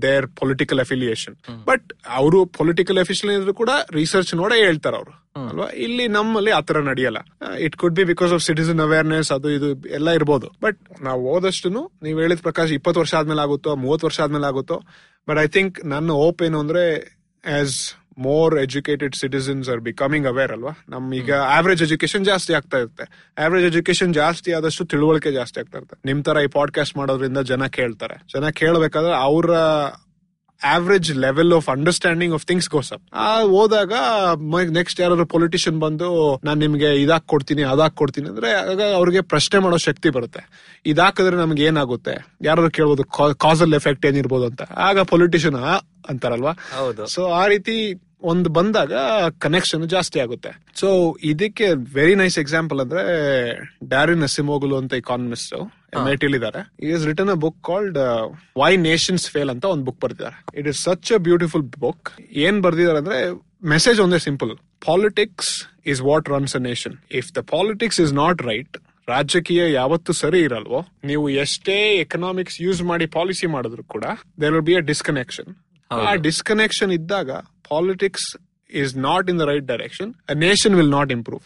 [0.02, 5.12] their political affiliation but ಅವರು political official ಇದ್ರು ಕೂಡ research ನೋಡೇ ಹೇಳ್ತಾರೆ ಅವರು.
[5.48, 5.66] ಅಲ್ವಾ?
[5.66, 7.18] ಇಲ್ಲಿ ನಮ್ಮಲ್ಲಿ ಆತರ ನಡೆಯಲ್ಲ.
[7.58, 10.48] It could be because of citizen awareness ಅದು ಇದು ಎಲ್ಲ ಇರ್ಬೋದು.
[10.62, 11.70] ಬಟ್ ನಾವು ಓದಷ್ಟು
[12.02, 14.78] ನೀವು ಹೇಳಿದ ಪ್ರಕಾಶ್ ಇಪ್ಪತ್ತು ವರ್ಷ ಆದ್ಮೇಲೆ ಆಗುತ್ತೋ ಮೂವತ್ತು ವರ್ಷ ಆದ್ಮೇಲೆ ಆಗುತ್ತೋ
[15.28, 16.84] ಬಟ್ ಐ ಥಿಂಕ್ ನನ್ನ ಹೋಪ್ ಏನು ಅಂದ್ರೆ
[17.44, 17.78] as
[18.18, 20.72] more educated citizens are becoming aware ಅಲ್ವಾ?
[20.88, 23.04] ನಮ್ ಈಗ ಆವ್ರೇಜ್ ಎಜುಕೇಶನ್ ಜಾಸ್ತಿ ಆಗ್ತಾ ಇರುತ್ತೆ.
[23.44, 25.98] ಆವ್ರೇಜ್ ಎಜುಕೇಶನ್ ಜಾಸ್ತಿ ಆದಷ್ಟು ತಿಳುವಳಿಕೆ ಜಾಸ್ತಿ ಆಗ್ತಾ ಇರುತ್ತೆ.
[26.04, 28.16] ನಿಮ್ ತರ ಈ ಪಾಡ್ಕಾಸ್ಟ್ ಮಾಡೋದ್ರಿಂದ ಜನ ಕೇಳ್ತಾರೆ.
[28.34, 29.50] ಜನ ಕೇಳಬೇಕಾದ್ರೆ ಅವರ
[30.62, 33.92] average level of understanding of things goes up ಆ ಹೋದಾಗ
[34.70, 39.76] ನೆಕ್ಸ್ಟ್ ಯಾರಾದ್ರು ಪೊಲಿಟಿಷಿಯನ್ ಬಂದು ನಾನ್ ನಿಮ್ಗೆ ಇದಾಕ್ ಕೊಡ್ತೀನಿ ಅದಾಕ್ ಕೊಡ್ತೀನಿ ಅಂದ್ರೆ ಆಗ ಅವ್ರಿಗೆ ಪ್ರಶ್ನೆ ಮಾಡೋ
[39.76, 40.42] ಶಕ್ತಿ ಬರುತ್ತೆ.
[40.86, 42.14] ಇದಾಕಿದ್ರೆ ನಮ್ಗೆ ಏನಾಗುತ್ತೆ?
[42.42, 44.62] ಯಾರಾದ್ರು ಕೇಳ್ಬೋದು ಕಾಸಲ್ ಎಫೆಕ್ಟ್ ಏನಿರ್ಬೋದು ಅಂತ.
[44.62, 45.56] ಆಗ ಪೊಲಿಟಿಷಿಯನ್
[46.08, 46.52] ಅಂತಾರಲ್ವಾ?
[46.78, 47.06] ಹೌದು.
[47.06, 48.92] ಸೊ ಆ ರೀತಿ ಒಂದು ಬಂದಾಗ
[49.44, 50.50] ಕನೆಕ್ಷನ್ ಜಾಸ್ತಿ ಆಗುತ್ತೆ.
[50.80, 50.88] ಸೊ
[51.30, 51.66] ಇದಕ್ಕೆ
[51.96, 53.02] ವೆರಿ ನೈಸ್ ಎಕ್ಸಾಂಪಲ್ ಅಂದ್ರೆ
[53.92, 55.54] ಡ್ಯಾರಿನ್ ನಸಿಮೋಗುಲು ಅಂತ economist
[55.96, 56.60] M I ಟಿಲಿದ್ದಾರೆ
[56.90, 57.98] is written a book called
[58.62, 60.36] why nations fail ಅಂತ ಒಂದು ಬುಕ್ ಬರ್ದಿದ್ದಾರೆ.
[60.60, 62.10] It is such a beautiful book
[62.46, 63.20] ಏನ್ ಬರ್ದಿದ್ದಾರೆ ಅಂದ್ರೆ
[63.74, 64.52] ಮೆಸೇಜ್ ಒಂದೇ simple
[64.88, 65.52] politics
[65.92, 68.76] is what runs a nation if the politics is not right
[69.08, 70.80] ರಾಜಕೀಯ ಯಾವತ್ತು ಸರಿ ಇರಲ್ವೋ
[71.10, 74.04] ನೀವು ಎಷ್ಟೇ ಎಕನಾಮಿಕ್ಸ್ ಯೂಸ್ ಮಾಡಿ ಪಾಲಿಸಿ ಮಾಡಿದ್ರು ಕೂಡ
[74.42, 75.50] there will be a disconnection
[75.90, 77.30] ಆ ಡಿಸ್ಕನೆಕ್ಷನ್ ಇದ್ದಾಗ
[77.70, 78.28] politics
[78.82, 81.44] is not in the right direction a nation will not improve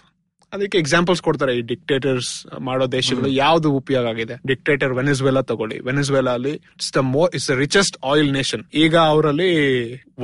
[0.52, 2.30] ಅದಕ್ಕೆ ಎಕ್ಸಾಂಪಲ್ಸ್ ಕೊಡ್ತಾರೆ ಈ ಡಿಕ್ಟೇಟರ್ಸ್
[2.68, 4.36] ಮಾಡೋ ದೇಶಗಳು ಯಾವ್ದು ಉಪಯೋಗ ಆಗಿದೆ.
[4.46, 5.76] ಡಿಕ್ಟೇಟರ್ ವೆನಿಸ್ವೆಲಾ ತಗೊಳ್ಳಿ.
[5.88, 9.50] ವೆನಿಸ್ವೆಲಾ ಅಲ್ಲಿ it's the mo it's the richest oil nation ಈಗ ಅವರಲ್ಲಿ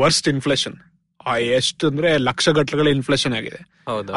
[0.02, 0.77] ವರ್ಸ್ಟ್ ಇನ್ಫ್ಲೇಷನ್
[1.59, 3.60] ಎಷ್ಟ್ ಅಂದ್ರೆ ಲಕ್ಷ ಗಟ್ಟಲೆಗಳ ಇನ್ಫ್ಲೇಷನ್ ಆಗಿದೆ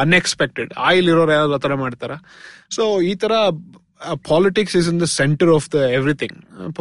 [0.03, 2.11] ಅನ್ಎಕ್ಸ್ಪೆಕ್ಟೆಡ್ ಆಯಿಲ್ ಇರೋರು ಯಾವ್ದು ಆತರ ಮಾಡ್ತಾರ?
[2.75, 3.31] ಸೊ ಈ ತರ
[4.25, 6.35] politics is in the center of the everything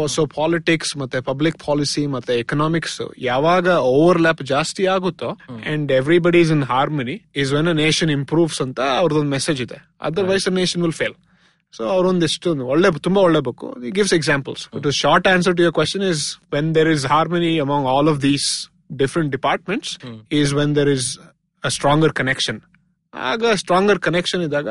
[0.09, 5.31] so politics ಮತ್ತೆ ಪಬ್ಲಿಕ್ ಪಾಲಿಸಿ ಮತ್ತೆ ಎಕನಾಮಿಕ್ಸ್ ಯಾವಾಗ ಓವರ್ಲ್ಯಾಪ್ ಜಾಸ್ತಿ ಆಗುತ್ತೋ
[5.73, 10.47] and everybody is in harmony is when a nation improves ಅಂತ ಅವ್ರದ್ದೊಂದು ಮೆಸೇಜ್ ಇದೆ otherwise
[10.49, 11.16] a nation will fail
[11.74, 16.23] so ಅವರೊಂದಿಷ್ಟು ಒಳ್ಳೆ ತುಂಬಾ ಒಳ್ಳೆ book gives examples to short answer to your question is
[16.53, 18.47] when there is harmony among all of these
[18.97, 19.93] different departments
[20.40, 21.09] is when there is
[21.62, 22.61] a stronger connection
[23.14, 24.68] ಆಗ stronger connection ಇದ್ದಾಗ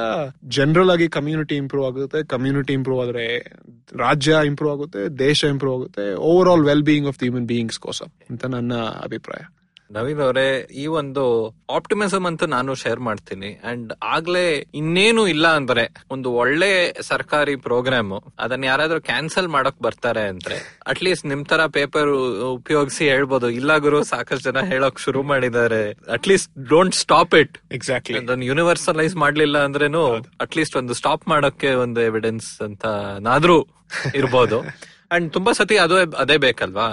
[0.47, 3.25] general ಆಗಿ community improve ಆಗುತ್ತೆ community improve ಆದ್ರೆ
[3.99, 6.15] ರಾಜ್ಯ improve ಆಗುತ್ತೆ, ದೇಶ improve ಆಗುತ್ತೆ
[6.49, 9.43] overall well being of human beings ಕೋಸ ಅಂತ ನನ್ನ ಅಭಿಪ್ರಾಯ.
[9.91, 13.61] ನವೀನ್ ಅವರೇ ಈ ಒಂದು ಆಪ್ಟಿಮಿಸಮ್ ಅಂತ ನಾನು ಶೇರ್ ಮಾಡ್ತೀನಿ.
[13.63, 20.81] ಅಂಡ್ ಆಗ್ಲೇ ಇನ್ನೇನು ಇಲ್ಲ ಅಂದ್ರೆ ಒಂದು ಒಳ್ಳೆ ಸರ್ಕಾರಿ ಪ್ರೋಗ್ರಾಮ್ ಅದನ್ನ ಯಾರಾದ್ರೂ ಕ್ಯಾನ್ಸಲ್ ಮಾಡಕ್ ಬರ್ತಾರೆ ಅಂದ್ರೆ
[20.87, 22.09] ಅಟ್ಲೀಸ್ಟ್ ನಿಮ್ ತರ ಪೇಪರ್
[22.43, 23.49] ಉಪಯೋಗಿಸಿ ಹೇಳ್ಬೋದು.
[23.49, 25.91] ಇಲ್ಲ ಗುರು ಸಾಕಷ್ಟು ಜನ ಹೇಳಕ್ ಶುರು ಮಾಡಿದ್ದಾರೆ.
[25.91, 32.61] At least don't stop it exactly ಅದನ್ನ ಯೂನಿವರ್ಸಲೈಸ್ ಮಾಡ್ಲಿಲ್ಲ ಅಂದ್ರೇನು ಅಟ್ಲೀಸ್ಟ್ ಒಂದು ಸ್ಟಾಪ್ ಮಾಡಕ್ಕೆ ಒಂದು ಎವಿಡೆನ್ಸ್
[32.61, 32.85] ಅಂತ
[33.19, 33.67] ನಾದ್ರೂ
[34.15, 34.61] ಇರ್ಬೋದು.
[35.11, 36.87] ಅಂಡ್ ತುಂಬಾ ಸತಿ ಅದು ಅದೇ ಬೇಕಲ್ವಾ?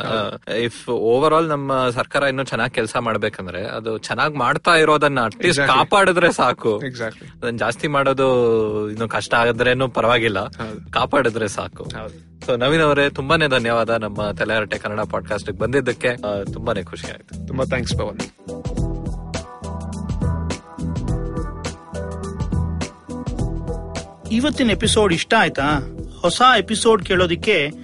[0.60, 5.66] ಇಫ್ ಓವರ್ ಆಲ್ ನಮ್ಮ ಸರ್ಕಾರ ಇನ್ನು ಚೆನ್ನಾಗಿ ಕೆಲಸ ಮಾಡ್ಬೇಕಂದ್ರೆ ಅದು ಚೆನ್ನಾಗಿ ಮಾಡ್ತಾ ಇರೋದನ್ನ ಅಟ್ಲೀಸ್ಟ್.
[5.66, 6.86] ಕಾಪಾಡಿದ್ರೆ ಸಾಕು.
[6.86, 8.28] ಎಕ್ಸಾಕ್ಟ್ಲಿ ಅದನ್ನ ಜಾಸ್ತಿ ಮಾಡೋದು
[8.90, 10.48] ಇನ್ನು ಕಷ್ಟ ಆದ್ರೇನು ಪರವಾಗಿಲ್ಲ.
[10.92, 11.90] ಕಾಪಾಡಿದ್ರೆ ಸಾಕು.
[12.46, 16.16] ಸೊ ನವೀನ್ ಅವರೇ ತುಂಬಾನೇ ಧನ್ಯವಾದ ನಮ್ಮ ತಲೆಹರಟೆ ಕನ್ನಡ ಪಾಡ್ಕಾಸ್ಟ್ ಬಂದಿದ್ದಕ್ಕೆ.
[16.52, 17.46] ತುಂಬಾನೇ ಖುಷಿ ಆಯ್ತು.
[17.46, 18.20] ತುಂಬಾ ಥ್ಯಾಂಕ್ಸ್ ಪವನ್.
[24.32, 25.62] ಇವತ್ತಿನ ಎಪಿಸೋಡ್ ಇಷ್ಟ ಆಯ್ತಾ?
[26.20, 27.83] ಹೊಸ ಎಪಿಸೋಡ್ ಕೇಳೋದಿಕ್ಕೆ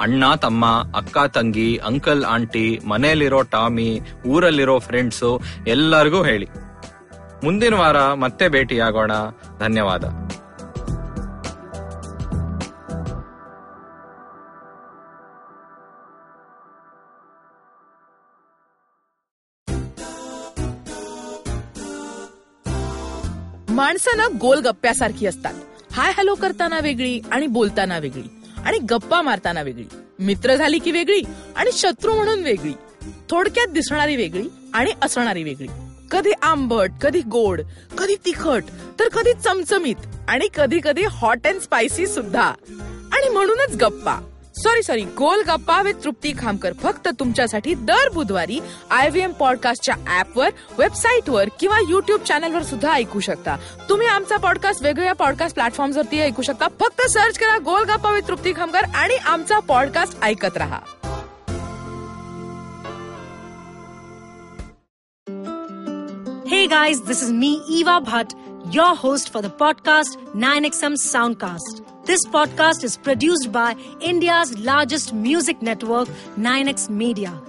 [0.00, 0.64] ಅಣ್ಣ ತಮ್ಮ
[0.96, 3.90] ಅಕ್ಕ ತಂಗಿ ಅಂಕಲ್ ಆಂಟಿ ಮನೆಯಲ್ಲಿರೋ ಟಾಮಿ
[4.26, 5.32] ಊರಲ್ಲಿರೋ ಫ್ರೆಂಡ್ಸು
[5.66, 6.48] ಎಲ್ಲರಿಗೂ ಹೇಳಿ
[7.44, 9.12] ಮುಂದಿನ ವಾರ ಮತ್ತೆ ಭೇಟಿಯಾಗೋಣ
[9.58, 10.04] ಧನ್ಯವಾದ
[23.76, 25.54] माणसं गोलगप्प्यासारखी असतात
[25.92, 28.22] हाय हॅलो करताना वेगळी आणि बोलताना वेगळी
[28.65, 29.85] आणि गप्पा मारताना वेगळी.
[30.19, 31.21] मित्र झाली की वेगळी
[31.55, 32.73] आणि शत्रू म्हणून वेगळी.
[33.29, 35.67] थोडक्यात दिसणारी वेगळी आणि असणारी वेगळी.
[36.11, 37.61] कधी आंबट कधी गोड
[37.97, 38.63] कधी तिखट
[38.99, 39.95] तर कधी चमचमीत
[40.27, 42.53] आणि कधी कधी हॉट अँड स्पायसी सुद्धा.
[43.11, 44.28] आणि म्हणूनच गप्पा.
[44.63, 46.73] सॉरी सॉरी गोल गप्पा विथ तृप्ती खामकर.
[46.73, 48.59] फक्त तुमच्यासाठी दर बुधवारी
[48.91, 53.55] आय व्ही एम पॉडकास्टच्या ऍपवर वेबसाईटवर किंवा युट्यूब चॅनलवर सुद्धा ऐकू शकता.
[53.89, 56.67] तुम्ही आमचा पॉडकास्ट वेगवेगळ्या पॉडकास्ट प्लॅटफॉर्मवरती ऐकू शकता.
[56.67, 60.79] फक्त सर्च करा गोल गप्पा विथ तृप्ती खामकर आणि आमचा पॉडकास्ट ऐकत राहा.
[66.51, 68.33] Hey guys, this is me, Eva Bhatt,
[68.75, 71.98] your host for the podcast 9XM Soundcast.
[72.09, 76.07] This podcast is produced by India's largest music network,
[76.39, 77.39] 9X Media.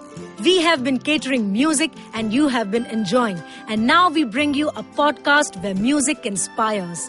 [0.44, 3.42] We have been catering music and you have been enjoying.
[3.68, 7.08] And now we bring you a podcast where music inspires.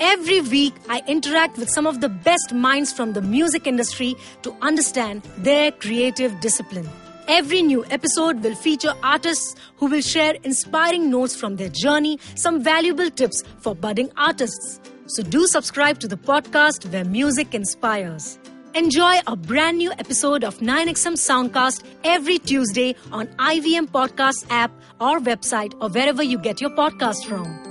[0.00, 4.56] Every week, I interact with some of the best minds from the music industry to
[4.62, 6.88] understand their creative discipline.
[7.26, 12.62] Every new episode will feature artists who will share inspiring notes from their journey, some
[12.62, 14.80] valuable tips for budding artists.
[15.08, 18.38] So do subscribe to the podcast where music inspires.
[18.74, 24.70] Enjoy a brand new episode of 9XM Soundcast every Tuesday on IVM Podcast app
[25.00, 27.67] or website or wherever you get your podcast from.